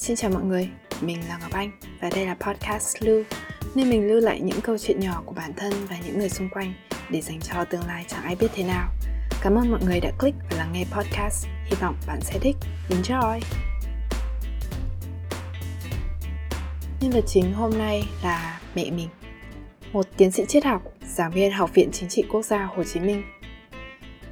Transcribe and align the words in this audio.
Xin 0.00 0.16
chào 0.16 0.30
mọi 0.30 0.42
người, 0.42 0.68
mình 1.00 1.18
là 1.28 1.38
Ngọc 1.38 1.52
Anh 1.52 1.70
và 2.00 2.10
đây 2.14 2.26
là 2.26 2.34
podcast 2.34 2.96
Lưu, 3.00 3.22
nơi 3.74 3.84
mình 3.84 4.08
lưu 4.08 4.20
lại 4.20 4.40
những 4.40 4.60
câu 4.60 4.78
chuyện 4.78 5.00
nhỏ 5.00 5.22
của 5.26 5.32
bản 5.32 5.52
thân 5.56 5.72
và 5.90 5.96
những 6.06 6.18
người 6.18 6.28
xung 6.28 6.48
quanh 6.48 6.72
để 7.10 7.20
dành 7.20 7.40
cho 7.40 7.64
tương 7.64 7.86
lai 7.86 8.04
chẳng 8.08 8.22
ai 8.22 8.36
biết 8.36 8.46
thế 8.54 8.64
nào. 8.64 8.88
Cảm 9.42 9.54
ơn 9.54 9.70
mọi 9.70 9.80
người 9.84 10.00
đã 10.00 10.10
click 10.18 10.38
và 10.50 10.56
lắng 10.56 10.70
nghe 10.72 10.84
podcast, 10.92 11.46
hy 11.64 11.76
vọng 11.80 11.94
bạn 12.06 12.20
sẽ 12.20 12.38
thích. 12.40 12.56
Enjoy! 12.88 13.40
Nhân 17.00 17.10
vật 17.10 17.24
chính 17.26 17.52
hôm 17.52 17.70
nay 17.78 18.02
là 18.22 18.60
mẹ 18.74 18.90
mình, 18.90 19.08
một 19.92 20.06
tiến 20.16 20.30
sĩ 20.30 20.44
triết 20.46 20.64
học, 20.64 20.82
giảng 21.06 21.32
viên 21.32 21.52
Học 21.52 21.70
viện 21.74 21.90
Chính 21.92 22.08
trị 22.08 22.24
Quốc 22.28 22.44
gia 22.44 22.64
Hồ 22.64 22.84
Chí 22.84 23.00
Minh. 23.00 23.22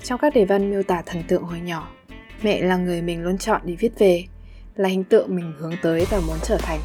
Trong 0.03 0.19
các 0.19 0.35
đề 0.35 0.45
văn 0.45 0.71
miêu 0.71 0.83
tả 0.83 1.03
thần 1.07 1.23
tượng 1.29 1.43
hồi 1.43 1.61
nhỏ, 1.61 1.89
mẹ 2.43 2.61
là 2.61 2.77
người 2.77 3.03
mình 3.03 3.23
luôn 3.23 3.39
chọn 3.39 3.61
để 3.65 3.75
viết 3.75 3.99
về 3.99 4.25
là 4.79 4.89
hình 4.89 5.05
tượng 5.05 5.37
mình 5.37 5.53
hướng 5.59 5.75
tới 5.83 6.07
và 6.11 6.21
muốn 6.21 6.39
trở 6.43 6.57
thành. 6.57 6.81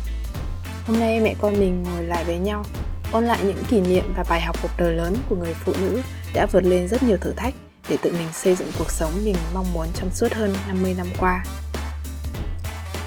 Hôm 0.88 1.00
nay 1.00 1.20
mẹ 1.20 1.36
con 1.42 1.60
mình 1.60 1.84
ngồi 1.84 2.04
lại 2.04 2.24
với 2.24 2.38
nhau, 2.38 2.64
ôn 3.12 3.26
lại 3.26 3.40
những 3.44 3.64
kỷ 3.70 3.82
niệm 3.82 4.14
và 4.18 4.24
bài 4.30 4.42
học 4.42 4.56
cuộc 4.62 4.72
đời 4.78 4.94
lớn 4.94 5.16
của 5.30 5.36
người 5.36 5.54
phụ 5.54 5.74
nữ 5.82 6.02
đã 6.34 6.46
vượt 6.52 6.64
lên 6.64 6.88
rất 6.88 7.04
nhiều 7.04 7.18
thử 7.18 7.34
thách 7.34 7.54
để 7.90 7.98
tự 8.02 8.12
mình 8.12 8.28
xây 8.34 8.56
dựng 8.56 8.72
cuộc 8.78 8.92
sống 8.92 9.12
mình 9.24 9.36
mong 9.54 9.74
muốn 9.74 9.88
trong 9.96 10.10
suốt 10.12 10.34
hơn 10.34 10.56
50 10.68 10.94
năm 10.98 11.08
qua. 11.20 11.44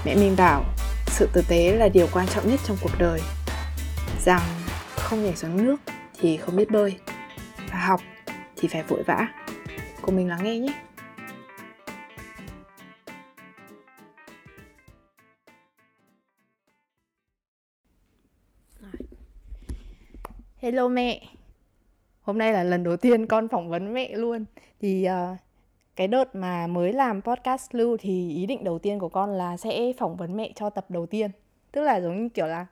Mẹ 0.05 0.15
mình 0.15 0.37
bảo, 0.37 0.65
sự 1.07 1.29
tử 1.33 1.43
tế 1.49 1.77
là 1.77 1.89
điều 1.89 2.09
quan 2.13 2.27
trọng 2.27 2.51
nhất 2.51 2.61
trong 2.65 2.77
cuộc 2.83 2.99
đời. 2.99 3.21
Rằng 4.25 4.43
không 4.97 5.25
nhảy 5.25 5.37
xuống 5.37 5.65
nước 5.65 5.77
thì 6.21 6.37
không 6.37 6.57
biết 6.57 6.71
bơi, 6.71 6.97
và 7.71 7.79
học 7.79 8.01
thì 8.57 8.69
phải 8.69 8.83
vội 8.83 9.03
vã. 9.03 9.27
Cùng 10.03 10.17
mình 10.17 10.29
lắng 10.29 10.45
nghe 10.45 10.59
nhé. 10.59 10.86
Hello 20.59 20.89
mẹ. 20.89 21.21
Hôm 22.23 22.39
nay 22.39 22.53
là 22.53 22.65
lần 22.65 22.85
đầu 22.85 22.97
tiên 22.97 23.27
con 23.27 23.49
phỏng 23.49 23.69
vấn 23.69 23.95
mẹ 23.95 24.17
luôn. 24.17 24.45
Thì 24.81 25.09
uh, 25.09 25.39
cái 25.97 26.09
đợt 26.09 26.35
mà 26.35 26.67
mới 26.67 26.93
làm 26.93 27.23
podcast 27.23 27.75
lưu 27.75 27.97
thì 28.01 28.31
ý 28.31 28.47
định 28.47 28.65
đầu 28.65 28.79
tiên 28.79 28.99
của 28.99 29.09
con 29.09 29.31
là 29.31 29.57
sẽ 29.57 29.93
phỏng 29.99 30.17
vấn 30.17 30.37
mẹ 30.37 30.53
cho 30.55 30.71
tập 30.71 30.87
đầu 30.89 31.07
tiên. 31.07 31.31
Tức 31.73 31.83
là 31.83 32.01
giống 32.01 32.23
như 32.23 32.29
kiểu 32.29 32.47
là 32.47 32.67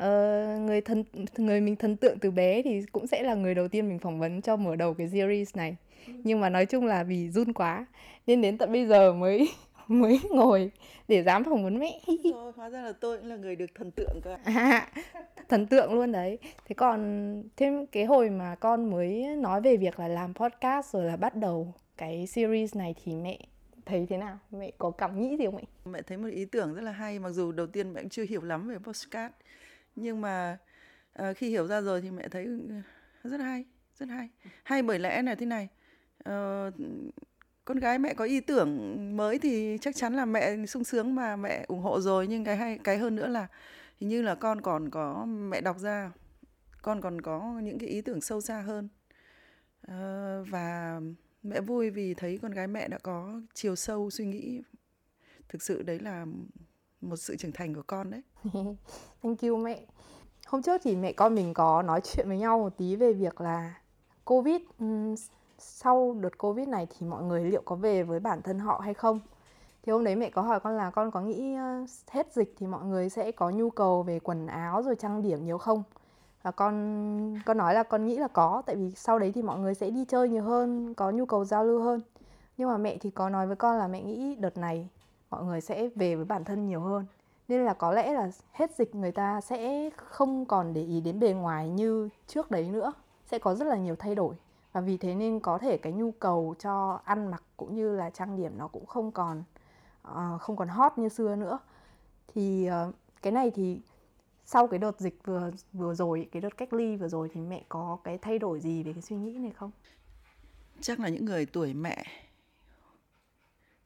uh, 0.00 0.60
người 0.60 0.80
thân 0.80 1.04
người 1.36 1.60
mình 1.60 1.76
thần 1.76 1.96
tượng 1.96 2.18
từ 2.18 2.30
bé 2.30 2.62
thì 2.62 2.82
cũng 2.92 3.06
sẽ 3.06 3.22
là 3.22 3.34
người 3.34 3.54
đầu 3.54 3.68
tiên 3.68 3.88
mình 3.88 3.98
phỏng 3.98 4.20
vấn 4.20 4.42
cho 4.42 4.56
mở 4.56 4.76
đầu 4.76 4.94
cái 4.94 5.08
series 5.08 5.56
này. 5.56 5.76
Nhưng 6.06 6.40
mà 6.40 6.48
nói 6.48 6.66
chung 6.66 6.86
là 6.86 7.02
vì 7.02 7.28
run 7.28 7.52
quá 7.52 7.86
nên 8.26 8.40
đến 8.40 8.58
tận 8.58 8.72
bây 8.72 8.86
giờ 8.86 9.12
mới 9.12 9.48
mới 9.88 10.20
ngồi 10.30 10.70
để 11.08 11.22
dám 11.22 11.44
phỏng 11.44 11.64
vấn 11.64 11.78
mẹ. 11.78 12.00
Thôi, 12.32 12.52
hóa 12.56 12.68
ra 12.68 12.82
là 12.82 12.92
tôi 12.92 13.18
cũng 13.18 13.26
là 13.26 13.36
người 13.36 13.56
được 13.56 13.70
thần 13.74 13.90
tượng 13.90 14.20
cơ. 14.24 14.36
À, 14.44 14.88
thần 15.50 15.66
tượng 15.66 15.94
luôn 15.94 16.12
đấy. 16.12 16.38
Thế 16.64 16.74
còn 16.74 17.42
thêm 17.56 17.86
cái 17.86 18.04
hồi 18.04 18.30
mà 18.30 18.54
con 18.54 18.90
mới 18.90 19.36
nói 19.36 19.60
về 19.60 19.76
việc 19.76 20.00
là 20.00 20.08
làm 20.08 20.34
podcast 20.34 20.92
rồi 20.92 21.04
là 21.04 21.16
bắt 21.16 21.36
đầu 21.36 21.74
cái 21.96 22.26
series 22.26 22.76
này 22.76 22.94
thì 23.04 23.14
mẹ 23.14 23.38
thấy 23.86 24.06
thế 24.10 24.16
nào? 24.16 24.38
Mẹ 24.50 24.70
có 24.78 24.90
cảm 24.90 25.20
nghĩ 25.20 25.36
gì 25.36 25.44
không 25.44 25.56
mẹ 25.56 25.62
mẹ 25.84 26.02
thấy 26.02 26.18
một 26.18 26.28
ý 26.28 26.44
tưởng 26.44 26.74
rất 26.74 26.82
là 26.82 26.92
hay 26.92 27.18
mặc 27.18 27.30
dù 27.30 27.52
đầu 27.52 27.66
tiên 27.66 27.92
mẹ 27.92 28.00
cũng 28.00 28.10
chưa 28.10 28.24
hiểu 28.24 28.42
lắm 28.42 28.68
về 28.68 28.78
podcast. 28.78 29.32
Nhưng 29.96 30.20
mà 30.20 30.58
uh, 31.22 31.36
khi 31.36 31.48
hiểu 31.48 31.66
ra 31.66 31.80
rồi 31.80 32.00
thì 32.00 32.10
mẹ 32.10 32.28
thấy 32.28 32.46
ờ, 33.22 33.30
rất 33.30 33.40
hay 33.40 33.64
rất 33.98 34.08
hay. 34.08 34.28
Hay 34.62 34.82
bởi 34.82 34.98
lẽ 34.98 35.22
là 35.22 35.34
thế 35.34 35.46
này 35.46 35.68
uh, 36.28 36.74
con 37.64 37.78
gái 37.78 37.98
mẹ 37.98 38.14
có 38.14 38.24
ý 38.24 38.40
tưởng 38.40 38.96
mới 39.16 39.38
thì 39.38 39.78
chắc 39.80 39.96
chắn 39.96 40.14
là 40.14 40.24
mẹ 40.24 40.66
sung 40.66 40.84
sướng 40.84 41.14
mà 41.14 41.36
mẹ 41.36 41.64
ủng 41.68 41.80
hộ 41.80 42.00
rồi. 42.00 42.26
Nhưng 42.26 42.44
cái 42.44 42.56
hay 42.56 42.78
cái 42.84 42.98
hơn 42.98 43.16
nữa 43.16 43.26
là 43.26 43.46
hình 44.00 44.08
như 44.08 44.22
là 44.22 44.34
con 44.34 44.60
còn 44.60 44.90
có 44.90 45.24
mẹ 45.26 45.60
đọc 45.60 45.78
ra 45.78 46.12
con 46.82 47.00
còn 47.00 47.20
có 47.20 47.60
những 47.62 47.78
cái 47.78 47.88
ý 47.88 48.00
tưởng 48.00 48.20
sâu 48.20 48.40
xa 48.40 48.60
hơn. 48.60 48.88
À, 49.82 50.38
và 50.50 51.00
mẹ 51.42 51.60
vui 51.60 51.90
vì 51.90 52.14
thấy 52.14 52.38
con 52.42 52.52
gái 52.52 52.66
mẹ 52.66 52.88
đã 52.88 52.98
có 52.98 53.40
chiều 53.54 53.76
sâu 53.76 54.10
suy 54.10 54.26
nghĩ. 54.26 54.62
Thực 55.48 55.62
sự 55.62 55.82
đấy 55.82 55.98
là 55.98 56.26
một 57.00 57.16
sự 57.16 57.36
trưởng 57.36 57.52
thành 57.52 57.74
của 57.74 57.82
con 57.86 58.10
đấy. 58.10 58.22
Thank 59.22 59.40
you 59.42 59.56
mẹ. 59.56 59.86
Hôm 60.46 60.62
trước 60.62 60.80
thì 60.84 60.96
mẹ 60.96 61.12
con 61.12 61.34
mình 61.34 61.54
có 61.54 61.82
nói 61.82 62.00
chuyện 62.04 62.28
với 62.28 62.38
nhau 62.38 62.58
một 62.58 62.76
tí 62.76 62.96
về 62.96 63.12
việc 63.12 63.40
là 63.40 63.80
covid 64.24 64.60
sau 65.58 66.16
đợt 66.20 66.38
covid 66.38 66.68
này 66.68 66.86
thì 66.90 67.06
mọi 67.06 67.22
người 67.22 67.44
liệu 67.44 67.62
có 67.64 67.76
về 67.76 68.02
với 68.02 68.20
bản 68.20 68.42
thân 68.42 68.58
họ 68.58 68.80
hay 68.84 68.94
không? 68.94 69.20
Thì 69.82 69.92
hôm 69.92 70.04
đấy 70.04 70.16
mẹ 70.16 70.30
có 70.30 70.42
hỏi 70.42 70.60
con 70.60 70.76
là 70.76 70.90
con 70.90 71.10
có 71.10 71.20
nghĩ 71.20 71.54
hết 72.10 72.32
dịch 72.32 72.54
thì 72.58 72.66
mọi 72.66 72.84
người 72.84 73.08
sẽ 73.08 73.32
có 73.32 73.50
nhu 73.50 73.70
cầu 73.70 74.02
về 74.02 74.18
quần 74.18 74.46
áo 74.46 74.82
rồi 74.82 74.96
trang 74.96 75.22
điểm 75.22 75.44
nhiều 75.44 75.58
không? 75.58 75.82
Và 76.42 76.50
con 76.50 77.40
con 77.46 77.58
nói 77.58 77.74
là 77.74 77.82
con 77.82 78.06
nghĩ 78.06 78.16
là 78.16 78.28
có, 78.28 78.62
tại 78.66 78.76
vì 78.76 78.90
sau 78.90 79.18
đấy 79.18 79.32
thì 79.34 79.42
mọi 79.42 79.58
người 79.58 79.74
sẽ 79.74 79.90
đi 79.90 80.04
chơi 80.04 80.28
nhiều 80.28 80.42
hơn, 80.42 80.94
có 80.94 81.10
nhu 81.10 81.26
cầu 81.26 81.44
giao 81.44 81.64
lưu 81.64 81.82
hơn. 81.82 82.00
Nhưng 82.56 82.68
mà 82.68 82.76
mẹ 82.76 82.96
thì 83.00 83.10
có 83.10 83.28
nói 83.28 83.46
với 83.46 83.56
con 83.56 83.78
là 83.78 83.88
mẹ 83.88 84.02
nghĩ 84.02 84.34
đợt 84.34 84.56
này 84.56 84.88
mọi 85.30 85.44
người 85.44 85.60
sẽ 85.60 85.88
về 85.94 86.14
với 86.16 86.24
bản 86.24 86.44
thân 86.44 86.66
nhiều 86.66 86.80
hơn. 86.80 87.06
Nên 87.48 87.64
là 87.64 87.74
có 87.74 87.92
lẽ 87.92 88.12
là 88.12 88.30
hết 88.52 88.76
dịch 88.76 88.94
người 88.94 89.12
ta 89.12 89.40
sẽ 89.40 89.90
không 89.96 90.44
còn 90.44 90.72
để 90.72 90.82
ý 90.82 91.00
đến 91.00 91.20
bề 91.20 91.32
ngoài 91.32 91.68
như 91.68 92.08
trước 92.26 92.50
đấy 92.50 92.70
nữa, 92.70 92.92
sẽ 93.26 93.38
có 93.38 93.54
rất 93.54 93.64
là 93.64 93.76
nhiều 93.76 93.96
thay 93.96 94.14
đổi. 94.14 94.34
Và 94.72 94.80
vì 94.80 94.96
thế 94.96 95.14
nên 95.14 95.40
có 95.40 95.58
thể 95.58 95.78
cái 95.78 95.92
nhu 95.92 96.10
cầu 96.10 96.54
cho 96.58 97.00
ăn 97.04 97.30
mặc 97.30 97.42
cũng 97.56 97.74
như 97.74 97.96
là 97.96 98.10
trang 98.10 98.36
điểm 98.36 98.52
nó 98.58 98.68
cũng 98.68 98.86
không 98.86 99.12
còn 99.12 99.42
uh, 100.12 100.40
không 100.40 100.56
còn 100.56 100.68
hot 100.68 100.98
như 100.98 101.08
xưa 101.08 101.36
nữa. 101.36 101.58
Thì 102.34 102.68
uh, 102.88 102.94
cái 103.22 103.32
này 103.32 103.50
thì 103.50 103.80
sau 104.44 104.66
cái 104.66 104.78
đợt 104.78 105.00
dịch 105.00 105.18
vừa 105.24 105.50
vừa 105.72 105.94
rồi 105.94 106.28
cái 106.32 106.42
đợt 106.42 106.56
cách 106.56 106.72
ly 106.72 106.96
vừa 106.96 107.08
rồi 107.08 107.28
thì 107.32 107.40
mẹ 107.40 107.64
có 107.68 107.98
cái 108.04 108.18
thay 108.18 108.38
đổi 108.38 108.60
gì 108.60 108.82
về 108.82 108.92
cái 108.92 109.02
suy 109.02 109.16
nghĩ 109.16 109.38
này 109.38 109.52
không? 109.52 109.70
Chắc 110.80 111.00
là 111.00 111.08
những 111.08 111.24
người 111.24 111.46
tuổi 111.46 111.74
mẹ 111.74 112.04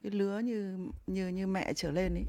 cái 0.03 0.11
lứa 0.11 0.39
như 0.39 0.77
như 1.07 1.27
như 1.27 1.47
mẹ 1.47 1.73
trở 1.73 1.91
lên 1.91 2.13
ấy 2.13 2.25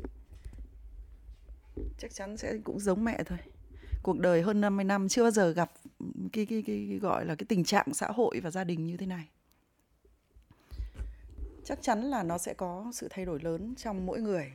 chắc 1.98 2.14
chắn 2.14 2.36
sẽ 2.36 2.58
cũng 2.64 2.80
giống 2.80 3.04
mẹ 3.04 3.22
thôi. 3.26 3.38
Cuộc 4.02 4.18
đời 4.18 4.42
hơn 4.42 4.60
50 4.60 4.84
năm 4.84 5.08
chưa 5.08 5.22
bao 5.22 5.30
giờ 5.30 5.50
gặp 5.50 5.72
cái, 6.32 6.46
cái, 6.46 6.62
cái, 6.66 6.86
cái 6.90 6.98
gọi 6.98 7.24
là 7.24 7.34
cái 7.34 7.46
tình 7.48 7.64
trạng 7.64 7.94
xã 7.94 8.06
hội 8.06 8.40
và 8.40 8.50
gia 8.50 8.64
đình 8.64 8.86
như 8.86 8.96
thế 8.96 9.06
này 9.06 9.28
chắc 11.66 11.82
chắn 11.82 12.02
là 12.02 12.22
nó 12.22 12.38
sẽ 12.38 12.54
có 12.54 12.90
sự 12.92 13.06
thay 13.10 13.24
đổi 13.24 13.40
lớn 13.40 13.74
trong 13.76 14.06
mỗi 14.06 14.20
người, 14.20 14.52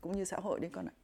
cũng 0.00 0.16
như 0.16 0.24
xã 0.24 0.36
hội 0.36 0.60
đấy 0.60 0.70
con 0.72 0.86
ạ. 0.86 0.96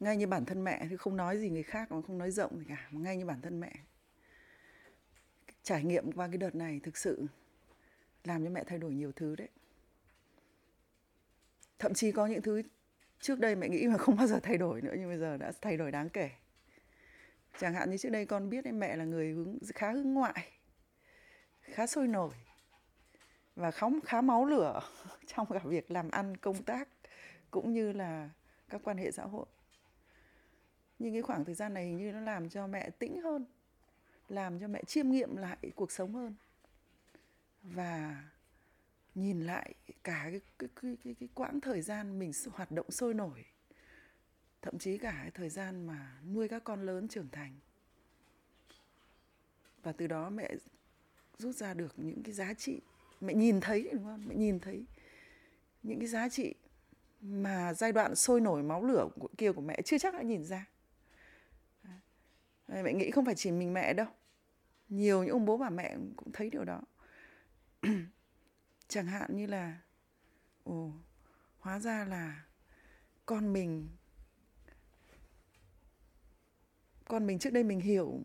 Ngay 0.00 0.16
như 0.16 0.26
bản 0.26 0.44
thân 0.44 0.64
mẹ 0.64 0.86
thì 0.90 0.96
không 0.96 1.16
nói 1.16 1.38
gì 1.38 1.50
người 1.50 1.62
khác 1.62 1.92
mà 1.92 2.02
không 2.02 2.18
nói 2.18 2.30
rộng 2.30 2.58
gì 2.58 2.64
cả, 2.68 2.88
mà 2.90 3.00
ngay 3.00 3.16
như 3.16 3.26
bản 3.26 3.40
thân 3.40 3.60
mẹ. 3.60 3.72
Trải 5.62 5.84
nghiệm 5.84 6.12
qua 6.12 6.28
cái 6.28 6.36
đợt 6.36 6.54
này 6.54 6.80
thực 6.82 6.96
sự 6.96 7.26
làm 8.24 8.44
cho 8.44 8.50
mẹ 8.50 8.64
thay 8.64 8.78
đổi 8.78 8.94
nhiều 8.94 9.12
thứ 9.12 9.36
đấy. 9.36 9.48
Thậm 11.78 11.94
chí 11.94 12.12
có 12.12 12.26
những 12.26 12.42
thứ 12.42 12.62
trước 13.20 13.40
đây 13.40 13.56
mẹ 13.56 13.68
nghĩ 13.68 13.86
mà 13.88 13.98
không 13.98 14.16
bao 14.16 14.26
giờ 14.26 14.40
thay 14.42 14.58
đổi 14.58 14.82
nữa, 14.82 14.94
nhưng 14.98 15.08
bây 15.08 15.18
giờ 15.18 15.36
đã 15.36 15.52
thay 15.60 15.76
đổi 15.76 15.90
đáng 15.90 16.08
kể. 16.08 16.30
Chẳng 17.58 17.74
hạn 17.74 17.90
như 17.90 17.96
trước 17.96 18.10
đây 18.10 18.26
con 18.26 18.50
biết 18.50 18.66
mẹ 18.66 18.96
là 18.96 19.04
người 19.04 19.32
hướng, 19.32 19.58
khá 19.74 19.92
hướng 19.92 20.14
ngoại, 20.14 20.48
khá 21.60 21.86
sôi 21.86 22.08
nổi 22.08 22.34
và 23.56 23.70
khá, 23.70 23.86
khá 24.04 24.20
máu 24.20 24.44
lửa 24.44 24.80
trong 25.26 25.46
cả 25.50 25.58
việc 25.64 25.90
làm 25.90 26.10
ăn 26.10 26.36
công 26.36 26.62
tác 26.62 26.88
cũng 27.50 27.72
như 27.72 27.92
là 27.92 28.30
các 28.68 28.80
quan 28.84 28.96
hệ 28.96 29.10
xã 29.10 29.24
hội. 29.24 29.46
Nhưng 30.98 31.12
cái 31.12 31.22
khoảng 31.22 31.44
thời 31.44 31.54
gian 31.54 31.74
này 31.74 31.86
hình 31.86 31.96
như 31.96 32.12
nó 32.12 32.20
làm 32.20 32.48
cho 32.48 32.66
mẹ 32.66 32.90
tĩnh 32.90 33.20
hơn 33.20 33.44
làm 34.28 34.60
cho 34.60 34.68
mẹ 34.68 34.84
chiêm 34.84 35.10
nghiệm 35.10 35.36
lại 35.36 35.58
cuộc 35.74 35.92
sống 35.92 36.14
hơn 36.14 36.34
và 37.62 38.24
nhìn 39.14 39.40
lại 39.46 39.74
cả 40.04 40.28
cái 40.30 40.40
cái 40.58 40.68
cái 40.76 40.96
cái, 41.04 41.14
cái 41.20 41.28
quãng 41.34 41.60
thời 41.60 41.82
gian 41.82 42.18
mình 42.18 42.32
hoạt 42.52 42.70
động 42.70 42.90
sôi 42.90 43.14
nổi 43.14 43.44
thậm 44.64 44.78
chí 44.78 44.98
cả 44.98 45.18
cái 45.22 45.30
thời 45.30 45.48
gian 45.48 45.86
mà 45.86 46.18
nuôi 46.32 46.48
các 46.48 46.64
con 46.64 46.86
lớn 46.86 47.08
trưởng 47.08 47.28
thành. 47.32 47.52
Và 49.82 49.92
từ 49.92 50.06
đó 50.06 50.30
mẹ 50.30 50.54
rút 51.38 51.54
ra 51.54 51.74
được 51.74 51.94
những 51.96 52.22
cái 52.22 52.32
giá 52.32 52.54
trị 52.54 52.80
mẹ 53.26 53.34
nhìn 53.34 53.60
thấy, 53.60 53.88
đúng 53.92 54.04
không? 54.04 54.22
Mẹ 54.28 54.34
nhìn 54.34 54.60
thấy 54.60 54.84
những 55.82 55.98
cái 55.98 56.08
giá 56.08 56.28
trị 56.28 56.54
mà 57.20 57.74
giai 57.74 57.92
đoạn 57.92 58.14
sôi 58.14 58.40
nổi 58.40 58.62
máu 58.62 58.84
lửa 58.84 59.08
của 59.18 59.28
kia 59.38 59.52
của 59.52 59.60
mẹ 59.60 59.82
chưa 59.84 59.98
chắc 59.98 60.14
đã 60.14 60.22
nhìn 60.22 60.44
ra. 60.44 60.66
Mẹ 62.68 62.92
nghĩ 62.92 63.10
không 63.10 63.24
phải 63.24 63.34
chỉ 63.34 63.50
mình 63.50 63.72
mẹ 63.72 63.94
đâu. 63.94 64.06
Nhiều 64.88 65.22
những 65.22 65.32
ông 65.32 65.44
bố 65.44 65.56
bà 65.56 65.70
mẹ 65.70 65.96
cũng 66.16 66.32
thấy 66.32 66.50
điều 66.50 66.64
đó. 66.64 66.80
Chẳng 68.88 69.06
hạn 69.06 69.36
như 69.36 69.46
là, 69.46 69.78
ồ, 70.64 70.92
hóa 71.58 71.78
ra 71.78 72.04
là 72.04 72.44
con 73.26 73.52
mình 73.52 73.88
con 77.08 77.26
mình 77.26 77.38
trước 77.38 77.52
đây 77.52 77.64
mình 77.64 77.80
hiểu 77.80 78.22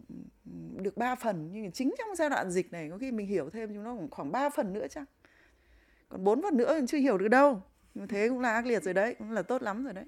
được 0.76 0.98
3 0.98 1.16
phần 1.16 1.50
nhưng 1.52 1.72
chính 1.72 1.94
trong 1.98 2.16
giai 2.16 2.30
đoạn 2.30 2.52
dịch 2.52 2.72
này 2.72 2.90
có 2.90 2.98
khi 2.98 3.12
mình 3.12 3.28
hiểu 3.28 3.50
thêm 3.50 3.74
chúng 3.74 3.84
nó 3.84 3.98
khoảng 4.12 4.32
3 4.32 4.50
phần 4.50 4.74
nữa 4.74 4.88
chắc 4.90 5.08
còn 6.10 6.24
bốn 6.24 6.42
phần 6.42 6.58
nữa 6.58 6.74
mình 6.76 6.88
chưa 6.88 6.98
hiểu 6.98 7.18
được 7.18 7.28
đâu. 7.28 7.64
Nhưng 7.94 8.08
thế 8.08 8.30
cũng 8.30 8.40
là 8.40 8.54
ác 8.54 8.66
liệt 8.66 8.84
rồi 8.84 8.94
đấy 8.94 9.16
cũng 9.20 9.32
là 9.32 9.42
tốt 9.42 9.62
lắm 9.62 9.84
rồi 9.84 9.94
đấy. 9.94 10.06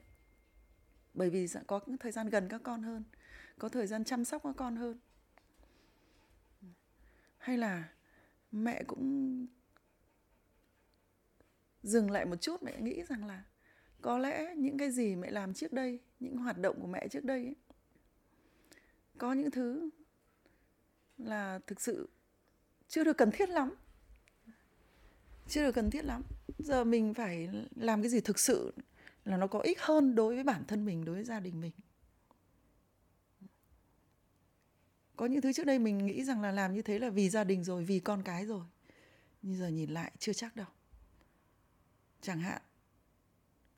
Bởi 1.13 1.29
vì 1.29 1.47
có 1.67 1.79
thời 1.99 2.11
gian 2.11 2.29
gần 2.29 2.47
các 2.49 2.61
con 2.63 2.83
hơn 2.83 3.03
có 3.59 3.69
thời 3.69 3.87
gian 3.87 4.03
chăm 4.03 4.25
sóc 4.25 4.41
các 4.43 4.55
con 4.57 4.75
hơn. 4.75 4.99
Hay 7.37 7.57
là 7.57 7.89
mẹ 8.51 8.83
cũng 8.87 9.47
dừng 11.83 12.11
lại 12.11 12.25
một 12.25 12.41
chút 12.41 12.63
mẹ 12.63 12.81
nghĩ 12.81 13.03
rằng 13.03 13.25
là 13.25 13.43
có 14.01 14.17
lẽ 14.17 14.55
những 14.55 14.77
cái 14.77 14.91
gì 14.91 15.15
mẹ 15.15 15.31
làm 15.31 15.53
trước 15.53 15.73
đây 15.73 15.99
những 16.19 16.37
hoạt 16.37 16.57
động 16.57 16.81
của 16.81 16.87
mẹ 16.87 17.07
trước 17.07 17.23
đây 17.23 17.45
ấy, 17.45 17.55
có 19.17 19.33
những 19.33 19.51
thứ 19.51 19.89
là 21.17 21.59
thực 21.67 21.81
sự 21.81 22.09
chưa 22.87 23.03
được 23.03 23.17
cần 23.17 23.31
thiết 23.31 23.49
lắm. 23.49 23.75
Chưa 25.47 25.63
được 25.63 25.71
cần 25.71 25.89
thiết 25.89 26.05
lắm. 26.05 26.23
Giờ 26.59 26.83
mình 26.83 27.13
phải 27.13 27.49
làm 27.75 28.01
cái 28.01 28.09
gì 28.09 28.21
thực 28.21 28.39
sự 28.39 28.73
là 29.25 29.37
nó 29.37 29.47
có 29.47 29.59
ích 29.59 29.81
hơn 29.81 30.15
đối 30.15 30.35
với 30.35 30.43
bản 30.43 30.63
thân 30.67 30.85
mình, 30.85 31.05
đối 31.05 31.15
với 31.15 31.23
gia 31.23 31.39
đình 31.39 31.61
mình? 31.61 31.71
Có 35.15 35.25
những 35.25 35.41
thứ 35.41 35.53
trước 35.53 35.65
đây 35.65 35.79
mình 35.79 36.05
nghĩ 36.05 36.23
rằng 36.23 36.41
là 36.41 36.51
làm 36.51 36.73
như 36.73 36.81
thế 36.81 36.99
là 36.99 37.09
vì 37.09 37.29
gia 37.29 37.43
đình 37.43 37.63
rồi, 37.63 37.83
vì 37.83 37.99
con 37.99 38.23
cái 38.23 38.45
rồi. 38.45 38.65
Nhưng 39.41 39.57
giờ 39.57 39.67
nhìn 39.67 39.89
lại 39.89 40.11
chưa 40.19 40.33
chắc 40.33 40.55
đâu. 40.55 40.67
Chẳng 42.21 42.39
hạn, 42.39 42.61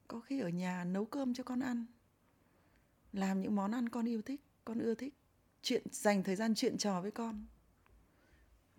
có 0.07 0.19
khi 0.19 0.39
ở 0.39 0.49
nhà 0.49 0.83
nấu 0.83 1.05
cơm 1.05 1.33
cho 1.33 1.43
con 1.43 1.59
ăn, 1.59 1.85
làm 3.13 3.41
những 3.41 3.55
món 3.55 3.71
ăn 3.71 3.89
con 3.89 4.09
yêu 4.09 4.21
thích, 4.21 4.41
con 4.65 4.79
ưa 4.79 4.95
thích 4.95 5.13
chuyện 5.63 5.83
dành 5.91 6.23
thời 6.23 6.35
gian 6.35 6.55
chuyện 6.55 6.77
trò 6.77 7.01
với 7.01 7.11
con 7.11 7.45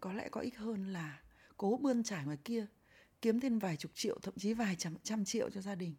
có 0.00 0.12
lẽ 0.12 0.28
có 0.28 0.40
ích 0.40 0.58
hơn 0.58 0.92
là 0.92 1.22
cố 1.56 1.78
bươn 1.82 2.02
trải 2.02 2.24
ngoài 2.24 2.38
kia 2.44 2.66
kiếm 3.22 3.40
thêm 3.40 3.58
vài 3.58 3.76
chục 3.76 3.90
triệu 3.94 4.18
thậm 4.22 4.34
chí 4.36 4.54
vài 4.54 4.76
trăm, 4.76 4.96
trăm 5.02 5.24
triệu 5.24 5.50
cho 5.50 5.60
gia 5.60 5.74
đình. 5.74 5.94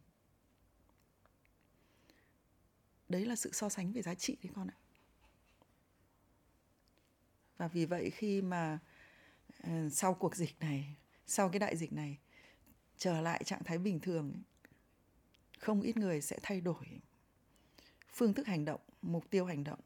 Đấy 3.08 3.26
là 3.26 3.36
sự 3.36 3.50
so 3.52 3.68
sánh 3.68 3.92
về 3.92 4.02
giá 4.02 4.14
trị 4.14 4.36
đấy 4.42 4.52
con 4.54 4.68
ạ. 4.68 4.78
Và 7.56 7.68
vì 7.68 7.86
vậy 7.86 8.10
khi 8.10 8.42
mà 8.42 8.78
ờ, 9.62 9.88
sau 9.90 10.14
cuộc 10.14 10.36
dịch 10.36 10.60
này 10.60 10.96
sau 11.26 11.48
cái 11.48 11.58
đại 11.58 11.76
dịch 11.76 11.92
này 11.92 12.18
trở 12.96 13.20
lại 13.20 13.44
trạng 13.44 13.64
thái 13.64 13.78
bình 13.78 14.00
thường 14.00 14.42
không 15.58 15.80
ít 15.80 15.96
người 15.96 16.20
sẽ 16.20 16.38
thay 16.42 16.60
đổi 16.60 17.00
phương 18.12 18.34
thức 18.34 18.46
hành 18.46 18.64
động 18.64 18.80
mục 19.02 19.30
tiêu 19.30 19.44
hành 19.44 19.64
động 19.64 19.80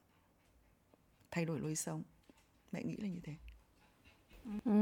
thay 1.31 1.44
đổi 1.44 1.61
lối 1.61 1.77
sống 1.77 2.03
mẹ 2.73 2.82
nghĩ 2.82 2.97
là 2.97 3.09
như 3.09 3.21
thế 3.25 3.35
ừ, 4.65 4.73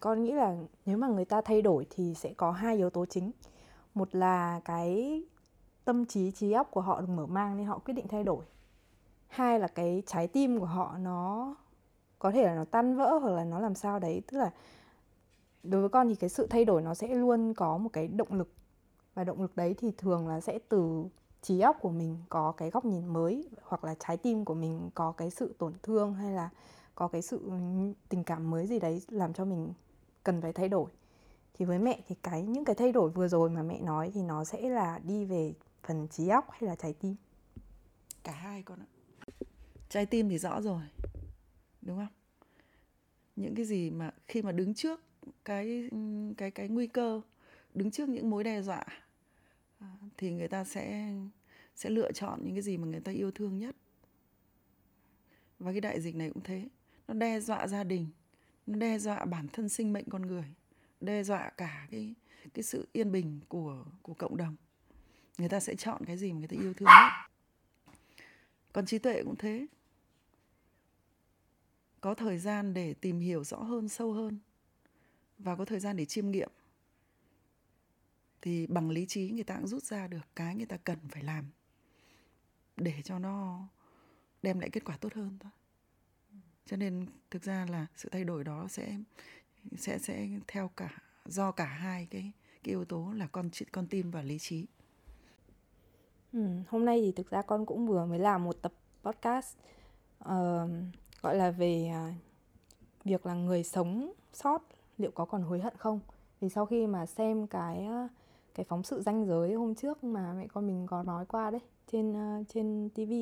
con 0.00 0.24
nghĩ 0.24 0.32
là 0.32 0.56
nếu 0.86 0.96
mà 0.98 1.08
người 1.08 1.24
ta 1.24 1.40
thay 1.40 1.62
đổi 1.62 1.86
thì 1.90 2.14
sẽ 2.14 2.34
có 2.36 2.50
hai 2.50 2.76
yếu 2.76 2.90
tố 2.90 3.06
chính. 3.06 3.30
Một 3.94 4.14
là 4.14 4.60
cái 4.64 5.22
tâm 5.84 6.06
trí 6.06 6.30
trí 6.30 6.52
óc 6.52 6.68
của 6.70 6.80
họ 6.80 7.00
được 7.00 7.08
mở 7.10 7.26
mang 7.26 7.56
nên 7.56 7.66
họ 7.66 7.78
quyết 7.78 7.94
định 7.94 8.08
thay 8.08 8.24
đổi. 8.24 8.44
Hai 9.28 9.60
là 9.60 9.68
cái 9.68 10.02
trái 10.06 10.26
tim 10.26 10.60
của 10.60 10.66
họ 10.66 10.98
nó 10.98 11.54
có 12.18 12.30
thể 12.30 12.42
là 12.42 12.54
nó 12.54 12.64
tan 12.64 12.96
vỡ 12.96 13.18
hoặc 13.22 13.30
là 13.30 13.44
nó 13.44 13.58
làm 13.60 13.74
sao 13.74 13.98
đấy, 13.98 14.22
tức 14.26 14.38
là 14.38 14.50
đối 15.62 15.80
với 15.80 15.90
con 15.90 16.08
thì 16.08 16.14
cái 16.14 16.30
sự 16.30 16.46
thay 16.46 16.64
đổi 16.64 16.82
nó 16.82 16.94
sẽ 16.94 17.14
luôn 17.14 17.54
có 17.54 17.78
một 17.78 17.90
cái 17.92 18.08
động 18.08 18.32
lực 18.32 18.52
và 19.14 19.24
động 19.24 19.42
lực 19.42 19.56
đấy 19.56 19.74
thì 19.78 19.92
thường 19.98 20.28
là 20.28 20.40
sẽ 20.40 20.58
từ 20.68 21.04
trí 21.42 21.60
óc 21.60 21.76
của 21.80 21.90
mình 21.90 22.16
có 22.28 22.52
cái 22.52 22.70
góc 22.70 22.84
nhìn 22.84 23.06
mới 23.06 23.48
hoặc 23.62 23.84
là 23.84 23.94
trái 23.98 24.16
tim 24.16 24.44
của 24.44 24.54
mình 24.54 24.90
có 24.94 25.12
cái 25.12 25.30
sự 25.30 25.54
tổn 25.58 25.72
thương 25.82 26.14
hay 26.14 26.32
là 26.32 26.50
có 26.94 27.08
cái 27.08 27.22
sự 27.22 27.40
ừ, 27.44 27.52
tình 28.08 28.24
cảm 28.24 28.50
mới 28.50 28.66
gì 28.66 28.78
đấy 28.78 29.02
làm 29.08 29.32
cho 29.32 29.44
mình 29.44 29.72
cần 30.24 30.42
phải 30.42 30.52
thay 30.52 30.68
đổi. 30.68 30.90
Thì 31.54 31.64
với 31.64 31.78
mẹ 31.78 32.00
thì 32.08 32.14
cái, 32.22 32.42
những 32.42 32.64
cái 32.64 32.74
thay 32.74 32.92
đổi 32.92 33.10
vừa 33.10 33.28
rồi 33.28 33.50
mà 33.50 33.62
mẹ 33.62 33.80
nói 33.80 34.10
thì 34.14 34.22
nó 34.22 34.44
sẽ 34.44 34.68
là 34.68 34.98
đi 34.98 35.24
về 35.24 35.54
phần 35.82 36.08
trí 36.08 36.28
óc 36.28 36.50
hay 36.50 36.62
là 36.62 36.76
trái 36.76 36.92
tim? 36.92 37.16
Cả 38.22 38.32
hai 38.32 38.62
con 38.62 38.78
ạ. 38.80 38.88
Trái 39.88 40.06
tim 40.06 40.28
thì 40.28 40.38
rõ 40.38 40.60
rồi, 40.60 40.82
đúng 41.82 41.96
không? 41.96 42.12
Những 43.36 43.54
cái 43.54 43.64
gì 43.64 43.90
mà 43.90 44.10
khi 44.26 44.42
mà 44.42 44.52
đứng 44.52 44.74
trước 44.74 45.00
cái 45.44 45.88
ừ, 45.90 45.98
cái 46.36 46.50
cái 46.50 46.68
nguy 46.68 46.86
cơ, 46.86 47.20
đứng 47.74 47.90
trước 47.90 48.08
những 48.08 48.30
mối 48.30 48.44
đe 48.44 48.62
dọa 48.62 48.84
À, 49.78 49.96
thì 50.16 50.32
người 50.32 50.48
ta 50.48 50.64
sẽ 50.64 51.14
sẽ 51.74 51.90
lựa 51.90 52.12
chọn 52.12 52.40
những 52.44 52.54
cái 52.54 52.62
gì 52.62 52.76
mà 52.76 52.86
người 52.86 53.00
ta 53.00 53.12
yêu 53.12 53.30
thương 53.30 53.58
nhất. 53.58 53.76
Và 55.58 55.72
cái 55.72 55.80
đại 55.80 56.00
dịch 56.00 56.16
này 56.16 56.30
cũng 56.34 56.42
thế. 56.42 56.68
Nó 57.08 57.14
đe 57.14 57.40
dọa 57.40 57.66
gia 57.66 57.84
đình, 57.84 58.06
nó 58.66 58.78
đe 58.78 58.98
dọa 58.98 59.24
bản 59.24 59.48
thân 59.52 59.68
sinh 59.68 59.92
mệnh 59.92 60.04
con 60.10 60.22
người, 60.22 60.44
đe 61.00 61.22
dọa 61.22 61.50
cả 61.56 61.86
cái 61.90 62.14
cái 62.54 62.62
sự 62.62 62.88
yên 62.92 63.12
bình 63.12 63.40
của 63.48 63.84
của 64.02 64.14
cộng 64.14 64.36
đồng. 64.36 64.56
Người 65.38 65.48
ta 65.48 65.60
sẽ 65.60 65.74
chọn 65.74 66.04
cái 66.06 66.16
gì 66.16 66.32
mà 66.32 66.38
người 66.38 66.48
ta 66.48 66.56
yêu 66.56 66.74
thương 66.74 66.88
nhất. 66.88 67.28
Còn 68.72 68.86
trí 68.86 68.98
tuệ 68.98 69.22
cũng 69.24 69.36
thế. 69.36 69.66
Có 72.00 72.14
thời 72.14 72.38
gian 72.38 72.74
để 72.74 72.94
tìm 72.94 73.20
hiểu 73.20 73.44
rõ 73.44 73.56
hơn, 73.56 73.88
sâu 73.88 74.12
hơn. 74.12 74.38
Và 75.38 75.56
có 75.56 75.64
thời 75.64 75.80
gian 75.80 75.96
để 75.96 76.04
chiêm 76.04 76.30
nghiệm 76.30 76.50
thì 78.42 78.66
bằng 78.66 78.90
lý 78.90 79.06
trí 79.06 79.30
người 79.30 79.44
ta 79.44 79.56
cũng 79.56 79.66
rút 79.66 79.82
ra 79.82 80.06
được 80.06 80.26
cái 80.36 80.54
người 80.54 80.66
ta 80.66 80.76
cần 80.76 80.98
phải 81.08 81.22
làm 81.22 81.44
để 82.76 82.94
cho 83.04 83.18
nó 83.18 83.68
đem 84.42 84.58
lại 84.58 84.70
kết 84.70 84.84
quả 84.84 84.96
tốt 84.96 85.14
hơn 85.14 85.38
thôi 85.40 85.52
cho 86.66 86.76
nên 86.76 87.06
thực 87.30 87.42
ra 87.42 87.66
là 87.70 87.86
sự 87.96 88.08
thay 88.12 88.24
đổi 88.24 88.44
đó 88.44 88.66
sẽ 88.68 88.98
sẽ 89.76 89.98
sẽ 89.98 90.28
theo 90.46 90.70
cả 90.76 91.02
do 91.26 91.52
cả 91.52 91.64
hai 91.64 92.06
cái 92.10 92.32
cái 92.62 92.72
yếu 92.72 92.84
tố 92.84 93.12
là 93.12 93.26
con 93.26 93.50
con 93.72 93.86
tim 93.86 94.10
và 94.10 94.22
lý 94.22 94.38
trí. 94.38 94.66
Ừ, 96.32 96.46
hôm 96.68 96.84
nay 96.84 97.00
thì 97.04 97.12
thực 97.12 97.30
ra 97.30 97.42
con 97.42 97.66
cũng 97.66 97.86
vừa 97.86 98.06
mới 98.06 98.18
làm 98.18 98.44
một 98.44 98.62
tập 98.62 98.72
podcast 99.02 99.56
uh, 100.24 100.70
gọi 101.22 101.36
là 101.36 101.50
về 101.50 101.92
uh, 102.08 102.14
việc 103.04 103.26
là 103.26 103.34
người 103.34 103.64
sống 103.64 104.12
sót 104.32 104.62
liệu 104.98 105.10
có 105.10 105.24
còn 105.24 105.42
hối 105.42 105.60
hận 105.60 105.74
không? 105.76 106.00
Vì 106.40 106.48
sau 106.48 106.66
khi 106.66 106.86
mà 106.86 107.06
xem 107.06 107.46
cái 107.46 107.86
uh, 108.04 108.10
cái 108.58 108.64
phóng 108.64 108.82
sự 108.82 109.02
danh 109.02 109.26
giới 109.26 109.54
hôm 109.54 109.74
trước 109.74 110.04
mà 110.04 110.34
mẹ 110.34 110.46
con 110.46 110.66
mình 110.66 110.86
có 110.86 111.02
nói 111.02 111.26
qua 111.26 111.50
đấy 111.50 111.60
trên 111.92 112.12
uh, 112.40 112.46
trên 112.48 112.88
TV 112.94 113.12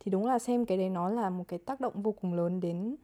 thì 0.00 0.10
đúng 0.10 0.26
là 0.26 0.38
xem 0.38 0.66
cái 0.66 0.78
đấy 0.78 0.90
nó 0.90 1.08
là 1.08 1.30
một 1.30 1.44
cái 1.48 1.58
tác 1.58 1.80
động 1.80 2.02
vô 2.02 2.12
cùng 2.12 2.34
lớn 2.34 2.60
đến 2.60 2.96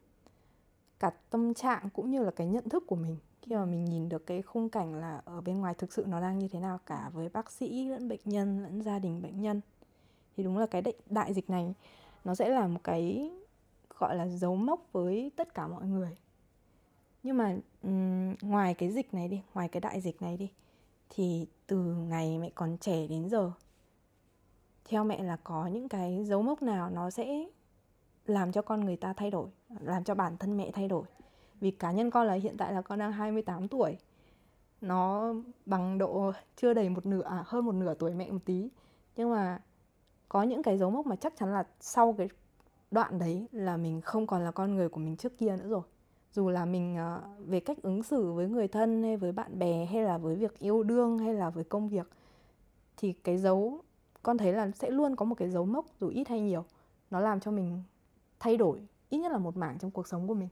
cả 0.99 1.11
tâm 1.29 1.53
trạng 1.53 1.89
cũng 1.93 2.11
như 2.11 2.23
là 2.23 2.31
cái 2.31 2.47
nhận 2.47 2.69
thức 2.69 2.83
của 2.87 2.95
mình. 2.95 3.17
Khi 3.41 3.55
mà 3.55 3.65
mình 3.65 3.85
nhìn 3.85 4.09
được 4.09 4.25
cái 4.25 4.41
khung 4.41 4.69
cảnh 4.69 4.95
là 4.95 5.21
ở 5.25 5.41
bên 5.41 5.59
ngoài 5.59 5.73
thực 5.73 5.93
sự 5.93 6.05
nó 6.07 6.21
đang 6.21 6.39
như 6.39 6.47
thế 6.47 6.59
nào 6.59 6.79
cả 6.85 7.09
với 7.13 7.29
bác 7.29 7.51
sĩ 7.51 7.89
lẫn 7.89 8.07
bệnh 8.07 8.19
nhân 8.25 8.63
lẫn 8.63 8.81
gia 8.81 8.99
đình 8.99 9.21
bệnh 9.21 9.41
nhân 9.41 9.61
thì 10.37 10.43
đúng 10.43 10.57
là 10.57 10.65
cái 10.65 10.81
đại, 10.81 10.93
đại 11.09 11.33
dịch 11.33 11.49
này 11.49 11.73
nó 12.25 12.35
sẽ 12.35 12.49
là 12.49 12.67
một 12.67 12.79
cái 12.83 13.31
gọi 13.99 14.15
là 14.15 14.27
dấu 14.27 14.55
mốc 14.55 14.87
với 14.91 15.31
tất 15.35 15.53
cả 15.53 15.67
mọi 15.67 15.85
người. 15.85 16.17
Nhưng 17.23 17.37
mà 17.37 17.57
um, 17.83 18.35
ngoài 18.41 18.73
cái 18.73 18.91
dịch 18.91 19.13
này 19.13 19.27
đi 19.27 19.41
ngoài 19.53 19.67
cái 19.67 19.81
đại 19.81 20.01
dịch 20.01 20.21
này 20.21 20.37
đi 20.37 20.49
thì 21.09 21.47
từ 21.67 21.77
ngày 22.09 22.37
mẹ 22.37 22.49
còn 22.55 22.77
trẻ 22.77 23.07
đến 23.07 23.29
giờ 23.29 23.51
theo 24.85 25.03
mẹ 25.03 25.23
là 25.23 25.37
có 25.43 25.67
những 25.67 25.89
cái 25.89 26.25
dấu 26.25 26.41
mốc 26.41 26.61
nào 26.61 26.89
nó 26.89 27.09
sẽ 27.09 27.45
làm 28.25 28.51
cho 28.51 28.61
con 28.61 28.85
người 28.85 28.95
ta 28.95 29.13
thay 29.13 29.31
đổi, 29.31 29.47
làm 29.79 30.03
cho 30.03 30.15
bản 30.15 30.37
thân 30.37 30.57
mẹ 30.57 30.71
thay 30.71 30.87
đổi. 30.87 31.03
Vì 31.59 31.71
cá 31.71 31.91
nhân 31.91 32.11
con 32.11 32.27
là 32.27 32.33
hiện 32.33 32.57
tại 32.57 32.73
là 32.73 32.81
con 32.81 32.99
đang 32.99 33.11
28 33.11 33.67
tuổi. 33.67 33.97
Nó 34.81 35.33
bằng 35.65 35.97
độ 35.97 36.31
chưa 36.55 36.73
đầy 36.73 36.89
một 36.89 37.05
nửa 37.05 37.23
à, 37.23 37.43
hơn 37.45 37.65
một 37.65 37.71
nửa 37.71 37.93
tuổi 37.93 38.13
mẹ 38.13 38.31
một 38.31 38.39
tí. 38.45 38.69
Nhưng 39.15 39.31
mà 39.31 39.61
có 40.29 40.43
những 40.43 40.63
cái 40.63 40.77
dấu 40.77 40.89
mốc 40.89 41.05
mà 41.05 41.15
chắc 41.15 41.33
chắn 41.37 41.53
là 41.53 41.63
sau 41.79 42.15
cái 42.17 42.29
đoạn 42.91 43.19
đấy 43.19 43.47
là 43.51 43.77
mình 43.77 44.01
không 44.01 44.27
còn 44.27 44.43
là 44.43 44.51
con 44.51 44.75
người 44.75 44.89
của 44.89 44.99
mình 44.99 45.17
trước 45.17 45.37
kia 45.37 45.57
nữa 45.57 45.67
rồi 45.67 45.81
dù 46.37 46.49
là 46.49 46.65
mình 46.65 46.95
ờ, 46.95 47.21
về 47.47 47.59
cách 47.59 47.77
ứng 47.81 48.03
xử 48.03 48.31
với 48.31 48.47
người 48.47 48.67
thân 48.67 49.03
hay 49.03 49.17
với 49.17 49.31
bạn 49.31 49.59
bè 49.59 49.85
hay 49.85 50.03
là 50.03 50.17
với 50.17 50.35
việc 50.35 50.59
yêu 50.59 50.83
đương 50.83 51.19
hay 51.19 51.33
là 51.33 51.49
với 51.49 51.63
công 51.63 51.89
việc 51.89 52.07
thì 52.97 53.13
cái 53.13 53.37
dấu 53.37 53.81
con 54.23 54.37
thấy 54.37 54.53
là 54.53 54.71
sẽ 54.71 54.89
luôn 54.89 55.15
có 55.15 55.25
một 55.25 55.35
cái 55.35 55.49
dấu 55.49 55.65
mốc 55.65 55.85
dù 55.99 56.07
ít 56.07 56.27
hay 56.27 56.41
nhiều. 56.41 56.65
Nó 57.11 57.19
làm 57.19 57.39
cho 57.39 57.51
mình 57.51 57.83
thay 58.39 58.57
đổi 58.57 58.81
ít 59.09 59.17
nhất 59.17 59.31
là 59.31 59.37
một 59.37 59.57
mảng 59.57 59.79
trong 59.79 59.91
cuộc 59.91 60.07
sống 60.07 60.27
của 60.27 60.33
mình. 60.33 60.49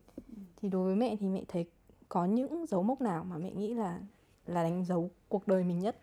Thì 0.55 0.69
đối 0.69 0.85
với 0.85 0.95
mẹ 0.95 1.15
thì 1.19 1.27
mẹ 1.27 1.43
thấy 1.47 1.65
có 2.09 2.25
những 2.25 2.65
dấu 2.65 2.83
mốc 2.83 3.01
nào 3.01 3.23
mà 3.23 3.37
mẹ 3.37 3.53
nghĩ 3.53 3.73
là 3.73 3.99
là 4.45 4.63
đánh 4.63 4.85
dấu 4.85 5.11
cuộc 5.29 5.47
đời 5.47 5.63
mình 5.63 5.79
nhất? 5.79 5.97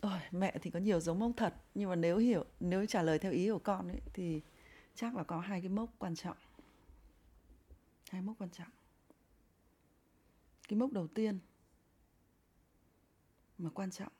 Ôi, 0.00 0.20
mẹ 0.30 0.58
thì 0.62 0.70
có 0.70 0.78
nhiều 0.78 1.00
dấu 1.00 1.14
mốc 1.14 1.30
thật 1.36 1.54
nhưng 1.74 1.88
mà 1.88 1.96
nếu 1.96 2.18
hiểu 2.18 2.44
nếu 2.60 2.86
trả 2.86 3.02
lời 3.02 3.18
theo 3.18 3.32
ý 3.32 3.50
của 3.50 3.58
con 3.58 3.88
ấy, 3.88 4.00
thì 4.12 4.40
chắc 4.94 5.16
là 5.16 5.22
có 5.22 5.40
hai 5.40 5.60
cái 5.60 5.68
mốc 5.68 5.90
quan 5.98 6.14
trọng. 6.14 6.36
Hai 8.10 8.22
mốc 8.22 8.34
quan 8.38 8.50
trọng 8.50 8.68
cái 10.70 10.76
mốc 10.76 10.92
đầu 10.92 11.06
tiên. 11.06 11.38
Mà 13.58 13.70
quan 13.70 13.90
trọng, 13.90 14.12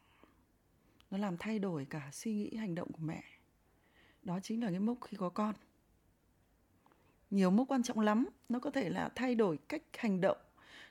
nó 1.10 1.18
làm 1.18 1.36
thay 1.38 1.58
đổi 1.58 1.84
cả 1.84 2.10
suy 2.12 2.34
nghĩ, 2.34 2.56
hành 2.56 2.74
động 2.74 2.92
của 2.92 3.02
mẹ. 3.02 3.22
Đó 4.22 4.40
chính 4.42 4.64
là 4.64 4.70
cái 4.70 4.80
mốc 4.80 4.98
khi 5.00 5.16
có 5.16 5.28
con. 5.28 5.54
Nhiều 7.30 7.50
mốc 7.50 7.68
quan 7.68 7.82
trọng 7.82 8.00
lắm. 8.00 8.28
Nó 8.48 8.58
có 8.58 8.70
thể 8.70 8.88
là 8.88 9.10
thay 9.14 9.34
đổi 9.34 9.58
cách 9.68 9.82
hành 9.98 10.20
động. 10.20 10.36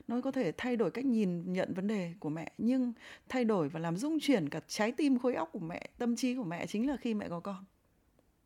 Nó 0.08 0.20
có 0.20 0.30
thể 0.30 0.52
thay 0.56 0.76
đổi 0.76 0.90
cách 0.90 1.04
nhìn, 1.04 1.52
nhận 1.52 1.74
vấn 1.74 1.86
đề 1.86 2.14
của 2.20 2.30
mẹ. 2.30 2.52
Nhưng 2.58 2.92
thay 3.28 3.44
đổi 3.44 3.68
và 3.68 3.80
làm 3.80 3.96
rung 3.96 4.18
chuyển 4.20 4.48
cả 4.48 4.60
trái 4.66 4.92
tim, 4.92 5.18
khối 5.18 5.34
óc 5.34 5.48
của 5.52 5.58
mẹ, 5.58 5.90
tâm 5.98 6.16
trí 6.16 6.34
của 6.34 6.44
mẹ 6.44 6.66
chính 6.66 6.88
là 6.88 6.96
khi 6.96 7.14
mẹ 7.14 7.28
có 7.28 7.40
con. 7.40 7.64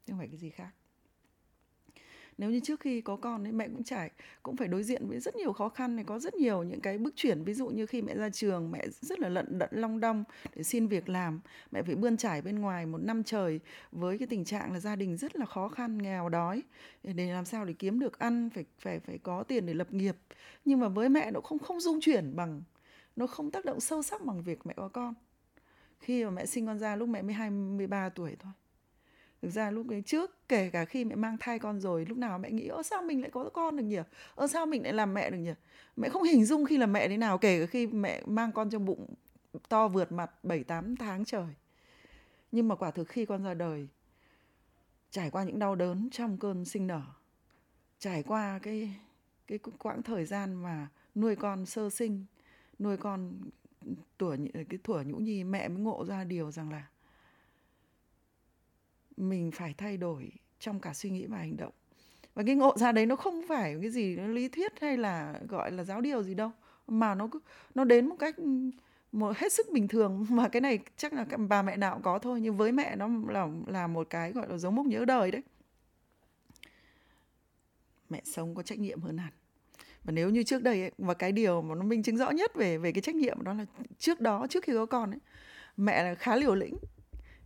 Chứ 0.07 0.13
không 0.13 0.19
phải 0.19 0.29
cái 0.29 0.37
gì 0.37 0.51
khác 0.51 0.71
nếu 2.39 2.51
như 2.51 2.61
trước 2.61 2.81
khi 2.81 3.01
có 3.01 3.17
con 3.17 3.47
ấy, 3.47 3.53
mẹ 3.53 3.69
cũng 3.69 3.85
trải, 3.85 4.11
cũng 4.43 4.57
phải 4.57 4.69
đối 4.69 4.83
diện 4.83 5.09
với 5.09 5.21
rất 5.21 5.37
nhiều 5.37 5.53
khó 5.53 5.69
khăn 5.69 5.97
này, 5.97 6.05
có 6.05 6.19
rất 6.19 6.35
nhiều 6.35 6.63
những 6.63 6.81
cái 6.81 6.99
bước 6.99 7.17
chuyển. 7.17 7.45
Ví 7.45 7.55
dụ 7.55 7.69
như 7.69 7.87
khi 7.87 8.03
mẹ 8.03 8.15
ra 8.15 8.31
trường, 8.31 8.71
mẹ 8.71 8.87
rất 9.01 9.21
là 9.21 9.29
lận 9.29 9.59
đận, 9.59 9.69
long 9.73 10.01
đong 10.01 10.25
để 10.57 10.63
xin 10.63 10.87
việc 10.87 11.09
làm. 11.09 11.41
Mẹ 11.71 11.83
phải 11.83 11.95
bươn 11.95 12.17
trải 12.17 12.43
bên 12.43 12.59
ngoài 12.59 12.87
một 12.87 12.99
năm 12.99 13.25
trời 13.25 13.61
với 13.93 14.19
cái 14.19 14.27
tình 14.27 14.45
trạng 14.45 14.73
là 14.73 14.81
gia 14.81 14.97
đình 14.97 15.17
rất 15.17 15.37
là 15.37 15.47
khó 15.47 15.69
khăn, 15.69 15.99
nghèo 15.99 16.29
đói. 16.29 16.63
Để 17.03 17.33
làm 17.33 17.45
sao 17.45 17.65
để 17.65 17.73
kiếm 17.73 18.01
được 18.01 18.19
ăn, 18.19 18.51
phải 18.51 18.65
phải 18.79 19.01
phải 19.01 19.19
có 19.19 19.43
tiền 19.43 19.67
để 19.67 19.75
lập 19.75 19.93
nghiệp. 19.93 20.17
Nhưng 20.65 20.81
mà 20.81 20.89
với 20.89 21.09
mẹ 21.09 21.31
nó 21.31 21.41
không 21.41 21.59
không 21.59 21.81
dung 21.81 22.01
chuyển 22.01 22.37
bằng, 22.37 22.63
nó 23.17 23.27
không 23.27 23.51
tác 23.51 23.65
động 23.65 23.81
sâu 23.81 24.03
sắc 24.03 24.25
bằng 24.25 24.43
việc 24.43 24.67
mẹ 24.67 24.75
có 24.77 24.89
con. 24.89 25.15
Khi 26.01 26.25
mà 26.25 26.31
mẹ 26.31 26.47
sinh 26.47 26.67
con 26.67 26.79
ra 26.79 26.97
lúc 26.97 27.09
mẹ 27.09 27.23
mới 27.23 27.33
23 27.33 28.09
tuổi 28.09 28.37
thôi 28.39 28.53
thực 29.45 29.51
ra 29.51 29.71
lúc 29.71 29.89
ấy 29.89 30.03
trước, 30.03 30.49
kể 30.49 30.71
cả 30.71 30.85
khi 30.85 31.05
mẹ 31.05 31.15
mang 31.15 31.37
thai 31.41 31.59
con 31.59 31.81
rồi, 31.81 32.07
lúc 32.07 32.19
nào 32.19 32.39
mẹ 32.39 32.51
nghĩ, 32.51 32.67
ơ, 32.67 32.83
sao 32.83 33.03
mình 33.03 33.21
lại 33.21 33.31
có 33.31 33.51
con 33.53 33.77
được 33.77 33.83
nhỉ? 33.83 33.99
Ơ, 34.35 34.47
sao 34.47 34.67
mình 34.67 34.83
lại 34.83 34.93
làm 34.93 35.15
mẹ 35.15 35.31
được 35.31 35.39
nhỉ? 35.39 35.55
Mẹ 35.97 36.09
không 36.09 36.23
hình 36.23 36.45
dung 36.45 36.65
khi 36.65 36.79
làm 36.79 36.93
mẹ 36.93 37.09
thế 37.09 37.17
nào, 37.17 37.39
kể 37.39 37.61
cả 37.61 37.67
khi 37.67 37.87
mẹ 37.87 38.23
mang 38.27 38.53
con 38.53 38.71
trong 38.71 38.85
bụng 38.85 39.15
to 39.69 39.89
vượt 39.89 40.13
mặt 40.13 40.31
7 40.45 40.65
8 40.65 40.97
tháng 40.97 41.25
trời. 41.25 41.47
Nhưng 42.53 42.69
mà 42.69 42.75
quả 42.75 42.91
thực 42.91 43.09
khi 43.09 43.27
con 43.27 43.45
ra 43.45 43.55
đời, 43.55 43.89
trải 45.11 45.31
qua 45.31 45.45
những 45.45 45.59
đau 45.59 45.75
đớn 45.75 46.09
trong 46.13 46.39
cơn 46.39 46.65
sinh 46.65 46.87
nở, 46.87 47.03
trải 47.99 48.23
qua 48.23 48.59
cái 48.63 48.95
cái 49.47 49.59
quãng 49.79 50.03
thời 50.03 50.25
gian 50.25 50.55
mà 50.55 50.89
nuôi 51.15 51.37
con 51.37 51.67
sơ 51.67 51.91
sinh, 51.91 52.25
nuôi 52.79 52.97
con 52.97 53.41
tuổi 54.19 54.39
cái 54.55 54.79
tuổi 54.85 55.05
nhũ 55.05 55.17
nhi, 55.17 55.45
mẹ 55.45 55.69
mới 55.69 55.79
ngộ 55.83 56.05
ra 56.05 56.25
điều 56.25 56.51
rằng 56.51 56.71
là 56.71 56.87
mình 59.17 59.51
phải 59.51 59.75
thay 59.79 59.97
đổi 59.97 60.33
trong 60.59 60.81
cả 60.81 60.95
suy 60.95 61.11
nghĩ 61.11 61.27
và 61.27 61.39
hành 61.39 61.57
động. 61.57 61.73
Và 62.35 62.43
cái 62.47 62.55
ngộ 62.55 62.77
ra 62.77 62.93
đấy 62.93 63.07
nó 63.07 63.17
không 63.17 63.43
phải 63.49 63.77
cái 63.81 63.91
gì 63.91 64.17
nó 64.17 64.27
lý 64.27 64.49
thuyết 64.49 64.73
hay 64.81 64.97
là 64.97 65.41
gọi 65.49 65.73
là 65.73 65.85
giáo 65.85 66.01
điều 66.01 66.23
gì 66.23 66.35
đâu 66.35 66.51
mà 66.87 67.15
nó 67.15 67.29
nó 67.75 67.85
đến 67.85 68.09
một 68.09 68.17
cách 68.19 68.37
ừ, 68.37 68.71
một 69.13 69.37
hết 69.37 69.53
sức 69.53 69.67
bình 69.73 69.89
thường. 69.89 70.27
Mà 70.31 70.49
cái 70.49 70.61
này 70.61 70.79
chắc 70.97 71.13
là 71.13 71.27
bà 71.49 71.63
mẹ 71.63 71.77
nào 71.77 71.95
cũng 71.95 72.03
có 72.03 72.19
thôi 72.19 72.41
nhưng 72.41 72.57
với 72.57 72.73
mẹ 72.73 72.97
nó 72.97 73.09
là 73.29 73.49
là 73.67 73.87
một 73.87 74.07
cái 74.11 74.33
gọi 74.33 74.49
là 74.49 74.59
dấu 74.59 74.73
mốc 74.73 74.87
nhớ 74.87 75.05
đời 75.05 75.31
đấy. 75.31 75.43
Mẹ 78.11 78.21
sống 78.25 78.55
có 78.55 78.63
trách 78.63 78.79
nhiệm 78.79 79.01
hơn 79.01 79.19
hẳn. 79.19 79.33
Và 80.05 80.13
nếu 80.13 80.31
như 80.31 80.43
trước 80.43 80.63
đây 80.63 80.81
ấy, 80.81 80.91
và 80.99 81.15
cái 81.15 81.33
điều 81.33 81.63
mà 81.63 81.75
nó 81.75 81.83
minh 81.83 82.03
chứng 82.03 82.17
rõ 82.17 82.31
nhất 82.31 82.55
về 82.55 82.79
về 82.79 82.93
cái 82.93 83.03
trách 83.03 83.15
nhiệm 83.15 83.43
đó 83.45 83.53
là 83.55 83.67
trước 83.99 84.21
đó 84.21 84.47
trước 84.51 84.65
khi 84.65 84.73
có 84.73 84.87
con 84.87 85.11
ấy 85.11 85.21
mẹ 85.77 86.05
là 86.05 86.15
khá 86.15 86.37
liều 86.37 86.55
lĩnh 86.55 86.77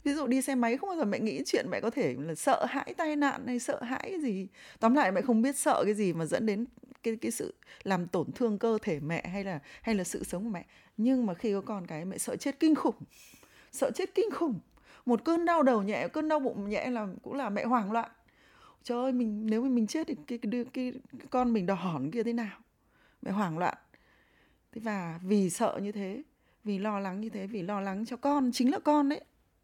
ví 0.04 0.14
dụ 0.14 0.26
đi 0.26 0.42
xe 0.42 0.54
máy 0.54 0.76
không 0.76 0.88
bao 0.88 0.98
giờ 0.98 1.04
mẹ 1.04 1.18
nghĩ 1.18 1.42
chuyện 1.46 1.66
mẹ 1.70 1.80
có 1.80 1.90
thể 1.90 2.16
là 2.18 2.34
sợ 2.34 2.64
hãi 2.64 2.94
tai 2.96 3.16
nạn 3.16 3.46
hay 3.46 3.58
sợ 3.58 3.82
hãi 3.82 4.08
cái 4.10 4.20
gì. 4.20 4.46
Tóm 4.80 4.94
lại 4.94 5.12
mẹ 5.12 5.20
không 5.20 5.42
biết 5.42 5.56
sợ 5.56 5.82
cái 5.84 5.94
gì 5.94 6.12
mà 6.12 6.24
dẫn 6.24 6.46
đến 6.46 6.64
cái 7.02 7.16
cái 7.16 7.30
sự 7.30 7.54
làm 7.82 8.06
tổn 8.06 8.32
thương 8.32 8.58
cơ 8.58 8.78
thể 8.82 9.00
mẹ 9.00 9.26
hay 9.26 9.44
là 9.44 9.58
hay 9.82 9.94
là 9.94 10.04
sự 10.04 10.24
sống 10.24 10.44
của 10.44 10.50
mẹ. 10.50 10.66
Nhưng 10.96 11.26
mà 11.26 11.34
khi 11.34 11.52
có 11.52 11.60
con 11.60 11.86
cái 11.86 12.04
mẹ 12.04 12.18
sợ 12.18 12.36
chết 12.36 12.60
kinh 12.60 12.74
khủng 12.74 12.96
sợ 13.72 13.90
chết 13.90 14.14
kinh 14.14 14.30
khủng. 14.30 14.60
Một 15.06 15.24
cơn 15.24 15.44
đau 15.44 15.62
đầu 15.62 15.82
nhẹ 15.82 16.08
cơn 16.08 16.28
đau 16.28 16.40
bụng 16.40 16.68
nhẹ 16.68 16.90
là 16.90 17.06
cũng 17.22 17.34
là 17.34 17.50
mẹ 17.50 17.64
hoảng 17.64 17.92
loạn. 17.92 18.10
Trời 18.82 18.98
ơi 18.98 19.12
mình 19.12 19.46
nếu 19.46 19.62
mà 19.62 19.68
mình 19.68 19.86
chết 19.86 20.06
thì 20.06 20.14
cái 20.26 20.38
cái, 20.38 20.50
cái, 20.52 20.92
cái 21.18 21.26
con 21.30 21.52
mình 21.52 21.66
đỏ 21.66 21.74
hỏn 21.74 22.10
kia 22.10 22.22
thế 22.22 22.32
nào? 22.32 22.58
Mẹ 23.22 23.30
hoảng 23.30 23.58
loạn. 23.58 23.78
Thế 24.72 24.80
và 24.84 25.20
vì 25.22 25.50
sợ 25.50 25.78
như 25.82 25.92
thế 25.92 26.22
vì 26.64 26.78
lo 26.78 26.98
lắng 26.98 27.20
như 27.20 27.28
thế 27.28 27.46
vì 27.46 27.62
lo 27.62 27.80
lắng 27.80 28.06
cho 28.06 28.16
con 28.16 28.52
chính 28.52 28.70
là 28.70 28.78
con 28.78 29.08
đấy 29.08 29.20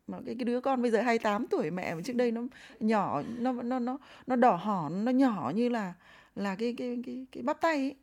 mà 0.06 0.18
cái, 0.26 0.34
cái 0.34 0.44
đứa 0.44 0.60
con 0.60 0.82
bây 0.82 0.90
giờ 0.90 1.02
28 1.02 1.46
tuổi 1.46 1.70
mẹ 1.70 1.94
mà 1.94 2.00
trước 2.04 2.16
đây 2.16 2.32
nó 2.32 2.42
nhỏ 2.80 3.22
nó 3.38 3.52
nó 3.52 3.78
nó 3.78 3.98
nó 4.26 4.36
đỏ 4.36 4.56
hỏn 4.56 5.04
nó 5.04 5.12
nhỏ 5.12 5.52
như 5.54 5.68
là 5.68 5.94
là 6.34 6.56
cái 6.56 6.74
cái 6.78 7.02
cái 7.06 7.26
cái 7.32 7.42
bắp 7.42 7.60
tay 7.60 7.76
ấy. 7.76 7.96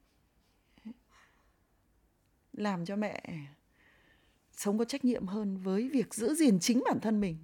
làm 2.54 2.86
cho 2.86 2.96
mẹ 2.96 3.24
sống 4.52 4.78
có 4.78 4.86
trách 4.86 5.06
nhiệm 5.06 5.28
hơn 5.28 5.58
với 5.58 5.90
việc 5.90 6.14
giữ 6.14 6.34
gìn 6.34 6.60
chính 6.60 6.84
bản 6.86 7.00
thân 7.00 7.22
mình 7.22 7.38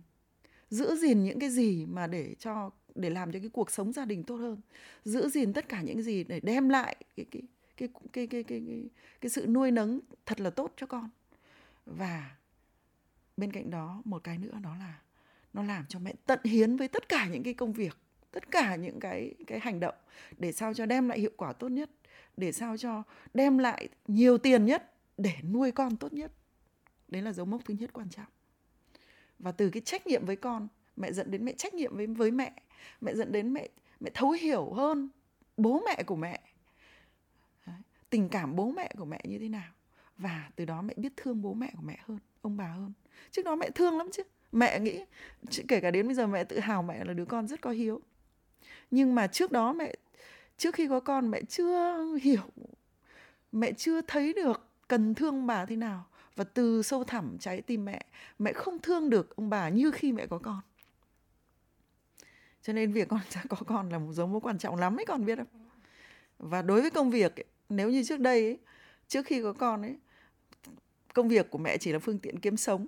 giữ 0.69 0.95
gìn 0.95 1.23
những 1.23 1.39
cái 1.39 1.49
gì 1.49 1.85
mà 1.85 2.07
để 2.07 2.35
cho 2.39 2.71
để 2.95 3.09
làm 3.09 3.31
cho 3.31 3.39
cái 3.39 3.49
cuộc 3.49 3.71
sống 3.71 3.93
gia 3.93 4.05
đình 4.05 4.23
tốt 4.23 4.35
hơn 4.35 4.61
giữ 5.03 5.29
gìn 5.29 5.53
tất 5.53 5.69
cả 5.69 5.81
những 5.81 6.01
gì 6.01 6.23
để 6.23 6.39
đem 6.39 6.69
lại 6.69 6.95
cái 7.17 7.25
cái 7.31 7.41
cái 7.77 7.89
cái 8.13 8.27
cái 8.27 8.43
cái 8.43 8.61
cái, 8.67 8.89
cái 9.21 9.29
sự 9.29 9.47
nuôi 9.47 9.71
nấng 9.71 9.99
thật 10.25 10.41
là 10.41 10.49
tốt 10.49 10.73
cho 10.77 10.87
con 10.87 11.09
và 11.85 12.35
bên 13.37 13.51
cạnh 13.51 13.69
đó, 13.69 14.01
một 14.05 14.23
cái 14.23 14.37
nữa 14.37 14.59
đó 14.63 14.75
là 14.79 15.01
nó 15.53 15.63
làm 15.63 15.85
cho 15.85 15.99
mẹ 15.99 16.13
tận 16.25 16.39
hiến 16.43 16.77
với 16.77 16.87
tất 16.87 17.09
cả 17.09 17.27
những 17.27 17.43
cái 17.43 17.53
công 17.53 17.73
việc, 17.73 17.97
tất 18.31 18.51
cả 18.51 18.75
những 18.75 18.99
cái 18.99 19.35
cái 19.47 19.59
hành 19.59 19.79
động 19.79 19.95
để 20.37 20.51
sao 20.51 20.73
cho 20.73 20.85
đem 20.85 21.09
lại 21.09 21.19
hiệu 21.19 21.31
quả 21.37 21.53
tốt 21.53 21.69
nhất, 21.69 21.89
để 22.37 22.51
sao 22.51 22.77
cho 22.77 23.03
đem 23.33 23.57
lại 23.57 23.89
nhiều 24.07 24.37
tiền 24.37 24.65
nhất 24.65 24.93
để 25.17 25.33
nuôi 25.51 25.71
con 25.71 25.97
tốt 25.97 26.13
nhất. 26.13 26.31
Đấy 27.07 27.21
là 27.21 27.31
dấu 27.31 27.45
mốc 27.45 27.65
thứ 27.65 27.73
nhất 27.79 27.89
quan 27.93 28.09
trọng. 28.09 28.25
Và 29.39 29.51
từ 29.51 29.69
cái 29.69 29.81
trách 29.81 30.07
nhiệm 30.07 30.25
với 30.25 30.35
con, 30.35 30.67
mẹ 30.95 31.11
dẫn 31.11 31.31
đến 31.31 31.45
mẹ 31.45 31.53
trách 31.53 31.73
nhiệm 31.73 31.95
với 31.95 32.07
với 32.07 32.31
mẹ 32.31 32.53
mẹ 33.01 33.15
dẫn 33.15 33.31
đến 33.31 33.53
mẹ 33.53 33.67
mẹ 33.99 34.09
thấu 34.13 34.31
hiểu 34.31 34.73
hơn 34.73 35.09
bố 35.57 35.81
mẹ 35.85 36.03
của 36.03 36.15
mẹ. 36.15 36.41
Tình 38.09 38.29
cảm 38.29 38.55
bố 38.55 38.71
mẹ 38.71 38.91
của 38.97 39.05
mẹ 39.05 39.21
như 39.23 39.39
thế 39.39 39.49
nào? 39.49 39.71
Và 40.17 40.49
từ 40.55 40.65
đó 40.65 40.81
mẹ 40.81 40.93
biết 40.97 41.13
thương 41.17 41.41
bố 41.41 41.53
mẹ 41.53 41.71
của 41.75 41.81
mẹ 41.81 41.99
hơn 42.05 42.19
ông 42.47 42.57
bà 42.57 42.67
hơn. 42.67 42.93
Trước 43.31 43.45
đó 43.45 43.55
mẹ 43.55 43.69
thương 43.69 43.97
lắm 43.97 44.09
chứ. 44.11 44.23
Mẹ 44.51 44.79
nghĩ 44.79 45.05
kể 45.67 45.79
cả 45.79 45.91
đến 45.91 46.07
bây 46.07 46.15
giờ 46.15 46.27
mẹ 46.27 46.43
tự 46.43 46.59
hào 46.59 46.83
mẹ 46.83 47.03
là 47.05 47.13
đứa 47.13 47.25
con 47.25 47.47
rất 47.47 47.61
có 47.61 47.69
hiếu. 47.69 48.01
Nhưng 48.91 49.15
mà 49.15 49.27
trước 49.27 49.51
đó 49.51 49.73
mẹ 49.73 49.93
trước 50.57 50.75
khi 50.75 50.87
có 50.87 50.99
con 50.99 51.31
mẹ 51.31 51.41
chưa 51.41 52.05
hiểu 52.21 52.43
mẹ 53.51 53.71
chưa 53.71 54.01
thấy 54.01 54.33
được 54.33 54.67
cần 54.87 55.15
thương 55.15 55.47
bà 55.47 55.65
thế 55.65 55.75
nào. 55.75 56.05
Và 56.35 56.43
từ 56.43 56.81
sâu 56.81 57.03
thẳm 57.03 57.37
trái 57.39 57.61
tim 57.61 57.85
mẹ 57.85 58.05
mẹ 58.39 58.53
không 58.53 58.79
thương 58.79 59.09
được 59.09 59.35
ông 59.35 59.49
bà 59.49 59.69
như 59.69 59.91
khi 59.91 60.11
mẹ 60.11 60.27
có 60.27 60.37
con. 60.37 60.59
Cho 62.61 62.73
nên 62.73 62.91
việc 62.91 63.07
con 63.07 63.19
có 63.49 63.57
con 63.67 63.89
là 63.89 63.99
một 63.99 64.13
dấu 64.13 64.27
mốc 64.27 64.45
quan 64.45 64.57
trọng 64.57 64.75
lắm 64.75 64.99
ấy 64.99 65.05
con 65.05 65.25
biết 65.25 65.37
không? 65.37 65.47
Và 66.39 66.61
đối 66.61 66.81
với 66.81 66.89
công 66.89 67.09
việc 67.09 67.35
ấy, 67.35 67.45
nếu 67.69 67.89
như 67.89 68.03
trước 68.03 68.19
đây 68.19 68.45
ấy, 68.45 68.59
trước 69.07 69.25
khi 69.25 69.41
có 69.41 69.53
con 69.53 69.81
ấy 69.81 69.95
công 71.17 71.27
việc 71.27 71.49
của 71.49 71.57
mẹ 71.57 71.77
chỉ 71.77 71.91
là 71.91 71.99
phương 71.99 72.19
tiện 72.19 72.39
kiếm 72.39 72.57
sống. 72.57 72.87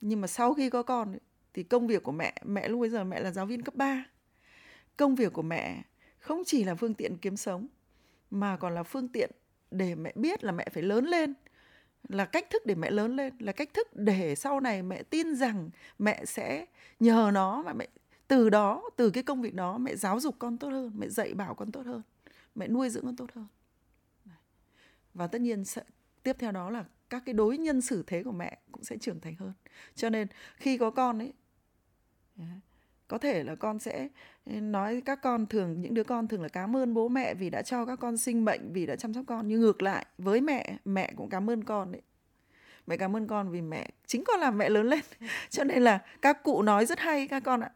Nhưng 0.00 0.20
mà 0.20 0.26
sau 0.26 0.54
khi 0.54 0.70
có 0.70 0.82
con 0.82 1.12
ấy, 1.12 1.20
thì 1.54 1.62
công 1.62 1.86
việc 1.86 2.02
của 2.02 2.12
mẹ 2.12 2.34
mẹ 2.44 2.68
lúc 2.68 2.80
bây 2.80 2.90
giờ 2.90 3.04
mẹ 3.04 3.20
là 3.20 3.30
giáo 3.30 3.46
viên 3.46 3.62
cấp 3.62 3.74
3 3.74 4.04
công 4.96 5.14
việc 5.14 5.32
của 5.32 5.42
mẹ 5.42 5.82
không 6.18 6.42
chỉ 6.46 6.64
là 6.64 6.74
phương 6.74 6.94
tiện 6.94 7.16
kiếm 7.16 7.36
sống 7.36 7.66
mà 8.30 8.56
còn 8.56 8.74
là 8.74 8.82
phương 8.82 9.08
tiện 9.08 9.30
để 9.70 9.94
mẹ 9.94 10.12
biết 10.14 10.44
là 10.44 10.52
mẹ 10.52 10.68
phải 10.72 10.82
lớn 10.82 11.04
lên 11.04 11.34
là 12.08 12.24
cách 12.24 12.50
thức 12.50 12.66
để 12.66 12.74
mẹ 12.74 12.90
lớn 12.90 13.16
lên 13.16 13.34
là 13.38 13.52
cách 13.52 13.74
thức 13.74 13.88
để 13.94 14.34
sau 14.34 14.60
này 14.60 14.82
mẹ 14.82 15.02
tin 15.02 15.34
rằng 15.34 15.70
mẹ 15.98 16.24
sẽ 16.24 16.66
nhờ 17.00 17.30
nó 17.34 17.62
mà 17.62 17.72
mẹ 17.72 17.88
từ 18.28 18.50
đó 18.50 18.90
từ 18.96 19.10
cái 19.10 19.22
công 19.22 19.42
việc 19.42 19.54
đó 19.54 19.78
mẹ 19.78 19.96
giáo 19.96 20.20
dục 20.20 20.34
con 20.38 20.58
tốt 20.58 20.68
hơn 20.68 20.92
mẹ 20.98 21.08
dạy 21.08 21.34
bảo 21.34 21.54
con 21.54 21.72
tốt 21.72 21.86
hơn 21.86 22.02
mẹ 22.54 22.68
nuôi 22.68 22.90
dưỡng 22.90 23.04
con 23.04 23.16
tốt 23.16 23.30
hơn. 23.34 23.46
Và 25.14 25.26
tất 25.26 25.40
nhiên 25.40 25.64
sẽ, 25.64 25.82
tiếp 26.22 26.36
theo 26.38 26.52
đó 26.52 26.70
là 26.70 26.84
các 27.10 27.22
cái 27.26 27.32
đối 27.32 27.58
nhân 27.58 27.80
xử 27.80 28.04
thế 28.06 28.22
của 28.22 28.32
mẹ 28.32 28.58
cũng 28.72 28.84
sẽ 28.84 28.96
trưởng 28.96 29.20
thành 29.20 29.34
hơn. 29.34 29.52
Cho 29.94 30.10
nên 30.10 30.28
khi 30.56 30.78
có 30.78 30.90
con 30.90 31.18
ấy 31.18 31.32
dạ, 32.36 32.60
có 33.08 33.18
thể 33.18 33.44
là 33.44 33.54
con 33.54 33.78
sẽ 33.78 34.08
ừ, 34.44 34.52
nói 34.52 35.02
các 35.04 35.22
con 35.22 35.46
thường, 35.46 35.80
những 35.80 35.94
đứa 35.94 36.04
con 36.04 36.28
thường 36.28 36.42
là 36.42 36.48
cảm 36.48 36.76
ơn 36.76 36.94
bố 36.94 37.08
mẹ 37.08 37.34
vì 37.34 37.50
đã 37.50 37.62
cho 37.62 37.86
các 37.86 37.96
con 37.96 38.16
sinh 38.16 38.44
bệnh 38.44 38.72
vì 38.72 38.86
đã 38.86 38.96
chăm 38.96 39.14
sóc 39.14 39.24
con. 39.26 39.48
Nhưng 39.48 39.60
ngược 39.60 39.82
lại, 39.82 40.06
với 40.18 40.40
mẹ 40.40 40.76
mẹ 40.84 41.12
cũng 41.16 41.30
cảm 41.30 41.50
ơn 41.50 41.64
con 41.64 41.92
đấy 41.92 42.02
mẹ 42.86 42.96
cảm 42.96 43.16
ơn 43.16 43.26
con 43.26 43.50
vì 43.50 43.62
mẹ, 43.62 43.90
chính 44.06 44.24
con 44.24 44.40
làm 44.40 44.58
mẹ 44.58 44.68
lớn 44.68 44.86
lên. 44.86 45.00
Cho 45.50 45.64
nên 45.64 45.82
là 45.82 45.98
các 46.22 46.42
cụ 46.42 46.62
nói 46.62 46.86
rất 46.86 46.98
hay 46.98 47.28
các 47.28 47.40
con 47.44 47.60
ạ. 47.60 47.70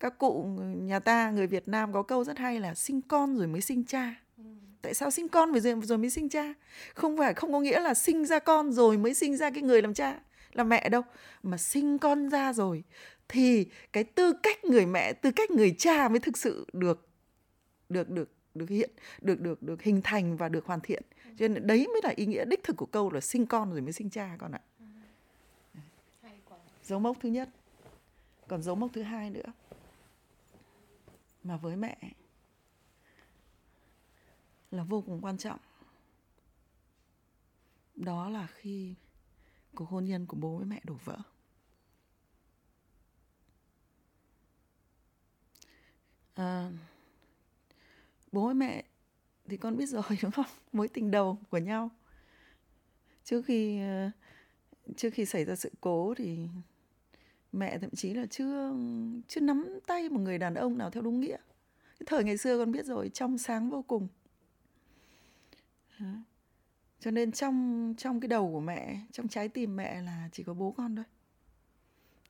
Các 0.00 0.18
cụ 0.18 0.42
nhà 0.76 0.98
ta, 0.98 1.30
người 1.30 1.46
Việt 1.46 1.68
Nam 1.68 1.92
có 1.92 2.02
câu 2.02 2.24
rất 2.24 2.38
hay 2.38 2.60
là 2.60 2.74
sinh 2.74 3.02
con 3.02 3.36
rồi 3.36 3.46
mới 3.46 3.60
sinh 3.60 3.84
cha 3.84 4.14
tại 4.82 4.94
sao 4.94 5.10
sinh 5.10 5.28
con 5.28 5.52
rồi 5.52 5.74
rồi 5.82 5.98
mới 5.98 6.10
sinh 6.10 6.28
cha? 6.28 6.54
Không 6.94 7.16
phải, 7.16 7.34
không 7.34 7.52
có 7.52 7.60
nghĩa 7.60 7.80
là 7.80 7.94
sinh 7.94 8.24
ra 8.24 8.38
con 8.38 8.72
rồi 8.72 8.98
mới 8.98 9.14
sinh 9.14 9.36
ra 9.36 9.50
cái 9.50 9.62
người 9.62 9.82
làm 9.82 9.94
cha, 9.94 10.20
làm 10.52 10.68
mẹ 10.68 10.88
đâu. 10.88 11.02
Mà 11.42 11.56
sinh 11.56 11.98
con 11.98 12.28
ra 12.28 12.52
rồi 12.52 12.84
thì 13.28 13.66
cái 13.92 14.04
tư 14.04 14.32
cách 14.42 14.64
người 14.64 14.86
mẹ, 14.86 15.12
tư 15.12 15.30
cách 15.30 15.50
người 15.50 15.74
cha 15.78 16.08
mới 16.08 16.18
thực 16.18 16.38
sự 16.38 16.66
được 16.72 17.08
được 17.88 18.10
được 18.10 18.30
được 18.54 18.68
hiện, 18.68 18.90
được 19.20 19.40
được 19.40 19.62
được 19.62 19.82
hình 19.82 20.00
thành 20.04 20.36
và 20.36 20.48
được 20.48 20.66
hoàn 20.66 20.80
thiện. 20.80 21.02
Cho 21.38 21.48
nên 21.48 21.66
đấy 21.66 21.86
mới 21.86 22.00
là 22.04 22.12
ý 22.16 22.26
nghĩa 22.26 22.44
đích 22.44 22.64
thực 22.64 22.76
của 22.76 22.86
câu 22.86 23.12
là 23.12 23.20
sinh 23.20 23.46
con 23.46 23.70
rồi 23.70 23.80
mới 23.80 23.92
sinh 23.92 24.10
cha 24.10 24.36
con 24.38 24.52
ạ. 24.52 24.60
Dấu 26.82 26.98
mốc 26.98 27.16
thứ 27.20 27.28
nhất. 27.28 27.48
Còn 28.48 28.62
dấu 28.62 28.74
mốc 28.74 28.90
thứ 28.92 29.02
hai 29.02 29.30
nữa. 29.30 29.52
Mà 31.42 31.56
với 31.56 31.76
mẹ 31.76 31.96
là 34.70 34.82
vô 34.82 35.00
cùng 35.06 35.20
quan 35.20 35.38
trọng. 35.38 35.58
Đó 37.96 38.28
là 38.28 38.46
khi 38.46 38.94
cuộc 39.74 39.88
hôn 39.88 40.04
nhân 40.04 40.26
của 40.26 40.36
bố 40.36 40.56
với 40.56 40.66
mẹ 40.66 40.80
đổ 40.84 40.94
vỡ. 41.04 41.18
À, 46.34 46.70
bố 48.32 48.44
với 48.44 48.54
mẹ 48.54 48.84
thì 49.48 49.56
con 49.56 49.76
biết 49.76 49.86
rồi 49.86 50.02
đúng 50.22 50.30
không? 50.30 50.46
Mối 50.72 50.88
tình 50.88 51.10
đầu 51.10 51.38
của 51.50 51.58
nhau. 51.58 51.90
Trước 53.24 53.42
khi 53.42 53.80
ờ, 53.80 54.10
trước 54.96 55.10
khi 55.14 55.24
xảy 55.24 55.44
ra 55.44 55.56
sự 55.56 55.70
cố 55.80 56.14
thì 56.16 56.38
mẹ 57.52 57.78
thậm 57.78 57.90
chí 57.90 58.14
là 58.14 58.26
chưa 58.26 58.72
chưa 59.28 59.40
nắm 59.40 59.78
tay 59.86 60.08
một 60.08 60.20
người 60.20 60.38
đàn 60.38 60.54
ông 60.54 60.78
nào 60.78 60.90
theo 60.90 61.02
đúng 61.02 61.20
nghĩa. 61.20 61.36
Cái 61.98 62.06
thời 62.06 62.24
ngày 62.24 62.36
xưa 62.36 62.58
con 62.58 62.72
biết 62.72 62.86
rồi 62.86 63.08
trong 63.14 63.38
sáng 63.38 63.70
vô 63.70 63.82
cùng 63.82 64.08
cho 67.00 67.10
nên 67.10 67.32
trong 67.32 67.94
trong 67.98 68.20
cái 68.20 68.28
đầu 68.28 68.52
của 68.52 68.60
mẹ 68.60 69.00
trong 69.12 69.28
trái 69.28 69.48
tim 69.48 69.76
mẹ 69.76 70.02
là 70.02 70.28
chỉ 70.32 70.42
có 70.42 70.54
bố 70.54 70.74
con 70.76 70.96
thôi. 70.96 71.04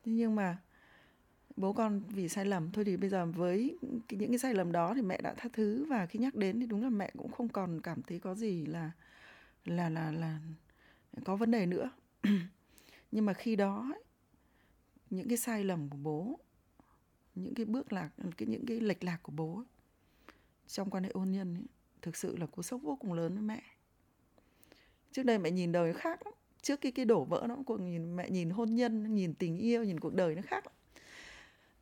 Thế 0.05 0.13
nhưng 0.13 0.35
mà 0.35 0.59
bố 1.57 1.73
con 1.73 2.01
vì 2.09 2.29
sai 2.29 2.45
lầm 2.45 2.71
thôi 2.73 2.85
thì 2.85 2.97
bây 2.97 3.11
giờ 3.11 3.27
với 3.27 3.79
cái, 4.09 4.19
những 4.19 4.31
cái 4.31 4.39
sai 4.39 4.55
lầm 4.55 4.73
đó 4.73 4.95
thì 4.95 5.03
mẹ 5.03 5.21
đã 5.23 5.35
tha 5.37 5.49
thứ. 5.53 5.85
Và 5.85 6.07
khi 6.07 6.19
nhắc 6.19 6.35
đến 6.35 6.61
thì 6.61 6.67
đúng 6.67 6.83
là 6.83 6.91
mẹ 6.91 7.11
cũng 7.19 7.33
không 7.33 7.49
còn 7.49 7.81
cảm 7.81 8.03
thấy 8.03 8.19
có 8.19 8.35
gì 8.35 8.67
là 8.67 8.91
là 9.65 9.89
là 9.89 10.13
là 10.13 10.39
có 11.25 11.37
vấn 11.37 11.51
đề 11.51 11.67
nữa. 11.67 11.91
Nhưng 13.13 13.25
mà 13.25 13.33
khi 13.33 13.57
đó 13.57 13.89
ấy, 13.93 14.03
những 15.11 15.29
cái 15.29 15.39
sai 15.39 15.65
lầm 15.65 15.89
của 15.89 15.99
bố 16.03 16.39
những 17.35 17.55
cái 17.55 17.67
bước 17.67 17.93
lạc 17.93 18.11
cái 18.37 18.49
những 18.49 18.67
cái 18.67 18.81
lệch 18.81 19.05
lạc 19.05 19.19
của 19.23 19.33
bố 19.33 19.57
ấy, 19.57 19.67
trong 20.67 20.91
quan 20.91 21.05
hệ 21.05 21.11
hôn 21.15 21.33
nhân 21.33 21.55
ấy, 21.55 21.65
thực 22.03 22.17
sự 22.17 22.37
là 22.37 22.47
cú 22.47 22.63
sốc 22.63 22.83
vô 22.83 22.97
cùng 22.97 23.13
lớn 23.13 23.35
với 23.35 23.43
mẹ. 23.43 23.63
Trước 25.13 25.23
đây 25.23 25.39
mẹ 25.39 25.51
nhìn 25.51 25.73
đời 25.73 25.93
khác 25.93 26.27
lắm. 26.27 26.35
Trước 26.63 26.81
cái 26.81 26.93
cái 26.93 27.05
đổ 27.05 27.25
vỡ 27.25 27.47
nó 27.49 27.57
cuộc 27.67 27.81
nhìn, 27.81 28.17
mẹ 28.17 28.31
nhìn 28.31 28.51
hôn 28.51 28.75
nhân, 28.75 29.15
nhìn 29.15 29.35
tình 29.35 29.57
yêu, 29.57 29.85
nhìn 29.85 30.01
cuộc 30.01 30.15
đời 30.15 30.35
nó 30.35 30.43
khác 30.43 30.67
lắm. 30.67 30.75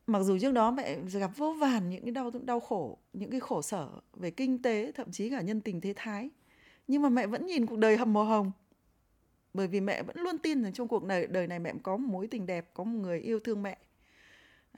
mặc 0.06 0.22
dù 0.22 0.38
trước 0.38 0.52
đó 0.52 0.70
mẹ 0.70 0.98
gặp 1.12 1.30
vô 1.36 1.54
vàn 1.60 1.90
những 1.90 2.02
cái 2.02 2.12
đau 2.12 2.30
đau 2.30 2.60
khổ, 2.60 2.98
những 3.12 3.30
cái 3.30 3.40
khổ 3.40 3.62
sở 3.62 3.88
về 4.12 4.30
kinh 4.30 4.62
tế, 4.62 4.92
thậm 4.92 5.12
chí 5.12 5.30
cả 5.30 5.40
nhân 5.40 5.60
tình 5.60 5.80
thế 5.80 5.92
thái, 5.96 6.30
nhưng 6.88 7.02
mà 7.02 7.08
mẹ 7.08 7.26
vẫn 7.26 7.46
nhìn 7.46 7.66
cuộc 7.66 7.76
đời 7.76 7.96
hầm 7.96 8.12
màu 8.12 8.24
hồng. 8.24 8.52
Bởi 9.54 9.68
vì 9.68 9.80
mẹ 9.80 10.02
vẫn 10.02 10.16
luôn 10.18 10.38
tin 10.38 10.62
rằng 10.62 10.72
trong 10.72 10.88
cuộc 10.88 11.04
đời 11.04 11.26
đời 11.26 11.46
này 11.46 11.58
mẹ 11.58 11.74
có 11.82 11.96
một 11.96 12.12
mối 12.12 12.26
tình 12.26 12.46
đẹp, 12.46 12.70
có 12.74 12.84
một 12.84 13.00
người 13.00 13.20
yêu 13.20 13.40
thương 13.40 13.62
mẹ. 13.62 13.78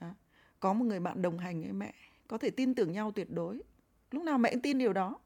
Đó. 0.00 0.14
có 0.60 0.72
một 0.72 0.84
người 0.84 1.00
bạn 1.00 1.22
đồng 1.22 1.38
hành 1.38 1.62
với 1.62 1.72
mẹ. 1.72 1.94
Có 2.28 2.38
thể 2.38 2.50
tin 2.50 2.74
tưởng 2.74 2.92
nhau 2.92 3.12
tuyệt 3.12 3.30
đối. 3.30 3.62
Lúc 4.10 4.24
nào 4.24 4.38
mẹ 4.38 4.50
cũng 4.50 4.62
tin 4.62 4.78
điều 4.78 4.92
đó 4.92 5.18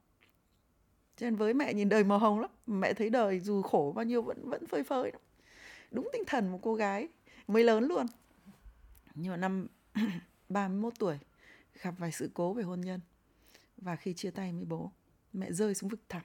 cho 1.16 1.26
nên 1.26 1.36
với 1.36 1.54
mẹ 1.54 1.74
nhìn 1.74 1.88
đời 1.88 2.04
màu 2.04 2.18
hồng 2.18 2.40
lắm. 2.40 2.50
Mẹ 2.66 2.94
thấy 2.94 3.10
đời 3.10 3.40
dù 3.40 3.62
khổ 3.62 3.92
bao 3.96 4.04
nhiêu 4.04 4.22
vẫn 4.22 4.48
vẫn 4.48 4.66
phơi 4.66 4.84
phới 4.84 5.12
lắm. 5.12 5.20
đúng 5.90 6.08
tinh 6.12 6.22
thần 6.26 6.52
một 6.52 6.58
cô 6.62 6.74
gái 6.74 7.08
mới 7.48 7.64
lớn 7.64 7.84
luôn. 7.84 8.06
Nhưng 9.14 9.30
mà 9.30 9.36
năm 9.36 9.66
31 10.48 10.92
tuổi 10.98 11.18
gặp 11.82 11.94
vài 11.98 12.12
sự 12.12 12.30
cố 12.34 12.52
về 12.52 12.62
hôn 12.62 12.80
nhân. 12.80 13.00
Và 13.76 13.96
khi 13.96 14.14
chia 14.14 14.30
tay 14.30 14.52
với 14.52 14.64
bố 14.64 14.90
mẹ 15.32 15.52
rơi 15.52 15.74
xuống 15.74 15.90
vực 15.90 16.00
thẳm. 16.08 16.22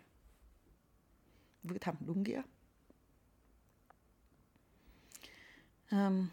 Vực 1.64 1.82
thẳm 1.82 1.96
đúng 2.00 2.24
nghĩa. 2.24 2.42
Um, 5.92 6.28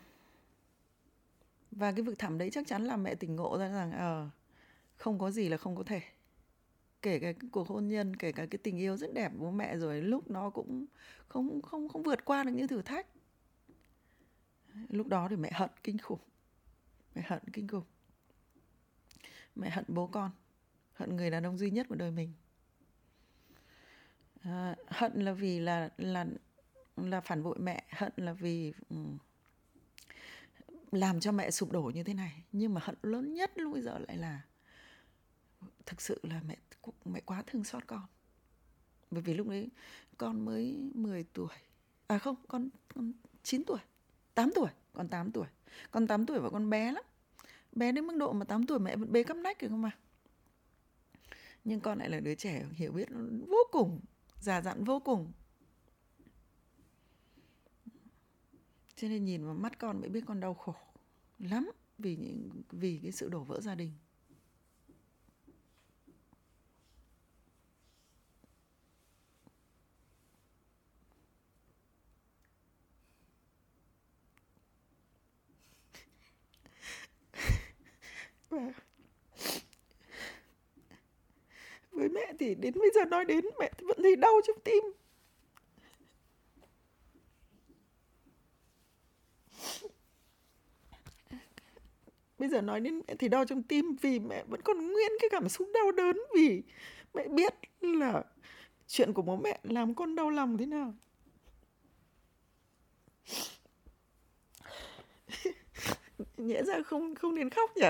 và 1.71 1.93
cái 1.93 2.03
vực 2.03 2.19
thẳm 2.19 2.39
đấy 2.39 2.51
chắc 2.53 2.67
chắn 2.67 2.85
là 2.85 2.97
mẹ 2.97 3.15
tỉnh 3.15 3.37
ngộ 3.37 3.59
ra 3.59 3.69
rằng 3.69 3.93
ờ 3.93 4.25
uh, 4.27 4.33
không 4.97 5.19
có 5.19 5.31
gì 5.31 5.49
là 5.49 5.57
không 5.57 5.77
có 5.77 5.83
thể 5.83 6.03
kể 7.07 7.19
cả 7.19 7.33
cái 7.33 7.51
cuộc 7.53 7.69
hôn 7.69 7.89
nhân 7.89 8.17
kể 8.17 8.33
cả 8.33 8.47
cái 8.47 8.59
tình 8.59 8.79
yêu 8.79 8.97
rất 8.97 9.15
đẹp 9.15 9.33
của 9.33 9.45
bố 9.45 9.51
mẹ 9.51 9.77
rồi 9.77 10.03
lúc 10.03 10.31
nó 10.31 10.51
cũng 10.51 10.87
không 11.29 11.63
không 11.63 11.89
không 11.89 12.03
vượt 12.03 12.25
qua 12.25 12.45
được 12.45 12.53
những 12.53 12.69
thử 12.69 12.83
thách. 12.83 13.07
Lúc 14.89 15.07
đó 15.07 15.27
thì 15.31 15.37
mẹ 15.37 15.51
hận 15.55 15.71
kinh 15.83 15.99
khủng. 15.99 16.19
Mẹ 17.15 17.23
hận 17.27 17.43
kinh 17.53 17.69
khủng. 17.69 17.85
Mẹ 19.55 19.71
hận 19.71 19.85
bố 19.89 20.07
con. 20.07 20.31
Hận 20.93 21.17
người 21.17 21.31
đàn 21.31 21.47
ông 21.47 21.59
duy 21.59 21.71
nhất 21.71 21.87
của 21.89 21.95
đời 21.95 22.11
mình. 22.11 22.33
À, 24.41 24.77
hận 24.87 25.13
là 25.25 25.33
vì 25.33 25.61
là 25.61 25.89
là 25.99 26.27
là 26.97 27.21
phản 27.21 27.43
bội 27.43 27.59
mẹ 27.59 27.85
hận 27.91 28.13
là 28.17 28.33
vì 28.33 28.73
um, 28.89 29.19
làm 30.91 31.21
cho 31.21 31.33
mẹ 31.33 31.51
sụp 31.51 31.73
đổ 31.73 31.83
như 31.95 32.03
thế 32.03 32.15
này. 32.15 32.45
Nhưng 32.53 32.75
mà 32.75 32.81
hận 32.85 32.97
lớn 33.03 33.35
nhất 33.35 33.53
lúc 33.55 33.73
bây 33.73 33.83
giờ 33.83 33.99
lại 33.99 34.17
là 34.17 34.41
thực 35.87 36.01
sự 36.01 36.21
là 36.23 36.41
mẹ 36.47 36.57
mẹ 37.05 37.21
quá 37.21 37.43
thương 37.47 37.65
xót 37.65 37.87
con. 37.87 38.07
Bởi 39.11 39.23
vì 39.23 39.35
lúc 39.35 39.49
đấy 39.49 39.69
con 40.19 40.45
mới 40.45 40.91
10 40.95 41.25
tuổi. 41.25 41.49
À 42.07 42.19
không, 42.19 42.37
con 42.49 42.69
con 42.95 43.13
9 43.43 43.65
tuổi 43.65 43.79
8 44.35 44.51
tuổi, 44.55 44.69
con 44.93 45.09
8 45.09 45.33
tuổi. 45.33 45.47
Con 45.91 46.07
8 46.07 46.27
tuổi 46.27 46.39
và 46.39 46.51
con 46.51 46.71
bé 46.71 46.93
lắm. 46.93 47.05
Bé 47.73 47.93
đến 47.93 48.07
mức 48.07 48.17
độ 48.17 48.33
mà 48.33 48.45
8 48.45 48.67
tuổi 48.67 48.79
mẹ 48.79 48.97
vẫn 48.97 49.13
bế 49.13 49.23
cắp 49.23 49.37
nách 49.37 49.61
rồi 49.61 49.71
không 49.71 49.83
mà 49.83 49.91
nhưng 51.67 51.81
con 51.81 51.99
lại 51.99 52.11
là 52.11 52.21
đứa 52.21 52.35
trẻ 52.35 52.65
hiểu 52.73 52.93
biết 52.93 53.11
nó 53.11 53.21
vô 53.49 53.59
cùng, 53.73 54.01
già 54.41 54.61
dặn 54.61 54.85
vô 54.85 55.01
cùng. 55.01 55.33
Cho 58.97 59.09
nên 59.09 59.25
nhìn 59.25 59.45
vào 59.45 59.55
mắt 59.55 59.79
con 59.79 60.01
mới 60.01 60.09
biết 60.09 60.25
con 60.27 60.41
đau 60.41 60.55
khổ 60.55 60.75
lắm 61.39 61.71
vì 61.99 62.17
những, 62.17 62.51
vì 62.71 63.01
cái 63.03 63.13
sự 63.13 63.29
đổ 63.29 63.45
vỡ 63.45 63.61
gia 63.61 63.75
đình. 63.75 63.93
Và 78.57 78.73
với 81.97 82.09
mẹ 82.09 82.33
thì 82.39 82.55
đến 82.55 82.75
bây 82.79 82.91
giờ 82.95 83.05
nói 83.05 83.25
đến 83.25 83.45
mẹ 83.59 83.71
vẫn 83.79 84.03
thấy 84.03 84.17
đau 84.17 84.33
trong 84.47 84.57
tim. 84.65 84.83
Bây 92.39 92.49
giờ 92.49 92.61
nói 92.61 92.81
đến 92.81 93.01
mẹ 93.09 93.15
thì 93.19 93.29
đau 93.29 93.45
trong 93.45 93.63
tim 93.63 93.97
vì 94.01 94.19
mẹ 94.19 94.45
vẫn 94.47 94.61
còn 94.63 94.93
nguyên 94.93 95.11
cái 95.21 95.29
cảm 95.31 95.49
xúc 95.49 95.69
đau 95.75 95.93
đớn 95.93 96.19
vì 96.35 96.63
mẹ 97.15 97.29
biết 97.29 97.55
là 97.81 98.23
chuyện 98.87 99.13
của 99.13 99.23
bố 99.23 99.37
mẹ 99.37 99.61
làm 99.63 99.95
con 99.95 100.15
đau 100.15 100.31
lòng 100.31 100.59
thế 100.59 100.67
nào. 100.67 100.95
Nhẽ 106.37 106.63
ra 106.63 106.83
không 106.83 107.15
không 107.15 107.35
nên 107.35 107.51
khóc 107.51 107.77
nhỉ? 107.77 107.89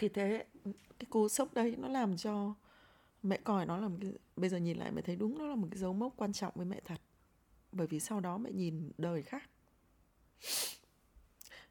Thì 0.00 0.08
thế, 0.08 0.44
cái 0.98 1.06
cú 1.10 1.28
sốc 1.28 1.54
đấy 1.54 1.76
nó 1.78 1.88
làm 1.88 2.16
cho 2.16 2.54
mẹ 3.22 3.36
coi 3.44 3.66
nó 3.66 3.76
là 3.76 3.88
một 3.88 3.96
cái, 4.00 4.12
bây 4.36 4.50
giờ 4.50 4.56
nhìn 4.56 4.76
lại 4.76 4.92
mẹ 4.92 5.02
thấy 5.02 5.16
đúng, 5.16 5.38
nó 5.38 5.46
là 5.46 5.54
một 5.54 5.68
cái 5.70 5.78
dấu 5.78 5.92
mốc 5.92 6.14
quan 6.16 6.32
trọng 6.32 6.52
với 6.54 6.66
mẹ 6.66 6.80
thật. 6.84 7.00
Bởi 7.72 7.86
vì 7.86 8.00
sau 8.00 8.20
đó 8.20 8.38
mẹ 8.38 8.52
nhìn 8.52 8.90
đời 8.98 9.22
khác. 9.22 9.50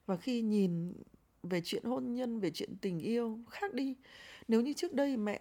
Và 0.06 0.18
khi 0.18 0.42
nhìn 0.42 0.94
về 1.44 1.62
chuyện 1.64 1.84
hôn 1.84 2.14
nhân, 2.14 2.40
về 2.40 2.52
chuyện 2.52 2.78
tình 2.82 3.00
yêu 3.00 3.40
khác 3.50 3.74
đi, 3.74 3.96
nếu 4.48 4.62
như 4.62 4.74
trước 4.74 4.94
đây 4.94 5.18
mẹ 5.18 5.40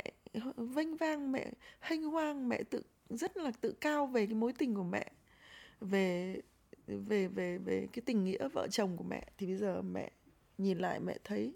vênh 0.56 0.96
vang, 0.96 1.32
mẹ 1.32 1.52
hênh 1.80 2.02
hoang, 2.02 2.48
mẹ 2.48 2.62
tự, 2.62 2.82
rất 3.08 3.36
là 3.36 3.52
tự 3.60 3.72
cao 3.72 4.06
về 4.06 4.26
cái 4.26 4.34
mối 4.34 4.52
tình 4.52 4.74
của 4.74 4.84
mẹ, 4.84 5.12
về 5.80 6.40
về 6.86 7.28
về 7.28 7.58
về 7.58 7.88
cái 7.92 8.02
tình 8.06 8.24
nghĩa 8.24 8.48
vợ 8.48 8.68
chồng 8.70 8.96
của 8.96 9.04
mẹ, 9.04 9.30
thì 9.38 9.46
bây 9.46 9.56
giờ 9.56 9.82
mẹ 9.82 10.12
nhìn 10.58 10.78
lại 10.78 11.00
mẹ 11.00 11.18
thấy 11.24 11.52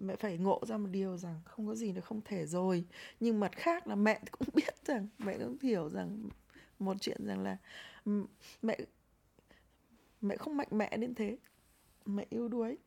mẹ 0.00 0.16
phải 0.16 0.38
ngộ 0.38 0.60
ra 0.66 0.76
một 0.76 0.88
điều 0.90 1.16
rằng 1.16 1.40
không 1.44 1.66
có 1.66 1.74
gì 1.74 1.92
là 1.92 2.00
không 2.00 2.20
thể 2.24 2.46
rồi. 2.46 2.84
Nhưng 3.20 3.40
mặt 3.40 3.52
khác 3.52 3.86
là 3.86 3.94
mẹ 3.94 4.20
cũng 4.30 4.48
biết 4.54 4.86
rằng, 4.86 5.08
mẹ 5.18 5.38
cũng 5.38 5.58
hiểu 5.62 5.88
rằng 5.88 6.28
một 6.78 6.96
chuyện 7.00 7.26
rằng 7.26 7.42
là 7.42 7.56
mẹ 8.62 8.78
mẹ 10.20 10.36
không 10.36 10.56
mạnh 10.56 10.68
mẽ 10.70 10.96
đến 10.96 11.14
thế. 11.14 11.38
Mẹ 12.06 12.26
yêu 12.30 12.48
đuối. 12.48 12.78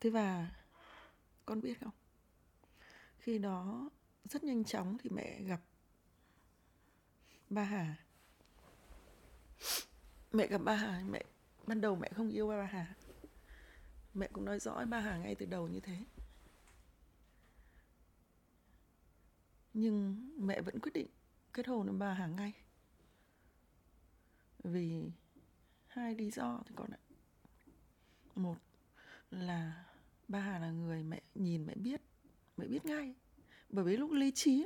Thế 0.00 0.10
và 0.10 0.50
con 1.46 1.60
biết 1.60 1.80
không? 1.80 1.90
Khi 3.18 3.38
đó 3.38 3.90
rất 4.24 4.44
nhanh 4.44 4.64
chóng 4.64 4.96
thì 5.02 5.10
mẹ 5.10 5.42
gặp 5.42 5.60
ba 7.50 7.62
hà 7.62 8.03
mẹ 10.34 10.46
gặp 10.46 10.58
ba 10.58 10.74
hà, 10.74 11.02
mẹ, 11.10 11.22
ban 11.66 11.80
đầu 11.80 11.96
mẹ 11.96 12.08
không 12.14 12.30
yêu 12.30 12.48
ba 12.48 12.62
hà. 12.62 12.94
Mẹ 14.14 14.28
cũng 14.32 14.44
nói 14.44 14.60
rõ 14.60 14.84
ba 14.84 15.00
hà 15.00 15.18
ngay 15.18 15.34
từ 15.34 15.46
đầu 15.46 15.68
như 15.68 15.80
thế. 15.80 15.96
Nhưng 19.74 20.30
mẹ 20.46 20.60
vẫn 20.60 20.80
quyết 20.80 20.92
định 20.94 21.06
kết 21.52 21.66
hôn 21.66 21.86
với 21.86 21.98
ba 21.98 22.14
hà 22.14 22.26
ngay. 22.26 22.52
Vì 24.64 25.10
hai 25.86 26.14
lý 26.14 26.30
do 26.30 26.62
thì 26.66 26.74
con 26.76 26.90
ạ. 26.90 27.00
Một 28.34 28.56
là 29.30 29.84
ba 30.28 30.40
hà 30.40 30.58
là 30.58 30.70
người 30.70 31.02
mẹ 31.02 31.22
nhìn 31.34 31.66
mẹ 31.66 31.74
biết 31.74 32.00
mẹ 32.56 32.66
biết 32.66 32.84
ngay. 32.84 33.14
Bởi 33.68 33.84
vì 33.84 33.96
lúc 33.96 34.12
lý 34.12 34.30
trí 34.30 34.64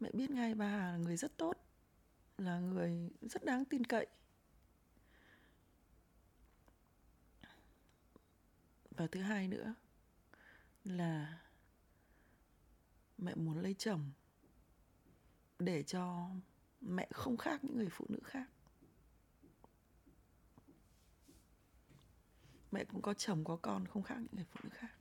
mẹ 0.00 0.10
biết 0.12 0.30
ngay 0.30 0.54
ba 0.54 0.68
Hà 0.68 0.90
là 0.90 0.96
người 0.96 1.16
rất 1.16 1.36
tốt, 1.36 1.54
là 2.38 2.58
người 2.58 3.10
rất 3.22 3.44
đáng 3.44 3.64
tin 3.64 3.84
cậy. 3.84 4.06
Và 8.96 9.06
thứ 9.06 9.20
hai 9.20 9.48
nữa 9.48 9.74
là 10.84 11.40
mẹ 13.18 13.34
muốn 13.34 13.58
lấy 13.62 13.74
chồng 13.74 14.10
để 15.58 15.82
cho 15.82 16.30
mẹ 16.80 17.08
không 17.12 17.36
khác 17.36 17.64
những 17.64 17.76
người 17.76 17.88
phụ 17.90 18.06
nữ 18.08 18.18
khác. 18.24 18.46
Mẹ 22.72 22.84
cũng 22.84 23.02
có 23.02 23.14
chồng, 23.14 23.44
có 23.44 23.56
con, 23.56 23.86
không 23.86 24.02
khác 24.02 24.16
những 24.18 24.32
người 24.32 24.44
phụ 24.50 24.60
nữ 24.62 24.70
khác. 24.72 24.92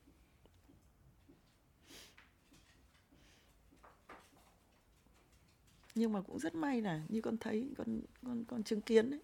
Nhưng 5.96 6.14
mà 6.14 6.22
cũng 6.22 6.40
rất 6.40 6.56
may 6.56 6.82
là 6.82 7.04
như 7.10 7.22
con 7.22 7.38
thấy, 7.38 7.74
con 7.78 8.02
con 8.24 8.46
con 8.46 8.64
chứng 8.64 8.82
kiến 8.82 9.12
đấy 9.12 9.22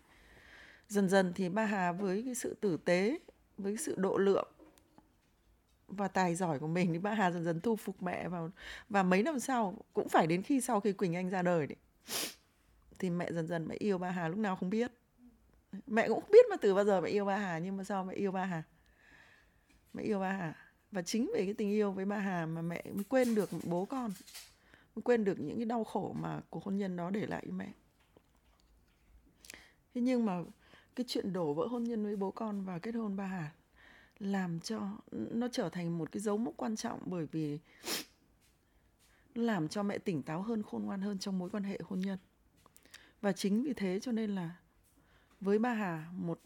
dần 0.88 1.10
dần 1.10 1.34
thì 1.36 1.50
ba 1.50 1.66
Hà 1.66 1.92
với 1.92 2.24
cái 2.26 2.36
sự 2.36 2.54
tử 2.62 2.78
tế, 2.78 3.20
với 3.58 3.78
sự 3.78 3.96
độ 3.98 4.18
lượng 4.18 4.48
và 5.92 6.08
tài 6.08 6.36
giỏi 6.36 6.60
của 6.60 6.68
mình 6.68 6.94
thì 6.94 7.00
bà 7.00 7.14
Hà 7.14 7.32
dần 7.32 7.44
dần 7.44 7.62
thu 7.62 7.76
phục 7.76 8.04
mẹ 8.04 8.28
vào, 8.28 8.52
và 8.90 9.04
mấy 9.04 9.24
năm 9.24 9.40
sau, 9.40 9.78
cũng 9.94 10.10
phải 10.10 10.28
đến 10.28 10.42
khi 10.42 10.62
sau 10.62 10.80
khi 10.80 10.94
Quỳnh 10.94 11.16
Anh 11.16 11.30
ra 11.30 11.42
đời 11.42 11.68
đấy 11.68 11.78
thì 13.00 13.10
mẹ 13.10 13.32
dần 13.32 13.48
dần 13.48 13.68
mẹ 13.68 13.76
yêu 13.80 13.98
bà 13.98 14.10
Hà, 14.10 14.28
lúc 14.28 14.38
nào 14.38 14.56
không 14.56 14.70
biết. 14.70 14.92
Mẹ 15.88 16.08
cũng 16.08 16.22
không 16.22 16.32
biết 16.32 16.46
mà 16.50 16.56
từ 16.62 16.76
bao 16.76 16.86
giờ 16.86 17.02
mẹ 17.02 17.10
yêu 17.10 17.26
bà 17.26 17.38
Hà, 17.38 17.60
nhưng 17.60 17.78
mà 17.78 17.84
sao 17.84 18.04
mẹ 18.04 18.14
yêu 18.14 18.32
bà 18.32 18.46
Hà. 18.46 18.64
Mẹ 19.94 20.04
yêu 20.04 20.20
bà 20.20 20.32
Hà. 20.32 20.56
Và 20.92 21.02
chính 21.02 21.32
vì 21.36 21.46
cái 21.46 21.54
tình 21.54 21.70
yêu 21.70 21.92
với 21.92 22.06
bà 22.06 22.18
Hà 22.18 22.46
mà 22.46 22.62
mẹ 22.62 22.84
mới 22.94 23.04
quên 23.04 23.36
được 23.36 23.50
bố 23.64 23.86
con, 23.86 24.12
mới 24.96 25.04
quên 25.04 25.24
được 25.24 25.40
những 25.40 25.58
cái 25.58 25.66
đau 25.66 25.84
khổ 25.84 26.16
mà 26.20 26.42
cuộc 26.50 26.64
hôn 26.64 26.78
nhân 26.78 26.96
đó 26.96 27.10
để 27.10 27.26
lại 27.26 27.44
cho 27.46 27.54
mẹ. 27.54 27.68
Thế 29.96 30.02
nhưng 30.02 30.26
mà 30.26 30.44
cái 30.96 31.06
chuyện 31.08 31.34
đổ 31.34 31.54
vỡ 31.54 31.68
hôn 31.68 31.84
nhân 31.84 32.04
với 32.04 32.16
bố 32.16 32.32
con 32.32 32.66
và 32.66 32.80
kết 32.80 32.96
hôn 32.96 33.16
bà 33.16 33.26
Hà 33.26 33.52
làm 34.22 34.60
cho 34.60 34.82
nó 35.12 35.48
trở 35.52 35.70
thành 35.70 35.98
một 35.98 36.12
cái 36.12 36.22
dấu 36.22 36.38
mốc 36.38 36.54
quan 36.58 36.76
trọng 36.76 37.00
bởi 37.06 37.26
vì 37.32 37.60
làm 39.36 39.68
cho 39.68 39.84
mẹ 39.84 39.98
tỉnh 39.98 40.24
táo 40.24 40.42
hơn 40.42 40.64
khôn 40.64 40.84
ngoan 40.84 41.02
hơn 41.02 41.20
trong 41.20 41.40
mối 41.40 41.50
quan 41.50 41.64
hệ 41.64 41.80
hôn 41.84 42.00
nhân. 42.00 42.18
Và 43.22 43.32
chính 43.32 43.64
vì 43.64 43.74
thế 43.74 44.00
cho 44.02 44.12
nên 44.12 44.36
là 44.36 44.56
với 45.42 45.60
ba 45.60 45.74
Hà 45.74 46.10
một 46.14 46.40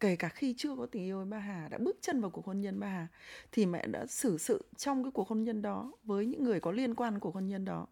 kể 0.00 0.16
cả 0.16 0.28
khi 0.28 0.54
chưa 0.58 0.76
có 0.76 0.86
tình 0.86 1.02
yêu 1.02 1.16
với 1.16 1.26
ba 1.26 1.38
Hà 1.38 1.68
đã 1.68 1.78
bước 1.78 1.96
chân 2.00 2.20
vào 2.20 2.30
cuộc 2.30 2.46
hôn 2.46 2.60
nhân 2.60 2.80
ba 2.80 2.88
Hà 2.88 3.08
thì 3.52 3.66
mẹ 3.66 3.86
đã 3.86 4.06
xử 4.06 4.38
sự 4.38 4.64
trong 4.76 5.04
cái 5.04 5.12
cuộc 5.12 5.28
hôn 5.28 5.44
nhân 5.44 5.62
đó 5.62 5.92
với 6.04 6.26
những 6.26 6.44
người 6.44 6.60
có 6.60 6.70
liên 6.70 6.94
quan 6.94 7.18
cuộc 7.18 7.34
hôn 7.34 7.46
nhân 7.46 7.64
đó, 7.64 7.86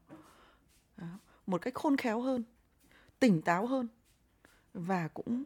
đó 0.96 1.18
một 1.46 1.62
cách 1.62 1.74
khôn 1.74 1.96
khéo 1.96 2.20
hơn 2.20 2.42
tỉnh 3.20 3.42
táo 3.42 3.66
hơn 3.66 3.88
và 4.74 5.09
cũng 5.09 5.44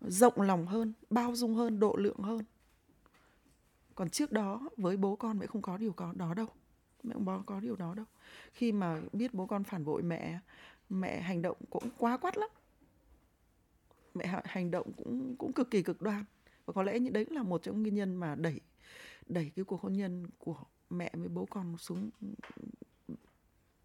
rộng 0.00 0.40
lòng 0.40 0.66
hơn 0.66 0.92
bao 1.10 1.34
dung 1.34 1.54
hơn 1.54 1.80
độ 1.80 1.96
lượng 1.96 2.18
hơn 2.18 2.44
còn 4.02 4.10
trước 4.10 4.32
đó, 4.32 4.60
với 4.76 4.96
bố 4.96 5.16
con 5.16 5.38
mẹ 5.38 5.46
không 5.46 5.62
có 5.62 5.76
điều 5.76 5.92
có, 5.92 6.12
đó 6.16 6.34
đâu. 6.34 6.46
Mẹ 7.02 7.14
không 7.14 7.42
có 7.46 7.60
điều 7.60 7.76
đó 7.76 7.94
đâu. 7.94 8.06
Khi 8.52 8.72
mà 8.72 9.00
biết 9.12 9.34
bố 9.34 9.46
con 9.46 9.64
phản 9.64 9.84
bội 9.84 10.02
mẹ 10.02 10.38
mẹ 10.88 11.20
hành 11.20 11.42
động 11.42 11.56
cũng 11.70 11.90
quá 11.98 12.16
quát 12.16 12.36
lắm. 12.36 12.48
Mẹ 14.14 14.42
hành 14.44 14.70
động 14.70 14.92
cũng 14.96 15.36
cũng 15.38 15.52
cực 15.52 15.70
kỳ 15.70 15.82
cực 15.82 16.02
đoan. 16.02 16.24
Và 16.64 16.72
có 16.72 16.82
lẽ 16.82 16.98
như 16.98 17.10
đấy 17.10 17.26
là 17.30 17.42
một 17.42 17.62
trong 17.62 17.82
nguyên 17.82 17.94
nhân 17.94 18.16
mà 18.16 18.34
đẩy 18.34 18.60
đẩy 19.26 19.52
cái 19.56 19.64
cuộc 19.64 19.80
hôn 19.80 19.92
nhân 19.92 20.26
của 20.38 20.58
mẹ 20.90 21.10
với 21.14 21.28
bố 21.28 21.46
con 21.50 21.78
xuống 21.78 22.10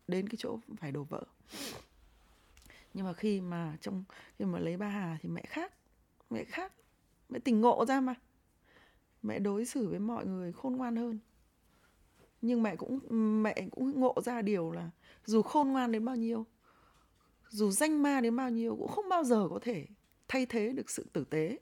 đến 0.07 0.29
cái 0.29 0.35
chỗ 0.37 0.59
phải 0.77 0.91
đổ 0.91 1.03
vỡ. 1.03 1.23
Nhưng 2.93 3.05
mà 3.05 3.13
khi 3.13 3.41
mà 3.41 3.77
trong, 3.81 4.03
khi 4.39 4.45
mà 4.45 4.59
lấy 4.59 4.77
ba 4.77 4.87
hà 4.87 5.17
thì 5.21 5.29
mẹ 5.29 5.41
khác 5.41 5.73
mẹ 6.29 6.43
khác, 6.43 6.73
mẹ 7.29 7.39
tỉnh 7.39 7.61
ngộ 7.61 7.85
ra 7.85 8.01
mà 8.01 8.15
mẹ 9.23 9.39
đối 9.39 9.65
xử 9.65 9.87
với 9.87 9.99
mọi 9.99 10.25
người 10.25 10.51
khôn 10.53 10.75
ngoan 10.75 10.95
hơn. 10.95 11.19
Nhưng 12.41 12.63
mẹ 12.63 12.75
cũng 12.75 12.99
mẹ 13.43 13.67
cũng 13.71 13.99
ngộ 13.99 14.15
ra 14.25 14.41
điều 14.41 14.71
là 14.71 14.89
dù 15.25 15.41
khôn 15.41 15.71
ngoan 15.71 15.91
đến 15.91 16.05
bao 16.05 16.15
nhiêu, 16.15 16.45
dù 17.49 17.71
danh 17.71 18.03
ma 18.03 18.21
đến 18.21 18.35
bao 18.35 18.49
nhiêu 18.49 18.75
cũng 18.75 18.87
không 18.87 19.09
bao 19.09 19.23
giờ 19.23 19.47
có 19.49 19.59
thể 19.61 19.85
thay 20.27 20.45
thế 20.45 20.71
được 20.71 20.89
sự 20.89 21.05
tử 21.13 21.23
tế. 21.23 21.57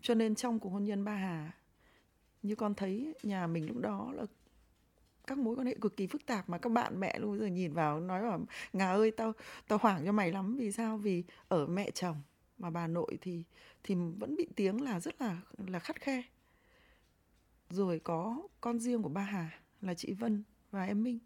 Cho 0.00 0.14
nên 0.14 0.34
trong 0.34 0.58
cuộc 0.58 0.68
hôn 0.68 0.84
nhân 0.84 1.04
ba 1.04 1.14
hà, 1.14 1.52
như 2.42 2.54
con 2.54 2.74
thấy 2.74 3.14
nhà 3.22 3.46
mình 3.46 3.66
lúc 3.66 3.76
đó 3.76 4.12
là 4.12 4.26
các 5.26 5.38
mối 5.38 5.56
quan 5.56 5.66
hệ 5.66 5.74
cực 5.80 5.96
kỳ 5.96 6.06
phức 6.06 6.26
tạp 6.26 6.48
mà 6.48 6.58
các 6.58 6.72
bạn 6.72 7.00
mẹ 7.00 7.18
lúc 7.18 7.30
bây 7.30 7.38
giờ 7.38 7.46
nhìn 7.46 7.72
vào 7.72 8.00
nói 8.00 8.22
bảo, 8.22 8.40
ngà 8.72 8.92
ơi, 8.92 9.10
tao 9.10 9.32
tao 9.68 9.78
hoảng 9.82 10.02
cho 10.04 10.12
mày 10.12 10.32
lắm, 10.32 10.56
vì 10.56 10.72
sao? 10.72 10.96
Vì 10.96 11.24
ở 11.48 11.66
mẹ 11.66 11.90
chồng 11.90 12.16
mà 12.58 12.70
bà 12.70 12.86
nội 12.86 13.18
thì 13.20 13.44
thì 13.82 13.94
vẫn 13.94 14.36
bị 14.36 14.48
tiếng 14.56 14.82
là 14.82 15.00
rất 15.00 15.20
là 15.20 15.40
là 15.66 15.78
khắt 15.78 16.00
khe 16.00 16.22
rồi 17.74 17.98
có 17.98 18.42
con 18.60 18.78
riêng 18.78 19.02
của 19.02 19.08
ba 19.08 19.22
Hà 19.22 19.60
là 19.80 19.94
chị 19.94 20.12
Vân 20.12 20.42
và 20.70 20.84
em 20.84 21.02
Minh. 21.02 21.18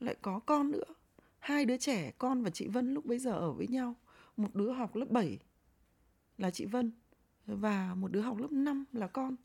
Lại 0.00 0.16
có 0.22 0.38
con 0.38 0.70
nữa. 0.70 0.84
Hai 1.38 1.64
đứa 1.64 1.76
trẻ, 1.76 2.12
con 2.18 2.42
và 2.42 2.50
chị 2.50 2.68
Vân 2.68 2.94
lúc 2.94 3.06
bấy 3.06 3.18
giờ 3.18 3.32
ở 3.32 3.52
với 3.52 3.66
nhau. 3.66 3.94
Một 4.36 4.54
đứa 4.54 4.72
học 4.72 4.96
lớp 4.96 5.10
7 5.10 5.38
là 6.38 6.50
chị 6.50 6.64
Vân 6.64 6.92
và 7.46 7.94
một 7.94 8.12
đứa 8.12 8.20
học 8.20 8.38
lớp 8.38 8.52
5 8.52 8.84
là 8.92 9.06
con. 9.06 9.36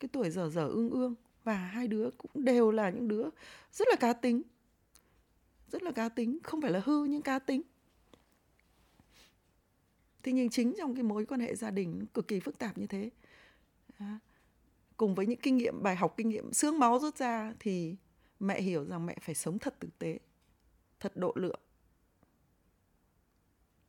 Cái 0.00 0.08
tuổi 0.12 0.30
dở 0.30 0.48
dở 0.48 0.68
ương 0.68 0.90
ương 0.90 1.14
và 1.44 1.54
hai 1.54 1.88
đứa 1.88 2.10
cũng 2.18 2.44
đều 2.44 2.70
là 2.70 2.90
những 2.90 3.08
đứa 3.08 3.28
rất 3.72 3.88
là 3.90 3.96
cá 3.96 4.12
tính. 4.12 4.42
Rất 5.68 5.82
là 5.82 5.92
cá 5.92 6.08
tính, 6.08 6.38
không 6.42 6.60
phải 6.60 6.70
là 6.70 6.80
hư 6.84 7.04
nhưng 7.04 7.22
cá 7.22 7.38
tính. 7.38 7.62
Thế 10.22 10.32
nhưng 10.32 10.50
chính 10.50 10.74
trong 10.78 10.94
cái 10.94 11.02
mối 11.02 11.26
quan 11.26 11.40
hệ 11.40 11.54
gia 11.54 11.70
đình 11.70 12.06
cực 12.14 12.28
kỳ 12.28 12.40
phức 12.40 12.58
tạp 12.58 12.78
như 12.78 12.86
thế 12.86 13.10
cùng 15.02 15.14
với 15.14 15.26
những 15.26 15.40
kinh 15.42 15.56
nghiệm 15.56 15.82
bài 15.82 15.96
học 15.96 16.14
kinh 16.16 16.28
nghiệm 16.28 16.52
xương 16.52 16.78
máu 16.78 16.98
rút 16.98 17.16
ra 17.16 17.54
thì 17.60 17.96
mẹ 18.40 18.60
hiểu 18.60 18.84
rằng 18.84 19.06
mẹ 19.06 19.16
phải 19.20 19.34
sống 19.34 19.58
thật 19.58 19.74
thực 19.80 19.98
tế 19.98 20.18
thật 21.00 21.16
độ 21.16 21.32
lượng. 21.34 21.60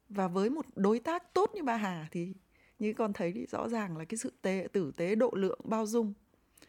Và 0.09 0.27
với 0.27 0.49
một 0.49 0.65
đối 0.75 0.99
tác 0.99 1.33
tốt 1.33 1.51
như 1.53 1.63
bà 1.63 1.77
Hà 1.77 2.07
thì 2.11 2.33
như 2.79 2.93
con 2.93 3.13
thấy 3.13 3.31
thì 3.31 3.45
rõ 3.45 3.69
ràng 3.69 3.97
là 3.97 4.05
cái 4.05 4.17
sự 4.17 4.33
tế, 4.41 4.67
tử 4.73 4.91
tế 4.97 5.15
độ 5.15 5.31
lượng 5.33 5.59
bao 5.63 5.85
dung 5.85 6.13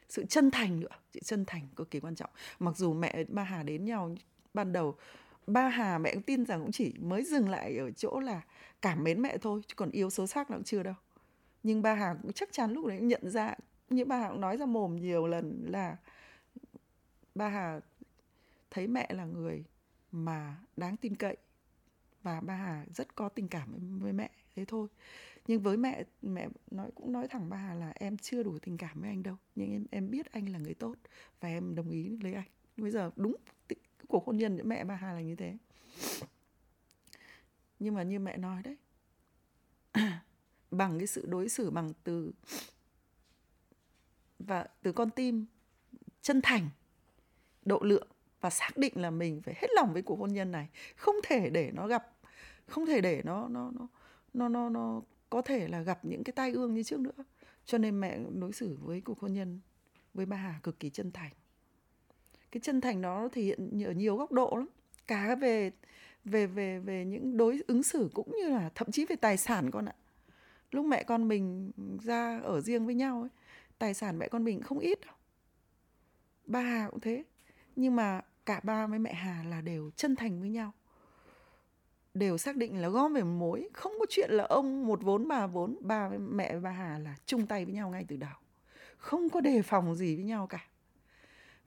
sự 0.09 0.25
chân 0.27 0.51
thành 0.51 0.81
nữa. 0.81 0.97
Sự 1.15 1.21
chân 1.21 1.45
thành 1.45 1.69
cực 1.77 1.91
kỳ 1.91 2.01
quan 2.01 2.15
trọng. 2.15 2.31
Mặc 2.59 2.77
dù 2.77 2.93
mẹ 2.93 3.25
ba 3.29 3.43
Hà 3.43 3.63
đến 3.63 3.85
nhau 3.85 4.15
ban 4.55 4.73
đầu 4.73 4.97
ba 5.47 5.69
Hà 5.69 5.99
mẹ 5.99 6.15
cũng 6.15 6.23
tin 6.23 6.45
rằng 6.45 6.61
cũng 6.61 6.73
chỉ 6.73 6.95
mới 7.01 7.25
dừng 7.25 7.49
lại 7.49 7.77
ở 7.77 7.91
chỗ 7.91 8.21
là 8.21 8.43
cảm 8.83 9.05
mến 9.05 9.23
mẹ 9.23 9.39
thôi 9.39 9.61
chứ 9.67 9.75
còn 9.77 9.91
yêu 9.91 10.11
sâu 10.11 10.27
sắc 10.27 10.51
nó 10.51 10.57
cũng 10.57 10.65
chưa 10.65 10.83
đâu. 10.83 10.95
Nhưng 11.63 11.83
ba 11.83 11.95
Hà 11.95 12.15
cũng 12.23 12.33
chắc 12.33 12.53
chắn 12.53 12.73
lúc 12.73 12.87
đấy 12.87 13.01
nhận 13.01 13.31
ra 13.31 13.55
như 13.91 14.05
bà 14.05 14.19
Hà 14.19 14.29
cũng 14.29 14.41
nói 14.41 14.57
ra 14.57 14.67
mồm 14.67 14.97
nhiều 14.97 15.27
lần 15.27 15.67
là 15.69 15.97
bà 17.35 17.49
Hà 17.49 17.81
thấy 18.71 18.87
mẹ 18.87 19.07
là 19.11 19.25
người 19.25 19.65
mà 20.13 20.57
đáng 20.77 20.97
tin 20.97 21.15
cậy 21.15 21.37
và 22.23 22.41
bà 22.41 22.55
Hà 22.55 22.85
rất 22.95 23.15
có 23.15 23.29
tình 23.29 23.49
cảm 23.49 23.99
với 24.01 24.13
mẹ, 24.13 24.31
thế 24.57 24.65
thôi. 24.65 24.89
Nhưng 25.47 25.63
với 25.63 25.77
mẹ 25.77 26.05
mẹ 26.23 26.49
nói, 26.71 26.91
cũng 26.95 27.13
nói 27.13 27.29
thẳng 27.29 27.49
bà 27.49 27.57
Hà 27.57 27.75
là 27.75 27.93
em 27.95 28.17
chưa 28.19 28.43
đủ 28.43 28.59
tình 28.59 28.77
cảm 28.77 29.01
với 29.01 29.11
anh 29.11 29.23
đâu, 29.23 29.37
nhưng 29.55 29.71
em 29.71 29.87
em 29.91 30.11
biết 30.11 30.33
anh 30.33 30.49
là 30.49 30.59
người 30.59 30.75
tốt 30.75 30.95
và 31.41 31.49
em 31.49 31.75
đồng 31.75 31.91
ý 31.91 32.19
lấy 32.23 32.35
anh. 32.35 32.49
Bây 32.77 32.91
giờ 32.91 33.11
đúng 33.17 33.37
cuộc 34.09 34.27
hôn 34.27 34.37
nhân 34.37 34.57
giữa 34.57 34.63
mẹ 34.65 34.85
bà 34.85 34.95
Hà 34.95 35.13
là 35.13 35.21
như 35.21 35.37
thế. 35.37 35.57
Nhưng 37.79 37.95
mà 37.95 38.03
như 38.03 38.19
mẹ 38.19 38.37
nói 38.37 38.63
đấy, 38.63 38.77
bằng 40.71 40.99
cái 40.99 41.07
sự 41.07 41.27
đối 41.27 41.49
xử 41.49 41.71
bằng 41.71 41.93
từ 42.05 42.33
và 44.47 44.67
từ 44.83 44.93
con 44.93 45.11
tim 45.11 45.47
chân 46.23 46.43
thành, 46.43 46.69
độ 47.65 47.79
lượng 47.83 48.09
và 48.41 48.51
xác 48.51 48.77
định 48.77 48.93
là 48.97 49.11
mình 49.11 49.43
phải 49.43 49.55
hết 49.57 49.69
lòng 49.75 49.93
với 49.93 50.03
cuộc 50.03 50.19
hôn 50.19 50.33
nhân 50.33 50.51
này. 50.51 50.69
Không 50.97 51.17
thể 51.25 51.51
để 51.51 51.71
nó 51.75 51.87
gặp, 51.87 52.11
không 52.67 52.87
thể 52.87 53.01
để 53.01 53.23
nó 53.25 53.49
nó 53.49 53.71
nó 53.75 53.89
nó 54.35 54.49
nó 54.49 54.69
nó 54.69 55.03
có 55.31 55.43
thể 55.43 55.69
là 55.69 55.81
gặp 55.81 56.05
những 56.05 56.25
cái 56.25 56.33
tai 56.33 56.53
ương 56.53 56.75
như 56.75 56.83
trước 56.83 57.01
nữa. 57.01 57.25
Cho 57.65 57.79
nên 57.79 58.01
mẹ 58.01 58.19
đối 58.41 58.53
xử 58.53 58.79
với 58.81 59.01
cuộc 59.01 59.21
hôn 59.21 59.33
nhân 59.33 59.61
với 60.15 60.27
bà 60.27 60.37
Hà 60.37 60.61
cực 60.63 60.81
kỳ 60.81 60.91
chân 60.91 61.13
thành. 61.13 61.33
Cái 62.53 62.61
chân 62.61 62.81
thành 62.81 63.03
đó 63.03 63.29
thể 63.33 63.43
hiện 63.43 63.85
ở 63.85 63.93
nhiều 63.93 64.17
góc 64.17 64.33
độ 64.33 64.57
lắm. 64.57 64.69
Cả 65.07 65.35
về 65.35 65.71
về 66.25 66.47
về 66.47 66.79
về 66.79 67.05
những 67.05 67.37
đối, 67.37 67.61
ứng 67.67 67.83
xử 67.83 68.11
cũng 68.15 68.33
như 68.37 68.49
là 68.49 68.71
thậm 68.75 68.91
chí 68.91 69.05
về 69.05 69.17
tài 69.17 69.37
sản 69.37 69.71
con 69.71 69.85
ạ. 69.85 69.95
Lúc 70.71 70.87
mẹ 70.87 71.03
con 71.03 71.29
mình 71.29 71.71
ra 72.03 72.41
ở 72.41 72.61
riêng 72.61 72.87
với 72.87 72.95
nhau 72.95 73.21
ấy 73.21 73.31
tài 73.79 73.95
sản 73.95 74.19
mẹ 74.19 74.29
con 74.29 74.45
mình 74.45 74.63
không 74.63 74.79
ít 74.79 75.01
đâu. 75.07 75.15
Ba 76.47 76.61
Hà 76.61 76.89
cũng 76.91 77.01
thế. 77.01 77.25
Nhưng 77.77 77.97
mà 77.97 78.21
cả 78.47 78.61
ba 78.63 78.87
với 78.87 78.99
mẹ 78.99 79.13
Hà 79.15 79.45
là 79.49 79.61
đều 79.61 79.91
chân 79.97 80.17
thành 80.17 80.41
với 80.41 80.51
nhau. 80.51 80.73
Đều 82.15 82.39
xác 82.39 82.57
định 82.57 82.83
là 82.83 82.89
gom 82.89 83.15
về 83.15 83.23
một 83.23 83.39
mối, 83.39 83.69
không 83.73 83.93
có 84.01 84.07
chuyện 84.09 84.31
là 84.31 84.45
ông 84.45 84.87
một 84.87 85.03
vốn 85.03 85.29
bà 85.29 85.47
vốn. 85.47 85.77
Ba 85.81 86.09
với 86.09 86.19
mẹ 86.19 86.53
với 86.53 86.61
bà 86.61 86.71
Hà 86.71 86.99
là 86.99 87.17
chung 87.27 87.47
tay 87.47 87.65
với 87.65 87.75
nhau 87.75 87.91
ngay 87.91 88.05
từ 88.09 88.17
đầu. 88.17 88.35
Không 88.97 89.29
có 89.29 89.41
đề 89.41 89.63
phòng 89.63 89.95
gì 89.95 90.17
với 90.17 90.25
nhau 90.25 90.47
cả. 90.47 90.67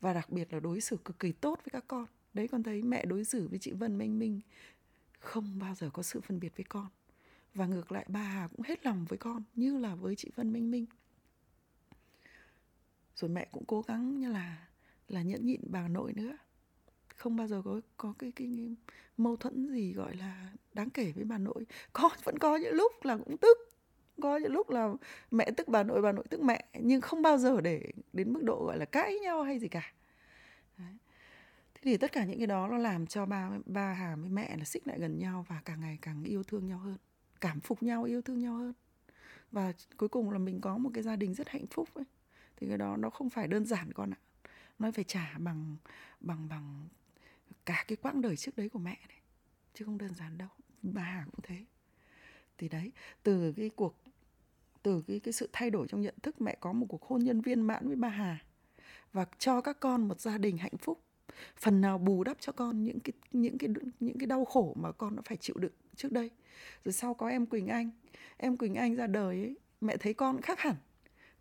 Và 0.01 0.13
đặc 0.13 0.29
biệt 0.29 0.53
là 0.53 0.59
đối 0.59 0.81
xử 0.81 0.97
cực 1.05 1.19
kỳ 1.19 1.31
tốt 1.31 1.59
với 1.63 1.69
các 1.71 1.83
con. 1.87 2.05
Đấy, 2.33 2.47
con 2.47 2.63
thấy 2.63 2.81
mẹ 2.81 3.05
đối 3.05 3.25
xử 3.25 3.47
với 3.47 3.59
chị 3.59 3.71
Vân 3.71 3.97
Minh 3.97 4.19
Minh 4.19 4.41
không 5.19 5.59
bao 5.59 5.75
giờ 5.75 5.89
có 5.93 6.03
sự 6.03 6.21
phân 6.21 6.39
biệt 6.39 6.57
với 6.57 6.65
con. 6.69 6.87
Và 7.53 7.65
ngược 7.65 7.91
lại 7.91 8.05
bà 8.07 8.19
Hà 8.19 8.47
cũng 8.47 8.61
hết 8.61 8.85
lòng 8.85 9.05
với 9.09 9.17
con, 9.17 9.43
như 9.55 9.77
là 9.77 9.95
với 9.95 10.15
chị 10.15 10.31
Vân 10.35 10.53
Minh 10.53 10.71
Minh 10.71 10.85
rồi 13.17 13.29
mẹ 13.29 13.47
cũng 13.51 13.63
cố 13.67 13.81
gắng 13.81 14.19
như 14.19 14.31
là 14.31 14.67
là 15.07 15.21
nhẫn 15.21 15.45
nhịn 15.45 15.61
bà 15.63 15.87
nội 15.87 16.13
nữa. 16.13 16.37
Không 17.15 17.35
bao 17.35 17.47
giờ 17.47 17.61
có 17.65 17.81
có 17.97 18.13
cái, 18.19 18.31
cái, 18.31 18.47
cái 18.57 18.75
mâu 19.17 19.35
thuẫn 19.35 19.67
gì 19.71 19.93
gọi 19.93 20.15
là 20.15 20.51
đáng 20.73 20.89
kể 20.89 21.11
với 21.11 21.23
bà 21.23 21.37
nội. 21.37 21.65
Có 21.93 22.09
vẫn 22.23 22.39
có 22.39 22.57
những 22.57 22.73
lúc 22.73 22.91
là 23.03 23.17
cũng 23.17 23.37
tức. 23.37 23.57
Có 24.21 24.37
những 24.37 24.51
lúc 24.51 24.69
là 24.69 24.93
mẹ 25.31 25.51
tức 25.57 25.67
bà 25.67 25.83
nội 25.83 26.01
bà 26.01 26.11
nội 26.11 26.25
tức 26.29 26.41
mẹ. 26.41 26.65
Nhưng 26.79 27.01
không 27.01 27.21
bao 27.21 27.37
giờ 27.37 27.61
để 27.61 27.91
đến 28.13 28.33
mức 28.33 28.43
độ 28.43 28.65
gọi 28.65 28.77
là 28.77 28.85
cãi 28.85 29.19
nhau 29.19 29.43
hay 29.43 29.59
gì 29.59 29.67
cả. 29.67 29.93
Đấy. 30.77 30.97
thế 31.73 31.81
thì 31.83 31.97
tất 31.97 32.11
cả 32.11 32.25
những 32.25 32.37
cái 32.37 32.47
đó 32.47 32.67
nó 32.67 32.77
làm 32.77 33.07
cho 33.07 33.25
ba 33.25 33.49
ba 33.65 33.93
hà 33.93 34.15
với 34.15 34.29
mẹ 34.29 34.57
là 34.57 34.63
xích 34.65 34.87
lại 34.87 34.99
gần 34.99 35.19
nhau 35.19 35.45
và 35.49 35.61
càng 35.65 35.79
ngày 35.79 35.97
càng 36.01 36.23
yêu 36.23 36.43
thương 36.43 36.67
nhau 36.67 36.77
hơn. 36.77 36.97
Cảm 37.41 37.59
phục 37.59 37.83
nhau 37.83 38.03
yêu 38.03 38.21
thương 38.21 38.39
nhau 38.39 38.53
hơn. 38.53 38.73
Và 39.51 39.73
cuối 39.97 40.09
cùng 40.09 40.31
là 40.31 40.37
mình 40.37 40.61
có 40.61 40.77
một 40.77 40.89
cái 40.93 41.03
gia 41.03 41.15
đình 41.15 41.33
rất 41.33 41.49
hạnh 41.49 41.67
phúc 41.67 41.89
ấy 41.93 42.05
thì 42.57 42.67
cái 42.67 42.77
đó 42.77 42.97
nó 42.97 43.09
không 43.09 43.29
phải 43.29 43.47
đơn 43.47 43.65
giản 43.65 43.93
con 43.93 44.11
ạ. 44.11 44.19
Nó 44.79 44.91
phải 44.91 45.03
trả 45.03 45.35
bằng 45.37 45.75
bằng 46.19 46.49
bằng 46.49 46.87
cả 47.65 47.85
cái 47.87 47.95
quãng 47.95 48.21
đời 48.21 48.35
trước 48.35 48.57
đấy 48.57 48.69
của 48.69 48.79
mẹ 48.79 48.97
đấy 49.07 49.17
chứ 49.73 49.85
không 49.85 49.97
đơn 49.97 50.15
giản 50.15 50.37
đâu. 50.37 50.49
Bà 50.81 51.01
Hà 51.01 51.25
cũng 51.25 51.41
thế. 51.43 51.65
Thì 52.57 52.69
đấy, 52.69 52.91
từ 53.23 53.53
cái 53.57 53.69
cuộc, 53.69 53.95
từ 54.83 55.03
cái 55.07 55.19
cái 55.19 55.31
sự 55.33 55.49
thay 55.53 55.69
đổi 55.69 55.87
trong 55.87 56.01
nhận 56.01 56.15
thức 56.23 56.41
mẹ 56.41 56.57
có 56.59 56.73
một 56.73 56.85
cuộc 56.89 57.03
hôn 57.03 57.23
nhân 57.23 57.41
viên 57.41 57.61
mãn 57.61 57.87
với 57.87 57.95
bà 57.95 58.09
Hà 58.09 58.39
và 59.13 59.25
cho 59.37 59.61
các 59.61 59.79
con 59.79 60.07
một 60.07 60.19
gia 60.19 60.37
đình 60.37 60.57
hạnh 60.57 60.77
phúc, 60.77 61.01
phần 61.57 61.81
nào 61.81 61.97
bù 61.97 62.23
đắp 62.23 62.37
cho 62.39 62.51
con 62.51 62.83
những 62.83 62.99
cái 62.99 63.13
những 63.31 63.57
cái 63.57 63.69
những 63.99 64.17
cái 64.19 64.27
đau 64.27 64.45
khổ 64.45 64.73
mà 64.79 64.91
con 64.91 65.15
đã 65.15 65.21
phải 65.25 65.37
chịu 65.37 65.55
đựng 65.59 65.71
trước 65.95 66.11
đây. 66.11 66.29
Rồi 66.83 66.93
sau 66.93 67.13
có 67.13 67.27
em 67.27 67.45
Quỳnh 67.45 67.67
Anh. 67.67 67.89
Em 68.37 68.57
Quỳnh 68.57 68.75
Anh 68.75 68.95
ra 68.95 69.07
đời 69.07 69.41
ấy, 69.41 69.57
mẹ 69.81 69.97
thấy 69.97 70.13
con 70.13 70.41
khác 70.41 70.59
hẳn 70.59 70.75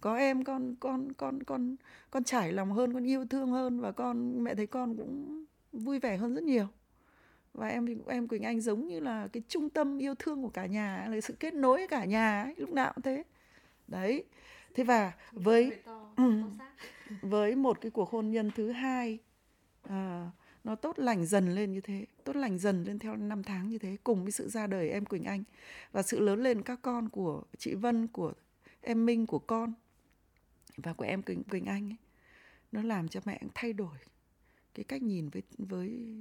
có 0.06 0.14
em 0.14 0.44
con 0.44 0.74
con 0.80 1.12
con 1.12 1.42
con 1.42 1.76
con 2.10 2.24
trải 2.24 2.52
lòng 2.52 2.72
hơn 2.72 2.94
con 2.94 3.04
yêu 3.04 3.24
thương 3.30 3.50
hơn 3.50 3.80
và 3.80 3.92
con 3.92 4.44
mẹ 4.44 4.54
thấy 4.54 4.66
con 4.66 4.96
cũng 4.96 5.44
vui 5.72 5.98
vẻ 5.98 6.16
hơn 6.16 6.34
rất 6.34 6.44
nhiều. 6.44 6.66
Và 7.54 7.68
em 7.68 7.86
em 8.06 8.28
Quỳnh 8.28 8.42
Anh 8.42 8.60
giống 8.60 8.86
như 8.86 9.00
là 9.00 9.28
cái 9.32 9.42
trung 9.48 9.70
tâm 9.70 9.98
yêu 9.98 10.14
thương 10.18 10.42
của 10.42 10.48
cả 10.48 10.66
nhà 10.66 11.06
là 11.10 11.20
sự 11.20 11.34
kết 11.40 11.54
nối 11.54 11.86
cả 11.90 12.04
nhà 12.04 12.42
ấy, 12.42 12.54
lúc 12.56 12.72
nào 12.72 12.92
cũng 12.94 13.02
thế. 13.02 13.22
Đấy. 13.88 14.24
Thế 14.74 14.84
và 14.84 15.12
với 15.32 15.72
ừ, 16.16 16.42
với 17.22 17.56
một 17.56 17.80
cái 17.80 17.90
cuộc 17.90 18.10
hôn 18.10 18.30
nhân 18.30 18.50
thứ 18.56 18.72
hai 18.72 19.18
à, 19.82 20.30
nó 20.64 20.74
tốt 20.74 20.98
lành 20.98 21.26
dần 21.26 21.54
lên 21.54 21.72
như 21.72 21.80
thế 21.80 22.06
tốt 22.24 22.36
lành 22.36 22.58
dần 22.58 22.84
lên 22.84 22.98
theo 22.98 23.16
năm 23.16 23.42
tháng 23.42 23.68
như 23.68 23.78
thế 23.78 23.96
cùng 24.04 24.22
với 24.22 24.32
sự 24.32 24.48
ra 24.48 24.66
đời 24.66 24.90
em 24.90 25.04
Quỳnh 25.04 25.24
Anh 25.24 25.44
và 25.92 26.02
sự 26.02 26.20
lớn 26.20 26.42
lên 26.42 26.62
các 26.62 26.78
con 26.82 27.08
của 27.08 27.42
chị 27.58 27.74
Vân 27.74 28.06
của 28.06 28.32
em 28.80 29.06
Minh 29.06 29.26
của 29.26 29.38
con 29.38 29.72
và 30.76 30.92
của 30.92 31.04
em 31.04 31.22
Quỳnh 31.22 31.44
Quỳnh 31.44 31.64
Anh 31.64 31.90
ấy, 31.90 31.96
nó 32.72 32.82
làm 32.82 33.08
cho 33.08 33.20
mẹ 33.24 33.40
thay 33.54 33.72
đổi 33.72 33.98
cái 34.74 34.84
cách 34.84 35.02
nhìn 35.02 35.28
với 35.28 35.42
với 35.58 36.14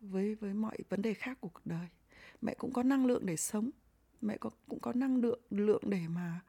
với 0.00 0.34
với 0.34 0.54
mọi 0.54 0.76
vấn 0.88 1.02
đề 1.02 1.14
khác 1.14 1.38
của 1.40 1.48
cuộc 1.48 1.66
đời. 1.66 1.86
Mẹ 2.42 2.54
cũng 2.54 2.72
có 2.72 2.82
năng 2.82 3.06
lượng 3.06 3.26
để 3.26 3.36
sống. 3.36 3.70
Mẹ 4.20 4.36
có 4.36 4.50
cũng 4.68 4.80
có 4.80 4.92
năng 4.92 5.16
lượng 5.16 5.40
lượng 5.50 5.82
để 5.86 6.00
mà 6.08 6.40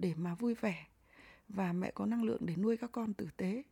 để 0.00 0.14
mà 0.16 0.34
vui 0.34 0.54
vẻ. 0.54 0.86
Và 1.48 1.72
mẹ 1.72 1.90
có 1.94 2.06
năng 2.06 2.22
lượng 2.24 2.40
để 2.46 2.56
nuôi 2.56 2.76
các 2.76 2.92
con 2.92 3.14
tử 3.14 3.28
tế. 3.36 3.62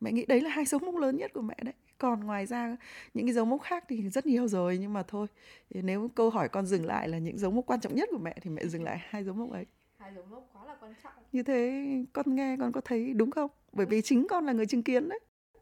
Mẹ 0.00 0.12
nghĩ 0.12 0.24
đấy 0.26 0.40
là 0.40 0.50
hai 0.50 0.64
dấu 0.64 0.80
mốc 0.80 0.96
lớn 0.96 1.16
nhất 1.16 1.32
của 1.34 1.42
mẹ 1.42 1.56
đấy. 1.62 1.74
Còn 1.98 2.20
ngoài 2.20 2.46
ra 2.46 2.76
những 3.14 3.26
cái 3.26 3.34
dấu 3.34 3.44
mốc 3.44 3.62
khác 3.62 3.84
thì 3.88 4.10
rất 4.10 4.26
nhiều 4.26 4.48
rồi 4.48 4.78
nhưng 4.78 4.92
mà 4.92 5.02
thôi 5.02 5.26
nếu 5.70 6.10
câu 6.14 6.30
hỏi 6.30 6.48
con 6.48 6.66
dừng 6.66 6.86
lại 6.86 7.08
là 7.08 7.18
những 7.18 7.38
dấu 7.38 7.50
mốc 7.50 7.66
quan 7.66 7.80
trọng 7.80 7.94
nhất 7.94 8.08
của 8.12 8.18
mẹ 8.18 8.38
thì 8.42 8.50
mẹ 8.50 8.66
dừng 8.66 8.84
lại 8.84 8.98
hai 9.08 9.24
dấu 9.24 9.34
mốc 9.34 9.52
ấy 9.52 9.66
hai 10.00 10.14
dấu 10.14 10.24
mốc 10.30 10.48
quá 10.52 10.64
là 10.64 10.76
quan 10.80 10.94
trọng. 11.04 11.12
Như 11.32 11.42
thế 11.42 11.84
con 12.12 12.34
nghe 12.34 12.56
con 12.60 12.72
có 12.72 12.80
thấy 12.84 13.14
đúng 13.14 13.30
không? 13.30 13.50
Bởi 13.72 13.86
vì 13.86 14.02
chính 14.02 14.26
con 14.30 14.46
là 14.46 14.52
người 14.52 14.66
chứng 14.66 14.82
kiến 14.82 15.08
đấy. 15.08 15.20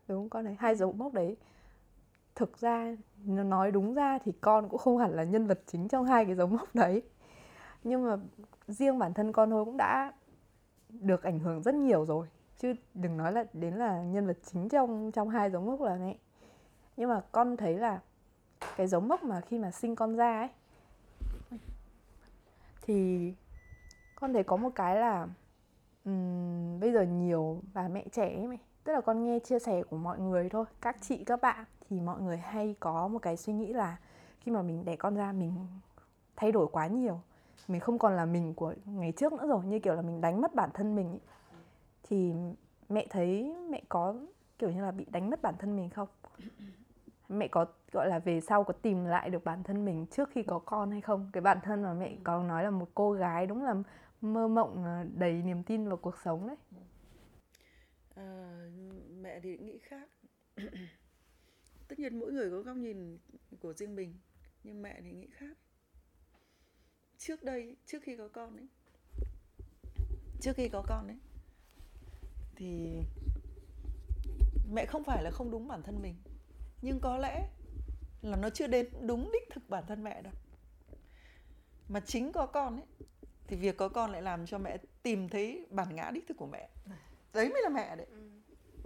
Đúng 0.08 0.28
con 0.28 0.44
thấy 0.44 0.56
hai 0.58 0.76
dấu 0.76 0.92
mốc 0.92 1.12
đấy. 1.12 1.36
Thực 2.34 2.58
ra 2.58 2.96
nói 3.24 3.70
đúng 3.70 3.94
ra 3.94 4.18
thì 4.24 4.32
con 4.40 4.68
cũng 4.68 4.78
không 4.78 4.98
hẳn 4.98 5.10
là 5.10 5.24
nhân 5.24 5.46
vật 5.46 5.60
chính 5.66 5.88
trong 5.88 6.04
hai 6.04 6.24
cái 6.24 6.34
dấu 6.34 6.46
mốc 6.46 6.74
đấy. 6.74 7.02
Nhưng 7.84 8.06
mà 8.06 8.16
riêng 8.68 8.98
bản 8.98 9.14
thân 9.14 9.32
con 9.32 9.50
thôi 9.50 9.64
cũng 9.64 9.76
đã 9.76 10.12
được 10.88 11.22
ảnh 11.22 11.38
hưởng 11.38 11.62
rất 11.62 11.74
nhiều 11.74 12.04
rồi. 12.04 12.26
Chứ 12.58 12.74
đừng 12.94 13.16
nói 13.16 13.32
là 13.32 13.44
đến 13.52 13.74
là 13.74 14.02
nhân 14.02 14.26
vật 14.26 14.38
chính 14.44 14.68
trong 14.68 15.12
trong 15.12 15.28
hai 15.28 15.50
dấu 15.50 15.62
mốc 15.62 15.80
là 15.80 15.96
mẹ. 15.96 16.16
Nhưng 16.96 17.08
mà 17.08 17.22
con 17.32 17.56
thấy 17.56 17.78
là 17.78 18.00
cái 18.76 18.86
dấu 18.86 19.00
mốc 19.00 19.24
mà 19.24 19.40
khi 19.40 19.58
mà 19.58 19.70
sinh 19.70 19.96
con 19.96 20.16
ra 20.16 20.40
ấy 20.40 20.48
thì 22.82 23.32
con 24.20 24.32
thấy 24.32 24.44
có 24.44 24.56
một 24.56 24.70
cái 24.74 24.96
là 24.96 25.28
um, 26.04 26.80
bây 26.80 26.92
giờ 26.92 27.02
nhiều 27.02 27.62
bà 27.74 27.88
mẹ 27.88 28.04
trẻ 28.12 28.34
ấy 28.34 28.46
mày 28.46 28.58
tức 28.84 28.92
là 28.92 29.00
con 29.00 29.24
nghe 29.24 29.38
chia 29.38 29.58
sẻ 29.58 29.82
của 29.82 29.96
mọi 29.96 30.18
người 30.18 30.48
thôi 30.48 30.64
các 30.80 30.96
chị 31.00 31.24
các 31.24 31.40
bạn 31.40 31.64
thì 31.90 32.00
mọi 32.00 32.20
người 32.20 32.36
hay 32.36 32.76
có 32.80 33.08
một 33.08 33.18
cái 33.18 33.36
suy 33.36 33.52
nghĩ 33.52 33.72
là 33.72 33.96
khi 34.40 34.52
mà 34.52 34.62
mình 34.62 34.84
đẻ 34.84 34.96
con 34.96 35.14
ra 35.14 35.32
mình 35.32 35.52
thay 36.36 36.52
đổi 36.52 36.66
quá 36.72 36.86
nhiều 36.86 37.20
mình 37.68 37.80
không 37.80 37.98
còn 37.98 38.16
là 38.16 38.24
mình 38.24 38.54
của 38.54 38.74
ngày 38.86 39.12
trước 39.12 39.32
nữa 39.32 39.46
rồi 39.46 39.64
như 39.64 39.78
kiểu 39.78 39.94
là 39.94 40.02
mình 40.02 40.20
đánh 40.20 40.40
mất 40.40 40.54
bản 40.54 40.70
thân 40.74 40.96
mình 40.96 41.10
ấy. 41.10 41.20
thì 42.02 42.34
mẹ 42.88 43.06
thấy 43.10 43.56
mẹ 43.70 43.82
có 43.88 44.14
kiểu 44.58 44.70
như 44.70 44.82
là 44.82 44.90
bị 44.90 45.06
đánh 45.10 45.30
mất 45.30 45.42
bản 45.42 45.54
thân 45.58 45.76
mình 45.76 45.90
không 45.90 46.08
mẹ 47.28 47.48
có 47.48 47.66
gọi 47.92 48.08
là 48.08 48.18
về 48.18 48.40
sau 48.40 48.64
có 48.64 48.72
tìm 48.72 49.04
lại 49.04 49.30
được 49.30 49.44
bản 49.44 49.62
thân 49.62 49.84
mình 49.84 50.06
trước 50.06 50.30
khi 50.32 50.42
có 50.42 50.58
con 50.58 50.90
hay 50.90 51.00
không 51.00 51.30
cái 51.32 51.40
bản 51.40 51.58
thân 51.62 51.82
mà 51.82 51.92
mẹ 51.94 52.16
có 52.24 52.42
nói 52.42 52.64
là 52.64 52.70
một 52.70 52.88
cô 52.94 53.12
gái 53.12 53.46
đúng 53.46 53.64
là 53.64 53.74
mơ 54.20 54.48
mộng 54.48 54.84
ờ, 54.84 55.04
đầy 55.14 55.42
niềm 55.42 55.62
tin 55.62 55.88
vào 55.88 55.96
cuộc 55.96 56.14
sống 56.24 56.46
đấy. 56.46 56.56
À, 58.14 58.60
mẹ 59.20 59.40
thì 59.40 59.58
nghĩ 59.58 59.78
khác. 59.78 60.08
Tất 61.88 61.98
nhiên 61.98 62.18
mỗi 62.18 62.32
người 62.32 62.50
có 62.50 62.60
góc 62.60 62.76
nhìn 62.76 63.18
của 63.60 63.72
riêng 63.72 63.94
mình 63.94 64.14
nhưng 64.64 64.82
mẹ 64.82 65.00
thì 65.02 65.12
nghĩ 65.12 65.28
khác. 65.30 65.58
Trước 67.18 67.42
đây 67.42 67.76
trước 67.86 67.98
khi 68.02 68.16
có 68.16 68.28
con 68.28 68.56
ấy 68.56 68.68
trước 70.40 70.52
khi 70.56 70.68
có 70.68 70.82
con 70.88 71.06
ấy 71.06 71.16
thì 72.56 73.02
mẹ 74.70 74.86
không 74.86 75.04
phải 75.04 75.22
là 75.22 75.30
không 75.30 75.50
đúng 75.50 75.68
bản 75.68 75.82
thân 75.82 76.02
mình. 76.02 76.14
Nhưng 76.82 77.00
có 77.00 77.16
lẽ 77.16 77.48
là 78.22 78.36
nó 78.36 78.50
chưa 78.50 78.66
đến 78.66 78.88
đúng 79.06 79.30
đích 79.32 79.50
thực 79.50 79.68
bản 79.68 79.84
thân 79.88 80.04
mẹ 80.04 80.22
đâu. 80.22 80.32
Mà 81.88 82.00
chính 82.00 82.32
có 82.32 82.46
con 82.46 82.76
ấy 82.76 82.97
thì 83.48 83.56
việc 83.56 83.76
có 83.76 83.88
con 83.88 84.12
lại 84.12 84.22
làm 84.22 84.46
cho 84.46 84.58
mẹ 84.58 84.78
tìm 85.02 85.28
thấy 85.28 85.66
bản 85.70 85.96
ngã 85.96 86.10
đích 86.14 86.26
thực 86.26 86.36
của 86.36 86.46
mẹ. 86.46 86.68
Đấy 87.32 87.48
mới 87.48 87.62
là 87.62 87.68
mẹ 87.68 87.96
đấy. 87.96 88.06
Ừ. 88.10 88.28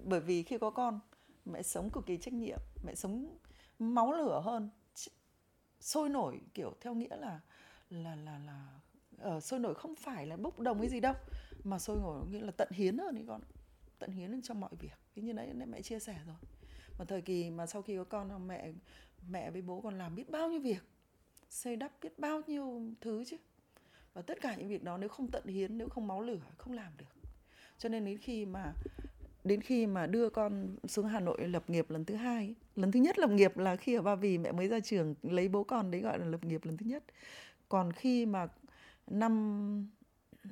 bởi 0.05 0.21
vì 0.21 0.43
khi 0.43 0.59
có 0.59 0.71
con 0.71 1.01
mẹ 1.45 1.63
sống 1.63 1.91
cực 1.91 2.07
kỳ 2.07 2.17
trách 2.17 2.35
nhiệm 2.35 2.59
mẹ 2.85 2.95
sống 2.95 3.39
máu 3.79 4.13
lửa 4.13 4.43
hơn 4.45 4.71
sôi 5.81 6.09
nổi 6.09 6.41
kiểu 6.55 6.73
theo 6.81 6.95
nghĩa 6.95 7.17
là 7.17 7.41
là 7.91 8.17
là 8.17 8.39
là 8.39 8.81
ở 9.19 9.31
ờ, 9.31 9.41
sôi 9.41 9.61
nổi 9.61 9.75
không 9.75 9.95
phải 9.95 10.27
là 10.27 10.37
bốc 10.37 10.61
đồng 10.61 10.81
cái 10.81 10.89
gì 10.89 11.01
đâu 11.01 11.15
mà 11.65 11.79
sôi 11.79 11.97
nổi 11.97 12.27
nghĩa 12.31 12.41
là 12.41 12.51
tận 12.51 12.69
hiến 12.71 12.99
hơn 12.99 13.15
đấy 13.15 13.25
con. 13.29 13.41
Tận 13.99 14.11
hiến 14.11 14.31
hơn 14.31 14.43
trong 14.43 14.61
mọi 14.61 14.71
việc. 14.79 14.99
Thế 15.15 15.23
như 15.23 15.33
đấy 15.33 15.53
mẹ 15.55 15.83
chia 15.83 15.99
sẻ 15.99 16.21
rồi. 16.27 16.37
Mà 16.99 17.05
thời 17.05 17.23
kỳ 17.23 17.51
mà 17.51 17.67
sau 17.67 17.83
khi 17.83 17.97
có 17.97 18.05
con 18.05 18.47
mẹ 18.49 18.73
mẹ 19.29 19.51
với 19.51 19.63
bố 19.63 19.81
còn 19.81 19.99
làm 19.99 20.15
biết 20.15 20.31
bao 20.31 20.49
nhiêu 20.49 20.61
việc 20.61 20.83
xây 21.49 21.77
đắp 21.77 21.93
biết 22.03 22.19
bao 22.19 22.43
nhiêu 22.47 22.83
thứ 23.01 23.25
chứ 23.25 23.37
và 24.15 24.23
tất 24.23 24.41
cả 24.41 24.55
những 24.57 24.69
việc 24.69 24.83
đó 24.83 24.99
nếu 24.99 25.09
không 25.09 25.31
tận 25.31 25.47
hiến, 25.47 25.79
nếu 25.79 25.89
không 25.89 26.07
máu 26.07 26.23
lửa, 26.23 26.41
không 26.57 26.73
làm 26.73 26.93
được. 26.97 27.31
Cho 27.79 27.89
nên 27.89 28.05
đến 28.05 28.19
khi 28.19 28.47
mà, 28.47 28.73
đến 29.45 29.61
khi 29.61 29.87
mà 29.87 30.07
đưa 30.07 30.31
con 30.31 30.77
xuống 30.89 31.07
Hà 31.07 31.21
Nội 31.21 31.49
lập 31.49 31.71
nghiệp 31.71 31.91
lần 31.91 32.05
thứ 32.05 32.15
hai, 32.15 32.55
lần 32.77 32.93
thứ 32.93 33.01
nhất 33.01 33.19
lập 33.19 33.31
nghiệp 33.31 33.59
là 33.59 33.77
khi 33.77 33.95
ở 33.95 34.03
Ba 34.03 34.15
Vì 34.15 34.39
mẹ 34.39 34.53
mới 34.53 34.69
ra 34.69 34.81
trường 34.81 35.15
lấy 35.23 35.49
bố 35.49 35.65
con 35.65 35.91
đấy 35.91 36.01
gọi 36.01 36.19
là 36.19 36.25
lập 36.25 36.45
nghiệp 36.45 36.65
lần 36.65 36.77
thứ 36.77 36.87
nhất. 36.87 37.05
Còn 37.69 37.93
khi 37.93 38.27
mà 38.27 38.49
năm 39.07 39.91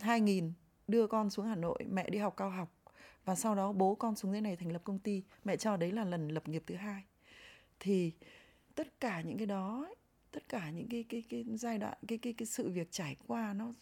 2000 0.01 0.53
đưa 0.89 1.07
con 1.07 1.31
xuống 1.31 1.47
Hà 1.47 1.55
Nội, 1.55 1.79
mẹ 1.91 2.11
đi 2.11 2.19
học 2.19 2.35
cao 2.37 2.51
học 2.51 2.69
và 3.25 3.35
sau 3.35 3.55
đó 3.55 3.73
bố 3.73 3.95
con 3.95 4.17
xuống 4.17 4.33
dưới 4.33 4.41
này 4.41 4.57
thành 4.57 4.73
lập 4.73 4.83
công 4.85 4.99
ty, 4.99 5.23
mẹ 5.45 5.57
cho 5.57 5.77
đấy 5.77 5.93
là 5.93 6.05
lần 6.05 6.29
lập 6.29 6.49
nghiệp 6.49 6.63
thứ 6.67 6.75
hai. 6.75 7.03
Thì 7.81 8.13
tất 8.75 9.01
cả 9.01 9.21
những 9.21 9.39
cái 9.39 9.47
đó 9.47 9.89
tất 10.33 10.49
cả 10.49 10.71
những 10.71 10.89
cái 10.89 11.05
cái 11.09 11.23
cái 11.29 11.45
giai 11.55 11.79
đoạn 11.79 11.99
cái 12.09 12.19
cái 12.19 12.33
cái 12.33 12.47
sự 12.47 12.71
việc 12.71 12.89
trải 12.91 13.17
qua 13.27 13.53
nó 13.53 13.73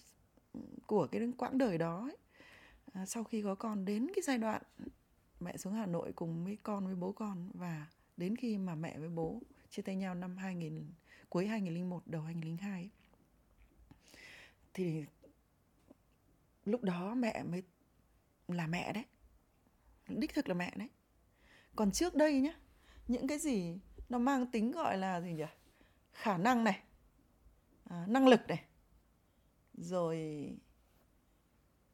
của 0.87 1.06
cái 1.06 1.22
quãng 1.38 1.58
đời 1.58 1.78
đó 1.78 2.00
ấy, 2.00 2.16
à, 2.92 3.06
sau 3.06 3.24
khi 3.24 3.42
có 3.42 3.54
con 3.54 3.84
đến 3.84 4.06
cái 4.14 4.22
giai 4.22 4.38
đoạn 4.38 4.62
mẹ 5.40 5.56
xuống 5.56 5.72
Hà 5.72 5.87
Nội 5.87 6.12
cùng 6.12 6.44
với 6.44 6.58
con 6.62 6.87
với 6.87 6.94
bố 6.94 7.12
con 7.12 7.50
và 7.54 7.87
đến 8.16 8.37
khi 8.37 8.58
mà 8.58 8.74
mẹ 8.74 8.98
với 8.98 9.08
bố 9.08 9.40
chia 9.70 9.82
tay 9.82 9.96
nhau 9.96 10.14
năm 10.14 10.37
2000 10.37 10.84
cuối 11.28 11.46
2001 11.46 12.02
đầu 12.06 12.22
2002 12.22 12.70
ấy, 12.70 12.90
thì 14.74 15.04
lúc 16.64 16.82
đó 16.82 17.14
mẹ 17.14 17.42
mới 17.42 17.62
là 18.48 18.66
mẹ 18.66 18.92
đấy. 18.92 19.04
Đích 20.08 20.34
thực 20.34 20.48
là 20.48 20.54
mẹ 20.54 20.72
đấy. 20.76 20.88
Còn 21.76 21.90
trước 21.90 22.14
đây 22.14 22.40
nhá 22.40 22.54
những 23.08 23.26
cái 23.26 23.38
gì 23.38 23.78
nó 24.08 24.18
mang 24.18 24.46
tính 24.46 24.72
gọi 24.72 24.98
là 24.98 25.20
gì 25.20 25.32
nhỉ? 25.32 25.44
Khả 26.18 26.37
năng 26.37 26.64
này 26.64 26.83
à, 27.85 28.04
năng 28.09 28.28
lực 28.28 28.40
này 28.48 28.64
rồi 29.74 30.16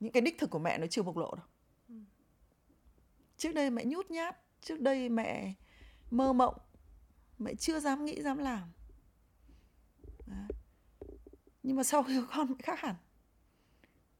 những 0.01 0.13
cái 0.13 0.21
đích 0.21 0.39
thực 0.39 0.51
của 0.51 0.59
mẹ 0.59 0.79
nó 0.79 0.87
chưa 0.87 1.03
bộc 1.03 1.17
lộ 1.17 1.35
đâu. 1.35 1.47
Trước 3.37 3.53
đây 3.53 3.71
mẹ 3.71 3.85
nhút 3.85 4.11
nhát 4.11 4.37
trước 4.61 4.81
đây 4.81 5.09
mẹ 5.09 5.55
mơ 6.11 6.33
mộng 6.33 6.55
mẹ 7.39 7.55
chưa 7.55 7.81
dám 7.81 8.05
nghĩ 8.05 8.23
dám 8.23 8.39
làm. 8.39 8.73
Đấy. 10.27 10.49
nhưng 11.63 11.77
mà 11.77 11.83
sau 11.83 12.03
khi 12.03 12.21
con 12.33 12.49
mẹ 12.49 12.57
khác 12.59 12.81
hẳn. 12.81 12.95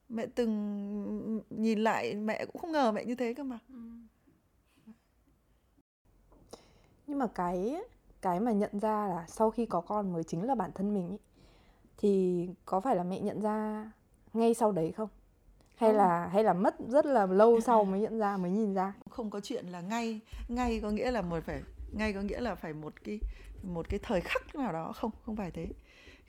Mẹ 0.09 0.27
từng 0.35 1.43
nhìn 1.51 1.79
lại 1.79 2.15
mẹ 2.15 2.47
cũng 2.47 2.59
không 2.61 2.73
ngờ 2.73 2.93
mẹ 2.93 3.05
như 3.05 3.15
thế 3.15 3.35
cơ 3.35 3.43
mà. 3.43 3.59
Nhưng 7.07 7.19
mà 7.19 7.27
cái 7.35 7.77
cái 8.25 8.41
mà 8.41 8.53
nhận 8.53 8.79
ra 8.81 9.09
là 9.09 9.25
sau 9.29 9.51
khi 9.51 9.67
có 9.67 9.81
con 9.81 10.13
mới 10.13 10.25
chính 10.25 10.43
là 10.43 10.55
bản 10.55 10.71
thân 10.75 10.95
mình 10.95 11.11
ý, 11.11 11.17
thì 11.99 12.49
có 12.65 12.81
phải 12.81 12.97
là 12.97 13.03
mẹ 13.03 13.21
nhận 13.21 13.41
ra 13.43 13.91
ngay 14.33 14.55
sau 14.55 14.73
đấy 14.73 14.93
không? 14.93 15.09
Hay 15.77 15.91
Không. 15.91 15.97
là 15.97 16.27
hay 16.27 16.45
là 16.45 16.53
mất 16.53 16.75
rất 16.89 17.07
là 17.07 17.27
lâu 17.27 17.61
sau 17.67 17.85
mới 17.85 18.01
nhận 18.01 18.19
ra 18.19 18.37
mới 18.37 18.51
nhìn 18.51 18.75
ra? 18.75 18.95
Không 19.11 19.31
có 19.31 19.41
chuyện 19.41 19.67
là 19.67 19.81
ngay 19.81 20.21
ngay 20.49 20.81
có 20.81 20.91
nghĩa 20.91 21.11
là 21.11 21.23
một 21.23 21.45
phải 21.47 21.63
ngay 21.93 22.13
có 22.13 22.21
nghĩa 22.21 22.41
là 22.41 22.55
phải 22.55 22.73
một 22.73 23.05
cái 23.05 23.21
một 23.63 23.87
cái 23.89 24.01
thời 24.03 24.21
khắc 24.21 24.55
nào 24.57 24.73
đó 24.73 24.93
không 24.93 25.11
không 25.23 25.37
phải 25.37 25.51
thế. 25.51 25.67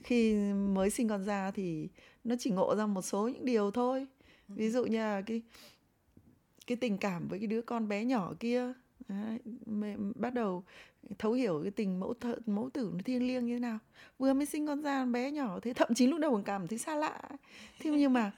Khi 0.04 0.36
mới 0.54 0.90
sinh 0.90 1.10
con 1.10 1.24
ra 1.24 1.52
thì 1.52 1.90
nó 2.24 2.36
chỉ 2.40 2.52
ngộ 2.52 2.76
ra 2.76 2.86
một 2.86 3.02
số 3.02 3.28
những 3.28 3.46
điều 3.46 3.72
thôi. 3.72 4.08
Ví 4.48 4.70
dụ 4.70 4.86
như 4.86 4.98
là 4.98 5.22
cái 5.22 5.42
cái 6.68 6.78
tình 6.78 6.98
cảm 6.98 7.28
với 7.28 7.40
cái 7.40 7.48
đứa 7.48 7.62
con 7.62 7.88
bé 7.88 8.06
nhỏ 8.06 8.34
kia 8.40 8.74
Đấy, 9.08 9.39
mẹ 9.65 9.96
bắt 10.15 10.34
đầu 10.34 10.63
thấu 11.20 11.34
hiểu 11.34 11.60
cái 11.63 11.72
tình 11.72 12.00
mẫu 12.00 12.13
thợ 12.13 12.36
mẫu 12.46 12.70
tử 12.70 12.91
nó 12.94 13.00
thiêng 13.06 13.28
liêng 13.28 13.46
như 13.46 13.56
thế 13.56 13.60
nào. 13.60 13.80
Vừa 14.20 14.34
mới 14.34 14.46
sinh 14.46 14.68
con 14.68 14.82
ra 14.82 15.06
bé 15.06 15.32
nhỏ 15.32 15.60
thế 15.60 15.74
thậm 15.74 15.94
chí 15.94 16.08
lúc 16.08 16.20
đầu 16.20 16.32
còn 16.32 16.44
cảm 16.44 16.68
thấy 16.68 16.78
xa 16.78 16.96
lạ 16.96 17.22
thế 17.80 17.91
nhưng 17.91 18.13
mà 18.13 18.32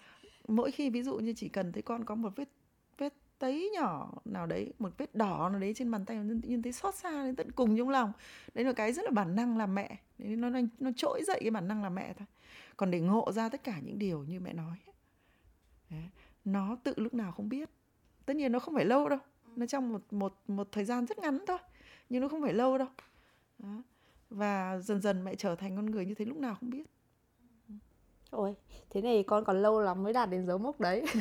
mỗi 0.48 0.72
khi 0.72 0.90
ví 0.90 1.04
dụ 1.04 1.18
như 1.18 1.34
chỉ 1.34 1.50
cần 1.50 1.72
thấy 1.72 1.82
con 1.82 2.06
có 2.06 2.16
một 2.16 2.36
vết 2.36 2.50
vết 2.98 3.14
tấy 3.40 3.72
nhỏ 3.74 4.14
nào 4.26 4.46
đấy 4.46 4.74
một 4.80 4.98
vết 4.98 5.16
đỏ 5.16 5.50
nào 5.50 5.60
đấy 5.60 5.74
trên 5.74 5.92
bàn 5.92 6.06
tay 6.06 6.18
nhưng 6.18 6.42
nhiên 6.44 6.62
thấy 6.62 6.72
xót 6.72 6.96
xa 6.96 7.26
đến 7.26 7.36
tận 7.36 7.52
cùng 7.52 7.78
trong 7.78 7.90
lòng 7.90 8.12
đấy 8.54 8.66
là 8.66 8.74
cái 8.74 8.94
rất 8.94 9.06
là 9.06 9.12
bản 9.12 9.36
năng 9.36 9.58
làm 9.58 9.76
mẹ. 9.76 9.98
Đấy 10.18 10.36
nó 10.36 10.50
nó 10.50 10.60
nó 10.80 10.92
trỗi 10.96 11.24
dậy 11.28 11.38
cái 11.42 11.52
bản 11.52 11.68
năng 11.68 11.84
làm 11.84 11.96
mẹ 11.96 12.14
thôi. 12.18 12.28
Còn 12.78 12.92
để 12.92 13.00
ngộ 13.00 13.32
ra 13.32 13.50
tất 13.50 13.64
cả 13.64 13.80
những 13.84 14.00
điều 14.00 14.24
như 14.24 14.40
mẹ 14.40 14.54
nói 14.54 14.78
đấy, 15.90 16.10
nó 16.46 16.78
tự 16.84 16.94
lúc 16.98 17.14
nào 17.14 17.32
không 17.32 17.50
biết. 17.50 17.70
Tất 18.26 18.36
nhiên 18.36 18.52
nó 18.52 18.60
không 18.60 18.76
phải 18.76 18.86
lâu 18.86 19.10
đâu 19.10 19.20
nó 19.58 19.66
trong 19.66 19.94
một 19.94 20.02
một 20.12 20.34
một 20.48 20.68
thời 20.72 20.86
gian 20.86 21.06
rất 21.06 21.20
ngắn 21.20 21.40
thôi 21.48 21.58
nhưng 22.10 22.22
nó 22.22 22.28
không 22.28 22.42
phải 22.42 22.54
lâu 22.54 22.78
đâu. 22.78 22.88
Đó. 23.60 23.84
và 24.30 24.80
dần 24.80 25.02
dần 25.02 25.24
mẹ 25.24 25.36
trở 25.36 25.56
thành 25.56 25.76
con 25.76 25.86
người 25.86 26.06
như 26.06 26.14
thế 26.16 26.26
lúc 26.26 26.38
nào 26.38 26.56
không 26.60 26.70
biết. 26.70 26.84
Ôi 28.30 28.56
thế 28.90 29.02
này 29.02 29.24
con 29.28 29.46
còn 29.46 29.62
lâu 29.62 29.82
lắm 29.82 30.04
mới 30.04 30.14
đạt 30.14 30.30
đến 30.30 30.46
dấu 30.46 30.58
mốc 30.58 30.80
đấy. 30.80 31.06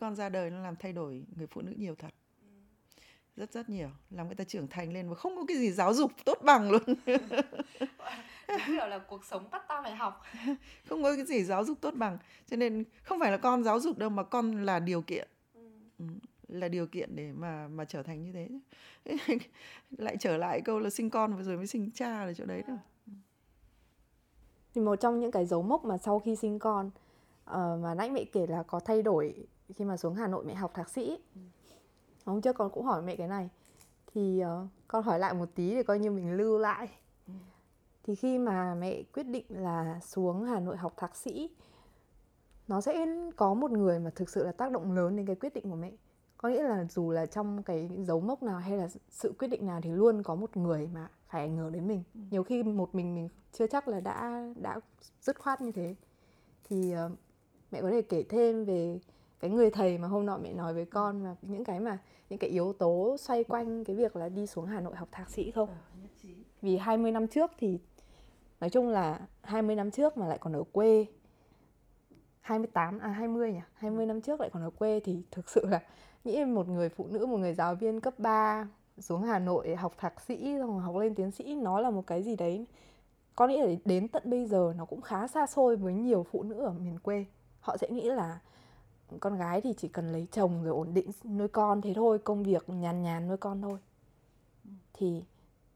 Con 0.00 0.14
ra 0.14 0.28
đời 0.28 0.50
nó 0.50 0.62
làm 0.62 0.76
thay 0.76 0.92
đổi 0.92 1.24
người 1.36 1.46
phụ 1.46 1.62
nữ 1.62 1.72
nhiều 1.76 1.94
thật. 1.94 2.14
Rất 3.36 3.52
rất 3.52 3.68
nhiều. 3.68 3.88
Làm 4.10 4.26
người 4.26 4.36
ta 4.36 4.44
trưởng 4.44 4.68
thành 4.68 4.92
lên 4.92 5.08
và 5.08 5.14
không 5.14 5.36
có 5.36 5.44
cái 5.48 5.56
gì 5.56 5.70
giáo 5.70 5.94
dục 5.94 6.12
tốt 6.24 6.38
bằng 6.42 6.70
luôn. 6.70 6.82
Đúng 8.48 8.76
là 8.76 8.98
cuộc 9.08 9.24
sống 9.24 9.50
bắt 9.50 9.62
ta 9.68 9.82
phải 9.82 9.96
học. 9.96 10.22
Không 10.88 11.02
có 11.02 11.16
cái 11.16 11.24
gì 11.24 11.44
giáo 11.44 11.64
dục 11.64 11.78
tốt 11.80 11.94
bằng. 11.94 12.18
Cho 12.46 12.56
nên 12.56 12.84
không 13.02 13.20
phải 13.20 13.30
là 13.30 13.36
con 13.36 13.64
giáo 13.64 13.80
dục 13.80 13.98
đâu 13.98 14.10
mà 14.10 14.22
con 14.22 14.64
là 14.64 14.78
điều 14.78 15.02
kiện 15.02 15.28
là 16.48 16.68
điều 16.68 16.86
kiện 16.86 17.16
để 17.16 17.32
mà 17.32 17.68
mà 17.68 17.84
trở 17.84 18.02
thành 18.02 18.22
như 18.22 18.32
thế 18.32 18.48
lại 19.90 20.16
trở 20.20 20.36
lại 20.36 20.60
câu 20.60 20.78
là 20.78 20.90
sinh 20.90 21.10
con 21.10 21.42
rồi 21.42 21.56
mới 21.56 21.66
sinh 21.66 21.90
cha 21.90 22.24
là 22.24 22.32
chỗ 22.32 22.44
đấy 22.44 22.62
thôi. 22.66 22.78
Thì 24.74 24.80
một 24.80 24.96
trong 24.96 25.20
những 25.20 25.30
cái 25.30 25.46
dấu 25.46 25.62
mốc 25.62 25.84
mà 25.84 25.98
sau 25.98 26.18
khi 26.18 26.36
sinh 26.36 26.58
con 26.58 26.90
ờ, 27.44 27.78
mà 27.82 27.94
nãy 27.94 28.10
mẹ 28.10 28.24
kể 28.24 28.46
là 28.46 28.62
có 28.62 28.80
thay 28.80 29.02
đổi 29.02 29.46
khi 29.74 29.84
mà 29.84 29.96
xuống 29.96 30.14
Hà 30.14 30.26
Nội 30.26 30.44
mẹ 30.44 30.54
học 30.54 30.70
thạc 30.74 30.88
sĩ. 30.88 31.18
Hôm 32.24 32.40
trước 32.40 32.56
con 32.56 32.70
cũng 32.70 32.84
hỏi 32.84 33.02
mẹ 33.02 33.16
cái 33.16 33.28
này. 33.28 33.48
Thì 34.14 34.40
ờ, 34.40 34.66
con 34.88 35.02
hỏi 35.02 35.18
lại 35.18 35.34
một 35.34 35.48
tí 35.54 35.74
để 35.74 35.82
coi 35.82 35.98
như 35.98 36.10
mình 36.10 36.32
lưu 36.32 36.58
lại. 36.58 36.88
Thì 38.02 38.14
khi 38.14 38.38
mà 38.38 38.74
mẹ 38.74 39.02
quyết 39.02 39.22
định 39.22 39.44
là 39.48 40.00
xuống 40.02 40.44
Hà 40.44 40.60
Nội 40.60 40.76
học 40.76 40.94
thạc 40.96 41.16
sĩ 41.16 41.50
nó 42.68 42.80
sẽ 42.80 43.06
có 43.36 43.54
một 43.54 43.70
người 43.70 43.98
mà 43.98 44.10
thực 44.10 44.28
sự 44.30 44.44
là 44.44 44.52
tác 44.52 44.72
động 44.72 44.92
lớn 44.92 45.16
đến 45.16 45.26
cái 45.26 45.36
quyết 45.36 45.54
định 45.54 45.70
của 45.70 45.76
mẹ. 45.76 45.92
Có 46.36 46.48
nghĩa 46.48 46.62
là 46.62 46.84
dù 46.90 47.10
là 47.10 47.26
trong 47.26 47.62
cái 47.62 47.90
dấu 47.98 48.20
mốc 48.20 48.42
nào 48.42 48.58
hay 48.58 48.76
là 48.76 48.88
sự 49.08 49.34
quyết 49.38 49.48
định 49.48 49.66
nào 49.66 49.80
thì 49.80 49.90
luôn 49.90 50.22
có 50.22 50.34
một 50.34 50.56
người 50.56 50.88
mà 50.94 51.08
phải 51.28 51.40
ảnh 51.40 51.56
hưởng 51.56 51.72
đến 51.72 51.88
mình. 51.88 52.02
Nhiều 52.30 52.42
khi 52.42 52.62
một 52.62 52.94
mình 52.94 53.14
mình 53.14 53.28
chưa 53.52 53.66
chắc 53.66 53.88
là 53.88 54.00
đã 54.00 54.44
đã 54.56 54.80
dứt 55.20 55.38
khoát 55.38 55.60
như 55.60 55.72
thế. 55.72 55.94
Thì 56.64 56.92
ờ, 56.92 57.10
mẹ 57.70 57.82
có 57.82 57.90
thể 57.90 58.02
kể 58.02 58.22
thêm 58.22 58.64
về 58.64 58.98
cái 59.40 59.50
người 59.50 59.70
thầy 59.70 59.98
mà 59.98 60.08
hôm 60.08 60.26
nọ 60.26 60.38
mẹ 60.38 60.52
nói 60.52 60.74
với 60.74 60.84
con 60.84 61.22
và 61.22 61.36
những 61.42 61.64
cái 61.64 61.80
mà 61.80 61.98
những 62.28 62.38
cái 62.38 62.50
yếu 62.50 62.72
tố 62.72 63.16
xoay 63.20 63.44
quanh 63.44 63.84
cái 63.84 63.96
việc 63.96 64.16
là 64.16 64.28
đi 64.28 64.46
xuống 64.46 64.66
Hà 64.66 64.80
Nội 64.80 64.96
học 64.96 65.08
thạc 65.12 65.30
sĩ 65.30 65.50
không? 65.50 65.68
Vì 66.62 66.76
20 66.76 67.12
năm 67.12 67.26
trước 67.26 67.50
thì 67.58 67.78
nói 68.60 68.70
chung 68.70 68.88
là 68.88 69.20
20 69.42 69.76
năm 69.76 69.90
trước 69.90 70.16
mà 70.16 70.26
lại 70.26 70.38
còn 70.38 70.52
ở 70.52 70.62
quê 70.72 71.06
28 72.44 72.98
à 72.98 73.08
20 73.08 73.52
nhỉ? 73.52 73.60
20 73.74 74.06
năm 74.06 74.20
trước 74.20 74.40
lại 74.40 74.50
còn 74.52 74.62
ở 74.62 74.70
quê 74.70 75.00
thì 75.04 75.22
thực 75.30 75.48
sự 75.48 75.66
là 75.66 75.80
nghĩ 76.24 76.44
một 76.44 76.68
người 76.68 76.88
phụ 76.88 77.06
nữ, 77.10 77.26
một 77.26 77.36
người 77.36 77.54
giáo 77.54 77.74
viên 77.74 78.00
cấp 78.00 78.14
3 78.18 78.68
xuống 78.98 79.22
Hà 79.22 79.38
Nội 79.38 79.76
học 79.76 79.94
thạc 79.98 80.20
sĩ 80.20 80.56
xong 80.58 80.72
rồi 80.72 80.80
học 80.80 80.96
lên 80.96 81.14
tiến 81.14 81.30
sĩ 81.30 81.54
nó 81.54 81.80
là 81.80 81.90
một 81.90 82.06
cái 82.06 82.22
gì 82.22 82.36
đấy 82.36 82.66
có 83.36 83.46
nghĩa 83.46 83.66
là 83.66 83.72
đến 83.84 84.08
tận 84.08 84.22
bây 84.26 84.46
giờ 84.46 84.72
nó 84.76 84.84
cũng 84.84 85.00
khá 85.00 85.26
xa 85.26 85.46
xôi 85.46 85.76
với 85.76 85.94
nhiều 85.94 86.26
phụ 86.30 86.42
nữ 86.42 86.54
ở 86.54 86.72
miền 86.72 86.98
quê. 86.98 87.26
Họ 87.60 87.76
sẽ 87.76 87.88
nghĩ 87.90 88.10
là 88.10 88.38
con 89.20 89.36
gái 89.36 89.60
thì 89.60 89.74
chỉ 89.76 89.88
cần 89.88 90.12
lấy 90.12 90.26
chồng 90.32 90.64
rồi 90.64 90.72
ổn 90.72 90.94
định 90.94 91.10
nuôi 91.24 91.48
con 91.48 91.80
thế 91.80 91.92
thôi 91.94 92.18
công 92.18 92.42
việc 92.42 92.68
nhàn 92.68 93.02
nhàn 93.02 93.28
nuôi 93.28 93.36
con 93.36 93.62
thôi. 93.62 93.78
Thì 94.92 95.24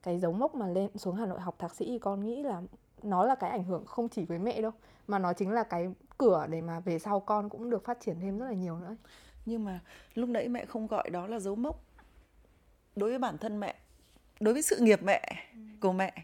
cái 0.02 0.18
dấu 0.18 0.32
mốc 0.32 0.54
mà 0.54 0.66
lên 0.66 0.90
xuống 0.98 1.14
Hà 1.14 1.26
Nội 1.26 1.40
học 1.40 1.54
thạc 1.58 1.74
sĩ 1.74 1.98
con 1.98 2.20
nghĩ 2.20 2.42
là 2.42 2.62
nó 3.02 3.24
là 3.24 3.34
cái 3.34 3.50
ảnh 3.50 3.64
hưởng 3.64 3.86
không 3.86 4.08
chỉ 4.08 4.24
với 4.24 4.38
mẹ 4.38 4.60
đâu 4.62 4.72
mà 5.06 5.18
nó 5.18 5.32
chính 5.32 5.50
là 5.50 5.62
cái 5.62 5.92
cửa 6.18 6.46
để 6.50 6.60
mà 6.60 6.80
về 6.80 6.98
sau 6.98 7.20
con 7.20 7.48
cũng 7.48 7.70
được 7.70 7.84
phát 7.84 8.00
triển 8.00 8.20
thêm 8.20 8.38
rất 8.38 8.46
là 8.46 8.52
nhiều 8.52 8.78
nữa 8.78 8.96
nhưng 9.46 9.64
mà 9.64 9.80
lúc 10.14 10.28
nãy 10.28 10.48
mẹ 10.48 10.64
không 10.64 10.86
gọi 10.86 11.10
đó 11.10 11.26
là 11.26 11.38
dấu 11.38 11.54
mốc 11.54 11.84
đối 12.96 13.10
với 13.10 13.18
bản 13.18 13.38
thân 13.38 13.60
mẹ 13.60 13.74
đối 14.40 14.54
với 14.54 14.62
sự 14.62 14.76
nghiệp 14.80 15.02
mẹ 15.02 15.50
của 15.80 15.92
mẹ 15.92 16.14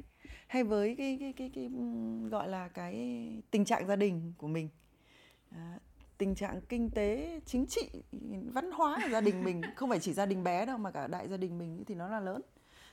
hay 0.47 0.65
với 0.65 0.95
cái 0.99 1.17
cái 1.21 1.33
cái 1.33 1.51
cái 1.55 1.65
ừm, 1.65 2.29
gọi 2.29 2.49
là 2.49 2.69
cái 2.69 2.95
tình 3.51 3.65
trạng 3.65 3.87
gia 3.87 3.97
đình 3.97 4.33
của 4.39 4.47
mình? 4.47 4.69
À, 5.51 5.79
tình 6.19 6.35
trạng 6.35 6.61
kinh 6.69 6.91
tế 6.91 7.41
chính 7.47 7.67
trị 7.67 7.91
văn 8.53 8.71
hóa 8.73 8.99
của 9.03 9.09
gia 9.09 9.21
đình 9.21 9.45
mình 9.45 9.63
không 9.77 9.91
phải 9.91 9.99
chỉ 10.01 10.13
gia 10.13 10.27
đình 10.27 10.45
bé 10.45 10.67
đâu 10.67 10.79
mà 10.79 10.91
cả 10.91 11.07
đại 11.07 11.29
gia 11.29 11.37
đình 11.37 11.59
mình 11.59 11.85
thì 11.87 11.95
nó 11.95 12.09
là 12.09 12.21
lớn. 12.21 12.43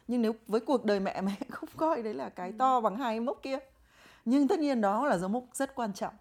Nhưng 0.08 0.22
nếu 0.22 0.34
với 0.48 0.60
cuộc 0.60 0.86
đời 0.86 1.00
mẹ 1.00 1.22
mẹ 1.22 1.36
không 1.50 1.70
coi 1.78 2.02
đấy 2.02 2.14
là 2.14 2.30
cái 2.30 2.52
to 2.52 2.82
bằng 2.82 2.98
hai 2.98 3.20
mốc 3.20 3.40
kia. 3.44 3.60
Nhưng 4.26 4.48
tất 4.48 4.60
nhiên 4.60 4.82
đó 4.82 5.08
là 5.08 5.18
dấu 5.18 5.30
mốc 5.30 5.44
rất 5.54 5.76
quan 5.76 5.94
trọng 5.94 6.14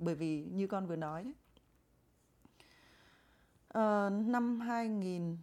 bởi 0.00 0.14
vì 0.14 0.44
như 0.44 0.66
con 0.66 0.86
vừa 0.86 0.96
nói 0.96 1.24
đấy. 1.24 1.34
À, 3.68 4.10
năm 4.10 4.60
2000 4.60 5.36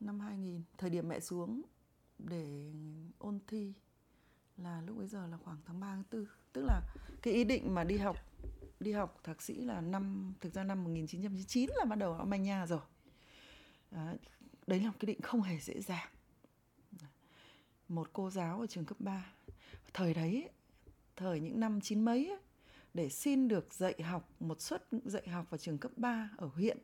năm 0.00 0.20
2000 0.20 0.62
thời 0.78 0.90
điểm 0.90 1.08
mẹ 1.08 1.20
xuống 1.20 1.62
để 2.18 2.72
ôn 3.18 3.38
thi 3.46 3.72
là 4.56 4.82
lúc 4.86 4.96
bấy 4.96 5.06
giờ 5.06 5.26
là 5.26 5.36
khoảng 5.36 5.58
tháng 5.66 5.80
3 5.80 5.86
tháng 5.86 6.02
4 6.12 6.26
tức 6.52 6.64
là 6.64 6.80
cái 7.22 7.34
ý 7.34 7.44
định 7.44 7.74
mà 7.74 7.84
đi 7.84 7.96
học 7.96 8.16
đi 8.80 8.92
học 8.92 9.20
thạc 9.24 9.42
sĩ 9.42 9.54
là 9.54 9.80
năm 9.80 10.34
thực 10.40 10.54
ra 10.54 10.64
năm 10.64 10.84
1999 10.84 11.70
là 11.76 11.84
bắt 11.84 11.96
đầu 11.96 12.12
ở 12.12 12.24
Manh 12.24 12.42
Nha 12.42 12.66
rồi. 12.66 12.80
À, 13.90 14.14
đấy 14.66 14.80
là 14.80 14.86
một 14.86 14.96
cái 15.00 15.06
định 15.06 15.20
không 15.20 15.42
hề 15.42 15.58
dễ 15.58 15.80
dàng. 15.80 16.08
Một 17.88 18.10
cô 18.12 18.30
giáo 18.30 18.60
ở 18.60 18.66
trường 18.66 18.84
cấp 18.84 19.00
3 19.00 19.32
thời 19.94 20.14
đấy 20.14 20.50
thời 21.16 21.40
những 21.40 21.60
năm 21.60 21.80
chín 21.80 22.04
mấy 22.04 22.26
ấy, 22.26 22.40
để 22.96 23.08
xin 23.08 23.48
được 23.48 23.74
dạy 23.74 24.02
học 24.02 24.30
một 24.40 24.60
suất 24.60 24.88
dạy 25.04 25.28
học 25.28 25.46
vào 25.50 25.58
trường 25.58 25.78
cấp 25.78 25.92
3 25.96 26.30
ở 26.36 26.46
huyện. 26.46 26.78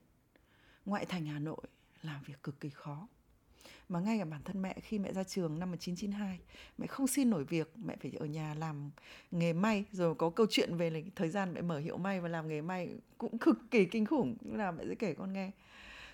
Ngoại 0.85 1.07
thành 1.07 1.27
Hà 1.27 1.39
Nội 1.39 1.63
làm 2.03 2.23
việc 2.23 2.43
cực 2.43 2.61
kỳ 2.61 2.71
khó. 2.71 3.09
Mà 3.89 4.01
ngay 4.01 4.19
cả 4.19 4.25
bản 4.25 4.43
thân 4.45 4.63
mẹ 4.63 4.77
khi 4.83 4.99
mẹ 4.99 5.13
ra 5.13 5.25
trường 5.25 5.59
năm 5.59 5.71
1992 5.71 6.39
mẹ 6.79 6.87
không 6.87 7.07
xin 7.07 7.31
nổi 7.31 7.45
việc 7.45 7.73
mẹ 7.85 7.97
phải 8.01 8.13
ở 8.19 8.27
nhà 8.27 8.55
làm 8.55 8.91
nghề 9.31 9.53
may. 9.53 9.85
Rồi 9.93 10.15
có 10.15 10.31
câu 10.31 10.47
chuyện 10.51 10.77
về 10.77 10.91
là 10.91 11.01
thời 11.17 11.29
gian 11.29 11.55
mẹ 11.55 11.63
mở 11.63 11.79
hiệu 11.79 11.97
may 11.97 12.21
và 12.21 12.29
làm 12.29 12.49
nghề 12.49 12.61
may 12.61 12.95
cũng 13.19 13.39
cực 13.39 13.59
kỳ 13.71 13.85
kinh 13.85 14.07
khủng 14.07 14.37
là 14.43 14.71
mẹ 14.71 14.85
sẽ 14.89 14.95
kể 14.95 15.15
con 15.15 15.33
nghe. 15.33 15.51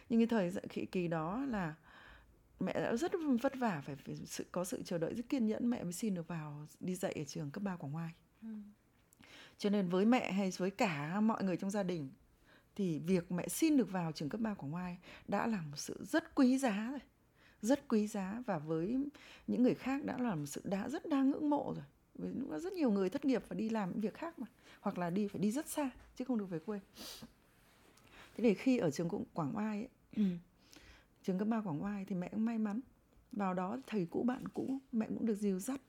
Nhưng 0.09 0.21
cái 0.21 0.27
thời 0.27 0.53
kỳ, 0.69 0.87
kỳ 0.87 1.09
đó 1.09 1.45
là 1.49 1.75
mẹ 2.61 2.73
đã 2.73 2.97
rất 2.97 3.13
vất 3.43 3.53
vả 3.57 3.83
phải, 3.87 3.97
phải 3.97 4.17
sự 4.17 4.47
có 4.53 4.65
sự 4.65 4.83
chờ 4.83 4.99
đợi 4.99 5.15
rất 5.15 5.29
kiên 5.29 5.47
nhẫn 5.47 5.71
mẹ 5.71 5.83
mới 5.83 5.93
xin 5.93 6.15
được 6.15 6.29
vào 6.29 6.67
đi 6.81 6.95
dạy 6.95 7.13
ở 7.13 7.25
trường 7.25 7.51
cấp 7.51 7.63
3 7.63 7.77
Quảng 7.77 7.93
Ngoai 7.93 8.11
ừ 8.43 8.49
cho 9.59 9.71
nên 9.71 9.89
với 9.89 10.05
mẹ 10.05 10.33
hay 10.33 10.53
với 10.57 10.71
cả 10.71 11.21
mọi 11.21 11.45
người 11.45 11.57
trong 11.57 11.71
gia 11.71 11.83
đình 11.83 12.11
thì 12.77 12.99
việc 12.99 13.33
mẹ 13.33 13.49
xin 13.49 13.77
được 13.77 13.91
vào 13.91 14.13
trường 14.13 14.29
cấp 14.29 14.41
3 14.41 14.55
Quảng 14.55 14.75
Oai 14.75 14.99
đã 15.29 15.47
là 15.47 15.63
một 15.63 15.77
sự 15.77 16.05
rất 16.05 16.35
quý 16.35 16.59
giá 16.59 16.89
rồi. 16.91 17.01
Rất 17.63 17.89
quý 17.89 18.07
giá 18.07 18.43
và 18.47 18.59
với 18.59 18.97
những 19.47 19.63
người 19.63 19.75
khác 19.75 20.05
đã 20.05 20.19
là 20.19 20.35
một 20.35 20.47
sự 20.47 20.61
đã 20.65 20.89
rất 20.89 21.09
đang 21.09 21.31
ngưỡng 21.31 21.51
mộ 21.51 21.73
rồi. 21.77 21.85
Vì 22.15 22.29
có 22.51 22.59
rất 22.59 22.73
nhiều 22.73 22.91
người 22.91 23.11
thất 23.11 23.25
nghiệp 23.25 23.43
và 23.49 23.55
đi 23.55 23.71
làm 23.71 23.91
những 23.91 24.01
việc 24.01 24.15
khác 24.15 24.39
mà. 24.39 24.47
Hoặc 24.81 24.99
là 24.99 25.11
đi 25.11 25.29
phải 25.29 25.41
đi 25.41 25.51
rất 25.51 25.69
xa 25.69 25.91
chứ 26.17 26.25
không 26.25 26.39
được 26.39 26.51
về 26.51 26.59
quê. 26.59 26.81
Thế 28.37 28.45
thì 28.45 28.55
khi 28.55 28.79
ở 28.79 28.91
trường 28.91 29.09
Quảng 29.33 29.57
Oai 29.57 29.89
ấy, 30.15 30.29
trường 31.23 31.39
cấp 31.39 31.49
3 31.49 31.61
Quảng 31.61 31.83
Oai 31.83 32.05
thì 32.05 32.15
mẹ 32.15 32.29
cũng 32.29 32.45
may 32.45 32.59
mắn. 32.59 32.81
Vào 33.33 33.55
đó 33.55 33.79
thầy 33.87 34.07
cũ 34.11 34.23
bạn 34.23 34.49
cũ 34.49 34.79
mẹ 34.93 35.07
cũng 35.07 35.27
được 35.27 35.35
dìu 35.35 35.59
dắt 35.59 35.81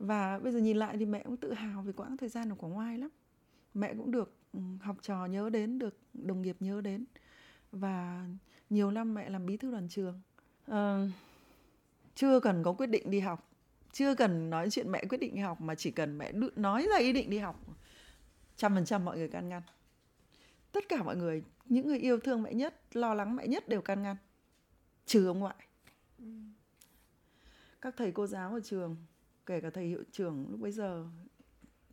và 0.00 0.38
bây 0.38 0.52
giờ 0.52 0.58
nhìn 0.58 0.76
lại 0.76 0.96
thì 0.98 1.06
mẹ 1.06 1.22
cũng 1.22 1.36
tự 1.36 1.52
hào 1.52 1.82
về 1.82 1.92
quãng 1.92 2.16
thời 2.16 2.28
gian 2.28 2.48
ở 2.48 2.54
Quảng 2.54 2.76
Oai 2.76 2.98
lắm. 2.98 3.10
Mẹ 3.74 3.94
cũng 3.94 4.10
được 4.10 4.34
ừ, 4.52 4.60
học 4.80 4.96
trò 5.02 5.26
nhớ 5.26 5.50
đến 5.50 5.78
được 5.78 5.98
đồng 6.12 6.42
nghiệp 6.42 6.56
nhớ 6.60 6.80
đến. 6.80 7.04
Và 7.72 8.26
nhiều 8.70 8.90
năm 8.90 9.14
mẹ 9.14 9.30
làm 9.30 9.46
bí 9.46 9.56
thư 9.56 9.70
đoàn 9.70 9.88
trường. 9.88 10.20
À, 10.66 11.08
chưa 12.14 12.40
cần 12.40 12.62
có 12.62 12.72
quyết 12.72 12.86
định 12.86 13.10
đi 13.10 13.20
học. 13.20 13.50
Chưa 13.92 14.14
cần 14.14 14.50
nói 14.50 14.70
chuyện 14.70 14.92
mẹ 14.92 15.04
quyết 15.08 15.18
định 15.18 15.34
đi 15.34 15.40
học 15.40 15.60
mà 15.60 15.74
chỉ 15.74 15.90
cần 15.90 16.18
mẹ 16.18 16.32
nói 16.56 16.88
ra 16.92 16.98
ý 16.98 17.12
định 17.12 17.30
đi 17.30 17.38
học. 17.38 17.60
Trăm 18.56 18.74
phần 18.74 18.84
trăm 18.84 19.04
mọi 19.04 19.16
người 19.16 19.28
can 19.28 19.48
ngăn. 19.48 19.62
Tất 20.72 20.84
cả 20.88 21.02
mọi 21.02 21.16
người 21.16 21.42
những 21.64 21.86
người 21.86 21.98
yêu 21.98 22.18
thương 22.18 22.42
mẹ 22.42 22.54
nhất 22.54 22.80
lo 22.92 23.14
lắng 23.14 23.36
mẹ 23.36 23.46
nhất 23.46 23.68
đều 23.68 23.82
can 23.82 24.02
ngăn. 24.02 24.16
Trừ 25.06 25.26
ông 25.26 25.38
ngoại. 25.38 25.56
Ừ. 26.18 26.24
các 27.80 27.94
thầy 27.96 28.12
cô 28.12 28.26
giáo 28.26 28.52
ở 28.52 28.60
trường 28.60 28.96
kể 29.50 29.60
cả 29.60 29.70
thầy 29.70 29.86
hiệu 29.86 30.04
trưởng 30.12 30.46
lúc 30.50 30.60
bấy 30.60 30.72
giờ 30.72 31.06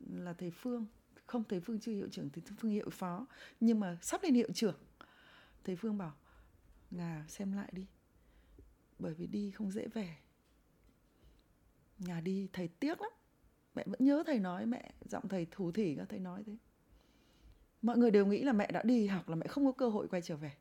là 0.10 0.34
thầy 0.34 0.52
phương. 0.52 0.86
Không, 1.26 1.44
thầy 1.44 1.60
phương 1.60 1.80
chưa 1.80 1.92
hiệu 1.92 2.08
trưởng 2.12 2.30
thì 2.30 2.42
phương 2.58 2.72
hiệu 2.72 2.90
phó. 2.90 3.28
Nhưng 3.60 3.80
mà 3.80 3.98
sắp 4.02 4.24
lên 4.24 4.34
hiệu 4.34 4.52
trưởng, 4.54 4.76
thầy 5.64 5.76
phương 5.76 5.98
bảo, 5.98 6.14
ngà, 6.92 7.26
xem 7.28 7.54
lại 7.54 7.70
đi. 7.72 7.88
Bởi 9.00 9.14
vì 9.14 9.28
đi 9.28 9.52
không 9.52 9.72
dễ 9.72 9.88
về. 9.88 10.18
Nhà 12.00 12.22
đi, 12.22 12.50
thầy 12.54 12.68
tiếc 12.68 13.02
lắm. 13.02 13.12
Mẹ 13.76 13.84
vẫn 13.86 14.06
nhớ 14.06 14.24
thầy 14.28 14.40
nói, 14.40 14.66
mẹ 14.66 14.92
giọng 15.06 15.28
thầy 15.28 15.48
thủ 15.52 15.72
thỉ 15.72 15.96
các 15.96 16.10
thầy 16.10 16.20
nói 16.20 16.44
thế. 16.46 16.58
Mọi 17.82 17.98
người 17.98 18.12
đều 18.12 18.26
nghĩ 18.26 18.44
là 18.44 18.54
mẹ 18.54 18.72
đã 18.72 18.84
đi 18.84 19.08
học 19.08 19.30
là 19.30 19.36
mẹ 19.36 19.48
không 19.48 19.66
có 19.66 19.72
cơ 19.72 19.90
hội 19.90 20.08
quay 20.08 20.22
trở 20.22 20.36
về. 20.36 20.52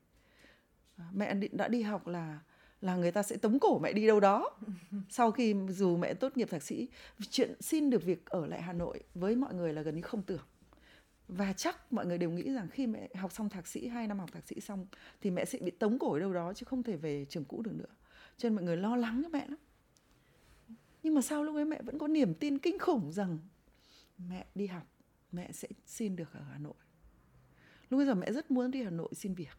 À, 0.97 1.11
mẹ 1.13 1.35
đã 1.53 1.69
đi 1.69 1.83
học 1.83 2.07
là 2.07 2.41
là 2.87 2.97
người 2.97 3.13
ta 3.13 3.23
sẽ 3.23 3.37
tống 3.37 3.59
cổ 3.59 3.79
mẹ 3.79 3.93
đi 3.93 4.07
đâu 4.07 4.21
đó. 4.21 4.51
Sau 5.09 5.31
khi 5.31 5.55
dù 5.69 5.97
mẹ 5.97 6.15
tốt 6.15 6.37
nghiệp 6.37 6.51
thạc 6.51 6.63
sĩ, 6.63 6.89
chuyện 7.31 7.55
xin 7.61 7.91
được 7.91 8.03
việc 8.05 8.27
ở 8.27 8.47
lại 8.47 8.63
hà 8.63 8.73
nội 8.73 9.01
với 9.15 9.37
mọi 9.37 9.55
người 9.55 9.73
là 9.73 9.83
gần 9.83 9.97
như 9.97 10.03
không 10.03 10.23
tưởng. 10.23 10.43
Và 11.29 11.53
chắc 11.53 11.93
mọi 11.93 12.07
người 12.07 12.19
đều 12.19 12.31
nghĩ 12.31 12.53
rằng 12.53 12.69
khi 12.69 12.87
mẹ 12.87 13.09
học 13.15 13.33
xong 13.33 13.49
thạc 13.49 13.67
sĩ, 13.67 13.89
hai 13.89 14.07
năm 14.07 14.19
học 14.19 14.33
thạc 14.33 14.45
sĩ 14.45 14.61
xong, 14.61 14.87
thì 15.21 15.31
mẹ 15.31 15.45
sẽ 15.45 15.59
bị 15.59 15.71
tống 15.71 15.99
cổ 15.99 16.13
ở 16.13 16.19
đâu 16.19 16.33
đó 16.33 16.53
chứ 16.53 16.65
không 16.65 16.83
thể 16.83 16.97
về 16.97 17.25
trường 17.25 17.45
cũ 17.45 17.63
được 17.63 17.75
nữa. 17.75 17.95
Cho 18.37 18.49
nên 18.49 18.57
mọi 18.57 18.65
người 18.65 18.77
lo 18.77 18.97
lắng 18.97 19.21
cho 19.23 19.29
mẹ 19.29 19.47
lắm. 19.49 19.59
Nhưng 21.03 21.15
mà 21.15 21.21
sau 21.21 21.45
lúc 21.45 21.57
ấy 21.57 21.65
mẹ 21.65 21.83
vẫn 21.83 21.99
có 21.99 22.09
niềm 22.09 22.35
tin 22.35 22.59
kinh 22.59 22.79
khủng 22.79 23.13
rằng 23.13 23.39
mẹ 24.19 24.47
đi 24.55 24.67
học, 24.67 24.87
mẹ 25.33 25.53
sẽ 25.53 25.69
xin 25.87 26.17
được 26.17 26.33
ở 26.33 26.41
hà 26.53 26.59
nội. 26.59 26.75
Lúc 27.91 27.99
bây 27.99 28.07
giờ 28.07 28.15
mẹ 28.15 28.33
rất 28.33 28.51
muốn 28.51 28.71
đi 28.71 28.83
hà 28.83 28.91
nội 28.91 29.09
xin 29.13 29.35
việc. 29.35 29.59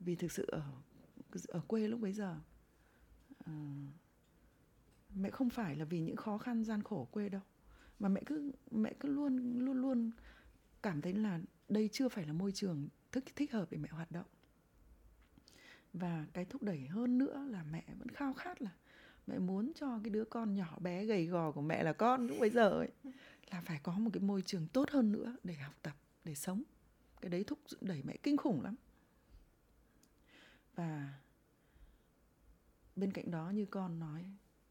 Vì 0.00 0.14
thực 0.14 0.32
sự 0.32 0.46
ở 0.52 0.62
ở 1.48 1.60
quê 1.66 1.88
lúc 1.88 2.00
bấy 2.00 2.12
giờ. 2.12 2.40
À, 3.44 3.52
mẹ 5.14 5.30
không 5.30 5.50
phải 5.50 5.76
là 5.76 5.84
vì 5.84 6.00
những 6.00 6.16
khó 6.16 6.38
khăn 6.38 6.64
gian 6.64 6.82
khổ 6.82 7.08
quê 7.10 7.28
đâu. 7.28 7.42
Mà 7.98 8.08
mẹ 8.08 8.22
cứ 8.26 8.52
mẹ 8.70 8.94
cứ 9.00 9.08
luôn 9.08 9.58
luôn 9.58 9.80
luôn 9.80 10.10
cảm 10.82 11.00
thấy 11.02 11.12
là 11.12 11.40
đây 11.68 11.88
chưa 11.92 12.08
phải 12.08 12.26
là 12.26 12.32
môi 12.32 12.52
trường 12.52 12.88
thích 13.12 13.24
thích 13.36 13.52
hợp 13.52 13.70
để 13.70 13.78
mẹ 13.78 13.88
hoạt 13.88 14.10
động. 14.10 14.26
Và 15.92 16.26
cái 16.32 16.44
thúc 16.44 16.62
đẩy 16.62 16.86
hơn 16.86 17.18
nữa 17.18 17.46
là 17.50 17.64
mẹ 17.64 17.84
vẫn 17.98 18.08
khao 18.08 18.32
khát 18.32 18.62
là 18.62 18.70
mẹ 19.26 19.38
muốn 19.38 19.72
cho 19.74 20.00
cái 20.04 20.10
đứa 20.10 20.24
con 20.24 20.54
nhỏ 20.54 20.78
bé 20.80 21.04
gầy 21.04 21.26
gò 21.26 21.52
của 21.52 21.60
mẹ 21.60 21.82
là 21.82 21.92
con 21.92 22.26
lúc 22.26 22.36
bây 22.40 22.50
giờ 22.50 22.70
ấy 22.70 22.90
là 23.50 23.60
phải 23.60 23.80
có 23.82 23.92
một 23.92 24.10
cái 24.12 24.20
môi 24.20 24.42
trường 24.42 24.66
tốt 24.66 24.90
hơn 24.90 25.12
nữa 25.12 25.36
để 25.44 25.54
học 25.54 25.74
tập 25.82 25.96
để 26.24 26.34
sống. 26.34 26.62
Cái 27.20 27.30
đấy 27.30 27.44
thúc 27.44 27.58
đẩy 27.80 28.02
mẹ 28.02 28.16
kinh 28.22 28.36
khủng 28.36 28.62
lắm. 28.62 28.74
Và 30.74 31.14
bên 32.96 33.12
cạnh 33.12 33.30
đó 33.30 33.50
như 33.50 33.66
con 33.66 33.98
nói 33.98 34.24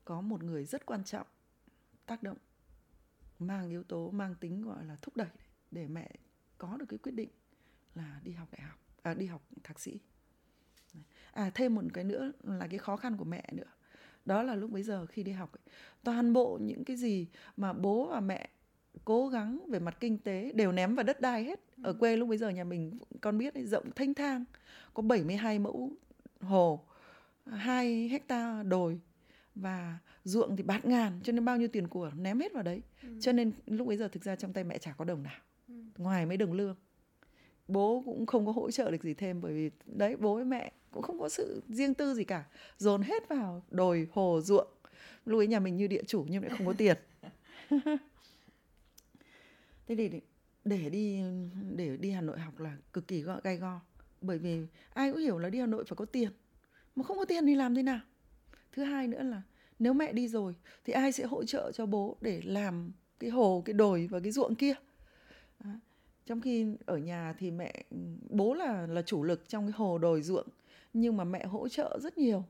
có 0.05 0.21
một 0.21 0.43
người 0.43 0.65
rất 0.65 0.85
quan 0.85 1.03
trọng 1.03 1.27
tác 2.05 2.23
động 2.23 2.37
mang 3.39 3.69
yếu 3.69 3.83
tố 3.83 4.11
mang 4.11 4.35
tính 4.35 4.61
gọi 4.61 4.85
là 4.85 4.95
thúc 5.01 5.17
đẩy 5.17 5.29
để 5.71 5.87
mẹ 5.87 6.11
có 6.57 6.77
được 6.77 6.85
cái 6.89 6.99
quyết 6.99 7.11
định 7.11 7.29
là 7.95 8.19
đi 8.23 8.31
học 8.31 8.47
đại 8.51 8.61
học 8.61 8.79
à, 9.01 9.13
đi 9.13 9.25
học 9.25 9.41
thạc 9.63 9.79
sĩ. 9.79 9.99
À 11.31 11.51
thêm 11.55 11.75
một 11.75 11.81
cái 11.93 12.03
nữa 12.03 12.31
là 12.43 12.67
cái 12.67 12.79
khó 12.79 12.95
khăn 12.95 13.17
của 13.17 13.25
mẹ 13.25 13.49
nữa. 13.53 13.71
Đó 14.25 14.43
là 14.43 14.55
lúc 14.55 14.71
bấy 14.71 14.83
giờ 14.83 15.05
khi 15.05 15.23
đi 15.23 15.31
học 15.31 15.51
toàn 16.03 16.33
bộ 16.33 16.59
những 16.61 16.83
cái 16.83 16.97
gì 16.97 17.27
mà 17.57 17.73
bố 17.73 18.07
và 18.09 18.19
mẹ 18.19 18.49
cố 19.05 19.27
gắng 19.27 19.65
về 19.69 19.79
mặt 19.79 19.97
kinh 19.99 20.17
tế 20.17 20.51
đều 20.55 20.71
ném 20.71 20.95
vào 20.95 21.03
đất 21.03 21.21
đai 21.21 21.43
hết. 21.43 21.59
Ở 21.83 21.93
quê 21.93 22.15
lúc 22.15 22.29
bấy 22.29 22.37
giờ 22.37 22.49
nhà 22.49 22.63
mình 22.63 22.99
con 23.21 23.37
biết 23.37 23.53
ấy, 23.53 23.65
rộng 23.65 23.91
thanh 23.95 24.13
thang 24.13 24.45
có 24.93 25.03
72 25.03 25.59
mẫu 25.59 25.91
hồ 26.41 26.85
2 27.45 28.07
hecta 28.07 28.63
đồi 28.63 28.99
và 29.55 29.97
ruộng 30.23 30.55
thì 30.55 30.63
bát 30.63 30.85
ngàn 30.85 31.19
cho 31.23 31.33
nên 31.33 31.45
bao 31.45 31.57
nhiêu 31.57 31.67
tiền 31.67 31.87
của 31.87 32.11
ném 32.15 32.39
hết 32.39 32.53
vào 32.53 32.63
đấy. 32.63 32.81
Ừ. 33.03 33.09
cho 33.19 33.31
nên 33.31 33.51
lúc 33.65 33.87
bấy 33.87 33.97
giờ 33.97 34.07
thực 34.07 34.23
ra 34.23 34.35
trong 34.35 34.53
tay 34.53 34.63
mẹ 34.63 34.77
chả 34.77 34.91
có 34.91 35.05
đồng 35.05 35.23
nào. 35.23 35.39
Ừ. 35.67 35.73
ngoài 35.97 36.25
mấy 36.25 36.37
đồng 36.37 36.53
lương. 36.53 36.75
Bố 37.67 38.03
cũng 38.05 38.25
không 38.25 38.45
có 38.45 38.51
hỗ 38.51 38.71
trợ 38.71 38.91
được 38.91 39.03
gì 39.03 39.13
thêm 39.13 39.41
bởi 39.41 39.53
vì 39.53 39.71
đấy 39.85 40.15
bố 40.15 40.35
với 40.35 40.45
mẹ 40.45 40.71
cũng 40.91 41.03
không 41.03 41.19
có 41.19 41.29
sự 41.29 41.61
riêng 41.69 41.93
tư 41.93 42.13
gì 42.13 42.23
cả. 42.23 42.45
Dồn 42.77 43.01
hết 43.01 43.29
vào 43.29 43.63
đồi 43.69 44.07
hồ 44.11 44.41
ruộng. 44.43 44.67
Lúc 45.25 45.39
ấy 45.39 45.47
nhà 45.47 45.59
mình 45.59 45.77
như 45.77 45.87
địa 45.87 46.03
chủ 46.07 46.25
nhưng 46.29 46.43
lại 46.43 46.51
không 46.57 46.67
có 46.67 46.73
tiền. 46.73 46.97
Thế 49.87 49.95
thì 49.95 50.09
để 50.65 50.89
đi 50.89 51.21
để 51.75 51.97
đi 51.97 52.11
hà 52.11 52.21
nội 52.21 52.39
học 52.39 52.59
là 52.59 52.77
cực 52.93 53.07
kỳ 53.07 53.23
gay 53.43 53.57
go. 53.57 53.79
Bởi 54.21 54.37
vì 54.37 54.61
ai 54.93 55.11
cũng 55.11 55.21
hiểu 55.21 55.37
là 55.37 55.49
đi 55.49 55.59
hà 55.59 55.65
nội 55.65 55.83
phải 55.85 55.95
có 55.95 56.05
tiền 56.05 56.31
mà 56.95 57.03
không 57.03 57.17
có 57.17 57.25
tiền 57.25 57.45
thì 57.45 57.55
làm 57.55 57.75
thế 57.75 57.83
nào? 57.83 57.99
Thứ 58.71 58.83
hai 58.83 59.07
nữa 59.07 59.23
là 59.23 59.41
nếu 59.79 59.93
mẹ 59.93 60.13
đi 60.13 60.27
rồi 60.27 60.55
thì 60.83 60.93
ai 60.93 61.11
sẽ 61.11 61.23
hỗ 61.23 61.43
trợ 61.43 61.71
cho 61.71 61.85
bố 61.85 62.17
để 62.21 62.41
làm 62.45 62.91
cái 63.19 63.29
hồ 63.29 63.61
cái 63.65 63.73
đồi 63.73 64.07
và 64.11 64.19
cái 64.19 64.31
ruộng 64.31 64.55
kia? 64.55 64.73
Trong 66.25 66.41
khi 66.41 66.65
ở 66.85 66.97
nhà 66.97 67.33
thì 67.37 67.51
mẹ 67.51 67.83
bố 68.29 68.53
là 68.53 68.87
là 68.87 69.01
chủ 69.01 69.23
lực 69.23 69.49
trong 69.49 69.65
cái 69.65 69.71
hồ 69.71 69.97
đồi 69.97 70.21
ruộng 70.21 70.47
nhưng 70.93 71.17
mà 71.17 71.23
mẹ 71.23 71.45
hỗ 71.45 71.67
trợ 71.67 71.99
rất 72.01 72.17
nhiều. 72.17 72.45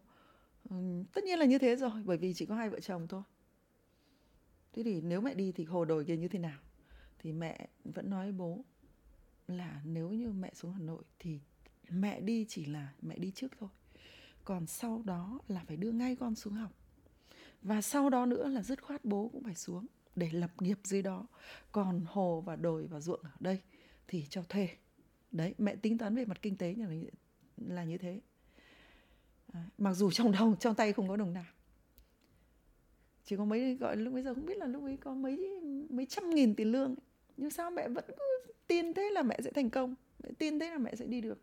Ừ, 0.69 0.75
tất 1.13 1.23
nhiên 1.23 1.39
là 1.39 1.45
như 1.45 1.57
thế 1.57 1.75
rồi 1.75 1.91
bởi 2.05 2.17
vì 2.17 2.33
chỉ 2.33 2.45
có 2.45 2.55
hai 2.55 2.69
vợ 2.69 2.79
chồng 2.79 3.07
thôi. 3.07 3.21
Thế 4.73 4.83
thì 4.83 5.01
nếu 5.01 5.21
mẹ 5.21 5.33
đi 5.33 5.51
thì 5.51 5.63
hồ 5.63 5.85
đồi 5.85 6.05
kia 6.05 6.17
như 6.17 6.27
thế 6.27 6.39
nào? 6.39 6.59
Thì 7.19 7.31
mẹ 7.31 7.67
vẫn 7.83 8.09
nói 8.09 8.31
bố 8.31 8.65
là 9.47 9.81
nếu 9.85 10.09
như 10.09 10.31
mẹ 10.31 10.51
xuống 10.53 10.73
hà 10.73 10.79
nội 10.79 11.03
thì 11.19 11.39
mẹ 11.89 12.19
đi 12.19 12.45
chỉ 12.49 12.65
là 12.65 12.93
mẹ 13.01 13.17
đi 13.17 13.31
trước 13.35 13.51
thôi 13.59 13.69
còn 14.51 14.67
sau 14.67 15.01
đó 15.05 15.39
là 15.47 15.63
phải 15.67 15.77
đưa 15.77 15.91
ngay 15.91 16.15
con 16.15 16.35
xuống 16.35 16.53
học. 16.53 16.71
Và 17.61 17.81
sau 17.81 18.09
đó 18.09 18.25
nữa 18.25 18.47
là 18.47 18.63
dứt 18.63 18.83
khoát 18.83 19.05
bố 19.05 19.29
cũng 19.33 19.43
phải 19.43 19.55
xuống 19.55 19.87
để 20.15 20.29
lập 20.31 20.51
nghiệp 20.59 20.79
dưới 20.83 21.01
đó. 21.01 21.27
Còn 21.71 22.05
hồ 22.07 22.41
và 22.45 22.55
đồi 22.55 22.87
và 22.87 22.99
ruộng 22.99 23.19
ở 23.23 23.29
đây 23.39 23.61
thì 24.07 24.25
cho 24.29 24.43
thuê. 24.43 24.69
Đấy 25.31 25.55
mẹ 25.57 25.75
tính 25.75 25.97
toán 25.97 26.15
về 26.15 26.25
mặt 26.25 26.41
kinh 26.41 26.57
tế 26.57 26.75
là 26.77 26.87
là 27.57 27.83
như 27.83 27.97
thế. 27.97 28.21
À, 29.53 29.69
mặc 29.77 29.93
dù 29.93 30.11
trong 30.11 30.31
đầu 30.31 30.55
trong 30.55 30.75
tay 30.75 30.93
không 30.93 31.07
có 31.07 31.15
đồng 31.15 31.33
nào. 31.33 31.45
Chỉ 33.25 33.37
có 33.37 33.45
mấy 33.45 33.75
gọi 33.75 33.97
lúc 33.97 34.13
bây 34.13 34.23
giờ 34.23 34.33
không 34.33 34.45
biết 34.45 34.57
là 34.57 34.65
lúc 34.65 34.83
ấy 34.83 34.97
có 34.97 35.13
mấy 35.13 35.61
mấy 35.89 36.05
trăm 36.05 36.29
nghìn 36.29 36.55
tiền 36.55 36.71
lương 36.71 36.89
ấy. 36.89 37.05
nhưng 37.37 37.49
sao 37.49 37.71
mẹ 37.71 37.87
vẫn 37.87 38.05
cứ 38.07 38.53
tin 38.67 38.93
thế 38.93 39.09
là 39.13 39.23
mẹ 39.23 39.39
sẽ 39.43 39.51
thành 39.51 39.69
công? 39.69 39.95
Mẹ 40.23 40.29
tin 40.37 40.59
thế 40.59 40.69
là 40.69 40.77
mẹ 40.77 40.95
sẽ 40.95 41.05
đi 41.05 41.21
được 41.21 41.41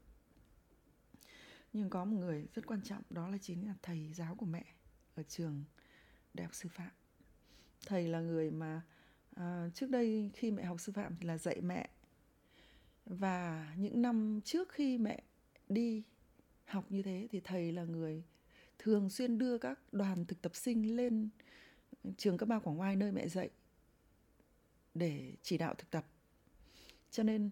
nhưng 1.78 1.90
có 1.90 2.04
một 2.04 2.16
người 2.16 2.46
rất 2.54 2.66
quan 2.66 2.82
trọng 2.82 3.02
đó 3.10 3.28
là 3.28 3.38
chính 3.38 3.66
là 3.66 3.74
thầy 3.82 4.12
giáo 4.12 4.34
của 4.34 4.46
mẹ 4.46 4.64
ở 5.14 5.22
trường 5.22 5.64
đại 6.34 6.44
học 6.44 6.54
sư 6.54 6.68
phạm 6.68 6.90
thầy 7.86 8.08
là 8.08 8.20
người 8.20 8.50
mà 8.50 8.82
à, 9.34 9.70
trước 9.74 9.90
đây 9.90 10.30
khi 10.34 10.50
mẹ 10.50 10.64
học 10.64 10.80
sư 10.80 10.92
phạm 10.92 11.16
thì 11.20 11.26
là 11.26 11.38
dạy 11.38 11.60
mẹ 11.60 11.88
và 13.06 13.74
những 13.76 14.02
năm 14.02 14.40
trước 14.44 14.72
khi 14.72 14.98
mẹ 14.98 15.22
đi 15.68 16.02
học 16.64 16.84
như 16.88 17.02
thế 17.02 17.28
thì 17.30 17.40
thầy 17.40 17.72
là 17.72 17.84
người 17.84 18.22
thường 18.78 19.10
xuyên 19.10 19.38
đưa 19.38 19.58
các 19.58 19.78
đoàn 19.92 20.24
thực 20.24 20.42
tập 20.42 20.54
sinh 20.54 20.96
lên 20.96 21.28
trường 22.16 22.36
cấp 22.36 22.48
ba 22.48 22.58
Quảng 22.58 22.76
Ngoài 22.76 22.96
nơi 22.96 23.12
mẹ 23.12 23.28
dạy 23.28 23.50
để 24.94 25.32
chỉ 25.42 25.58
đạo 25.58 25.74
thực 25.74 25.90
tập. 25.90 26.06
Cho 27.10 27.22
nên 27.22 27.50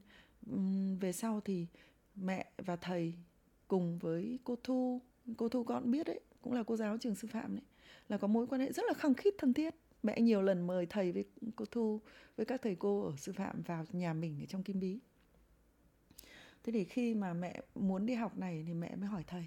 về 1.01 1.13
sau 1.13 1.41
thì 1.41 1.67
mẹ 2.17 2.51
và 2.57 2.77
thầy 2.77 3.15
cùng 3.69 3.99
với 3.99 4.39
cô 4.45 4.57
Thu, 4.65 5.01
cô 5.37 5.49
Thu 5.49 5.65
con 5.65 5.91
biết 5.91 6.07
đấy, 6.07 6.21
cũng 6.43 6.53
là 6.53 6.63
cô 6.63 6.77
giáo 6.77 6.99
trường 6.99 7.15
sư 7.15 7.29
phạm 7.29 7.57
đấy, 7.57 7.65
là 8.09 8.19
có 8.19 8.27
mối 8.27 8.47
quan 8.47 8.61
hệ 8.61 8.73
rất 8.73 8.83
là 8.87 8.95
khăng 8.95 9.15
khít 9.15 9.35
thân 9.39 9.53
thiết. 9.53 9.75
Mẹ 10.03 10.21
nhiều 10.21 10.43
lần 10.43 10.67
mời 10.67 10.87
thầy 10.87 11.13
với 11.13 11.25
cô 11.57 11.65
Thu 11.65 12.01
với 12.37 12.47
các 12.47 12.63
thầy 12.63 12.75
cô 12.75 13.07
ở 13.07 13.17
sư 13.17 13.33
phạm 13.33 13.63
vào 13.63 13.85
nhà 13.93 14.13
mình 14.13 14.41
ở 14.43 14.47
trong 14.47 14.63
Kim 14.63 14.81
Bí. 14.81 14.99
Thế 16.65 16.73
thì 16.73 16.85
khi 16.85 17.15
mà 17.15 17.33
mẹ 17.33 17.61
muốn 17.75 18.07
đi 18.07 18.15
học 18.15 18.39
này 18.39 18.65
thì 18.67 18.75
mẹ 18.75 18.97
mới 18.97 19.09
hỏi 19.09 19.25
thầy. 19.27 19.47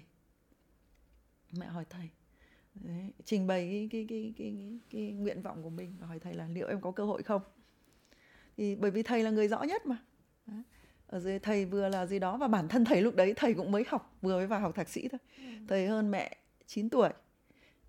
Mẹ 1.52 1.66
hỏi 1.66 1.84
thầy. 1.90 2.08
Đấy, 2.74 3.12
trình 3.24 3.46
bày 3.46 3.68
cái, 3.68 3.88
cái, 3.90 4.06
cái, 4.08 4.34
cái, 4.36 4.54
cái, 4.58 4.78
cái 4.90 5.12
nguyện 5.12 5.42
vọng 5.42 5.62
của 5.62 5.70
mình 5.70 5.96
và 6.00 6.06
hỏi 6.06 6.18
thầy 6.18 6.34
là 6.34 6.48
liệu 6.48 6.68
em 6.68 6.80
có 6.80 6.90
cơ 6.90 7.04
hội 7.04 7.22
không? 7.22 7.42
Thì 8.56 8.74
bởi 8.74 8.90
vì 8.90 9.02
thầy 9.02 9.22
là 9.22 9.30
người 9.30 9.48
rõ 9.48 9.62
nhất 9.62 9.86
mà. 9.86 10.04
Đấy 10.46 10.62
ở 11.10 11.20
dưới 11.20 11.38
thầy 11.38 11.64
vừa 11.64 11.88
là 11.88 12.06
gì 12.06 12.18
đó 12.18 12.36
và 12.36 12.48
bản 12.48 12.68
thân 12.68 12.84
thầy 12.84 13.02
lúc 13.02 13.16
đấy 13.16 13.34
thầy 13.36 13.54
cũng 13.54 13.72
mới 13.72 13.84
học 13.88 14.16
vừa 14.22 14.36
mới 14.36 14.46
vào 14.46 14.60
học 14.60 14.74
thạc 14.74 14.88
sĩ 14.88 15.08
thôi. 15.08 15.18
Ừ. 15.36 15.42
thầy 15.68 15.86
hơn 15.86 16.10
mẹ 16.10 16.36
9 16.66 16.90
tuổi 16.90 17.10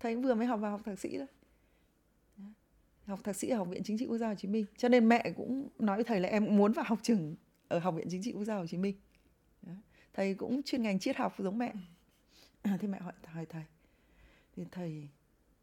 thầy 0.00 0.16
vừa 0.16 0.34
mới 0.34 0.46
học 0.46 0.60
vào 0.60 0.70
học 0.70 0.80
thạc 0.84 0.98
sĩ 0.98 1.18
thôi. 1.18 1.26
Học 3.06 3.20
thạc 3.24 3.36
sĩ 3.36 3.48
ở 3.48 3.56
học 3.56 3.68
viện 3.70 3.82
chính 3.84 3.98
trị 3.98 4.06
quốc 4.06 4.18
gia 4.18 4.28
hồ 4.28 4.34
chí 4.34 4.48
minh. 4.48 4.66
Cho 4.76 4.88
nên 4.88 5.08
mẹ 5.08 5.32
cũng 5.36 5.68
nói 5.78 5.96
với 5.96 6.04
thầy 6.04 6.20
là 6.20 6.28
em 6.28 6.56
muốn 6.56 6.72
vào 6.72 6.84
học 6.88 6.98
trường 7.02 7.34
ở 7.68 7.78
học 7.78 7.94
viện 7.94 8.06
chính 8.10 8.22
trị 8.22 8.32
quốc 8.32 8.44
gia 8.44 8.56
hồ 8.56 8.66
chí 8.66 8.76
minh. 8.76 8.96
Thầy 10.12 10.34
cũng 10.34 10.62
chuyên 10.62 10.82
ngành 10.82 10.98
triết 10.98 11.16
học 11.16 11.34
giống 11.38 11.58
mẹ. 11.58 11.72
À, 12.62 12.76
thế 12.80 12.88
mẹ 12.88 12.98
hỏi 12.98 13.12
hỏi 13.24 13.46
thầy. 13.46 13.64
Thì 14.56 14.64
thầy 14.70 15.08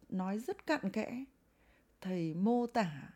nói 0.09 0.39
rất 0.39 0.67
cặn 0.67 0.91
kẽ 0.91 1.25
thầy 2.01 2.33
mô 2.33 2.67
tả 2.67 3.09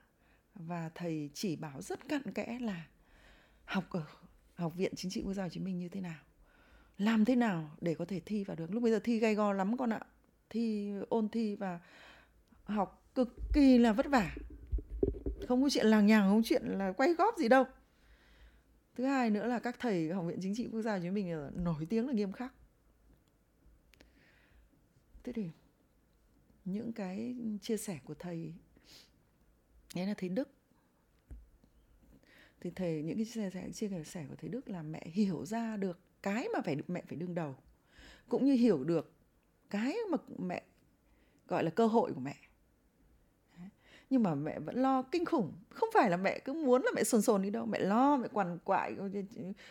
và 0.56 0.90
thầy 0.96 1.30
chỉ 1.34 1.56
bảo 1.56 1.82
rất 1.82 2.08
cặn 2.08 2.34
kẽ 2.34 2.58
là 2.62 2.88
học 3.66 3.90
ở 3.90 4.06
học 4.54 4.74
viện 4.76 4.94
chính 4.96 5.12
trị 5.12 5.22
quốc 5.22 5.34
gia 5.34 5.44
hồ 5.44 5.50
chí 5.50 5.60
minh 5.60 5.80
như 5.80 5.90
thế 5.90 6.02
nào? 6.02 6.20
Làm 6.98 7.26
thế 7.26 7.36
nào 7.36 7.72
để 7.82 7.96
có 7.96 8.06
thể 8.06 8.20
thi 8.20 8.44
vào 8.44 8.56
được? 8.56 8.72
Lúc 8.72 8.84
bây 8.84 8.92
giờ 8.92 9.00
thi 9.04 9.20
gay 9.20 9.36
go 9.36 9.54
lắm 9.54 9.78
con 9.78 9.90
ạ. 9.94 10.00
Thi 10.50 10.94
ôn 11.10 11.30
thi 11.30 11.56
và 11.56 11.80
học 12.64 13.12
cực 13.16 13.36
kỳ 13.54 13.78
là 13.78 13.94
vất 13.94 14.06
vả. 14.10 14.36
Không 15.48 15.64
có 15.64 15.70
chuyện 15.70 15.86
làng 15.86 16.06
nhàng, 16.06 16.30
không 16.30 16.42
có 16.42 16.46
chuyện 16.46 16.64
là 16.66 16.92
quay 16.92 17.14
góp 17.14 17.38
gì 17.38 17.48
đâu. 17.48 17.64
Thứ 18.96 19.06
hai 19.06 19.30
nữa 19.30 19.48
là 19.48 19.60
các 19.60 19.76
thầy 19.80 20.12
học 20.14 20.26
viện 20.28 20.40
chính 20.42 20.56
trị 20.56 20.68
quốc 20.72 20.82
gia 20.82 20.98
của 20.98 21.04
chúng 21.04 21.14
mình 21.14 21.50
nổi 21.56 21.86
tiếng 21.90 22.08
là 22.08 22.14
nghiêm 22.14 22.32
khắc. 22.32 22.54
Thế 25.24 25.34
thì 25.34 25.50
những 26.66 26.94
cái 26.94 27.36
chia 27.62 27.78
sẻ 27.78 28.00
của 28.04 28.14
thầy 28.14 28.54
đấy 29.96 30.08
là 30.08 30.14
thầy 30.18 30.30
đức 30.30 30.50
thì 32.64 32.70
thầy, 32.76 33.04
những 33.04 33.18
cái 33.18 33.26
chia 33.26 33.50
sẻ 33.50 33.70
chia 33.74 33.90
sẻ 34.06 34.26
của 34.30 34.36
thầy 34.36 34.50
đức 34.50 34.70
là 34.70 34.82
mẹ 34.82 35.02
hiểu 35.06 35.46
ra 35.46 35.78
được 35.78 36.00
cái 36.22 36.48
mà 36.54 36.62
phải 36.62 36.78
mẹ 36.88 37.04
phải 37.08 37.18
đương 37.18 37.36
đầu. 37.36 37.56
Cũng 38.30 38.46
như 38.46 38.54
hiểu 38.54 38.84
được 38.84 39.12
cái 39.70 39.98
mà 40.12 40.18
mẹ 40.38 40.64
gọi 41.48 41.64
là 41.64 41.70
cơ 41.70 41.88
hội 41.88 42.12
của 42.14 42.20
mẹ. 42.20 42.36
Nhưng 44.10 44.24
mà 44.24 44.36
mẹ 44.36 44.60
vẫn 44.60 44.82
lo 44.82 45.02
kinh 45.02 45.26
khủng. 45.26 45.54
Không 45.70 45.90
phải 45.94 46.10
là 46.10 46.18
mẹ 46.18 46.40
cứ 46.40 46.54
muốn 46.54 46.82
là 46.86 46.92
mẹ 46.96 47.04
sồn 47.04 47.22
sồn 47.22 47.42
đi 47.42 47.50
đâu. 47.50 47.66
Mẹ 47.66 47.80
lo, 47.80 48.18
mẹ 48.18 48.28
quằn 48.34 48.60
quại 48.64 48.96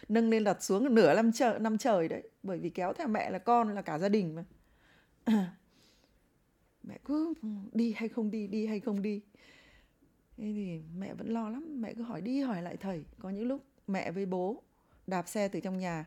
nâng 0.08 0.30
lên 0.30 0.44
đặt 0.44 0.62
xuống 0.62 0.94
nửa 0.94 1.14
năm 1.14 1.32
trời 1.32 1.58
năm 1.58 1.78
trời 1.78 2.08
đấy. 2.08 2.22
Bởi 2.42 2.58
vì 2.58 2.70
kéo 2.70 2.92
theo 2.92 3.08
mẹ 3.08 3.30
là 3.30 3.38
con 3.38 3.74
là 3.74 3.82
cả 3.82 3.98
gia 3.98 4.08
đình 4.08 4.34
mà. 4.34 4.44
Mẹ 6.82 6.98
cứ 7.04 7.34
đi 7.72 7.92
hay 7.96 8.08
không 8.08 8.30
đi 8.30 8.46
đi 8.46 8.66
hay 8.66 8.80
không 8.80 9.02
đi 9.02 9.20
thế 10.36 10.52
thì 10.54 10.80
mẹ 10.98 11.14
vẫn 11.14 11.28
lo 11.28 11.48
lắm. 11.48 11.80
Mẹ 11.80 11.94
cứ 11.94 12.02
hỏi 12.02 12.20
đi 12.20 12.40
hỏi 12.40 12.62
lại 12.62 12.76
thầy. 12.76 13.04
Có 13.18 13.30
những 13.30 13.46
lúc 13.46 13.64
mẹ 13.86 14.10
với 14.10 14.26
bố 14.26 14.62
đạp 15.06 15.28
xe 15.28 15.48
từ 15.48 15.60
trong 15.60 15.78
nhà 15.78 16.04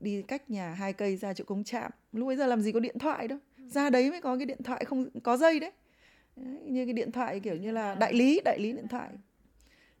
đi 0.00 0.22
cách 0.22 0.50
nhà 0.50 0.70
hai 0.70 0.92
cây 0.92 1.16
ra 1.16 1.34
chỗ 1.34 1.44
cống 1.44 1.64
trạm. 1.64 1.90
Lúc 2.12 2.26
bây 2.26 2.36
giờ 2.36 2.46
làm 2.46 2.62
gì 2.62 2.72
có 2.72 2.80
điện 2.80 2.98
thoại 2.98 3.28
đâu. 3.28 3.38
Ra 3.58 3.90
đấy 3.90 4.10
mới 4.10 4.20
có 4.20 4.36
cái 4.36 4.46
điện 4.46 4.62
thoại 4.62 4.84
không 4.84 5.20
có 5.20 5.36
dây 5.36 5.60
đấy. 5.60 5.72
Đấy, 6.36 6.58
như 6.64 6.84
cái 6.84 6.92
điện 6.92 7.12
thoại 7.12 7.40
kiểu 7.40 7.56
như 7.56 7.72
là 7.72 7.94
đại 7.94 8.12
lý 8.12 8.40
đại 8.44 8.58
lý 8.58 8.72
điện 8.72 8.88
thoại. 8.88 9.10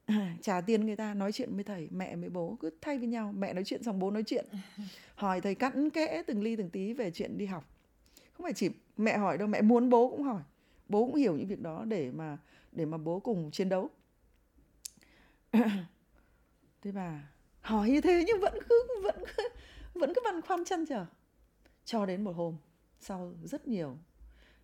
Trả 0.42 0.60
tiền 0.60 0.86
người 0.86 0.96
ta 0.96 1.14
nói 1.14 1.32
chuyện 1.32 1.54
với 1.54 1.64
thầy 1.64 1.88
mẹ 1.90 2.16
với 2.16 2.28
bố 2.28 2.56
cứ 2.60 2.70
thay 2.80 2.98
với 2.98 3.06
nhau. 3.06 3.34
Mẹ 3.38 3.52
nói 3.52 3.64
chuyện 3.64 3.82
xong 3.82 3.98
bố 3.98 4.10
nói 4.10 4.22
chuyện. 4.26 4.44
Hỏi 5.14 5.40
thầy 5.40 5.54
cặn 5.54 5.90
kẽ 5.90 6.22
từng 6.26 6.42
ly 6.42 6.56
từng 6.56 6.70
tí 6.70 6.92
về 6.92 7.10
chuyện 7.10 7.38
đi 7.38 7.46
học. 7.46 7.64
Không 8.32 8.44
phải 8.44 8.52
chỉ 8.52 8.70
mẹ 8.96 9.18
hỏi 9.18 9.38
đâu 9.38 9.48
mẹ 9.48 9.62
muốn 9.62 9.90
bố 9.90 10.10
cũng 10.10 10.22
hỏi. 10.22 10.42
Bố 10.88 11.06
cũng 11.06 11.14
hiểu 11.14 11.36
những 11.36 11.46
việc 11.46 11.60
đó 11.60 11.84
để 11.88 12.10
mà 12.10 12.38
để 12.74 12.84
mà 12.84 12.98
bố 12.98 13.20
cùng 13.20 13.50
chiến 13.50 13.68
đấu. 13.68 13.90
Thế 16.82 16.92
bà 16.92 17.28
hỏi 17.60 17.90
như 17.90 18.00
thế 18.00 18.24
nhưng 18.26 18.40
vẫn 18.40 18.58
cứ 18.68 18.86
vẫn 19.02 19.24
cứ, 19.36 19.48
vẫn 19.94 20.12
cứ 20.14 20.20
băn 20.24 20.42
khoăn 20.42 20.64
chăn 20.64 20.86
trở. 20.86 21.06
Cho 21.84 22.06
đến 22.06 22.24
một 22.24 22.32
hôm 22.36 22.56
sau 23.00 23.34
rất 23.44 23.68
nhiều 23.68 23.96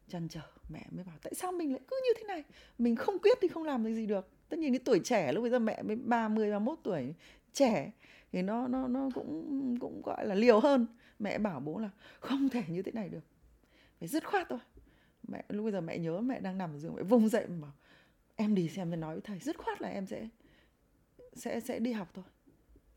chăn 0.08 0.28
trở 0.28 0.40
mẹ 0.68 0.86
mới 0.90 1.04
bảo 1.04 1.16
tại 1.22 1.34
sao 1.34 1.52
mình 1.52 1.72
lại 1.72 1.80
cứ 1.88 2.00
như 2.04 2.20
thế 2.20 2.26
này? 2.26 2.44
Mình 2.78 2.96
không 2.96 3.18
quyết 3.18 3.38
thì 3.40 3.48
không 3.48 3.64
làm 3.64 3.84
được 3.84 3.94
gì 3.94 4.06
được. 4.06 4.28
Tất 4.48 4.58
nhiên 4.58 4.72
cái 4.72 4.80
tuổi 4.84 5.00
trẻ 5.04 5.32
lúc 5.32 5.42
bây 5.42 5.50
giờ 5.50 5.58
mẹ 5.58 5.82
mới 5.82 5.96
ba 5.96 6.28
mươi 6.28 6.50
ba 6.50 6.58
mốt 6.58 6.78
tuổi 6.82 7.14
trẻ 7.52 7.92
thì 8.32 8.42
nó 8.42 8.68
nó 8.68 8.88
nó 8.88 9.08
cũng 9.14 9.76
cũng 9.80 10.02
gọi 10.02 10.26
là 10.26 10.34
liều 10.34 10.60
hơn. 10.60 10.86
Mẹ 11.18 11.38
bảo 11.38 11.60
bố 11.60 11.78
là 11.78 11.90
không 12.20 12.48
thể 12.48 12.62
như 12.68 12.82
thế 12.82 12.92
này 12.92 13.08
được. 13.08 13.24
Phải 13.98 14.08
dứt 14.08 14.24
khoát 14.28 14.46
thôi. 14.48 14.58
Mẹ 15.28 15.44
lúc 15.48 15.64
bây 15.64 15.72
giờ 15.72 15.80
mẹ 15.80 15.98
nhớ 15.98 16.20
mẹ 16.20 16.40
đang 16.40 16.58
nằm 16.58 16.74
ở 16.74 16.78
giường 16.78 16.94
mẹ 16.96 17.02
vùng 17.02 17.28
dậy 17.28 17.46
mà 17.46 17.56
bảo 17.60 17.72
em 18.40 18.54
đi 18.54 18.68
xem 18.68 18.90
tôi 18.90 18.96
nói 18.96 19.14
với 19.14 19.22
thầy. 19.22 19.38
Dứt 19.38 19.58
khoát 19.58 19.82
là 19.82 19.88
em 19.88 20.06
sẽ 20.06 20.28
sẽ 21.34 21.60
sẽ 21.60 21.78
đi 21.78 21.92
học 21.92 22.08
thôi. 22.14 22.24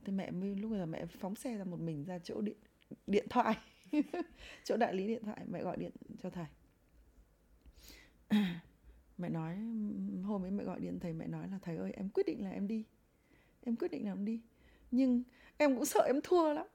Thế 0.05 0.13
mẹ 0.13 0.31
mới, 0.31 0.55
lúc 0.55 0.71
bây 0.71 0.79
giờ 0.79 0.85
mẹ 0.85 1.05
phóng 1.05 1.35
xe 1.35 1.57
ra 1.57 1.63
một 1.63 1.79
mình 1.79 2.03
ra 2.03 2.19
chỗ 2.19 2.41
điện 2.41 2.57
điện 3.07 3.27
thoại. 3.29 3.55
Chỗ 4.63 4.77
đại 4.77 4.93
lý 4.93 5.07
điện 5.07 5.23
thoại, 5.25 5.45
mẹ 5.47 5.63
gọi 5.63 5.77
điện 5.77 5.91
cho 6.23 6.29
thầy. 6.29 6.45
Mẹ 9.17 9.29
nói, 9.29 9.55
hôm 10.23 10.43
ấy 10.45 10.51
mẹ 10.51 10.63
gọi 10.63 10.79
điện 10.79 10.99
thầy, 10.99 11.13
mẹ 11.13 11.27
nói 11.27 11.47
là, 11.51 11.59
thầy 11.61 11.77
ơi, 11.77 11.91
em 11.95 12.09
quyết 12.09 12.25
định 12.25 12.43
là 12.43 12.49
em 12.49 12.67
đi. 12.67 12.83
Em 13.61 13.75
quyết 13.75 13.91
định 13.91 14.05
là 14.05 14.11
em 14.11 14.25
đi. 14.25 14.41
Nhưng 14.91 15.23
em 15.57 15.75
cũng 15.75 15.85
sợ 15.85 16.03
em 16.07 16.19
thua 16.23 16.53
lắm. 16.53 16.65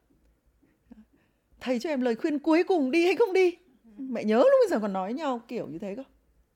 Thầy 1.59 1.79
cho 1.79 1.89
em 1.89 2.01
lời 2.01 2.15
khuyên 2.15 2.39
cuối 2.39 2.63
cùng 2.63 2.91
đi 2.91 3.05
hay 3.05 3.15
không 3.15 3.33
đi? 3.33 3.57
Mẹ 3.97 4.23
nhớ 4.23 4.37
lúc 4.37 4.59
bây 4.63 4.69
giờ 4.69 4.79
còn 4.79 4.93
nói 4.93 5.13
nhau 5.13 5.41
kiểu 5.47 5.67
như 5.67 5.79
thế 5.79 5.95
cơ 5.95 6.03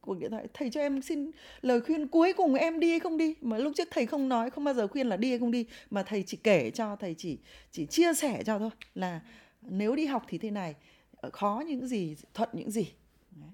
cuộc 0.04 0.20
điện 0.20 0.32
thoại, 0.32 0.48
thầy 0.54 0.70
cho 0.70 0.82
em 0.82 1.02
xin 1.02 1.32
lời 1.62 1.82
khuyên 1.82 2.08
cuối 2.08 2.34
cùng 2.38 2.54
em 2.54 2.80
đi 2.80 2.90
hay 2.90 3.00
không 3.00 3.18
đi? 3.18 3.36
Mà 3.42 3.58
lúc 3.58 3.74
trước 3.76 3.88
thầy 3.92 4.06
không 4.06 4.30
nói, 4.30 4.50
không 4.50 4.64
bao 4.64 4.74
giờ 4.74 4.88
khuyên 4.88 5.08
là 5.08 5.18
đi 5.18 5.30
hay 5.30 5.40
không 5.40 5.52
đi? 5.52 5.66
Mà 5.90 6.04
thầy 6.04 6.24
chỉ 6.24 6.38
kể 6.38 6.72
cho, 6.72 6.96
thầy 6.96 7.16
chỉ 7.18 7.38
chỉ 7.72 7.86
chia 7.86 8.14
sẻ 8.14 8.44
cho 8.46 8.60
thôi 8.60 8.70
là 8.96 9.22
nếu 9.62 9.96
đi 9.96 10.06
học 10.06 10.26
thì 10.28 10.38
thế 10.38 10.52
này 10.52 10.76
ờ, 11.12 11.30
khó 11.30 11.64
những 11.68 11.88
gì, 11.88 12.16
thuận 12.34 12.50
những 12.54 12.72
gì. 12.72 12.94
Đấy. 13.32 13.50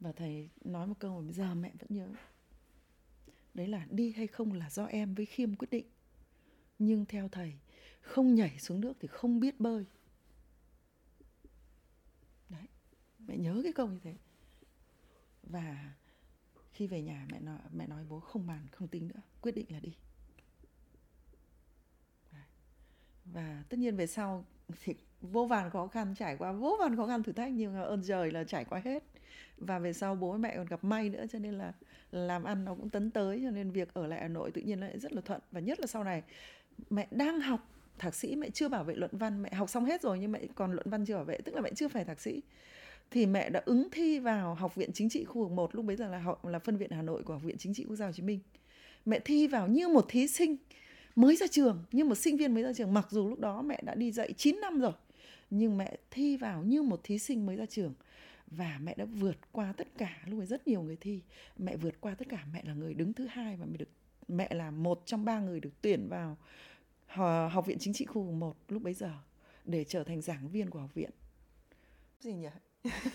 Và 0.00 0.12
thầy 0.12 0.48
nói 0.64 0.86
một 0.86 0.94
câu 0.98 1.20
mà 1.20 1.24
bây 1.24 1.32
giờ 1.32 1.54
mẹ 1.54 1.72
vẫn 1.78 1.88
nhớ. 1.88 2.08
Đấy 3.54 3.68
là 3.68 3.86
đi 3.90 4.12
hay 4.16 4.26
không 4.26 4.52
là 4.52 4.70
do 4.70 4.84
em 4.84 5.14
với 5.14 5.26
khiêm 5.26 5.54
quyết 5.54 5.70
định. 5.70 5.86
Nhưng 6.78 7.04
theo 7.04 7.28
thầy, 7.28 7.52
không 8.00 8.34
nhảy 8.34 8.58
xuống 8.58 8.80
nước 8.80 8.92
thì 9.00 9.08
không 9.08 9.40
biết 9.40 9.60
bơi. 9.60 9.84
Đấy. 12.48 12.66
Mẹ 13.18 13.36
nhớ 13.36 13.60
cái 13.62 13.72
câu 13.72 13.88
như 13.88 13.98
thế 14.04 14.14
và 15.46 15.94
khi 16.72 16.86
về 16.86 17.02
nhà 17.02 17.26
mẹ 17.32 17.40
nói 17.40 17.58
mẹ 17.72 17.86
nói 17.86 18.04
bố 18.08 18.20
không 18.20 18.46
bàn, 18.46 18.66
không 18.72 18.88
tính 18.88 19.08
nữa, 19.08 19.20
quyết 19.40 19.52
định 19.52 19.66
là 19.68 19.80
đi. 19.80 19.96
Và 23.24 23.64
tất 23.68 23.76
nhiên 23.76 23.96
về 23.96 24.06
sau 24.06 24.44
thì 24.84 24.94
vô 25.20 25.46
vàn 25.46 25.70
khó 25.70 25.86
khăn, 25.86 26.14
trải 26.18 26.36
qua 26.36 26.52
vô 26.52 26.76
vàn 26.80 26.96
khó 26.96 27.06
khăn 27.06 27.22
thử 27.22 27.32
thách, 27.32 27.52
nhưng 27.52 27.74
ơn 27.74 28.02
trời 28.06 28.30
là 28.30 28.44
trải 28.44 28.64
qua 28.64 28.80
hết. 28.84 29.04
Và 29.58 29.78
về 29.78 29.92
sau 29.92 30.14
bố 30.14 30.36
mẹ 30.36 30.56
còn 30.56 30.66
gặp 30.66 30.84
may 30.84 31.08
nữa, 31.08 31.24
cho 31.30 31.38
nên 31.38 31.54
là 31.54 31.72
làm 32.10 32.44
ăn 32.44 32.64
nó 32.64 32.74
cũng 32.74 32.90
tấn 32.90 33.10
tới, 33.10 33.40
cho 33.44 33.50
nên 33.50 33.70
việc 33.70 33.94
ở 33.94 34.06
lại 34.06 34.20
Hà 34.20 34.28
Nội 34.28 34.50
tự 34.50 34.62
nhiên 34.62 34.80
lại 34.80 34.98
rất 34.98 35.12
là 35.12 35.20
thuận. 35.20 35.40
Và 35.50 35.60
nhất 35.60 35.80
là 35.80 35.86
sau 35.86 36.04
này, 36.04 36.22
mẹ 36.90 37.08
đang 37.10 37.40
học 37.40 37.60
thạc 37.98 38.14
sĩ, 38.14 38.36
mẹ 38.36 38.50
chưa 38.50 38.68
bảo 38.68 38.84
vệ 38.84 38.94
luận 38.94 39.18
văn, 39.18 39.42
mẹ 39.42 39.54
học 39.54 39.70
xong 39.70 39.84
hết 39.84 40.02
rồi 40.02 40.18
nhưng 40.18 40.32
mẹ 40.32 40.46
còn 40.54 40.72
luận 40.72 40.90
văn 40.90 41.04
chưa 41.04 41.14
bảo 41.14 41.24
vệ, 41.24 41.38
tức 41.44 41.54
là 41.54 41.60
mẹ 41.60 41.70
chưa 41.76 41.88
phải 41.88 42.04
thạc 42.04 42.20
sĩ 42.20 42.42
thì 43.10 43.26
mẹ 43.26 43.50
đã 43.50 43.62
ứng 43.64 43.88
thi 43.92 44.18
vào 44.18 44.54
học 44.54 44.74
viện 44.74 44.90
chính 44.92 45.08
trị 45.08 45.24
khu 45.24 45.42
vực 45.42 45.50
1 45.52 45.74
lúc 45.74 45.84
bấy 45.84 45.96
giờ 45.96 46.08
là 46.08 46.18
học, 46.18 46.44
là 46.44 46.58
phân 46.58 46.76
viện 46.76 46.90
Hà 46.90 47.02
Nội 47.02 47.22
của 47.22 47.32
học 47.32 47.42
viện 47.42 47.58
chính 47.58 47.74
trị 47.74 47.84
quốc 47.88 47.96
gia 47.96 48.06
Hồ 48.06 48.12
Chí 48.12 48.22
Minh. 48.22 48.40
Mẹ 49.04 49.20
thi 49.24 49.46
vào 49.46 49.68
như 49.68 49.88
một 49.88 50.06
thí 50.08 50.28
sinh 50.28 50.56
mới 51.16 51.36
ra 51.36 51.46
trường, 51.46 51.84
như 51.92 52.04
một 52.04 52.14
sinh 52.14 52.36
viên 52.36 52.54
mới 52.54 52.62
ra 52.62 52.72
trường. 52.72 52.94
Mặc 52.94 53.06
dù 53.10 53.28
lúc 53.28 53.40
đó 53.40 53.62
mẹ 53.62 53.80
đã 53.84 53.94
đi 53.94 54.12
dạy 54.12 54.32
9 54.32 54.60
năm 54.60 54.80
rồi, 54.80 54.92
nhưng 55.50 55.78
mẹ 55.78 55.96
thi 56.10 56.36
vào 56.36 56.62
như 56.62 56.82
một 56.82 57.00
thí 57.04 57.18
sinh 57.18 57.46
mới 57.46 57.56
ra 57.56 57.66
trường. 57.66 57.94
Và 58.46 58.78
mẹ 58.82 58.94
đã 58.96 59.04
vượt 59.04 59.52
qua 59.52 59.72
tất 59.76 59.88
cả, 59.98 60.18
lúc 60.26 60.40
ấy 60.40 60.46
rất 60.46 60.68
nhiều 60.68 60.82
người 60.82 60.96
thi. 60.96 61.20
Mẹ 61.58 61.76
vượt 61.76 62.00
qua 62.00 62.14
tất 62.14 62.28
cả, 62.28 62.44
mẹ 62.52 62.62
là 62.66 62.74
người 62.74 62.94
đứng 62.94 63.12
thứ 63.12 63.26
hai 63.26 63.56
và 63.56 63.66
mẹ 63.66 63.76
được, 63.76 63.88
mẹ 64.28 64.48
là 64.54 64.70
một 64.70 65.02
trong 65.06 65.24
ba 65.24 65.40
người 65.40 65.60
được 65.60 65.72
tuyển 65.82 66.08
vào 66.08 66.36
học 67.50 67.66
viện 67.66 67.78
chính 67.80 67.94
trị 67.94 68.04
khu 68.04 68.32
một 68.32 68.56
lúc 68.68 68.82
bấy 68.82 68.94
giờ 68.94 69.12
để 69.64 69.84
trở 69.84 70.04
thành 70.04 70.20
giảng 70.20 70.48
viên 70.48 70.70
của 70.70 70.78
học 70.78 70.94
viện. 70.94 71.10
Gì 72.20 72.32
nhỉ? 72.32 72.48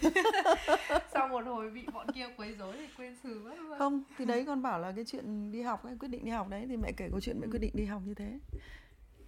sau 1.14 1.28
một 1.28 1.46
hồi 1.46 1.70
bị 1.70 1.86
bọn 1.94 2.08
kia 2.12 2.28
quấy 2.38 2.56
rối 2.60 2.74
thì 2.78 2.88
quên 2.98 3.16
xử 3.24 3.42
mất 3.44 3.56
luôn 3.60 3.80
không 3.80 4.04
thì 4.18 4.26
đấy 4.26 4.44
con 4.48 4.62
bảo 4.62 4.80
là 4.80 4.92
cái 4.96 5.06
chuyện 5.06 5.52
đi 5.52 5.62
học 5.62 5.86
ấy 5.86 5.96
quyết 6.00 6.08
định 6.08 6.26
đi 6.26 6.32
học 6.32 6.50
đấy 6.50 6.66
thì 6.70 6.78
mẹ 6.78 6.92
kể 6.98 7.10
câu 7.12 7.20
chuyện 7.20 7.40
mẹ 7.40 7.48
quyết 7.52 7.60
định 7.60 7.72
đi 7.74 7.86
học 7.86 8.02
như 8.06 8.14
thế 8.14 8.40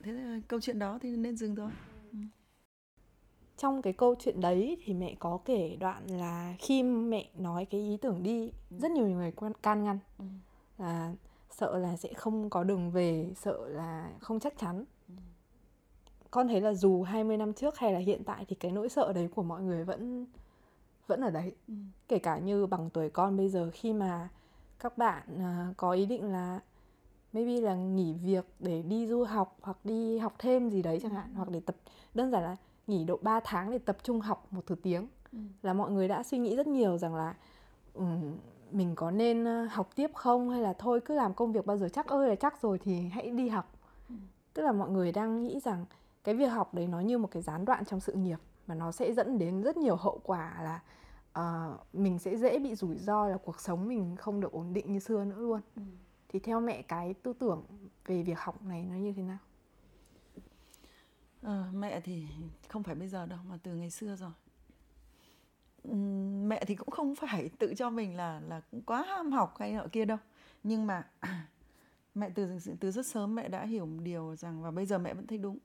thế 0.04 0.12
là 0.12 0.40
câu 0.48 0.62
chuyện 0.62 0.80
đó 0.80 1.00
thì 1.02 1.10
nên 1.10 1.38
dừng 1.38 1.56
thôi 1.56 1.72
ừ 2.12 2.18
trong 3.58 3.82
cái 3.82 3.94
câu 3.94 4.16
chuyện 4.20 4.42
đấy 4.42 4.78
thì 4.84 4.94
mẹ 4.94 5.16
có 5.20 5.40
kể 5.46 5.78
đoạn 5.80 6.08
là 6.08 6.56
khi 6.60 6.84
mẹ 6.84 7.30
nói 7.38 7.66
cái 7.66 7.82
ý 7.82 7.98
tưởng 7.98 8.24
đi 8.24 8.52
ừ. 8.70 8.78
rất 8.80 8.92
nhiều 8.92 9.08
người 9.08 9.32
can 9.64 9.84
ngăn 9.84 10.00
ừ. 10.20 10.26
là 10.78 11.14
sợ 11.50 11.78
là 11.78 11.98
sẽ 11.98 12.14
không 12.14 12.50
có 12.50 12.64
đường 12.64 12.92
về 12.92 13.30
sợ 13.36 13.68
là 13.68 14.12
không 14.20 14.40
chắc 14.40 14.58
chắn 14.58 14.78
ừ. 14.78 14.86
Con 16.34 16.48
thấy 16.48 16.62
là 16.62 16.74
dù 16.74 17.04
20 17.04 17.38
năm 17.38 17.54
trước 17.54 17.78
hay 17.78 17.94
là 17.94 18.00
hiện 18.00 18.24
tại 18.24 18.46
thì 18.48 18.56
cái 18.56 18.72
nỗi 18.72 18.90
sợ 18.90 19.14
đấy 19.14 19.30
của 19.36 19.44
mọi 19.44 19.62
người 19.62 19.84
vẫn 19.84 20.26
vẫn 21.08 21.22
ở 21.22 21.32
đấy 21.32 21.56
ừ. 21.68 21.74
kể 22.08 22.20
cả 22.20 22.38
như 22.38 22.66
bằng 22.66 22.90
tuổi 22.90 23.10
con 23.10 23.38
bây 23.38 23.50
giờ 23.50 23.70
khi 23.74 23.94
mà 23.94 24.30
các 24.80 24.98
bạn 24.98 25.24
uh, 25.36 25.78
có 25.78 25.92
ý 25.92 26.06
định 26.06 26.32
là 26.32 26.60
maybe 27.34 27.62
là 27.62 27.76
nghỉ 27.76 28.14
việc 28.14 28.46
để 28.60 28.82
đi 28.82 29.08
du 29.08 29.24
học 29.24 29.58
hoặc 29.62 29.78
đi 29.84 30.18
học 30.18 30.36
thêm 30.40 30.70
gì 30.70 30.82
đấy 30.82 31.00
chẳng 31.04 31.14
hạn 31.14 31.28
ừ. 31.34 31.38
hoặc 31.38 31.50
để 31.50 31.60
tập 31.60 31.76
đơn 32.14 32.32
giản 32.32 32.44
là 32.44 32.56
nghỉ 32.88 33.04
độ 33.04 33.20
3 33.22 33.40
tháng 33.44 33.72
để 33.72 33.78
tập 33.78 33.98
trung 34.04 34.22
học 34.22 34.48
một 34.52 34.62
thứ 34.66 34.76
tiếng 34.76 35.08
ừ. 35.32 35.40
là 35.62 35.74
mọi 35.74 35.92
người 35.92 36.08
đã 36.08 36.24
suy 36.24 36.38
nghĩ 36.38 36.56
rất 36.56 36.68
nhiều 36.68 36.98
rằng 36.98 37.16
là 37.16 37.36
um, 37.94 38.36
mình 38.72 38.96
có 38.96 39.12
nên 39.12 39.46
học 39.72 39.90
tiếp 39.96 40.12
không 40.14 40.50
hay 40.50 40.62
là 40.62 40.74
thôi 40.74 41.02
cứ 41.06 41.14
làm 41.14 41.34
công 41.34 41.52
việc 41.52 41.66
bao 41.66 41.78
giờ 41.78 41.90
chắc 41.90 42.08
ơi 42.08 42.30
là 42.30 42.36
chắc 42.36 42.62
rồi 42.62 42.80
thì 42.84 43.08
hãy 43.08 43.30
đi 43.30 43.50
học 43.50 43.72
ừ. 44.10 44.16
tức 44.54 44.64
là 44.64 44.72
mọi 44.72 44.90
người 44.90 45.12
đang 45.12 45.44
nghĩ 45.44 45.60
rằng 45.60 45.86
cái 46.24 46.36
việc 46.36 46.48
học 46.48 46.74
đấy 46.74 46.88
nó 46.88 47.00
như 47.00 47.18
một 47.18 47.32
cái 47.32 47.44
gián 47.44 47.66
đoạn 47.66 47.86
trong 47.86 48.00
sự 48.00 48.14
nghiệp 48.14 48.40
mà 48.68 48.76
nó 48.76 48.92
sẽ 48.92 49.14
dẫn 49.14 49.40
đến 49.40 49.62
rất 49.62 49.78
nhiều 49.78 49.96
hậu 49.96 50.22
quả 50.24 50.62
là 50.64 50.82
uh, 51.40 51.96
mình 51.96 52.20
sẽ 52.20 52.38
dễ 52.38 52.60
bị 52.60 52.76
rủi 52.76 52.98
ro 52.98 53.28
là 53.28 53.38
cuộc 53.38 53.60
sống 53.60 53.88
mình 53.88 54.16
không 54.16 54.42
được 54.42 54.52
ổn 54.52 54.74
định 54.74 54.94
như 54.94 55.00
xưa 55.00 55.24
nữa 55.24 55.40
luôn. 55.40 55.62
Ừ. 55.76 55.82
thì 56.30 56.40
theo 56.40 56.60
mẹ 56.60 56.82
cái 56.82 57.14
tư 57.14 57.34
tưởng 57.34 57.64
về 58.06 58.24
việc 58.24 58.40
học 58.40 58.64
này 58.64 58.86
nó 58.86 58.96
như 58.96 59.14
thế 59.14 59.24
nào? 59.24 59.38
À, 61.42 61.66
mẹ 61.74 62.00
thì 62.00 62.28
không 62.70 62.84
phải 62.84 62.96
bây 62.96 63.08
giờ 63.08 63.26
đâu 63.26 63.40
mà 63.50 63.58
từ 63.64 63.76
ngày 63.76 63.90
xưa 63.90 64.16
rồi. 64.16 64.32
Mẹ 66.48 66.66
thì 66.66 66.76
cũng 66.76 66.90
không 66.90 67.16
phải 67.16 67.50
tự 67.60 67.74
cho 67.78 67.90
mình 67.90 68.16
là 68.16 68.42
là 68.48 68.62
quá 68.86 69.04
ham 69.08 69.32
học 69.32 69.56
hay 69.60 69.74
nọ 69.74 69.86
kia 69.92 70.06
đâu. 70.06 70.18
Nhưng 70.64 70.88
mà 70.88 71.08
mẹ 72.16 72.30
từ 72.36 72.60
từ 72.80 72.92
rất 72.92 73.06
sớm 73.06 73.36
mẹ 73.36 73.48
đã 73.48 73.66
hiểu 73.66 73.86
một 73.86 74.02
điều 74.04 74.36
rằng 74.36 74.62
và 74.62 74.72
bây 74.72 74.86
giờ 74.86 74.98
mẹ 74.98 75.14
vẫn 75.14 75.28
thấy 75.28 75.38
đúng 75.38 75.58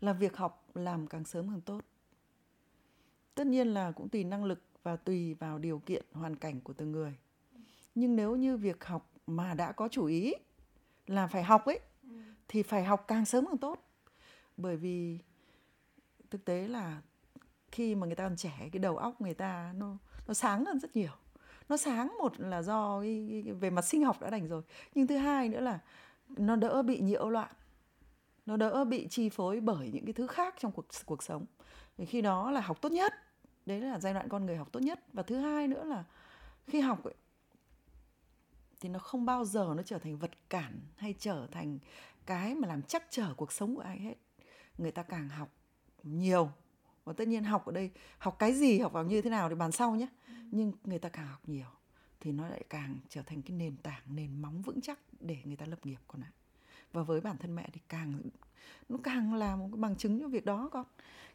là 0.00 0.12
việc 0.12 0.36
học 0.36 0.66
làm 0.74 1.06
càng 1.06 1.24
sớm 1.24 1.48
càng 1.48 1.60
tốt. 1.60 1.80
Tất 3.34 3.46
nhiên 3.46 3.68
là 3.68 3.92
cũng 3.92 4.08
tùy 4.08 4.24
năng 4.24 4.44
lực 4.44 4.62
và 4.82 4.96
tùy 4.96 5.34
vào 5.34 5.58
điều 5.58 5.78
kiện 5.78 6.04
hoàn 6.12 6.36
cảnh 6.36 6.60
của 6.60 6.72
từng 6.72 6.92
người. 6.92 7.16
Nhưng 7.94 8.16
nếu 8.16 8.36
như 8.36 8.56
việc 8.56 8.84
học 8.84 9.10
mà 9.26 9.54
đã 9.54 9.72
có 9.72 9.88
chủ 9.88 10.06
ý 10.06 10.34
là 11.06 11.26
phải 11.26 11.42
học 11.42 11.64
ấy 11.64 11.80
thì 12.48 12.62
phải 12.62 12.84
học 12.84 13.04
càng 13.08 13.24
sớm 13.24 13.46
càng 13.46 13.58
tốt. 13.58 13.78
Bởi 14.56 14.76
vì 14.76 15.18
thực 16.30 16.44
tế 16.44 16.68
là 16.68 17.02
khi 17.72 17.94
mà 17.94 18.06
người 18.06 18.16
ta 18.16 18.24
còn 18.24 18.36
trẻ 18.36 18.68
cái 18.72 18.80
đầu 18.80 18.96
óc 18.96 19.20
người 19.20 19.34
ta 19.34 19.72
nó 19.76 19.96
nó 20.28 20.34
sáng 20.34 20.64
hơn 20.64 20.80
rất 20.80 20.96
nhiều. 20.96 21.12
Nó 21.68 21.76
sáng 21.76 22.16
một 22.18 22.40
là 22.40 22.62
do 22.62 23.00
cái, 23.00 23.42
cái, 23.44 23.54
về 23.54 23.70
mặt 23.70 23.82
sinh 23.82 24.04
học 24.04 24.20
đã 24.20 24.30
đành 24.30 24.48
rồi. 24.48 24.62
Nhưng 24.94 25.06
thứ 25.06 25.16
hai 25.16 25.48
nữa 25.48 25.60
là 25.60 25.78
nó 26.28 26.56
đỡ 26.56 26.82
bị 26.82 27.00
nhiễu 27.00 27.28
loạn 27.28 27.52
nó 28.50 28.56
đỡ 28.56 28.84
bị 28.84 29.06
chi 29.10 29.28
phối 29.28 29.60
bởi 29.60 29.90
những 29.92 30.04
cái 30.04 30.12
thứ 30.12 30.26
khác 30.26 30.54
trong 30.58 30.72
cuộc 30.72 30.86
cuộc 31.06 31.22
sống. 31.22 31.46
Thì 31.96 32.06
khi 32.06 32.22
đó 32.22 32.50
là 32.50 32.60
học 32.60 32.80
tốt 32.80 32.92
nhất. 32.92 33.14
Đấy 33.66 33.80
là 33.80 33.98
giai 33.98 34.14
đoạn 34.14 34.28
con 34.28 34.46
người 34.46 34.56
học 34.56 34.68
tốt 34.72 34.80
nhất. 34.80 35.04
Và 35.12 35.22
thứ 35.22 35.36
hai 35.36 35.68
nữa 35.68 35.84
là 35.84 36.04
khi 36.66 36.80
học 36.80 37.04
ấy, 37.04 37.14
thì 38.80 38.88
nó 38.88 38.98
không 38.98 39.24
bao 39.24 39.44
giờ 39.44 39.74
nó 39.76 39.82
trở 39.82 39.98
thành 39.98 40.16
vật 40.16 40.30
cản 40.48 40.80
hay 40.96 41.14
trở 41.18 41.46
thành 41.52 41.78
cái 42.26 42.54
mà 42.54 42.68
làm 42.68 42.82
chắc 42.82 43.06
trở 43.10 43.34
cuộc 43.34 43.52
sống 43.52 43.76
của 43.76 43.82
ai 43.82 43.98
hết. 43.98 44.14
Người 44.78 44.90
ta 44.90 45.02
càng 45.02 45.28
học 45.28 45.48
nhiều. 46.02 46.50
Và 47.04 47.12
tất 47.12 47.28
nhiên 47.28 47.44
học 47.44 47.66
ở 47.66 47.72
đây 47.72 47.90
học 48.18 48.36
cái 48.38 48.54
gì 48.54 48.78
học 48.78 48.92
vào 48.92 49.04
như 49.04 49.22
thế 49.22 49.30
nào 49.30 49.48
thì 49.48 49.54
bàn 49.54 49.72
sau 49.72 49.94
nhé. 49.94 50.06
Nhưng 50.50 50.72
người 50.84 50.98
ta 50.98 51.08
càng 51.08 51.26
học 51.26 51.40
nhiều 51.46 51.68
thì 52.20 52.32
nó 52.32 52.48
lại 52.48 52.64
càng 52.68 52.96
trở 53.08 53.22
thành 53.22 53.42
cái 53.42 53.56
nền 53.56 53.76
tảng 53.76 54.02
nền 54.06 54.42
móng 54.42 54.62
vững 54.62 54.80
chắc 54.80 54.98
để 55.20 55.38
người 55.44 55.56
ta 55.56 55.66
lập 55.66 55.86
nghiệp 55.86 55.98
con 56.08 56.22
ạ 56.22 56.30
và 56.92 57.02
với 57.02 57.20
bản 57.20 57.36
thân 57.36 57.54
mẹ 57.54 57.68
thì 57.72 57.80
càng 57.88 58.12
nó 58.88 58.98
càng 59.02 59.34
là 59.34 59.56
một 59.56 59.68
cái 59.72 59.80
bằng 59.80 59.96
chứng 59.96 60.20
cho 60.20 60.28
việc 60.28 60.44
đó 60.44 60.68
con. 60.72 60.84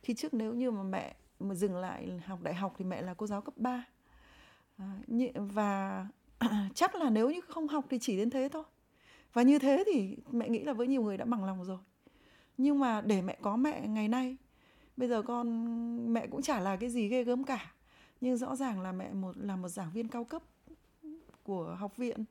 Khi 0.01 0.14
trước 0.14 0.34
nếu 0.34 0.53
như 0.53 0.72
mà 0.72 0.84
mẹ 0.84 1.16
mà 1.39 1.56
dừng 1.56 1.76
lại 1.76 2.20
học 2.26 2.39
đại 2.43 2.53
học 2.53 2.76
thì 2.78 2.86
mẹ 2.86 3.01
là 3.01 3.14
cô 3.14 3.28
giáo 3.28 3.41
cấp 3.41 3.53
3 3.58 3.86
à, 4.78 4.99
và 5.36 6.08
chắc 6.76 6.95
là 6.95 7.10
nếu 7.10 7.30
như 7.30 7.41
không 7.41 7.68
học 7.68 7.86
thì 7.89 7.99
chỉ 7.99 8.18
đến 8.18 8.30
thế 8.30 8.49
thôi. 8.53 8.64
Và 9.34 9.41
như 9.41 9.60
thế 9.60 9.84
thì 9.86 10.18
mẹ 10.32 10.49
nghĩ 10.49 10.64
là 10.64 10.74
với 10.74 10.88
nhiều 10.88 11.03
người 11.03 11.18
đã 11.18 11.26
bằng 11.26 11.45
lòng 11.45 11.66
rồi. 11.66 11.80
Nhưng 12.58 12.80
mà 12.80 13.01
để 13.01 13.22
mẹ 13.22 13.38
có 13.41 13.56
mẹ 13.56 13.88
ngày 13.88 14.08
nay 14.08 14.38
bây 14.97 15.10
giờ 15.10 15.22
con 15.22 16.14
mẹ 16.14 16.28
cũng 16.28 16.41
chả 16.41 16.60
là 16.60 16.76
cái 16.76 16.89
gì 16.89 17.08
ghê 17.08 17.24
gớm 17.24 17.43
cả. 17.43 17.74
Nhưng 18.22 18.38
rõ 18.38 18.56
ràng 18.56 18.82
là 18.82 18.91
mẹ 18.91 19.14
một 19.14 19.38
là 19.38 19.56
một 19.56 19.68
giảng 19.68 19.91
viên 19.93 20.08
cao 20.08 20.24
cấp 20.24 20.43
của 21.43 21.76
học 21.80 21.97
viện 21.97 22.26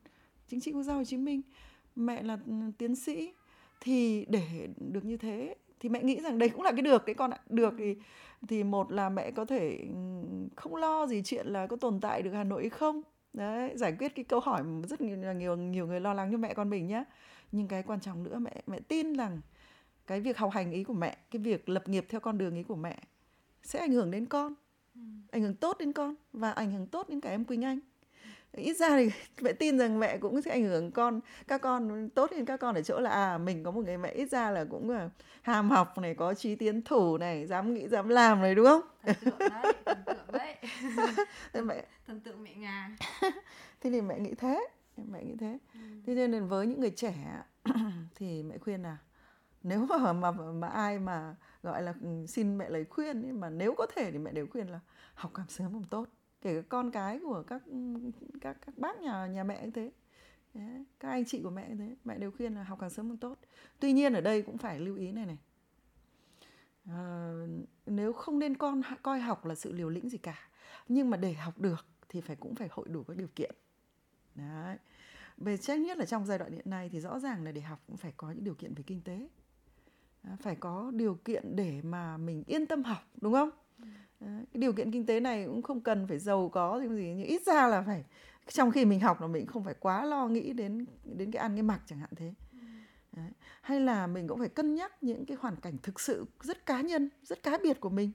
chính 0.49 0.61
trị 0.61 0.73
quốc 0.73 0.83
gia 0.83 0.95
Hồ 0.95 1.05
Chí 1.05 1.17
Minh 1.17 1.43
mẹ 1.97 2.23
là 2.23 2.39
tiến 2.79 2.97
sĩ 2.97 3.33
thì 3.81 4.27
để 4.29 4.69
được 4.77 5.05
như 5.05 5.17
thế 5.17 5.55
thì 5.81 5.89
mẹ 5.89 6.03
nghĩ 6.03 6.21
rằng 6.21 6.39
đây 6.39 6.49
cũng 6.49 6.63
là 6.63 6.73
cái 6.73 6.83
được 6.83 7.07
đấy 7.07 7.15
con 7.15 7.31
ạ. 7.31 7.41
Được 7.49 7.75
thì 7.79 7.97
thì 8.49 8.65
một 8.65 8.93
là 8.93 9.09
mẹ 9.09 9.31
có 9.31 9.45
thể 9.45 9.79
ừ, 9.89 9.95
không 10.57 10.77
lo 10.77 11.07
gì 11.07 11.23
chuyện 11.25 11.47
là 11.47 11.67
có 11.67 11.77
tồn 11.77 12.01
tại 12.01 12.23
được 12.23 12.33
Hà 12.33 12.45
Nội 12.45 12.63
hay 12.63 12.71
không. 12.71 13.03
Đấy 13.33 13.73
giải 13.75 13.97
quyết 13.99 14.15
cái 14.15 14.25
câu 14.25 14.41
hỏi 14.41 14.63
mà 14.63 14.87
rất 14.87 15.01
nhiều 15.01 15.17
nhiều 15.17 15.57
nhiều 15.57 15.87
người 15.87 16.01
lo 16.01 16.15
lắng 16.15 16.29
cho 16.33 16.39
mẹ 16.39 16.55
con 16.55 16.71
mình 16.71 16.87
nhé 16.87 17.05
nhưng 17.55 17.69
cái 17.69 17.83
quan 17.83 18.01
trọng 18.01 18.23
nữa 18.23 18.39
mẹ 18.39 18.63
mẹ 18.67 18.81
tin 18.89 19.17
rằng 19.17 19.41
cái 20.07 20.21
việc 20.21 20.39
học 20.39 20.51
hành 20.53 20.73
ý 20.73 20.85
của 20.85 20.95
mẹ 20.95 21.17
cái 21.31 21.43
việc 21.43 21.69
lập 21.69 21.89
nghiệp 21.89 22.07
theo 22.09 22.21
con 22.21 22.39
đường 22.39 22.55
ý 22.55 22.63
của 22.63 22.77
mẹ 22.77 22.99
sẽ 23.63 23.79
ảnh 23.79 23.93
hưởng 23.93 24.11
đến 24.11 24.27
con 24.27 24.55
ừ. 24.95 25.01
ảnh 25.31 25.43
hưởng 25.43 25.55
tốt 25.55 25.77
đến 25.79 25.93
con 25.93 26.15
và 26.33 26.51
ảnh 26.51 26.73
hưởng 26.73 26.87
tốt 26.87 27.09
đến 27.09 27.21
cả 27.21 27.31
em 27.31 27.45
Quỳnh 27.45 27.65
Anh 27.65 27.79
ít 28.63 28.77
ra 28.77 28.89
thì 28.97 29.11
mẹ 29.43 29.53
tin 29.53 29.79
rằng 29.79 29.99
mẹ 29.99 30.19
cũng 30.19 30.43
sẽ 30.43 30.51
ảnh 30.51 30.65
hưởng 30.65 30.91
con 30.91 31.21
các 31.49 31.61
con 31.61 32.09
tốt 32.11 32.31
hơn 32.31 32.45
các 32.45 32.61
con 32.61 32.75
ở 32.75 32.83
chỗ 32.83 33.01
là 33.01 33.11
à 33.11 33.39
mình 33.39 33.65
có 33.65 33.71
một 33.71 33.85
người 33.85 33.97
mẹ 33.97 34.11
ít 34.11 34.31
ra 34.31 34.51
là 34.51 34.65
cũng 34.65 34.91
là 34.91 35.11
hàm 35.43 35.71
học 35.71 35.99
này 35.99 36.15
có 36.15 36.35
trí 36.35 36.55
tiến 36.55 36.83
thủ 36.83 37.19
này 37.19 37.47
dám 37.47 37.75
nghĩ 37.75 37.89
dám 37.89 38.09
làm 38.09 38.43
này 38.43 38.55
đúng 38.55 38.67
không? 38.67 38.83
Thần 39.05 39.17
tượng 39.25 39.39
đấy 39.39 39.75
thần 39.85 39.99
tượng 40.07 40.33
đấy. 40.33 40.57
Thần, 41.53 41.67
mẹ 41.67 41.85
thần 42.07 42.21
tượng 42.21 42.43
mẹ 42.43 42.55
ngà. 42.55 42.97
Thế 43.81 43.91
thì 43.91 44.01
mẹ 44.01 44.19
nghĩ 44.19 44.35
thế 44.35 44.67
mẹ 44.97 45.25
nghĩ 45.25 45.35
thế. 45.41 45.59
Ừ. 45.75 45.81
thế 46.07 46.15
nên 46.15 46.47
với 46.49 46.67
những 46.67 46.81
người 46.81 46.91
trẻ 46.91 47.43
thì 48.15 48.43
mẹ 48.43 48.59
khuyên 48.59 48.83
là 48.83 48.97
nếu 49.63 49.87
mà 49.87 50.13
mà 50.13 50.31
mà 50.31 50.69
ai 50.69 50.99
mà 50.99 51.37
gọi 51.63 51.83
là 51.83 51.95
ừ, 52.03 52.27
xin 52.29 52.59
mẹ 52.59 52.69
lời 52.69 52.85
khuyên 52.85 53.23
ấy, 53.23 53.33
mà 53.33 53.51
nếu 53.51 53.75
có 53.75 53.87
thể 53.95 54.11
thì 54.11 54.19
mẹ 54.19 54.33
đều 54.33 54.47
khuyên 54.47 54.67
là 54.69 54.81
học 55.15 55.31
càng 55.35 55.49
sớm 55.49 55.73
càng 55.73 55.85
tốt 55.91 56.09
kể 56.45 56.55
cả 56.55 56.67
con 56.69 56.91
cái 56.91 57.19
của 57.23 57.43
các 57.47 57.63
các 58.41 58.57
các 58.67 58.79
bác 58.79 59.01
nhà 59.01 59.27
nhà 59.27 59.45
mẹ 59.45 59.65
như 59.65 59.71
thế. 59.71 59.93
Đấy, 60.55 60.85
các 61.01 61.09
anh 61.09 61.25
chị 61.25 61.43
của 61.43 61.51
mẹ 61.51 61.69
như 61.69 61.77
thế. 61.77 61.97
Mẹ 62.05 62.19
đều 62.19 62.31
khuyên 62.31 62.55
là 62.55 62.63
học 62.63 62.79
càng 62.81 62.91
sớm 62.91 63.09
càng 63.09 63.17
tốt. 63.17 63.39
Tuy 63.81 63.93
nhiên 63.93 64.13
ở 64.13 64.21
đây 64.21 64.43
cũng 64.43 64.59
phải 64.59 64.81
lưu 64.81 64.97
ý 64.97 65.13
này 65.13 65.27
này. 65.27 65.39
À, 66.87 67.33
nếu 67.87 68.13
không 68.13 68.39
nên 68.39 68.57
con 68.57 68.83
coi 69.03 69.21
học 69.21 69.47
là 69.47 69.55
sự 69.55 69.73
liều 69.73 69.91
lĩnh 69.91 70.09
gì 70.09 70.19
cả. 70.19 70.49
Nhưng 70.89 71.11
mà 71.11 71.17
để 71.17 71.33
học 71.33 71.59
được 71.59 71.87
thì 72.09 72.21
phải 72.21 72.37
cũng 72.37 72.55
phải 72.55 72.69
hội 72.71 72.89
đủ 72.89 73.03
các 73.03 73.17
điều 73.17 73.29
kiện. 73.35 73.55
Đấy. 74.35 74.77
Về 75.37 75.57
trách 75.57 75.81
nhất 75.81 75.99
là 75.99 76.05
trong 76.05 76.27
giai 76.27 76.39
đoạn 76.39 76.53
hiện 76.53 76.71
nay 76.71 76.89
thì 76.93 77.01
rõ 77.01 77.19
ràng 77.19 77.45
là 77.45 77.53
để 77.53 77.61
học 77.61 77.81
cũng 77.87 77.97
phải 77.97 78.13
có 78.17 78.31
những 78.31 78.45
điều 78.45 78.55
kiện 78.55 78.75
về 78.75 78.83
kinh 78.87 79.01
tế. 79.01 79.29
Phải 80.41 80.57
có 80.57 80.91
điều 80.95 81.15
kiện 81.15 81.57
để 81.57 81.83
mà 81.83 82.17
mình 82.17 82.45
yên 82.47 82.67
tâm 82.67 82.83
học 82.83 82.99
đúng 83.21 83.33
không? 83.33 83.51
Cái 84.21 84.61
điều 84.61 84.73
kiện 84.73 84.91
kinh 84.91 85.07
tế 85.07 85.21
này 85.21 85.45
cũng 85.47 85.63
không 85.63 85.81
cần 85.81 86.07
phải 86.07 86.19
giàu 86.19 86.49
có 86.49 86.81
gì 86.81 86.89
gì 86.89 87.15
nhưng 87.17 87.27
ít 87.27 87.43
ra 87.43 87.69
là 87.69 87.83
phải, 87.83 88.05
trong 88.49 88.71
khi 88.71 88.85
mình 88.85 89.01
học 89.01 89.21
là 89.21 89.27
mình 89.27 89.47
không 89.47 89.65
phải 89.65 89.75
quá 89.81 90.05
lo 90.05 90.29
nghĩ 90.29 90.53
đến 90.53 90.87
đến 91.05 91.31
cái 91.31 91.41
ăn 91.43 91.55
cái 91.57 91.63
mặc 91.63 91.81
chẳng 91.87 91.99
hạn 91.99 92.11
thế 92.17 92.35
Đấy. 93.13 93.31
hay 93.63 93.81
là 93.81 94.07
mình 94.07 94.29
cũng 94.29 94.39
phải 94.39 94.49
cân 94.49 94.75
nhắc 94.75 95.03
những 95.03 95.27
cái 95.27 95.37
hoàn 95.41 95.57
cảnh 95.57 95.77
thực 95.83 96.01
sự 96.01 96.27
rất 96.41 96.67
cá 96.67 96.81
nhân, 96.81 97.09
rất 97.23 97.43
cá 97.43 97.59
biệt 97.63 97.81
của 97.81 97.91
mình 97.91 98.11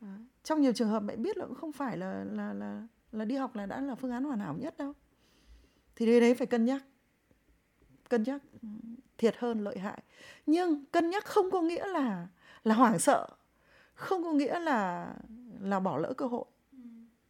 Đấy. 0.00 0.18
trong 0.42 0.60
nhiều 0.60 0.72
trường 0.72 0.88
hợp 0.88 1.00
mẹ 1.00 1.16
biết 1.16 1.36
là 1.36 1.46
cũng 1.46 1.54
không 1.54 1.72
phải 1.72 1.96
là 1.96 2.24
là 2.24 2.52
là 2.52 2.86
là 3.12 3.24
đi 3.24 3.36
học 3.36 3.56
là 3.56 3.66
đã 3.66 3.80
là 3.80 3.94
phương 3.94 4.10
án 4.10 4.24
hoàn 4.24 4.40
hảo 4.40 4.56
nhất 4.58 4.76
đâu 4.78 4.92
thì 5.96 6.06
đấy 6.06 6.20
đấy 6.20 6.34
phải 6.34 6.46
cân 6.46 6.64
nhắc 6.64 6.84
cân 8.08 8.22
nhắc 8.22 8.42
ừ, 8.62 8.68
thiệt 9.18 9.34
hơn, 9.38 9.64
lợi 9.64 9.78
hại 9.78 10.02
nhưng 10.46 10.84
cân 10.92 11.10
nhắc 11.10 11.24
không 11.24 11.50
có 11.50 11.60
nghĩa 11.60 11.86
là 11.86 12.28
là 12.64 12.74
hoảng 12.74 12.98
sợ 12.98 13.26
không 13.94 14.24
có 14.24 14.32
nghĩa 14.32 14.60
là 14.60 15.12
là 15.60 15.80
bỏ 15.80 15.98
lỡ 15.98 16.12
cơ 16.16 16.26
hội. 16.26 16.44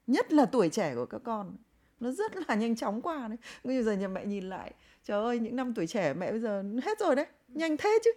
Nhất 0.07 0.33
là 0.33 0.47
tuổi 0.47 0.69
trẻ 0.69 0.95
của 0.95 1.07
các 1.07 1.21
con. 1.25 1.57
Nó 2.01 2.11
rất 2.11 2.33
là 2.49 2.55
nhanh 2.55 2.77
chóng 2.77 3.03
qua 3.03 3.29
đấy. 3.29 3.39
Bây 3.65 3.83
giờ 3.83 3.93
nhà 3.93 4.09
mẹ 4.09 4.27
nhìn 4.27 4.49
lại 4.49 4.73
trời 5.05 5.23
ơi 5.23 5.39
những 5.39 5.57
năm 5.57 5.75
tuổi 5.75 5.87
trẻ 5.87 6.15
mẹ 6.15 6.31
bây 6.31 6.41
giờ 6.41 6.65
hết 6.83 7.01
rồi 7.01 7.17
đấy. 7.17 7.27
Nhanh 7.49 7.77
thế 7.77 7.99
chứ. 8.05 8.11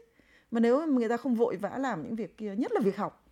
Mà 0.52 0.60
nếu 0.60 0.80
mà 0.80 0.86
người 0.86 1.10
ta 1.10 1.18
không 1.18 1.36
vội 1.36 1.56
vã 1.56 1.78
làm 1.78 2.04
những 2.04 2.16
việc 2.16 2.38
kia 2.38 2.56
nhất 2.56 2.72
là 2.72 2.80
việc 2.84 2.98
học. 2.98 3.24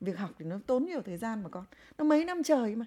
Việc 0.00 0.18
học 0.18 0.30
thì 0.38 0.44
nó 0.44 0.56
tốn 0.66 0.84
nhiều 0.84 1.02
thời 1.02 1.16
gian 1.16 1.42
mà 1.42 1.48
con. 1.48 1.64
Nó 1.98 2.04
mấy 2.04 2.24
năm 2.24 2.42
trời 2.42 2.76
mà. 2.76 2.84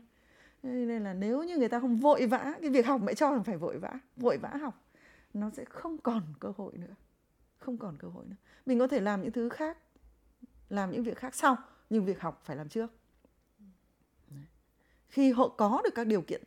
Nên 0.64 1.04
là 1.04 1.14
nếu 1.14 1.44
như 1.44 1.58
người 1.58 1.70
ta 1.70 1.80
không 1.80 1.98
vội 1.98 2.26
vã 2.26 2.54
cái 2.62 2.70
việc 2.70 2.86
học 2.86 3.02
mẹ 3.04 3.14
cho 3.14 3.32
là 3.32 3.44
phải 3.44 3.58
vội 3.58 3.78
vã 3.78 4.00
vội 4.18 4.38
vã 4.38 4.50
học 4.62 4.84
nó 5.34 5.50
sẽ 5.50 5.66
không 5.66 5.98
còn 5.98 6.22
cơ 6.40 6.54
hội 6.58 6.78
nữa. 6.78 6.96
Không 7.58 7.78
còn 7.78 7.98
cơ 7.98 8.08
hội 8.08 8.26
nữa. 8.26 8.36
Mình 8.66 8.80
có 8.80 8.88
thể 8.88 9.02
làm 9.02 9.22
những 9.22 9.32
thứ 9.32 9.50
khác 9.50 9.78
làm 10.70 10.92
những 10.92 11.04
việc 11.04 11.18
khác 11.18 11.36
sau 11.36 11.58
nhưng 11.90 12.06
việc 12.06 12.22
học 12.22 12.42
phải 12.46 12.56
làm 12.56 12.70
trước. 12.70 12.92
Khi 15.08 15.32
họ 15.32 15.48
có 15.48 15.82
được 15.84 15.96
các 15.96 16.08
điều 16.08 16.22
kiện 16.22 16.44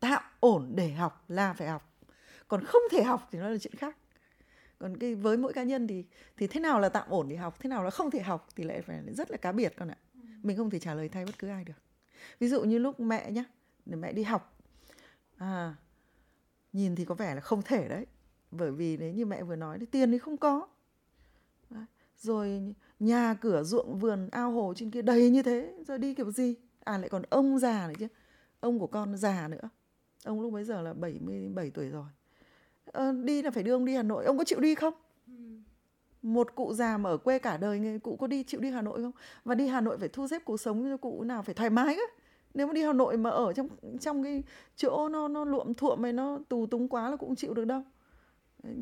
tạo 0.00 0.22
ổn 0.40 0.72
để 0.74 0.92
học 0.92 1.24
là 1.28 1.52
phải 1.52 1.68
học. 1.68 1.94
Còn 2.48 2.64
không 2.64 2.82
thể 2.90 3.02
học 3.02 3.28
thì 3.32 3.38
nó 3.38 3.48
là 3.48 3.58
chuyện 3.58 3.74
khác. 3.74 3.96
Còn 4.78 4.96
cái 4.96 5.14
với 5.14 5.36
mỗi 5.36 5.52
cá 5.52 5.62
nhân 5.62 5.86
thì 5.86 6.04
thì 6.36 6.46
thế 6.46 6.60
nào 6.60 6.80
là 6.80 6.88
tạm 6.88 7.08
ổn 7.08 7.28
để 7.28 7.36
học 7.36 7.56
thế 7.58 7.68
nào 7.68 7.84
là 7.84 7.90
không 7.90 8.10
thể 8.10 8.22
học 8.22 8.48
thì 8.56 8.64
lại 8.64 8.82
phải 8.82 9.02
rất 9.16 9.30
là 9.30 9.36
cá 9.36 9.52
biệt 9.52 9.74
con 9.76 9.88
ạ. 9.88 9.96
Mình 10.42 10.56
không 10.56 10.70
thể 10.70 10.78
trả 10.78 10.94
lời 10.94 11.08
thay 11.08 11.24
bất 11.24 11.38
cứ 11.38 11.48
ai 11.48 11.64
được. 11.64 11.82
Ví 12.38 12.48
dụ 12.48 12.62
như 12.62 12.78
lúc 12.78 13.00
mẹ 13.00 13.30
nhá 13.30 13.44
để 13.86 13.96
mẹ 13.96 14.12
đi 14.12 14.22
học. 14.22 14.58
À 15.36 15.74
nhìn 16.72 16.96
thì 16.96 17.04
có 17.04 17.14
vẻ 17.14 17.34
là 17.34 17.40
không 17.40 17.62
thể 17.62 17.88
đấy. 17.88 18.06
Bởi 18.50 18.70
vì 18.70 18.96
đấy 18.96 19.12
như 19.12 19.26
mẹ 19.26 19.42
vừa 19.42 19.56
nói 19.56 19.78
đấy 19.78 19.86
tiền 19.90 20.12
thì 20.12 20.18
không 20.18 20.36
có. 20.36 20.68
Rồi 22.18 22.74
nhà 23.02 23.34
cửa 23.34 23.62
ruộng 23.62 23.98
vườn 23.98 24.28
ao 24.32 24.50
hồ 24.50 24.72
trên 24.76 24.90
kia 24.90 25.02
đầy 25.02 25.30
như 25.30 25.42
thế 25.42 25.74
rồi 25.86 25.98
đi 25.98 26.14
kiểu 26.14 26.30
gì? 26.30 26.54
À 26.84 26.98
lại 26.98 27.08
còn 27.08 27.22
ông 27.30 27.58
già 27.58 27.86
này 27.86 27.96
chứ. 27.98 28.06
Ông 28.60 28.78
của 28.78 28.86
con 28.86 29.16
già 29.16 29.48
nữa. 29.48 29.68
Ông 30.24 30.40
lúc 30.40 30.52
bấy 30.52 30.64
giờ 30.64 30.82
là 30.82 30.92
77 30.92 31.70
tuổi 31.70 31.88
rồi. 31.88 32.04
Ờ, 32.84 33.12
đi 33.12 33.42
là 33.42 33.50
phải 33.50 33.62
đưa 33.62 33.72
ông 33.72 33.84
đi 33.84 33.94
Hà 33.94 34.02
Nội. 34.02 34.24
Ông 34.24 34.38
có 34.38 34.44
chịu 34.44 34.60
đi 34.60 34.74
không? 34.74 34.94
Một 36.22 36.54
cụ 36.54 36.74
già 36.74 36.98
mà 36.98 37.10
ở 37.10 37.16
quê 37.16 37.38
cả 37.38 37.56
đời 37.56 38.00
cụ 38.02 38.16
có 38.16 38.26
đi 38.26 38.42
chịu 38.42 38.60
đi 38.60 38.70
Hà 38.70 38.82
Nội 38.82 39.02
không? 39.02 39.12
Và 39.44 39.54
đi 39.54 39.66
Hà 39.66 39.80
Nội 39.80 39.98
phải 39.98 40.08
thu 40.08 40.28
xếp 40.28 40.42
cuộc 40.44 40.60
sống 40.60 40.84
cho 40.84 40.96
cụ 40.96 41.24
nào 41.24 41.42
phải 41.42 41.54
thoải 41.54 41.70
mái 41.70 41.94
á 41.94 42.04
nếu 42.54 42.66
mà 42.66 42.72
đi 42.72 42.82
Hà 42.82 42.92
Nội 42.92 43.16
mà 43.16 43.30
ở 43.30 43.52
trong 43.52 43.68
trong 44.00 44.22
cái 44.24 44.42
chỗ 44.76 45.08
nó 45.08 45.28
nó 45.28 45.44
luộm 45.44 45.74
thuộm 45.74 46.02
này 46.02 46.12
nó 46.12 46.38
tù 46.48 46.66
túng 46.66 46.88
quá 46.88 47.10
là 47.10 47.16
cũng 47.16 47.36
chịu 47.36 47.54
được 47.54 47.64
đâu. 47.64 47.82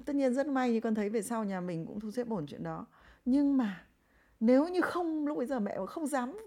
Tất 0.04 0.16
nhiên 0.16 0.34
rất 0.34 0.46
may 0.46 0.72
như 0.72 0.80
con 0.80 0.94
thấy 0.94 1.08
về 1.08 1.22
sau 1.22 1.44
nhà 1.44 1.60
mình 1.60 1.86
cũng 1.86 2.00
thu 2.00 2.10
xếp 2.10 2.28
ổn 2.28 2.46
chuyện 2.46 2.62
đó. 2.62 2.86
Nhưng 3.24 3.56
mà 3.56 3.84
nếu 4.40 4.68
như 4.68 4.80
không 4.80 5.26
lúc 5.26 5.38
bây 5.38 5.46
giờ 5.46 5.60
mẹ 5.60 5.78
không 5.88 6.06
dám 6.06 6.38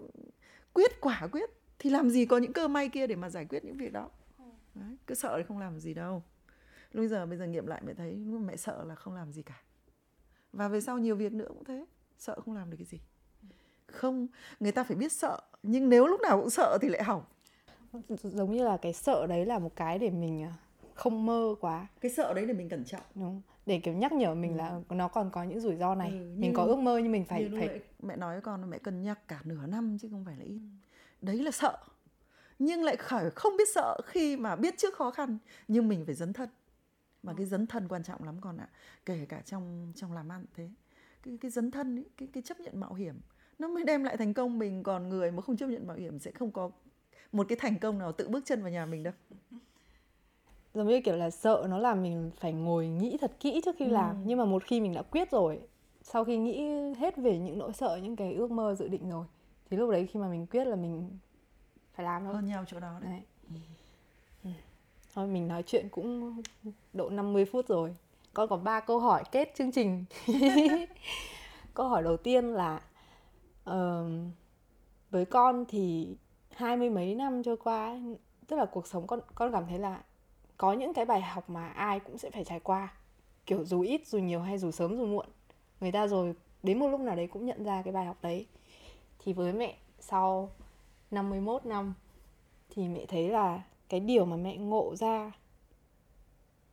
quyết 0.72 1.00
quả 1.00 1.28
quyết 1.32 1.50
thì 1.78 1.90
làm 1.90 2.10
gì 2.10 2.26
có 2.26 2.38
những 2.38 2.52
cơ 2.52 2.68
may 2.68 2.88
kia 2.88 3.06
để 3.06 3.16
mà 3.16 3.30
giải 3.30 3.44
quyết 3.44 3.64
những 3.64 3.76
việc 3.76 3.92
đó? 3.92 4.10
Đấy, 4.74 4.96
cứ 5.06 5.14
sợ 5.14 5.34
thì 5.36 5.44
không 5.48 5.58
làm 5.58 5.80
gì 5.80 5.94
đâu. 5.94 6.22
Lúc 6.92 7.00
bây 7.00 7.08
giờ 7.08 7.26
bây 7.26 7.38
giờ 7.38 7.46
nghiệm 7.46 7.66
lại 7.66 7.82
mẹ 7.86 7.94
thấy 7.94 8.14
mẹ 8.16 8.56
sợ 8.56 8.84
là 8.84 8.94
không 8.94 9.14
làm 9.14 9.32
gì 9.32 9.42
cả. 9.42 9.62
Và 10.52 10.68
về 10.68 10.80
sau 10.80 10.98
nhiều 10.98 11.16
việc 11.16 11.32
nữa 11.32 11.48
cũng 11.48 11.64
thế 11.64 11.84
sợ 12.18 12.40
không 12.40 12.54
làm 12.54 12.70
được 12.70 12.76
cái 12.76 12.86
gì. 12.86 13.00
Không 13.86 14.26
người 14.60 14.72
ta 14.72 14.84
phải 14.84 14.96
biết 14.96 15.12
sợ 15.12 15.40
nhưng 15.62 15.88
nếu 15.88 16.06
lúc 16.06 16.20
nào 16.20 16.40
cũng 16.40 16.50
sợ 16.50 16.78
thì 16.82 16.88
lại 16.88 17.02
hỏng. 17.02 17.24
Giống 18.08 18.52
như 18.52 18.64
là 18.64 18.76
cái 18.76 18.92
sợ 18.92 19.26
đấy 19.26 19.46
là 19.46 19.58
một 19.58 19.76
cái 19.76 19.98
để 19.98 20.10
mình 20.10 20.42
à, 20.42 20.52
không 20.94 21.26
mơ 21.26 21.54
quá. 21.60 21.86
Cái 22.00 22.10
sợ 22.10 22.34
đấy 22.34 22.46
để 22.46 22.54
mình 22.54 22.68
cẩn 22.68 22.84
trọng. 22.84 23.02
Đúng. 23.14 23.42
Để 23.66 23.80
kiểu 23.80 23.94
nhắc 23.94 24.12
nhở 24.12 24.34
mình 24.34 24.52
ừ. 24.52 24.56
là 24.56 24.80
nó 24.88 25.08
còn 25.08 25.30
có 25.30 25.42
những 25.42 25.60
rủi 25.60 25.76
ro 25.76 25.94
này. 25.94 26.10
Ừ, 26.10 26.34
mình 26.36 26.54
có 26.54 26.64
ước 26.64 26.76
mơ 26.76 26.98
nhưng 26.98 27.12
mình 27.12 27.24
phải 27.24 27.50
phải 27.58 27.68
mẹ, 27.68 27.78
mẹ 28.02 28.16
nói 28.16 28.34
với 28.34 28.42
con 28.42 28.60
là 28.60 28.66
mẹ 28.66 28.78
cân 28.78 29.02
nhắc 29.02 29.28
cả 29.28 29.40
nửa 29.44 29.66
năm 29.66 29.98
chứ 30.00 30.08
không 30.10 30.24
phải 30.24 30.36
là 30.36 30.44
ít. 30.44 30.60
Đấy 31.20 31.36
là 31.36 31.50
sợ. 31.50 31.78
Nhưng 32.58 32.82
lại 32.82 32.96
khỏi 32.96 33.30
không 33.30 33.56
biết 33.56 33.68
sợ 33.74 34.00
khi 34.06 34.36
mà 34.36 34.56
biết 34.56 34.74
trước 34.78 34.94
khó 34.94 35.10
khăn. 35.10 35.38
Nhưng 35.68 35.88
mình 35.88 36.04
phải 36.06 36.14
dấn 36.14 36.32
thân. 36.32 36.48
Mà 37.22 37.34
cái 37.36 37.46
dấn 37.46 37.66
thân 37.66 37.88
quan 37.88 38.02
trọng 38.02 38.24
lắm 38.24 38.40
con 38.40 38.56
ạ. 38.56 38.68
Kể 39.06 39.26
cả 39.28 39.40
trong 39.40 39.92
trong 39.96 40.12
làm 40.12 40.32
ăn 40.32 40.44
thế. 40.54 40.68
Cái 41.22 41.38
cái 41.40 41.50
dấn 41.50 41.70
thân 41.70 41.98
ấy, 41.98 42.04
cái 42.16 42.28
cái 42.32 42.42
chấp 42.42 42.60
nhận 42.60 42.80
mạo 42.80 42.94
hiểm 42.94 43.20
nó 43.58 43.68
mới 43.68 43.84
đem 43.84 44.04
lại 44.04 44.16
thành 44.16 44.34
công. 44.34 44.58
Mình 44.58 44.82
còn 44.82 45.08
người 45.08 45.30
mà 45.30 45.42
không 45.42 45.56
chấp 45.56 45.66
nhận 45.66 45.86
mạo 45.86 45.96
hiểm 45.96 46.18
sẽ 46.18 46.30
không 46.30 46.50
có 46.50 46.70
một 47.32 47.46
cái 47.48 47.58
thành 47.60 47.78
công 47.78 47.98
nào 47.98 48.12
tự 48.12 48.28
bước 48.28 48.44
chân 48.44 48.62
vào 48.62 48.70
nhà 48.70 48.86
mình 48.86 49.02
đâu 49.02 49.14
giống 50.74 50.88
như 50.88 51.00
kiểu 51.00 51.16
là 51.16 51.30
sợ 51.30 51.66
nó 51.70 51.78
làm 51.78 52.02
mình 52.02 52.30
phải 52.36 52.52
ngồi 52.52 52.86
nghĩ 52.88 53.16
thật 53.20 53.32
kỹ 53.40 53.60
trước 53.64 53.76
khi 53.78 53.84
ừ. 53.84 53.90
làm 53.90 54.16
nhưng 54.24 54.38
mà 54.38 54.44
một 54.44 54.64
khi 54.64 54.80
mình 54.80 54.94
đã 54.94 55.02
quyết 55.02 55.30
rồi 55.30 55.60
sau 56.02 56.24
khi 56.24 56.36
nghĩ 56.36 56.68
hết 56.98 57.16
về 57.16 57.38
những 57.38 57.58
nỗi 57.58 57.72
sợ 57.72 58.00
những 58.02 58.16
cái 58.16 58.34
ước 58.34 58.50
mơ 58.50 58.74
dự 58.74 58.88
định 58.88 59.10
rồi 59.10 59.26
thì 59.70 59.76
lúc 59.76 59.90
đấy 59.90 60.06
khi 60.06 60.20
mà 60.20 60.28
mình 60.28 60.46
quyết 60.46 60.64
là 60.64 60.76
mình 60.76 61.18
phải 61.94 62.04
làm 62.04 62.24
thôi 62.24 62.34
hơn 62.34 62.46
nhau 62.46 62.64
chỗ 62.66 62.80
đó 62.80 62.98
đấy, 63.02 63.10
đấy. 63.10 63.22
Ừ. 63.48 63.56
Ừ. 64.44 64.50
thôi 65.14 65.26
mình 65.26 65.48
nói 65.48 65.62
chuyện 65.62 65.88
cũng 65.88 66.42
độ 66.92 67.10
50 67.10 67.44
phút 67.44 67.68
rồi 67.68 67.96
con 68.34 68.48
có 68.48 68.56
ba 68.56 68.80
câu 68.80 68.98
hỏi 68.98 69.22
kết 69.32 69.52
chương 69.56 69.72
trình 69.72 70.04
câu 71.74 71.88
hỏi 71.88 72.02
đầu 72.02 72.16
tiên 72.16 72.44
là 72.44 72.80
uh, 73.70 74.06
với 75.10 75.24
con 75.24 75.64
thì 75.68 76.16
hai 76.50 76.76
mươi 76.76 76.90
mấy 76.90 77.14
năm 77.14 77.42
trôi 77.42 77.56
qua 77.56 78.00
tức 78.46 78.56
là 78.56 78.66
cuộc 78.66 78.86
sống 78.86 79.06
con 79.06 79.20
con 79.34 79.52
cảm 79.52 79.66
thấy 79.66 79.78
là 79.78 80.02
có 80.64 80.72
những 80.72 80.94
cái 80.94 81.04
bài 81.04 81.20
học 81.20 81.50
mà 81.50 81.68
ai 81.68 82.00
cũng 82.00 82.18
sẽ 82.18 82.30
phải 82.30 82.44
trải 82.44 82.60
qua, 82.60 82.92
kiểu 83.46 83.64
dù 83.64 83.80
ít, 83.80 84.06
dù 84.06 84.18
nhiều 84.18 84.40
hay 84.40 84.58
dù 84.58 84.70
sớm, 84.70 84.96
dù 84.96 85.06
muộn. 85.06 85.26
Người 85.80 85.92
ta 85.92 86.06
rồi, 86.06 86.34
đến 86.62 86.78
một 86.78 86.88
lúc 86.88 87.00
nào 87.00 87.16
đấy 87.16 87.26
cũng 87.26 87.46
nhận 87.46 87.64
ra 87.64 87.82
cái 87.82 87.92
bài 87.92 88.06
học 88.06 88.16
đấy. 88.22 88.46
Thì 89.18 89.32
với 89.32 89.52
mẹ, 89.52 89.76
sau 90.00 90.50
51 91.10 91.66
năm, 91.66 91.94
thì 92.70 92.88
mẹ 92.88 93.06
thấy 93.06 93.28
là 93.28 93.62
cái 93.88 94.00
điều 94.00 94.24
mà 94.24 94.36
mẹ 94.36 94.56
ngộ 94.56 94.96
ra 94.96 95.32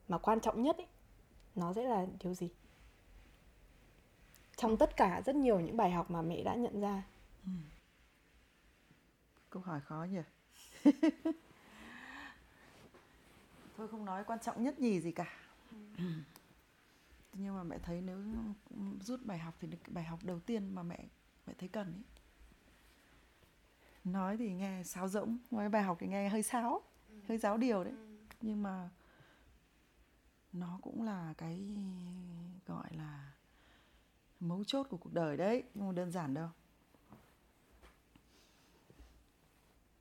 mà 0.07 0.17
quan 0.17 0.39
trọng 0.39 0.63
nhất 0.63 0.77
ấy, 0.77 0.87
nó 1.55 1.73
sẽ 1.73 1.83
là 1.83 2.05
điều 2.23 2.33
gì? 2.33 2.49
Trong 4.57 4.77
tất 4.77 4.97
cả 4.97 5.21
rất 5.25 5.35
nhiều 5.35 5.59
những 5.59 5.77
bài 5.77 5.91
học 5.91 6.11
mà 6.11 6.21
mẹ 6.21 6.43
đã 6.43 6.55
nhận 6.55 6.81
ra. 6.81 7.03
Ừ. 7.45 7.51
câu 9.49 9.61
hỏi 9.61 9.79
khó 9.81 10.05
nhỉ? 10.11 10.21
thôi 13.81 13.87
không 13.87 14.05
nói 14.05 14.23
quan 14.23 14.39
trọng 14.39 14.63
nhất 14.63 14.77
gì 14.77 15.01
gì 15.01 15.11
cả 15.11 15.27
ừ. 15.97 16.03
nhưng 17.33 17.55
mà 17.55 17.63
mẹ 17.63 17.77
thấy 17.83 18.01
nếu 18.01 18.17
rút 19.01 19.25
bài 19.25 19.37
học 19.37 19.53
thì 19.59 19.67
bài 19.87 20.03
học 20.03 20.19
đầu 20.23 20.39
tiên 20.39 20.75
mà 20.75 20.83
mẹ 20.83 20.99
mẹ 21.47 21.53
thấy 21.57 21.69
cần 21.69 21.93
ấy 21.93 22.03
nói 24.03 24.37
thì 24.37 24.53
nghe 24.53 24.83
sáo 24.83 25.07
rỗng 25.07 25.37
nói 25.51 25.69
bài 25.69 25.83
học 25.83 25.97
thì 25.99 26.07
nghe 26.07 26.29
hơi 26.29 26.43
sáo 26.43 26.81
ừ. 27.09 27.15
hơi 27.27 27.37
giáo 27.37 27.57
điều 27.57 27.83
đấy 27.83 27.93
ừ. 27.93 28.17
nhưng 28.41 28.63
mà 28.63 28.89
nó 30.53 30.79
cũng 30.81 31.03
là 31.03 31.33
cái 31.37 31.77
gọi 32.65 32.89
là 32.91 33.31
mấu 34.39 34.63
chốt 34.63 34.87
của 34.89 34.97
cuộc 34.97 35.13
đời 35.13 35.37
đấy 35.37 35.63
không 35.75 35.87
mà 35.87 35.91
đơn 35.91 36.11
giản 36.11 36.33
đâu 36.33 36.49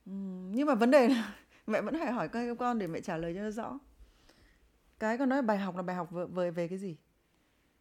ừ, 0.05 0.11
nhưng 0.51 0.67
mà 0.67 0.75
vấn 0.75 0.91
đề 0.91 1.07
là 1.07 1.35
mẹ 1.67 1.81
vẫn 1.81 1.95
phải 1.99 2.11
hỏi 2.11 2.27
các 2.27 2.55
con 2.59 2.79
để 2.79 2.87
mẹ 2.87 3.01
trả 3.01 3.17
lời 3.17 3.33
cho 3.35 3.41
nó 3.41 3.51
rõ. 3.51 3.79
Cái 4.99 5.17
con 5.17 5.29
nói 5.29 5.41
bài 5.41 5.57
học 5.57 5.75
là 5.75 5.81
bài 5.81 5.95
học 5.95 6.09
về 6.11 6.51
về 6.51 6.67
cái 6.67 6.77
gì? 6.77 6.97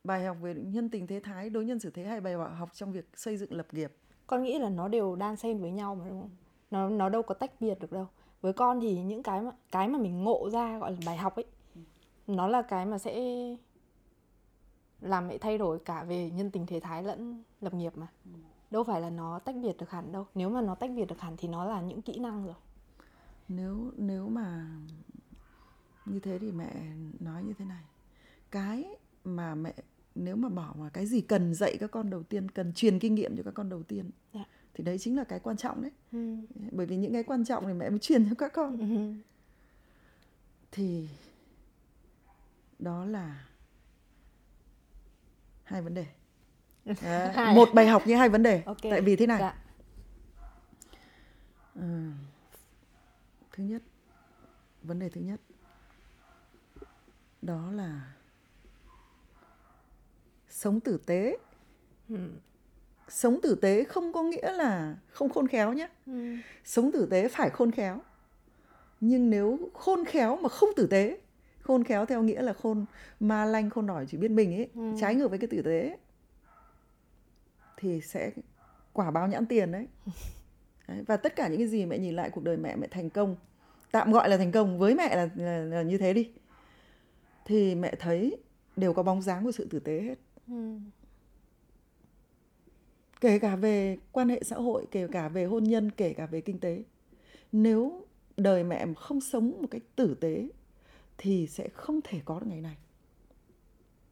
Bài 0.05 0.25
học 0.25 0.37
về 0.41 0.55
nhân 0.55 0.91
tình 0.91 1.07
thế 1.07 1.21
thái, 1.21 1.51
đối 1.51 1.65
nhân 1.65 1.79
xử 1.79 1.91
thế 1.91 2.05
hay 2.05 2.21
bài 2.21 2.35
học 2.35 2.71
trong 2.73 2.93
việc 2.93 3.09
xây 3.15 3.37
dựng 3.37 3.53
lập 3.53 3.67
nghiệp. 3.73 3.93
Con 4.27 4.43
nghĩ 4.43 4.59
là 4.59 4.69
nó 4.69 4.89
đều 4.89 5.17
đan 5.17 5.37
xen 5.37 5.61
với 5.61 5.71
nhau 5.71 5.95
mà, 5.95 6.09
đúng 6.09 6.21
không? 6.21 6.31
Nó 6.71 6.89
nó 6.89 7.09
đâu 7.09 7.23
có 7.23 7.35
tách 7.35 7.61
biệt 7.61 7.79
được 7.81 7.93
đâu. 7.93 8.07
Với 8.41 8.53
con 8.53 8.81
thì 8.81 9.03
những 9.03 9.23
cái 9.23 9.41
mà 9.41 9.51
cái 9.73 9.89
mà 9.89 9.99
mình 9.99 10.25
ngộ 10.25 10.51
ra 10.51 10.79
gọi 10.79 10.93
là 10.93 10.99
bài 11.07 11.17
học 11.17 11.37
ấy, 11.37 11.45
nó 12.27 12.47
là 12.47 12.63
cái 12.63 12.87
mà 12.87 12.99
sẽ 12.99 13.21
làm 15.01 15.29
mẹ 15.29 15.39
thay 15.39 15.59
đổi 15.59 15.79
cả 15.79 16.05
về 16.05 16.31
nhân 16.31 16.51
tình 16.51 16.67
thế 16.67 16.81
thái 16.81 17.03
lẫn 17.03 17.43
lập 17.61 17.75
nghiệp 17.75 17.93
mà. 17.97 18.07
Đâu 18.71 18.85
phải 18.85 19.01
là 19.01 19.11
nó 19.11 19.39
tách 19.39 19.57
biệt 19.57 19.77
được 19.77 19.91
hẳn 19.91 20.13
đâu. 20.13 20.27
Nếu 20.35 20.51
mà 20.51 20.61
nó 20.61 20.75
tách 20.75 20.91
biệt 20.91 21.05
được 21.05 21.21
hẳn 21.21 21.37
thì 21.37 21.49
nó 21.49 21.65
là 21.65 21.81
những 21.81 22.03
kỹ 22.03 22.19
năng 22.19 22.45
rồi 22.47 22.55
nếu 23.51 23.93
nếu 23.97 24.29
mà 24.29 24.67
như 26.07 26.21
thế 26.21 26.39
thì 26.39 26.53
mẹ 26.53 26.71
nói 27.21 27.43
như 27.43 27.53
thế 27.59 27.65
này 27.65 27.83
cái 28.51 28.85
mà 29.25 29.55
mẹ 29.55 29.75
nếu 30.15 30.37
mà 30.37 30.49
bỏ 30.49 30.75
mà 30.79 30.89
cái 30.89 31.07
gì 31.07 31.21
cần 31.21 31.55
dạy 31.55 31.77
các 31.81 31.91
con 31.91 32.11
đầu 32.11 32.23
tiên 32.23 32.51
cần 32.51 32.73
truyền 32.73 32.99
kinh 32.99 33.15
nghiệm 33.15 33.37
cho 33.37 33.43
các 33.43 33.55
con 33.55 33.69
đầu 33.69 33.83
tiên 33.83 34.11
dạ. 34.35 34.45
thì 34.75 34.85
đấy 34.85 34.99
chính 34.99 35.17
là 35.17 35.25
cái 35.25 35.41
quan 35.41 35.57
trọng 35.57 35.83
đấy 35.83 35.91
ừ. 36.13 36.37
bởi 36.73 36.87
vì 36.87 36.97
những 36.97 37.13
cái 37.13 37.23
quan 37.23 37.45
trọng 37.45 37.67
thì 37.67 37.73
mẹ 37.73 37.91
mới 37.91 37.99
truyền 37.99 38.29
cho 38.29 38.35
các 38.39 38.53
con 38.53 38.79
ừ. 38.79 39.13
thì 40.73 41.09
đó 42.79 43.05
là 43.05 43.47
hai 45.65 45.83
vấn 45.83 45.95
đề 45.95 46.07
à, 47.03 47.53
một 47.55 47.69
bài 47.75 47.87
học 47.87 48.07
như 48.07 48.17
hai 48.17 48.29
vấn 48.29 48.43
đề 48.43 48.63
okay. 48.67 48.93
tại 48.93 49.01
vì 49.01 49.17
thế 49.17 49.27
này 49.27 49.41
dạ. 49.41 49.55
à, 51.75 52.13
thứ 53.61 53.67
nhất, 53.67 53.83
vấn 54.83 54.99
đề 54.99 55.09
thứ 55.09 55.21
nhất, 55.21 55.41
đó 57.43 57.71
là 57.73 58.15
sống 60.49 60.81
tử 60.81 61.01
tế 61.07 61.39
ừ. 62.09 62.17
sống 63.09 63.41
tử 63.43 63.55
tế 63.55 63.85
không 63.85 64.13
có 64.13 64.23
nghĩa 64.23 64.53
là 64.53 64.97
không 65.11 65.29
khôn 65.29 65.49
khéo 65.49 65.73
nhé 65.73 65.89
ừ. 66.07 66.37
sống 66.65 66.93
tử 66.93 67.09
tế 67.11 67.29
phải 67.29 67.51
khôn 67.51 67.71
khéo 67.71 68.01
nhưng 69.01 69.31
nếu 69.31 69.59
khôn 69.75 70.05
khéo 70.05 70.37
mà 70.37 70.49
không 70.49 70.69
tử 70.77 70.87
tế, 70.87 71.21
khôn 71.61 71.85
khéo 71.85 72.07
theo 72.07 72.23
nghĩa 72.23 72.43
là 72.43 72.53
khôn, 72.53 72.85
ma 73.21 73.45
lanh 73.45 73.71
khôn 73.71 73.87
nổi 73.87 74.07
chỉ 74.09 74.19
biết 74.19 74.31
mình 74.31 74.55
ấy 74.55 74.69
ừ. 74.75 74.81
trái 75.01 75.15
ngược 75.15 75.29
với 75.29 75.39
cái 75.39 75.49
tử 75.49 75.63
tế 75.63 75.99
thì 77.77 78.01
sẽ 78.01 78.31
quả 78.93 79.11
báo 79.11 79.29
nhãn 79.29 79.47
tiền 79.47 79.73
đấy. 79.73 79.89
đấy, 80.89 81.05
và 81.07 81.17
tất 81.17 81.37
cả 81.37 81.49
những 81.49 81.59
cái 81.59 81.69
gì 81.69 81.87
mẹ 81.87 81.99
nhìn 81.99 82.17
lại 82.17 82.31
cuộc 82.31 82.45
đời 82.45 82.57
mẹ 82.57 82.77
mẹ 82.77 82.87
thành 82.91 83.11
công 83.11 83.37
tạm 83.91 84.13
gọi 84.13 84.29
là 84.29 84.37
thành 84.37 84.53
công 84.53 84.79
với 84.79 84.95
mẹ 84.95 85.17
là, 85.17 85.29
là, 85.35 85.59
là 85.59 85.83
như 85.83 85.99
thế 85.99 86.13
đi. 86.13 86.31
Thì 87.45 87.75
mẹ 87.75 87.95
thấy 87.99 88.37
đều 88.77 88.93
có 88.93 89.03
bóng 89.03 89.23
dáng 89.23 89.45
của 89.45 89.53
sự 89.53 89.67
tử 89.71 89.81
tế 89.81 90.01
hết. 90.01 90.19
Ừ. 90.49 90.79
kể 93.21 93.39
cả 93.39 93.57
về 93.57 93.99
quan 94.13 94.29
hệ 94.29 94.43
xã 94.43 94.57
hội 94.57 94.87
kể 94.91 95.07
cả 95.13 95.29
về 95.29 95.45
hôn 95.45 95.65
nhân 95.65 95.91
kể 95.91 96.13
cả 96.13 96.27
về 96.27 96.41
kinh 96.41 96.59
tế. 96.59 96.83
Nếu 97.53 98.07
đời 98.37 98.65
mẹ 98.65 98.87
không 98.97 99.21
sống 99.21 99.53
một 99.61 99.69
cách 99.71 99.83
tử 99.97 100.15
tế 100.21 100.49
thì 101.19 101.47
sẽ 101.47 101.69
không 101.69 102.01
thể 102.05 102.21
có 102.25 102.41
được 102.41 102.47
ngày 102.47 102.61
này. 102.61 102.77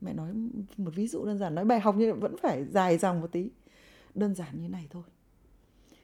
Mẹ 0.00 0.12
nói 0.12 0.32
một 0.76 0.90
ví 0.94 1.06
dụ 1.06 1.24
đơn 1.24 1.38
giản 1.38 1.54
nói 1.54 1.64
bài 1.64 1.80
học 1.80 1.96
như 1.96 2.14
vẫn 2.14 2.36
phải 2.42 2.64
dài 2.64 2.98
dòng 2.98 3.20
một 3.20 3.32
tí. 3.32 3.50
Đơn 4.14 4.34
giản 4.34 4.62
như 4.62 4.68
này 4.68 4.86
thôi. 4.90 5.02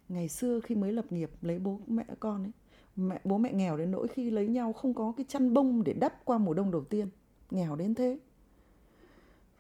Ngày 0.09 0.29
xưa 0.29 0.61
khi 0.61 0.75
mới 0.75 0.93
lập 0.93 1.13
nghiệp 1.13 1.31
lấy 1.43 1.59
bố 1.59 1.81
mẹ 1.87 2.05
con 2.21 2.45
ấy 2.45 2.53
mẹ, 2.97 3.21
bố 3.25 3.39
mẹ 3.39 3.53
nghèo 3.53 3.77
đến 3.77 3.91
nỗi 3.91 4.09
khi 4.09 4.31
lấy 4.31 4.47
nhau 4.47 4.73
không 4.73 4.95
có 4.95 5.13
cái 5.17 5.27
chăn 5.29 5.55
bông 5.55 5.85
để 5.85 5.93
đắp 5.93 6.25
qua 6.25 6.39
mùa 6.39 6.55
đông 6.55 6.71
đầu 6.71 6.85
tiên. 6.85 7.09
Nghèo 7.51 7.77
đến 7.77 7.95
thế. 7.95 8.19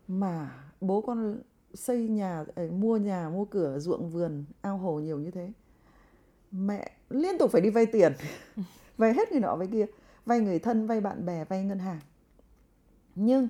Mà 0.09 0.65
bố 0.81 1.01
con 1.01 1.41
xây 1.75 2.09
nhà 2.09 2.45
ờ, 2.55 2.71
mua 2.71 2.97
nhà, 2.97 3.29
mua 3.29 3.45
cửa, 3.45 3.79
ruộng 3.79 4.11
vườn, 4.11 4.45
ao 4.61 4.79
hồ 4.79 5.01
nhiều 5.01 5.19
như 5.19 5.31
thế. 5.31 5.53
Mẹ 6.51 6.91
liên 7.11 7.39
tục 7.39 7.51
phải 7.51 7.61
đi 7.61 7.71
vay 7.71 7.87
tiền, 7.87 8.13
vay 8.97 9.15
hết 9.15 9.33
người 9.33 9.41
nọ 9.41 9.57
vay 9.57 9.69
kia, 9.73 9.87
vay 10.27 10.41
người 10.41 10.59
thân, 10.59 10.87
vay 10.87 11.01
bạn 11.01 11.27
bè, 11.27 11.45
vay 11.45 11.65
ngân 11.65 11.79
hàng. 11.79 12.01
Nhưng 13.15 13.49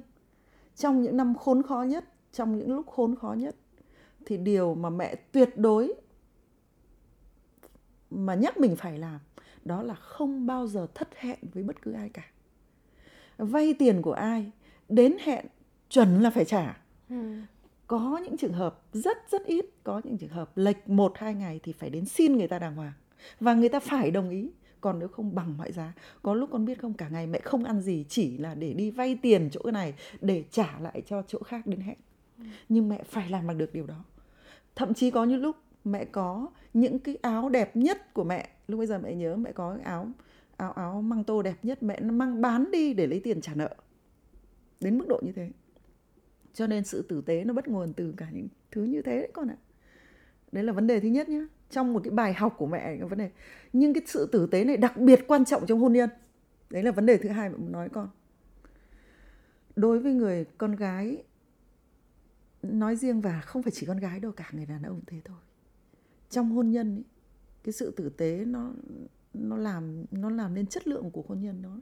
trong 0.77 1.03
những 1.03 1.17
năm 1.17 1.35
khốn 1.35 1.63
khó 1.63 1.83
nhất, 1.83 2.05
trong 2.33 2.59
những 2.59 2.73
lúc 2.73 2.87
khốn 2.87 3.15
khó 3.17 3.33
nhất, 3.33 3.57
thì 4.27 4.37
điều 4.37 4.75
mà 4.75 4.91
mẹ 4.91 5.15
tuyệt 5.15 5.51
đối 5.57 5.95
mà 8.11 8.35
nhắc 8.35 8.59
mình 8.59 8.77
phải 8.77 8.99
làm 8.99 9.21
đó 9.65 9.83
là 9.83 9.95
không 9.95 10.47
bao 10.47 10.67
giờ 10.67 10.87
thất 10.95 11.09
hẹn 11.17 11.39
với 11.53 11.63
bất 11.63 11.83
cứ 11.83 11.93
ai 11.93 12.09
cả. 12.09 12.23
Vay 13.39 13.75
tiền 13.75 14.03
của 14.03 14.13
ai 14.13 14.51
đến 14.89 15.17
hẹn 15.25 15.47
chuẩn 15.91 16.23
là 16.23 16.31
phải 16.31 16.45
trả. 16.45 16.81
Ừ. 17.11 17.17
có 17.87 18.21
những 18.25 18.37
trường 18.37 18.53
hợp 18.53 18.83
rất 18.93 19.17
rất 19.31 19.45
ít 19.47 19.65
có 19.85 20.01
những 20.05 20.19
trường 20.19 20.31
hợp 20.31 20.57
lệch 20.57 20.89
một 20.89 21.13
hai 21.17 21.35
ngày 21.35 21.61
thì 21.63 21.73
phải 21.73 21.91
đến 21.91 22.05
xin 22.05 22.37
người 22.37 22.49
ta 22.49 22.59
đàng 22.59 22.77
hoàng. 22.77 22.93
Và 23.41 23.55
người 23.55 23.69
ta 23.69 23.81
phải 23.81 24.11
đồng 24.11 24.31
ý 24.31 24.51
còn 24.81 24.99
nếu 24.99 25.09
không 25.09 25.35
bằng 25.35 25.57
mọi 25.59 25.73
giá. 25.73 25.93
Có 26.23 26.35
lúc 26.35 26.51
con 26.53 26.65
biết 26.65 26.81
không 26.81 26.95
cả 26.95 27.09
ngày 27.09 27.27
mẹ 27.27 27.41
không 27.41 27.65
ăn 27.65 27.81
gì 27.81 28.05
chỉ 28.09 28.39
là 28.39 28.55
để 28.55 28.73
đi 28.73 28.91
vay 28.91 29.19
tiền 29.23 29.49
chỗ 29.53 29.71
này 29.71 29.95
để 30.21 30.45
trả 30.51 30.79
lại 30.81 31.03
cho 31.07 31.23
chỗ 31.23 31.39
khác 31.43 31.67
đến 31.67 31.81
hẹn. 31.81 31.97
Ừ. 32.39 32.45
nhưng 32.69 32.89
mẹ 32.89 33.03
phải 33.03 33.31
làm 33.31 33.47
bằng 33.47 33.59
được 33.59 33.73
điều 33.73 33.87
đó. 33.87 34.05
Thậm 34.77 34.95
chí 34.95 35.11
có 35.11 35.25
những 35.25 35.41
lúc 35.41 35.57
mẹ 35.85 36.05
có 36.05 36.49
những 36.75 36.99
cái 36.99 37.17
áo 37.23 37.49
đẹp 37.49 37.77
nhất 37.77 38.15
của 38.15 38.25
mẹ 38.25 38.49
lúc 38.69 38.79
bây 38.79 38.87
giờ 38.87 38.99
mẹ 38.99 39.15
nhớ 39.15 39.37
mẹ 39.37 39.53
có 39.53 39.75
cái 39.77 39.85
áo 39.85 40.11
áo 40.57 40.73
áo 40.73 41.03
măng 41.03 41.25
tô 41.25 41.43
đẹp 41.43 41.57
nhất 41.63 41.83
mẹ 41.83 42.01
nó 42.01 42.13
mang 42.13 42.41
bán 42.41 42.71
đi 42.71 42.95
để 42.95 43.07
lấy 43.07 43.21
tiền 43.21 43.41
trả 43.41 43.55
nợ. 43.55 43.75
Đến 44.81 44.99
mức 44.99 45.05
độ 45.09 45.21
như 45.23 45.33
thế. 45.33 45.51
Cho 46.55 46.67
nên 46.67 46.85
sự 46.85 47.03
tử 47.09 47.23
tế 47.27 47.45
nó 47.45 47.55
bắt 47.55 47.69
nguồn 47.69 47.93
từ 47.93 48.15
cả 48.17 48.29
những 48.33 48.49
thứ 48.71 48.85
như 48.85 49.03
thế 49.03 49.17
đấy 49.17 49.31
con 49.35 49.49
ạ. 49.49 49.57
Đấy 50.53 50.65
là 50.65 50.73
vấn 50.73 50.87
đề 50.87 51.01
thứ 51.01 51.09
nhất 51.09 51.29
nhé 51.29 51.47
trong 51.71 51.93
một 51.93 52.01
cái 52.05 52.11
bài 52.11 52.35
học 52.35 52.55
của 52.59 52.67
mẹ 52.67 52.81
cái 52.81 53.09
vấn 53.09 53.19
đề. 53.19 53.31
Nhưng 53.73 53.95
cái 53.95 54.03
sự 54.07 54.29
tử 54.33 54.47
tế 54.47 54.65
này 54.65 54.77
đặc 54.77 54.97
biệt 54.97 55.25
quan 55.29 55.45
trọng 55.45 55.67
trong 55.67 55.81
hôn 55.81 55.93
nhân. 55.93 56.11
Đấy 56.71 56.83
là 56.83 56.91
vấn 56.91 57.07
đề 57.07 57.17
thứ 57.17 57.29
hai 57.29 57.49
mẹ 57.49 57.57
muốn 57.57 57.73
nói 57.73 57.89
con. 57.89 58.09
Đối 59.77 59.99
với 59.99 60.13
người 60.13 60.45
con 60.59 60.77
gái 60.77 61.23
nói 62.63 62.97
riêng 62.97 63.21
và 63.21 63.41
không 63.41 63.63
phải 63.63 63.73
chỉ 63.73 63.87
con 63.87 63.99
gái 63.99 64.21
đâu 64.21 64.33
cả 64.33 64.51
người 64.53 64.67
đàn 64.67 64.83
ông 64.83 65.01
thế 65.07 65.21
thôi. 65.25 65.37
Trong 66.31 66.51
hôn 66.51 66.71
nhân 66.71 66.97
ấy, 66.97 67.05
cái 67.65 67.73
sự 67.73 67.91
tử 67.91 68.09
tế 68.09 68.45
nó 68.47 68.73
nó 69.35 69.57
làm 69.57 70.05
nó 70.11 70.31
làm 70.31 70.55
nên 70.55 70.67
chất 70.67 70.89
lượng 70.89 71.11
của 71.11 71.25
hôn 71.29 71.41
nhân 71.41 71.63
đó. 71.63 71.81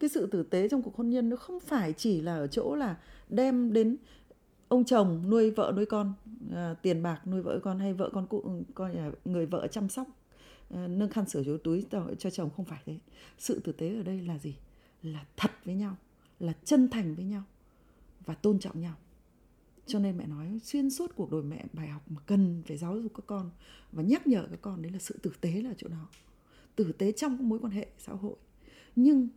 Cái 0.00 0.10
sự 0.10 0.26
tử 0.26 0.42
tế 0.42 0.68
trong 0.68 0.82
cuộc 0.82 0.96
hôn 0.96 1.10
nhân 1.10 1.28
nó 1.28 1.36
không 1.36 1.60
phải 1.60 1.92
chỉ 1.92 2.20
là 2.20 2.34
ở 2.36 2.46
chỗ 2.46 2.74
là 2.74 2.96
đem 3.28 3.72
đến 3.72 3.96
ông 4.68 4.84
chồng 4.84 5.30
nuôi 5.30 5.50
vợ 5.50 5.72
nuôi 5.76 5.86
con 5.86 6.12
à, 6.54 6.74
tiền 6.82 7.02
bạc 7.02 7.26
nuôi 7.26 7.42
vợ 7.42 7.60
con 7.62 7.78
hay 7.78 7.92
vợ 7.92 8.10
con 8.12 8.26
cụ 8.26 8.62
coi 8.74 8.94
là 8.94 9.10
người 9.24 9.46
vợ 9.46 9.66
chăm 9.66 9.88
sóc 9.88 10.08
à, 10.70 10.86
nâng 10.86 11.10
khăn 11.10 11.28
sửa 11.28 11.44
chối 11.44 11.58
túi 11.64 11.84
cho 12.18 12.30
chồng 12.30 12.50
không 12.56 12.64
phải 12.64 12.82
thế. 12.86 12.98
Sự 13.38 13.60
tử 13.60 13.72
tế 13.72 13.96
ở 13.96 14.02
đây 14.02 14.20
là 14.20 14.38
gì? 14.38 14.56
Là 15.02 15.24
thật 15.36 15.50
với 15.64 15.74
nhau 15.74 15.96
là 16.40 16.52
chân 16.64 16.88
thành 16.90 17.14
với 17.14 17.24
nhau 17.24 17.42
và 18.26 18.34
tôn 18.34 18.58
trọng 18.58 18.80
nhau 18.80 18.94
cho 19.86 19.98
nên 19.98 20.16
mẹ 20.16 20.26
nói 20.26 20.60
xuyên 20.62 20.90
suốt 20.90 21.12
cuộc 21.16 21.32
đời 21.32 21.42
mẹ 21.42 21.64
bài 21.72 21.88
học 21.88 22.02
mà 22.10 22.20
cần 22.26 22.62
phải 22.66 22.76
giáo 22.76 23.00
dục 23.00 23.12
các 23.14 23.24
con 23.26 23.50
và 23.92 24.02
nhắc 24.02 24.26
nhở 24.26 24.46
các 24.50 24.58
con 24.62 24.82
đấy 24.82 24.92
là 24.92 24.98
sự 24.98 25.18
tử 25.22 25.32
tế 25.40 25.50
là 25.50 25.74
chỗ 25.76 25.88
đó 25.88 26.08
tử 26.76 26.92
tế 26.92 27.12
trong 27.12 27.38
các 27.38 27.44
mối 27.44 27.58
quan 27.58 27.72
hệ 27.72 27.86
xã 27.98 28.12
hội 28.12 28.36
nhưng 28.96 29.28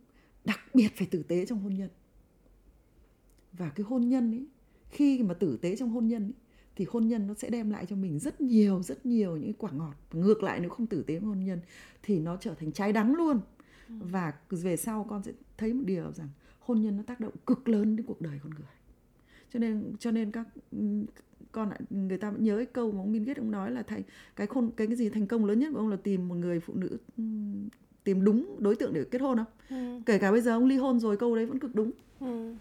đặc 0.44 0.60
biệt 0.74 0.88
phải 0.96 1.06
tử 1.06 1.22
tế 1.22 1.46
trong 1.46 1.58
hôn 1.58 1.74
nhân. 1.74 1.88
Và 3.52 3.68
cái 3.68 3.84
hôn 3.84 4.08
nhân 4.08 4.32
ấy 4.32 4.46
khi 4.90 5.22
mà 5.22 5.34
tử 5.34 5.58
tế 5.62 5.76
trong 5.76 5.90
hôn 5.90 6.06
nhân 6.06 6.22
ấy, 6.22 6.32
thì 6.76 6.86
hôn 6.88 7.08
nhân 7.08 7.26
nó 7.26 7.34
sẽ 7.34 7.50
đem 7.50 7.70
lại 7.70 7.86
cho 7.86 7.96
mình 7.96 8.18
rất 8.18 8.40
nhiều 8.40 8.82
rất 8.82 9.06
nhiều 9.06 9.36
những 9.36 9.52
quả 9.52 9.70
ngọt. 9.70 9.94
Ngược 10.12 10.42
lại 10.42 10.60
nếu 10.60 10.70
không 10.70 10.86
tử 10.86 11.02
tế 11.02 11.18
hôn 11.18 11.44
nhân 11.44 11.60
thì 12.02 12.18
nó 12.18 12.36
trở 12.36 12.54
thành 12.54 12.72
trái 12.72 12.92
đắng 12.92 13.14
luôn. 13.14 13.40
Ừ. 13.88 13.94
và 14.00 14.32
về 14.50 14.76
sau 14.76 15.06
con 15.10 15.22
sẽ 15.22 15.32
thấy 15.56 15.74
một 15.74 15.82
điều 15.86 16.12
rằng 16.12 16.28
hôn 16.60 16.82
nhân 16.82 16.96
nó 16.96 17.02
tác 17.02 17.20
động 17.20 17.34
cực 17.46 17.68
lớn 17.68 17.96
đến 17.96 18.06
cuộc 18.06 18.20
đời 18.20 18.38
con 18.42 18.54
người 18.54 18.66
cho 19.52 19.58
nên 19.58 19.92
cho 19.98 20.10
nên 20.10 20.30
các 20.30 20.46
con 21.52 21.70
người 21.90 22.18
ta 22.18 22.30
vẫn 22.30 22.44
nhớ 22.44 22.56
cái 22.56 22.66
câu 22.66 22.92
mà 22.92 22.98
ông 22.98 23.12
Bill 23.12 23.24
Gates 23.24 23.42
ông 23.42 23.50
nói 23.50 23.70
là 23.70 23.82
thành 23.82 24.02
cái 24.36 24.46
khôn 24.46 24.70
cái 24.76 24.86
cái 24.86 24.96
gì 24.96 25.08
thành 25.08 25.26
công 25.26 25.44
lớn 25.44 25.58
nhất 25.58 25.70
của 25.72 25.78
ông 25.78 25.88
là 25.88 25.96
tìm 25.96 26.28
một 26.28 26.34
người 26.34 26.60
phụ 26.60 26.74
nữ 26.74 26.98
tìm 28.04 28.24
đúng 28.24 28.56
đối 28.58 28.76
tượng 28.76 28.92
để 28.92 29.04
kết 29.10 29.20
hôn 29.20 29.36
không 29.36 29.46
ừ. 29.68 30.00
kể 30.06 30.18
cả 30.18 30.30
bây 30.30 30.40
giờ 30.40 30.52
ông 30.52 30.66
ly 30.66 30.76
hôn 30.76 31.00
rồi 31.00 31.16
câu 31.16 31.36
đấy 31.36 31.46
vẫn 31.46 31.58
cực 31.58 31.74
đúng 31.74 31.90
ừ. 32.20 32.54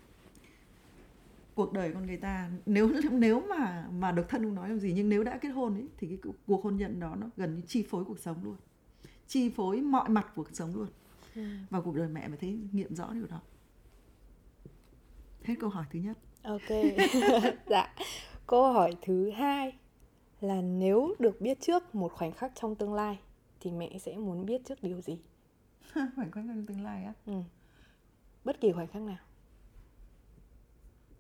cuộc 1.55 1.73
đời 1.73 1.91
con 1.93 2.07
người 2.07 2.17
ta 2.17 2.49
nếu 2.65 2.91
nếu 3.11 3.41
mà 3.49 3.87
mà 3.91 4.11
độc 4.11 4.25
thân 4.29 4.43
không 4.43 4.55
nói 4.55 4.69
làm 4.69 4.79
gì 4.79 4.93
nhưng 4.95 5.09
nếu 5.09 5.23
đã 5.23 5.37
kết 5.37 5.49
hôn 5.49 5.73
ấy 5.75 5.87
thì 5.97 6.07
cái 6.07 6.17
cuộc 6.47 6.63
hôn 6.63 6.77
nhân 6.77 6.99
đó 6.99 7.15
nó 7.15 7.29
gần 7.37 7.55
như 7.55 7.61
chi 7.67 7.85
phối 7.89 8.05
cuộc 8.05 8.19
sống 8.19 8.43
luôn 8.43 8.55
chi 9.27 9.49
phối 9.49 9.81
mọi 9.81 10.09
mặt 10.09 10.27
của 10.35 10.43
cuộc 10.43 10.49
sống 10.53 10.75
luôn 10.75 10.87
ừ. 11.35 11.41
và 11.69 11.81
cuộc 11.81 11.95
đời 11.95 12.09
mẹ 12.09 12.27
mới 12.27 12.37
thấy 12.37 12.59
nghiệm 12.71 12.95
rõ 12.95 13.13
điều 13.13 13.27
đó 13.27 13.41
hết 15.43 15.55
câu 15.59 15.69
hỏi 15.69 15.85
thứ 15.91 15.99
nhất 15.99 16.17
ok. 16.49 16.69
Dạ. 17.69 17.93
Câu 18.47 18.73
hỏi 18.73 18.97
thứ 19.01 19.29
hai 19.29 19.77
là 20.41 20.61
nếu 20.61 21.15
được 21.19 21.41
biết 21.41 21.61
trước 21.61 21.95
một 21.95 22.13
khoảnh 22.13 22.31
khắc 22.31 22.51
trong 22.55 22.75
tương 22.75 22.93
lai 22.93 23.19
thì 23.59 23.71
mẹ 23.71 23.97
sẽ 23.99 24.17
muốn 24.17 24.45
biết 24.45 24.61
trước 24.65 24.83
điều 24.83 25.01
gì? 25.01 25.19
Khoảnh 25.93 26.31
khắc 26.31 26.43
trong 26.47 26.65
tương 26.65 26.83
lai 26.83 27.03
á? 27.03 27.13
Ừ. 27.25 27.33
bất 28.43 28.61
kỳ 28.61 28.71
khoảnh 28.71 28.87
khắc 28.87 29.01
nào. 29.01 29.17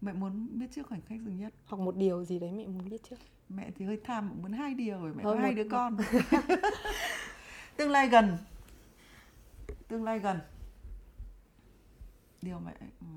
Mẹ 0.01 0.13
muốn 0.13 0.47
biết 0.51 0.67
trước 0.71 0.87
khoảnh 0.87 1.01
khắc 1.01 1.19
gì 1.21 1.33
nhất. 1.33 1.53
Hoặc 1.65 1.77
một 1.77 1.95
điều 1.95 2.23
gì 2.25 2.39
đấy 2.39 2.51
mẹ 2.51 2.67
muốn 2.67 2.89
biết 2.89 3.03
trước. 3.09 3.15
Mẹ 3.49 3.71
thì 3.75 3.85
hơi 3.85 3.99
tham 4.03 4.31
muốn 4.41 4.51
hai 4.51 4.73
điều 4.73 5.01
rồi 5.01 5.13
mẹ 5.15 5.23
Thôi, 5.23 5.35
có 5.35 5.41
hai 5.41 5.53
đứa 5.53 5.67
con. 5.71 5.97
Tương 7.77 7.91
lai 7.91 8.09
gần. 8.09 8.37
Tương 9.87 10.03
lai 10.03 10.19
gần. 10.19 10.39
Điều 12.41 12.59
mẹ 12.59 12.73
ừ, 12.79 13.07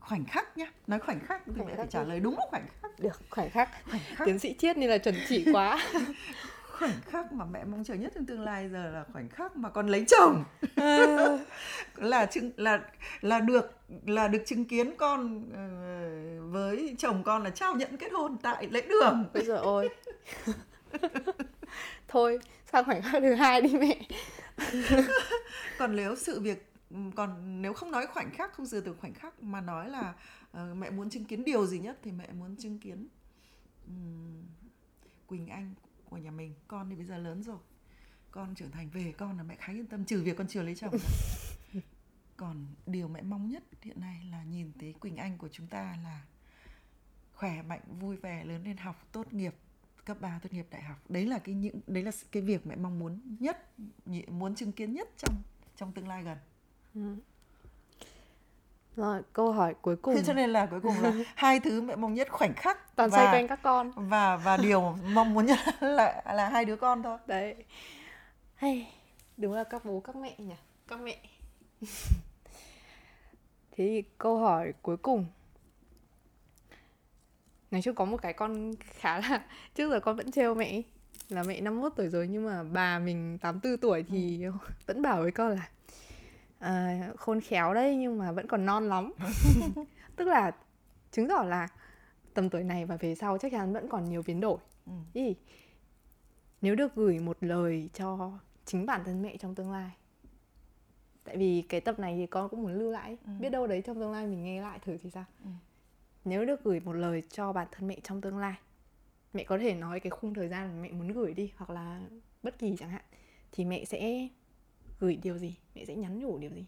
khoảnh 0.00 0.24
khắc 0.24 0.58
nhá. 0.58 0.66
Nói 0.86 0.98
khoảnh 0.98 1.20
khắc 1.20 1.42
thì 1.46 1.62
mẹ 1.66 1.74
phải 1.76 1.86
trả 1.90 2.02
lời 2.02 2.20
đúng 2.20 2.36
khoảnh 2.50 2.66
khắc. 2.82 3.00
Được 3.00 3.20
khoảnh 3.30 3.50
khắc, 3.50 3.68
khoảnh 3.90 4.00
khắc. 4.16 4.26
tiến 4.26 4.38
sĩ 4.38 4.54
triết 4.58 4.78
nên 4.78 4.90
là 4.90 4.98
chuẩn 4.98 5.14
chỉ 5.28 5.46
quá. 5.52 5.86
Khoảnh 6.78 7.00
khắc 7.10 7.32
mà 7.32 7.44
mẹ 7.44 7.64
mong 7.64 7.84
chờ 7.84 7.94
nhất 7.94 8.12
trong 8.14 8.26
tương 8.26 8.40
lai 8.40 8.68
giờ 8.72 8.90
là 8.90 9.04
khoảnh 9.12 9.28
khắc 9.28 9.56
mà 9.56 9.68
con 9.68 9.86
lấy 9.86 10.04
chồng. 10.08 10.44
À. 10.76 10.98
là 11.96 12.26
chứng 12.26 12.50
là 12.56 12.80
là 13.20 13.40
được 13.40 13.78
là 14.06 14.28
được 14.28 14.42
chứng 14.46 14.64
kiến 14.64 14.96
con 14.96 15.38
uh, 15.38 16.52
với 16.52 16.94
chồng 16.98 17.22
con 17.22 17.44
là 17.44 17.50
trao 17.50 17.74
nhận 17.74 17.96
kết 17.96 18.12
hôn 18.12 18.36
tại 18.42 18.68
lễ 18.70 18.80
đường. 18.80 19.24
Bây 19.32 19.44
giờ 19.44 19.56
ôi 19.56 19.88
thôi 22.08 22.38
sang 22.72 22.84
khoảnh 22.84 23.02
khắc 23.02 23.22
thứ 23.22 23.34
hai 23.34 23.60
đi 23.60 23.74
mẹ. 23.74 23.96
Còn 25.78 25.96
nếu 25.96 26.16
sự 26.16 26.40
việc 26.40 26.69
còn 27.14 27.62
nếu 27.62 27.72
không 27.72 27.90
nói 27.90 28.06
khoảnh 28.06 28.30
khắc 28.30 28.52
không 28.52 28.66
dựa 28.66 28.80
từ 28.80 28.94
khoảnh 28.94 29.14
khắc 29.14 29.42
mà 29.42 29.60
nói 29.60 29.90
là 29.90 30.14
uh, 30.50 30.76
mẹ 30.76 30.90
muốn 30.90 31.10
chứng 31.10 31.24
kiến 31.24 31.44
điều 31.44 31.66
gì 31.66 31.78
nhất 31.78 31.98
thì 32.02 32.12
mẹ 32.12 32.32
muốn 32.32 32.56
chứng 32.56 32.78
kiến 32.78 33.08
um, 33.86 34.42
Quỳnh 35.26 35.46
Anh 35.46 35.74
của 36.04 36.16
nhà 36.16 36.30
mình. 36.30 36.54
Con 36.68 36.90
thì 36.90 36.96
bây 36.96 37.04
giờ 37.04 37.18
lớn 37.18 37.42
rồi. 37.42 37.58
Con 38.30 38.54
trưởng 38.54 38.70
thành 38.70 38.90
về 38.90 39.12
con 39.18 39.36
là 39.36 39.42
mẹ 39.42 39.56
khá 39.56 39.72
yên 39.72 39.86
tâm 39.86 40.04
trừ 40.04 40.22
việc 40.22 40.36
con 40.36 40.46
chưa 40.46 40.62
lấy 40.62 40.74
chồng. 40.74 40.94
Còn 42.36 42.66
điều 42.86 43.08
mẹ 43.08 43.22
mong 43.22 43.50
nhất 43.50 43.62
hiện 43.82 44.00
nay 44.00 44.24
là 44.30 44.44
nhìn 44.44 44.72
thấy 44.80 44.92
Quỳnh 44.92 45.16
Anh 45.16 45.38
của 45.38 45.48
chúng 45.48 45.66
ta 45.66 45.96
là 46.04 46.22
khỏe 47.34 47.62
mạnh 47.62 47.80
vui 48.00 48.16
vẻ 48.16 48.44
lớn 48.44 48.64
lên 48.64 48.76
học 48.76 49.08
tốt 49.12 49.32
nghiệp 49.32 49.54
cấp 50.04 50.20
3 50.20 50.38
tốt 50.42 50.52
nghiệp 50.52 50.66
đại 50.70 50.82
học. 50.82 50.98
Đấy 51.08 51.26
là 51.26 51.38
cái 51.38 51.54
những 51.54 51.80
đấy 51.86 52.02
là 52.02 52.10
cái 52.32 52.42
việc 52.42 52.66
mẹ 52.66 52.76
mong 52.76 52.98
muốn 52.98 53.20
nhất 53.40 53.72
muốn 54.28 54.54
chứng 54.54 54.72
kiến 54.72 54.92
nhất 54.92 55.08
trong 55.16 55.42
trong 55.76 55.92
tương 55.92 56.08
lai 56.08 56.22
gần. 56.24 56.38
Ừ. 56.94 57.00
Rồi, 58.96 59.22
câu 59.32 59.52
hỏi 59.52 59.74
cuối 59.82 59.96
cùng. 59.96 60.14
Thế 60.14 60.22
cho 60.26 60.32
nên 60.32 60.50
là 60.50 60.66
cuối 60.66 60.80
cùng 60.80 60.94
là 61.02 61.12
hai 61.34 61.60
thứ 61.60 61.82
mẹ 61.82 61.96
mong 61.96 62.14
nhất 62.14 62.28
khoảnh 62.30 62.54
khắc 62.54 62.96
toàn 62.96 63.10
xoay 63.10 63.26
quanh 63.34 63.48
các 63.48 63.62
con. 63.62 63.92
Và 63.96 64.36
và 64.36 64.56
điều 64.56 64.96
mong 65.14 65.34
muốn 65.34 65.46
nhất 65.46 65.58
là 65.80 66.22
là 66.34 66.48
hai 66.48 66.64
đứa 66.64 66.76
con 66.76 67.02
thôi. 67.02 67.18
Đấy. 67.26 67.54
Hay 68.54 68.92
đúng 69.36 69.52
là 69.52 69.64
các 69.64 69.84
bố 69.84 70.00
các 70.00 70.16
mẹ 70.16 70.34
nhỉ? 70.38 70.54
Các 70.88 71.00
mẹ. 71.00 71.18
Thế 73.80 73.86
thì 73.86 74.02
câu 74.18 74.38
hỏi 74.38 74.72
cuối 74.82 74.96
cùng 74.96 75.26
Nói 77.70 77.82
chung 77.82 77.94
có 77.94 78.04
một 78.04 78.22
cái 78.22 78.32
con 78.32 78.72
khá 78.80 79.20
là 79.20 79.44
Trước 79.74 79.90
giờ 79.90 80.00
con 80.00 80.16
vẫn 80.16 80.30
trêu 80.30 80.54
mẹ 80.54 80.82
Là 81.28 81.42
mẹ 81.42 81.60
51 81.60 81.92
tuổi 81.96 82.08
rồi 82.08 82.28
Nhưng 82.28 82.46
mà 82.46 82.62
bà 82.62 82.98
mình 82.98 83.38
84 83.38 83.76
tuổi 83.78 84.04
thì 84.08 84.44
ừ. 84.44 84.52
vẫn 84.86 85.02
bảo 85.02 85.22
với 85.22 85.30
con 85.30 85.50
là 85.50 85.68
à, 86.60 87.08
khôn 87.16 87.40
khéo 87.40 87.74
đấy 87.74 87.96
nhưng 87.96 88.18
mà 88.18 88.32
vẫn 88.32 88.46
còn 88.46 88.66
non 88.66 88.88
lắm 88.88 89.12
tức 90.16 90.24
là 90.28 90.50
chứng 91.12 91.28
tỏ 91.28 91.42
là 91.42 91.68
tầm 92.34 92.50
tuổi 92.50 92.64
này 92.64 92.84
và 92.84 92.96
về 92.96 93.14
sau 93.14 93.38
chắc 93.38 93.52
chắn 93.52 93.72
vẫn 93.72 93.88
còn 93.88 94.04
nhiều 94.04 94.22
biến 94.26 94.40
đổi 94.40 94.58
ừ. 94.86 94.92
ý 95.12 95.34
nếu 96.62 96.74
được 96.74 96.94
gửi 96.94 97.18
một 97.18 97.36
lời 97.40 97.88
cho 97.94 98.32
chính 98.64 98.86
bản 98.86 99.04
thân 99.04 99.22
mẹ 99.22 99.36
trong 99.36 99.54
tương 99.54 99.72
lai 99.72 99.90
tại 101.24 101.36
vì 101.36 101.62
cái 101.68 101.80
tập 101.80 101.98
này 101.98 102.14
thì 102.16 102.26
con 102.26 102.48
cũng 102.48 102.62
muốn 102.62 102.72
lưu 102.74 102.90
lại 102.92 103.16
Ừ. 103.26 103.30
biết 103.40 103.50
đâu 103.50 103.66
đấy 103.66 103.82
trong 103.86 104.00
tương 104.00 104.12
lai 104.12 104.26
mình 104.26 104.44
nghe 104.44 104.62
lại 104.62 104.78
thử 104.78 104.96
thì 105.02 105.10
sao 105.10 105.24
Ừ. 105.44 105.50
nếu 106.24 106.44
được 106.44 106.64
gửi 106.64 106.80
một 106.80 106.92
lời 106.92 107.22
cho 107.30 107.52
bản 107.52 107.66
thân 107.72 107.88
mẹ 107.88 107.96
trong 108.02 108.20
tương 108.20 108.38
lai 108.38 108.54
mẹ 109.32 109.44
có 109.44 109.58
thể 109.58 109.74
nói 109.74 110.00
cái 110.00 110.10
khung 110.10 110.34
thời 110.34 110.48
gian 110.48 110.68
mà 110.68 110.82
mẹ 110.82 110.92
muốn 110.92 111.08
gửi 111.12 111.34
đi 111.34 111.52
hoặc 111.56 111.70
là 111.70 112.00
bất 112.42 112.58
kỳ 112.58 112.76
chẳng 112.78 112.90
hạn 112.90 113.02
thì 113.52 113.64
mẹ 113.64 113.84
sẽ 113.84 114.28
gửi 115.00 115.16
điều 115.16 115.38
gì 115.38 115.56
mẹ 115.74 115.84
sẽ 115.84 115.96
nhắn 115.96 116.18
nhủ 116.18 116.38
điều 116.38 116.50
gì 116.50 116.64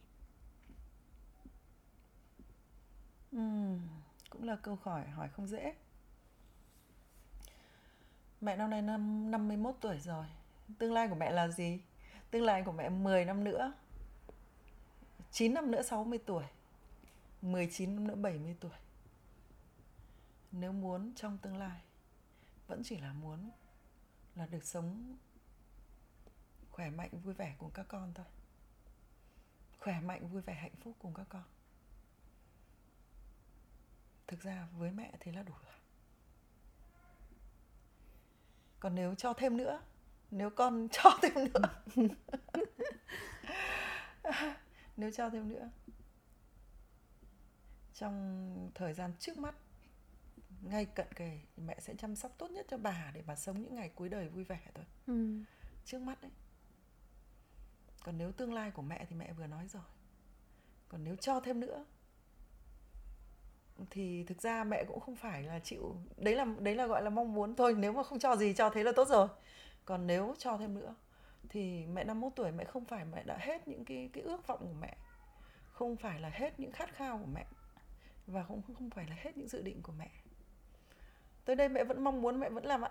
Ừm, 3.32 3.80
cũng 4.30 4.42
là 4.42 4.56
câu 4.56 4.78
hỏi 4.82 5.06
hỏi 5.06 5.28
không 5.28 5.46
dễ. 5.46 5.74
Mẹ 8.40 8.56
năm 8.56 8.70
nay 8.70 8.82
năm 8.82 9.30
51 9.30 9.74
tuổi 9.80 10.00
rồi. 10.00 10.26
Tương 10.78 10.92
lai 10.92 11.08
của 11.08 11.14
mẹ 11.14 11.30
là 11.30 11.48
gì? 11.48 11.80
Tương 12.30 12.42
lai 12.42 12.62
của 12.62 12.72
mẹ 12.72 12.88
10 12.88 13.24
năm 13.24 13.44
nữa. 13.44 13.72
9 15.30 15.54
năm 15.54 15.70
nữa 15.70 15.82
60 15.82 16.18
tuổi. 16.26 16.44
19 17.42 17.94
năm 17.94 18.06
nữa 18.06 18.14
70 18.14 18.56
tuổi. 18.60 18.70
Nếu 20.52 20.72
muốn 20.72 21.12
trong 21.16 21.38
tương 21.38 21.56
lai 21.56 21.80
vẫn 22.66 22.82
chỉ 22.84 22.96
là 22.96 23.12
muốn 23.12 23.50
là 24.34 24.46
được 24.46 24.64
sống 24.64 25.16
khỏe 26.82 26.90
mạnh 26.90 27.10
vui 27.24 27.34
vẻ 27.34 27.54
cùng 27.58 27.70
các 27.70 27.86
con 27.88 28.12
thôi. 28.14 28.26
Khỏe 29.78 30.00
mạnh 30.00 30.28
vui 30.28 30.42
vẻ 30.42 30.54
hạnh 30.54 30.74
phúc 30.80 30.96
cùng 30.98 31.14
các 31.14 31.26
con. 31.28 31.42
Thực 34.26 34.40
ra 34.40 34.68
với 34.72 34.90
mẹ 34.90 35.12
thì 35.20 35.32
là 35.32 35.42
đủ 35.42 35.52
rồi. 35.64 35.74
Còn 38.80 38.94
nếu 38.94 39.14
cho 39.14 39.32
thêm 39.32 39.56
nữa 39.56 39.82
nếu 40.30 40.50
con 40.50 40.88
cho 40.92 41.18
thêm 41.22 41.34
nữa. 41.34 41.82
Nếu 44.96 45.10
cho 45.10 45.30
thêm 45.30 45.48
nữa. 45.48 45.70
Trong 47.94 48.70
thời 48.74 48.94
gian 48.94 49.12
trước 49.18 49.38
mắt 49.38 49.54
ngay 50.60 50.84
cận 50.84 51.06
kề 51.16 51.40
mẹ 51.56 51.76
sẽ 51.80 51.94
chăm 51.98 52.16
sóc 52.16 52.34
tốt 52.38 52.50
nhất 52.50 52.66
cho 52.70 52.78
bà 52.78 53.10
để 53.14 53.22
bà 53.26 53.36
sống 53.36 53.62
những 53.62 53.74
ngày 53.74 53.88
cuối 53.94 54.08
đời 54.08 54.28
vui 54.28 54.44
vẻ 54.44 54.60
thôi. 54.74 54.84
Trước 55.84 55.98
mắt 55.98 56.22
đấy 56.22 56.30
còn 58.04 58.18
nếu 58.18 58.32
tương 58.32 58.54
lai 58.54 58.70
của 58.70 58.82
mẹ 58.82 59.06
thì 59.08 59.16
mẹ 59.16 59.32
vừa 59.32 59.46
nói 59.46 59.68
rồi. 59.68 59.82
Còn 60.88 61.04
nếu 61.04 61.16
cho 61.16 61.40
thêm 61.40 61.60
nữa, 61.60 61.84
thì 63.90 64.24
thực 64.24 64.42
ra 64.42 64.64
mẹ 64.64 64.84
cũng 64.84 65.00
không 65.00 65.16
phải 65.16 65.42
là 65.42 65.58
chịu, 65.58 65.96
đấy 66.16 66.36
là 66.36 66.46
đấy 66.58 66.74
là 66.74 66.86
gọi 66.86 67.02
là 67.02 67.10
mong 67.10 67.34
muốn 67.34 67.56
thôi. 67.56 67.74
Nếu 67.78 67.92
mà 67.92 68.02
không 68.02 68.18
cho 68.18 68.36
gì, 68.36 68.54
cho 68.54 68.70
thế 68.70 68.84
là 68.84 68.92
tốt 68.96 69.08
rồi. 69.08 69.28
Còn 69.84 70.06
nếu 70.06 70.34
cho 70.38 70.56
thêm 70.58 70.74
nữa, 70.74 70.94
thì 71.48 71.86
mẹ 71.86 72.04
51 72.04 72.32
tuổi 72.36 72.52
mẹ 72.52 72.64
không 72.64 72.84
phải 72.84 73.04
mẹ 73.04 73.22
đã 73.22 73.38
hết 73.40 73.68
những 73.68 73.84
cái 73.84 74.10
cái 74.12 74.24
ước 74.24 74.46
vọng 74.46 74.60
của 74.60 74.74
mẹ. 74.80 74.96
Không 75.72 75.96
phải 75.96 76.20
là 76.20 76.28
hết 76.28 76.60
những 76.60 76.72
khát 76.72 76.94
khao 76.94 77.18
của 77.18 77.30
mẹ. 77.34 77.46
Và 78.26 78.44
cũng 78.48 78.62
không 78.62 78.90
phải 78.90 79.06
là 79.08 79.16
hết 79.18 79.36
những 79.36 79.48
dự 79.48 79.62
định 79.62 79.82
của 79.82 79.92
mẹ 79.92 80.10
tới 81.44 81.56
đây 81.56 81.68
mẹ 81.68 81.84
vẫn 81.84 82.04
mong 82.04 82.22
muốn 82.22 82.40
mẹ 82.40 82.50
vẫn 82.50 82.64
làm 82.64 82.82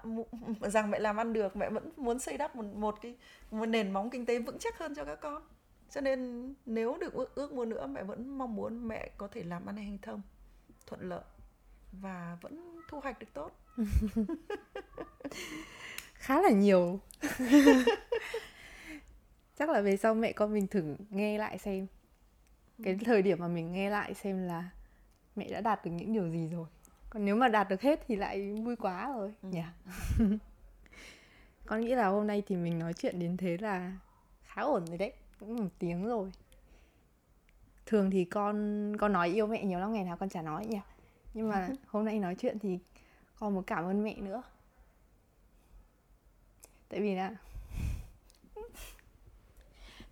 rằng 0.62 0.92
mẹ 0.92 1.00
làm 1.00 1.18
ăn 1.18 1.34
được 1.34 1.56
mẹ 1.56 1.70
vẫn 1.70 1.92
muốn 1.98 2.20
xây 2.20 2.38
đắp 2.38 2.56
một 2.56 2.66
một 2.66 2.96
cái 3.02 3.16
một 3.52 3.66
nền 3.66 3.92
móng 3.92 4.10
kinh 4.10 4.26
tế 4.26 4.40
vững 4.40 4.60
chắc 4.60 4.78
hơn 4.78 4.96
cho 4.96 5.06
các 5.06 5.16
con. 5.16 5.42
Cho 5.90 6.02
nên 6.02 6.54
nếu 6.66 6.98
được 6.98 7.14
ước, 7.14 7.36
ước 7.36 7.54
muốn 7.54 7.70
nữa 7.70 7.88
mẹ 7.88 8.04
vẫn 8.04 8.38
mong 8.38 8.56
muốn 8.56 8.88
mẹ 8.88 9.10
có 9.18 9.28
thể 9.28 9.44
làm 9.44 9.66
ăn 9.66 9.78
hành 9.78 9.98
thông 10.02 10.22
thuận 10.88 11.10
lợi 11.10 11.24
và 11.92 12.38
vẫn 12.42 12.80
thu 12.88 13.00
hoạch 13.00 13.20
được 13.20 13.28
tốt. 13.34 13.52
Khá 16.14 16.42
là 16.42 16.50
nhiều. 16.50 17.00
Chắc 19.56 19.70
là 19.70 19.82
về 19.82 19.98
sau 19.98 20.14
mẹ 20.14 20.32
con 20.32 20.54
mình 20.54 20.68
thử 20.68 20.96
nghe 21.10 21.38
lại 21.38 21.58
xem. 21.58 21.88
Cái 22.84 22.98
thời 23.06 23.22
điểm 23.22 23.40
mà 23.40 23.48
mình 23.48 23.72
nghe 23.72 23.90
lại 23.90 24.14
xem 24.14 24.44
là 24.48 24.70
mẹ 25.36 25.52
đã 25.52 25.62
đạt 25.62 25.86
được 25.86 25.92
những 25.92 26.14
điều 26.14 26.30
gì 26.30 26.48
rồi 26.48 26.68
còn 27.12 27.26
nếu 27.26 27.36
mà 27.36 27.48
đạt 27.48 27.70
được 27.70 27.82
hết 27.82 28.00
thì 28.08 28.16
lại 28.16 28.54
vui 28.54 28.76
quá 28.76 29.14
rồi. 29.16 29.34
Ừ. 29.42 29.50
nhỉ? 29.50 29.64
Con 31.66 31.82
nghĩ 31.82 31.96
là 31.96 32.08
hôm 32.08 32.28
nay 32.28 32.44
thì 32.48 32.56
mình 32.56 32.80
nói 32.80 32.94
chuyện 32.94 33.20
đến 33.20 33.38
thế 33.38 33.58
là 33.58 33.98
khá 34.44 34.62
ổn 34.62 34.86
rồi 34.86 34.98
đấy 34.98 35.14
cũng 35.40 35.56
một 35.56 35.70
tiếng 35.80 36.06
rồi. 36.06 36.32
Thường 37.86 38.12
thì 38.12 38.26
con 38.26 38.98
con 38.98 39.14
nói 39.14 39.30
yêu 39.30 39.48
mẹ 39.48 39.64
nhiều 39.64 39.80
lắm 39.80 39.94
ngày 39.94 40.04
nào 40.04 40.18
con 40.18 40.30
chả 40.30 40.42
nói 40.42 40.66
nhỉ? 40.66 40.80
Nhưng 41.34 41.50
mà 41.50 41.70
hôm 41.88 42.06
nay 42.06 42.20
nói 42.20 42.36
chuyện 42.36 42.60
thì 42.60 42.80
con 43.40 43.54
muốn 43.54 43.64
cảm 43.64 43.86
ơn 43.86 44.04
mẹ 44.04 44.16
nữa. 44.16 44.44
Tại 46.90 47.00
vì 47.00 47.16
là 47.16 47.36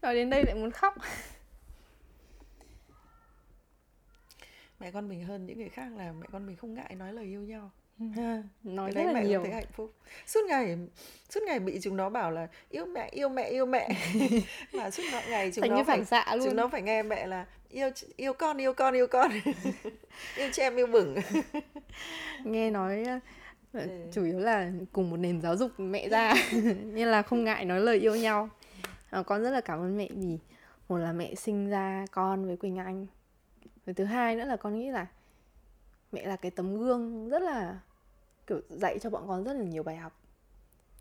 nói 0.01 0.15
đến 0.15 0.29
đây 0.29 0.43
lại 0.43 0.55
muốn 0.55 0.71
khóc 0.71 0.95
mẹ 4.79 4.91
con 4.91 5.09
mình 5.09 5.23
hơn 5.23 5.45
những 5.45 5.57
người 5.59 5.69
khác 5.69 5.87
là 5.97 6.11
mẹ 6.11 6.27
con 6.31 6.47
mình 6.47 6.55
không 6.55 6.73
ngại 6.73 6.95
nói 6.95 7.13
lời 7.13 7.25
yêu 7.25 7.41
nhau. 7.41 7.71
Nói 8.63 8.91
cái 8.95 9.05
rất 9.05 9.05
đấy 9.05 9.05
là 9.05 9.13
mẹ 9.13 9.27
nhiều. 9.27 9.43
thấy 9.43 9.51
hạnh 9.53 9.71
phúc. 9.73 9.93
Suốt 10.27 10.39
ngày 10.47 10.77
suốt 11.29 11.39
ngày 11.43 11.59
bị 11.59 11.79
chúng 11.81 11.97
nó 11.97 12.09
bảo 12.09 12.31
là 12.31 12.47
yêu 12.69 12.85
mẹ 12.85 13.09
yêu 13.11 13.29
mẹ 13.29 13.43
yêu 13.43 13.65
mẹ. 13.65 13.89
Mà 14.73 14.91
suốt 14.91 15.03
mọi 15.11 15.23
ngày 15.29 15.51
chúng 15.55 15.61
thành 15.61 15.71
nó 15.71 15.77
như 15.77 15.83
phải 15.83 15.97
phản 15.97 16.05
xạ 16.05 16.35
luôn. 16.35 16.45
chúng 16.45 16.55
nó 16.55 16.67
phải 16.67 16.81
nghe 16.81 17.03
mẹ 17.03 17.27
là 17.27 17.45
yêu 17.69 17.89
yêu 18.15 18.33
con 18.33 18.57
yêu 18.57 18.73
con 18.73 18.93
yêu 18.93 19.07
con. 19.07 19.31
Yêu 20.37 20.49
cho 20.53 20.63
em 20.63 20.75
yêu 20.75 20.87
bửng. 20.87 21.15
Nghe 22.43 22.69
nói 22.71 23.03
ờ, 23.03 23.19
Ừ. 23.73 23.87
chủ 24.11 24.23
yếu 24.23 24.39
là 24.39 24.71
cùng 24.91 25.09
một 25.09 25.17
nền 25.17 25.41
giáo 25.41 25.57
dục 25.57 25.71
mẹ 25.77 26.09
ra 26.09 26.33
nên 26.83 27.07
là 27.07 27.21
không 27.21 27.43
ngại 27.43 27.65
nói 27.65 27.79
lời 27.79 27.97
yêu 27.99 28.15
nhau. 28.15 28.49
Ờ, 29.09 29.23
con 29.23 29.43
rất 29.43 29.49
là 29.49 29.61
cảm 29.61 29.79
ơn 29.79 29.97
mẹ 29.97 30.07
vì 30.15 30.37
một 30.87 30.97
là 30.97 31.11
mẹ 31.13 31.35
sinh 31.35 31.69
ra 31.69 32.05
con 32.11 32.45
với 32.47 32.57
Quỳnh 32.57 32.77
Anh 32.77 33.07
và 33.89 33.93
thứ 33.93 34.03
hai 34.03 34.35
nữa 34.35 34.45
là 34.45 34.57
con 34.57 34.75
nghĩ 34.75 34.89
là 34.91 35.07
mẹ 36.11 36.25
là 36.25 36.35
cái 36.35 36.51
tấm 36.51 36.77
gương 36.77 37.29
rất 37.29 37.41
là, 37.41 37.79
kiểu, 38.47 38.61
dạy 38.69 38.99
cho 38.99 39.09
bọn 39.09 39.27
con 39.27 39.43
rất 39.43 39.53
là 39.53 39.63
nhiều 39.63 39.83
bài 39.83 39.97
học. 39.97 40.21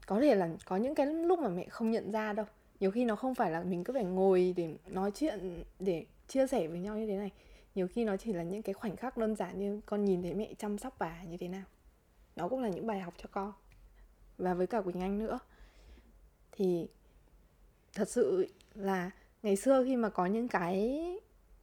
Có 0.07 0.21
thể 0.21 0.35
là 0.35 0.51
có 0.65 0.77
những 0.77 0.95
cái 0.95 1.07
lúc 1.07 1.39
mà 1.39 1.49
mẹ 1.49 1.69
không 1.69 1.91
nhận 1.91 2.13
ra 2.13 2.33
đâu. 2.33 2.47
Nhiều 2.81 2.91
khi 2.91 3.05
nó 3.05 3.17
không 3.17 3.35
phải 3.35 3.51
là 3.51 3.63
mình 3.63 3.85
cứ 3.85 3.93
phải 3.93 4.05
ngồi 4.05 4.55
để 4.57 4.77
nói 4.87 5.11
chuyện, 5.15 5.65
để 5.81 6.07
chia 6.29 6.47
sẻ 6.47 6.69
với 6.69 6.79
nhau 6.79 6.99
như 6.99 7.07
thế 7.07 7.17
này. 7.17 7.31
Nhiều 7.75 7.89
khi 7.89 8.05
nó 8.05 8.17
chỉ 8.17 8.33
là 8.33 8.43
những 8.43 8.63
cái 8.63 8.73
khoảnh 8.73 8.97
khắc 8.97 9.17
đơn 9.17 9.37
giản 9.37 9.59
như 9.59 9.81
con 9.87 10.05
nhìn 10.05 10.23
thấy 10.23 10.35
mẹ 10.35 10.55
chăm 10.59 10.79
sóc 10.79 10.97
bà 10.99 11.23
như 11.23 11.37
thế 11.37 11.49
nào. 11.49 11.65
Nó 12.37 12.49
cũng 12.49 12.63
là 12.63 12.69
những 12.69 12.87
bài 12.87 13.01
học 13.01 13.15
cho 13.23 13.29
con. 13.33 13.53
Và 14.39 14.55
với 14.55 14.67
cả 14.67 14.81
Quỳnh 14.81 15.01
Anh 15.01 15.19
nữa. 15.19 15.39
Thì 16.53 16.89
thật 17.95 18.09
sự 18.09 18.49
là 18.75 19.11
ngày 19.43 19.57
xưa 19.57 19.85
khi 19.85 19.97
mà 19.97 20.09
có 20.09 20.27
những 20.27 20.49
cái 20.49 21.03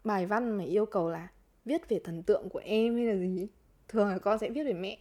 bài 0.05 0.25
văn 0.25 0.57
mà 0.57 0.63
yêu 0.63 0.85
cầu 0.85 1.09
là 1.09 1.27
viết 1.65 1.89
về 1.89 1.99
thần 2.03 2.23
tượng 2.23 2.49
của 2.49 2.61
em 2.65 2.95
hay 2.95 3.05
là 3.05 3.15
gì 3.15 3.47
thường 3.87 4.09
là 4.09 4.17
con 4.17 4.39
sẽ 4.39 4.49
viết 4.49 4.63
về 4.63 4.73
mẹ. 4.73 4.97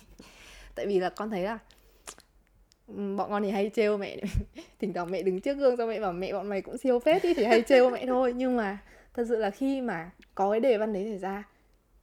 Tại 0.74 0.86
vì 0.86 1.00
là 1.00 1.10
con 1.10 1.30
thấy 1.30 1.42
là 1.42 1.58
bọn 3.16 3.30
con 3.30 3.42
thì 3.42 3.50
hay 3.50 3.70
trêu 3.74 3.96
mẹ. 3.96 4.16
Thỉnh 4.78 4.92
thoảng 4.92 5.10
mẹ 5.10 5.22
đứng 5.22 5.40
trước 5.40 5.54
gương 5.54 5.76
cho 5.76 5.86
mẹ 5.86 6.00
bảo 6.00 6.12
mẹ 6.12 6.32
bọn 6.32 6.48
mày 6.48 6.62
cũng 6.62 6.78
siêu 6.78 6.98
phết 6.98 7.22
ý, 7.22 7.34
thì 7.34 7.44
hay 7.44 7.62
trêu 7.62 7.90
mẹ 7.90 8.06
thôi. 8.06 8.32
Nhưng 8.36 8.56
mà 8.56 8.78
thật 9.14 9.24
sự 9.28 9.36
là 9.36 9.50
khi 9.50 9.80
mà 9.80 10.10
có 10.34 10.50
cái 10.50 10.60
đề 10.60 10.78
văn 10.78 10.92
đấy 10.92 11.04
xảy 11.04 11.18
ra, 11.18 11.44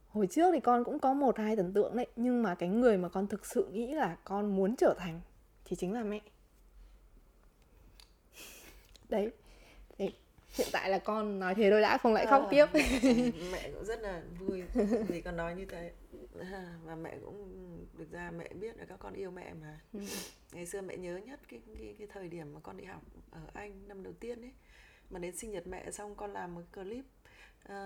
hồi 0.08 0.26
trước 0.26 0.52
thì 0.52 0.60
con 0.60 0.84
cũng 0.84 0.98
có 0.98 1.14
một, 1.14 1.38
hai 1.38 1.56
thần 1.56 1.72
tượng 1.72 1.96
đấy, 1.96 2.06
nhưng 2.16 2.42
mà 2.42 2.54
cái 2.54 2.68
người 2.68 2.98
mà 2.98 3.08
con 3.08 3.26
thực 3.26 3.46
sự 3.46 3.68
nghĩ 3.72 3.94
là 3.94 4.16
con 4.24 4.56
muốn 4.56 4.76
trở 4.76 4.94
thành 4.98 5.20
thì 5.64 5.76
chính 5.76 5.92
là 5.92 6.02
mẹ. 6.02 6.20
Đấy 9.08 9.30
hiện 10.56 10.68
tại 10.72 10.90
là 10.90 10.98
con 10.98 11.38
nói 11.38 11.54
thế 11.54 11.70
thôi 11.70 11.80
đã 11.80 11.98
không 11.98 12.14
lại 12.14 12.26
khóc 12.26 12.42
Ờ, 12.42 12.48
tiếp 12.50 12.66
mẹ, 12.74 13.00
mẹ 13.52 13.70
cũng 13.74 13.84
rất 13.84 14.00
là 14.00 14.22
vui 14.38 14.62
vì 15.08 15.20
con 15.20 15.36
nói 15.36 15.54
như 15.54 15.64
thế 15.66 15.92
À, 16.40 16.74
và 16.84 16.94
mẹ 16.94 17.16
cũng 17.24 17.86
được 17.98 18.10
ra 18.10 18.30
mẹ 18.30 18.48
biết 18.48 18.76
là 18.78 18.84
các 18.84 18.98
con 18.98 19.14
yêu 19.14 19.30
mẹ 19.30 19.54
mà 19.54 19.80
Ừ. 19.92 20.00
ngày 20.52 20.66
xưa 20.66 20.80
mẹ 20.80 20.96
nhớ 20.96 21.16
nhất 21.16 21.40
cái 21.48 21.60
cái, 21.78 21.94
cái 21.98 22.06
thời 22.06 22.28
điểm 22.28 22.54
mà 22.54 22.60
con 22.62 22.76
đi 22.76 22.84
học 22.84 23.02
ở 23.30 23.40
Anh 23.54 23.88
năm 23.88 24.02
đầu 24.02 24.12
tiên 24.12 24.42
ấy 24.42 24.52
mà 25.10 25.18
đến 25.18 25.36
sinh 25.36 25.50
nhật 25.50 25.66
mẹ 25.66 25.90
xong 25.90 26.14
con 26.14 26.32
làm 26.32 26.54
một 26.54 26.62
clip 26.74 27.04
ờ, 27.64 27.78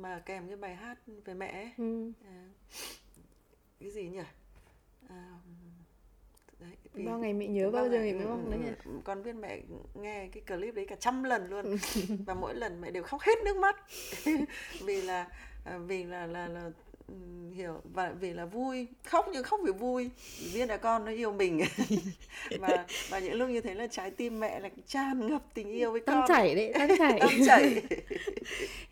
mà 0.00 0.22
kèm 0.26 0.46
cái 0.48 0.56
bài 0.56 0.74
hát 0.76 0.98
về 1.24 1.34
mẹ 1.34 1.48
ấy. 1.52 1.70
ừ. 1.76 2.12
À, 2.24 2.48
cái 3.80 3.90
gì 3.90 4.08
nhỉ 4.08 4.22
à, 5.08 5.38
đấy, 6.60 6.70
vì- 6.94 7.06
bao 7.06 7.18
ngày 7.18 7.32
mẹ 7.32 7.46
nhớ 7.46 7.70
bao 7.70 7.82
Vâng 7.82 7.92
giờ 7.92 7.98
ngày 7.98 8.12
ừ, 8.12 8.18
không? 8.24 8.44
ừ, 8.44 8.50
đấy 8.50 8.60
ừ. 8.64 8.90
nhỉ 8.92 9.00
con 9.04 9.22
biết 9.22 9.32
mẹ 9.32 9.60
nghe 9.94 10.28
cái 10.32 10.42
clip 10.46 10.74
đấy 10.74 10.86
cả 10.88 10.96
trăm 11.00 11.24
lần 11.24 11.50
luôn. 11.50 11.76
Và 12.26 12.34
mỗi 12.34 12.54
lần 12.54 12.80
mẹ 12.80 12.90
đều 12.90 13.02
khóc 13.02 13.20
hết 13.20 13.38
nước 13.44 13.56
mắt. 13.56 13.76
Vì 14.84 15.02
là 15.02 15.28
à, 15.64 15.78
vì 15.78 16.04
là 16.04 16.26
là 16.26 16.48
là 16.48 16.70
hiểu 17.58 17.80
và 17.94 18.12
vì 18.20 18.32
là 18.32 18.44
vui 18.44 18.86
khóc 19.04 19.28
nhưng 19.32 19.42
khóc 19.42 19.60
vì 19.64 19.72
vui. 19.72 20.10
Biết 20.54 20.68
là 20.68 20.76
con 20.76 21.04
nó 21.04 21.12
yêu 21.12 21.32
mình. 21.32 21.60
Và 22.58 22.86
và 23.08 23.18
những 23.18 23.34
lúc 23.34 23.48
như 23.48 23.60
thế 23.60 23.74
là 23.74 23.86
trái 23.86 24.10
tim 24.10 24.40
mẹ 24.40 24.60
là 24.60 24.68
tràn 24.86 25.30
ngập 25.30 25.42
tình 25.54 25.70
yêu 25.70 25.92
với 25.92 26.00
tâm 26.00 26.14
con. 26.14 26.24
chảy 26.28 26.54
đấy 26.54 26.72
tâm 26.78 26.88
chảy. 26.98 27.20
Tâm 27.20 27.30
chảy. 27.46 27.82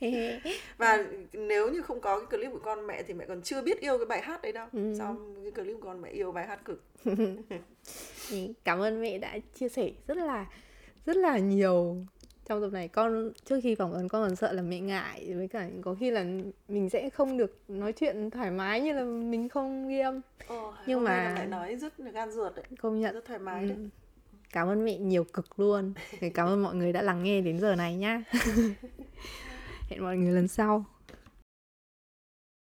Và 0.79 1.05
nếu 1.33 1.71
như 1.71 1.83
không 1.83 2.01
có 2.01 2.19
cái 2.21 2.27
clip 2.27 2.53
của 2.53 2.59
con 2.59 2.87
mẹ 2.87 3.03
thì 3.03 3.15
mẹ 3.15 3.25
còn 3.29 3.43
chưa 3.43 3.63
biết 3.63 3.81
yêu 3.81 3.99
cái 3.99 4.07
bài 4.07 4.23
hát 4.23 4.43
đấy 4.43 4.53
đâu. 4.53 4.67
Ừ. 4.73 4.95
xong 4.99 5.35
cái 5.43 5.53
clip 5.53 5.77
của 5.81 5.87
con 5.89 6.03
mẹ 6.03 6.11
yêu 6.11 6.33
bài 6.33 6.47
hát 6.47 6.65
cực. 6.65 6.85
Cảm 8.65 8.79
ơn 8.81 9.03
mẹ 9.03 9.19
đã 9.19 9.39
chia 9.59 9.69
sẻ 9.69 9.91
rất 10.07 10.17
là 10.17 10.47
rất 11.07 11.17
là 11.17 11.39
nhiều 11.39 11.97
trong 12.49 12.61
tập 12.63 12.73
này 12.73 12.89
con 12.89 13.33
trước 13.45 13.61
khi 13.63 13.75
phỏng 13.75 13.93
vấn 13.93 14.09
con 14.09 14.23
còn 14.29 14.37
sợ 14.37 14.53
là 14.53 14.63
mẹ 14.63 14.81
ngại 14.81 15.33
với 15.37 15.49
cả 15.49 15.69
có 15.83 15.95
khi 16.01 16.11
là 16.11 16.25
mình 16.69 16.91
sẽ 16.91 17.11
không 17.11 17.37
được 17.37 17.59
nói 17.69 17.93
chuyện 17.93 18.31
thoải 18.31 18.51
mái 18.51 18.81
như 18.81 18.93
là 18.93 19.05
mình 19.05 19.49
không 19.49 19.89
ghi 19.89 19.99
âm. 20.01 20.21
Ồ, 20.47 20.73
Nhưng 20.87 21.05
mà- 21.05 21.35
mẹ 21.39 21.47
nói 21.47 21.77
rất 21.77 22.01
là 22.01 22.11
gan 22.11 22.31
ruột 22.31 22.55
đấy 22.57 22.65
công 22.81 23.01
nhận. 23.01 23.15
rất 23.15 23.25
thoải 23.25 23.39
mái 23.39 23.63
đấy. 23.67 23.77
Ừ. 23.77 23.89
cảm 24.53 24.69
ơn 24.69 24.85
mẹ 24.85 24.99
nhiều 24.99 25.25
cực 25.25 25.61
luôn. 25.61 25.93
Cảm 26.35 26.49
ơn 26.49 26.63
mọi 26.63 26.75
người 26.75 26.93
đã 26.93 27.03
lắng 27.03 27.23
nghe 27.23 27.41
đến 27.41 27.59
giờ 27.61 27.77
này 27.77 27.97
nhá. 27.97 28.23
Hẹn 29.91 30.03
mọi 30.03 30.17
người 30.17 30.33
lần 30.33 30.49
sau 30.49 30.85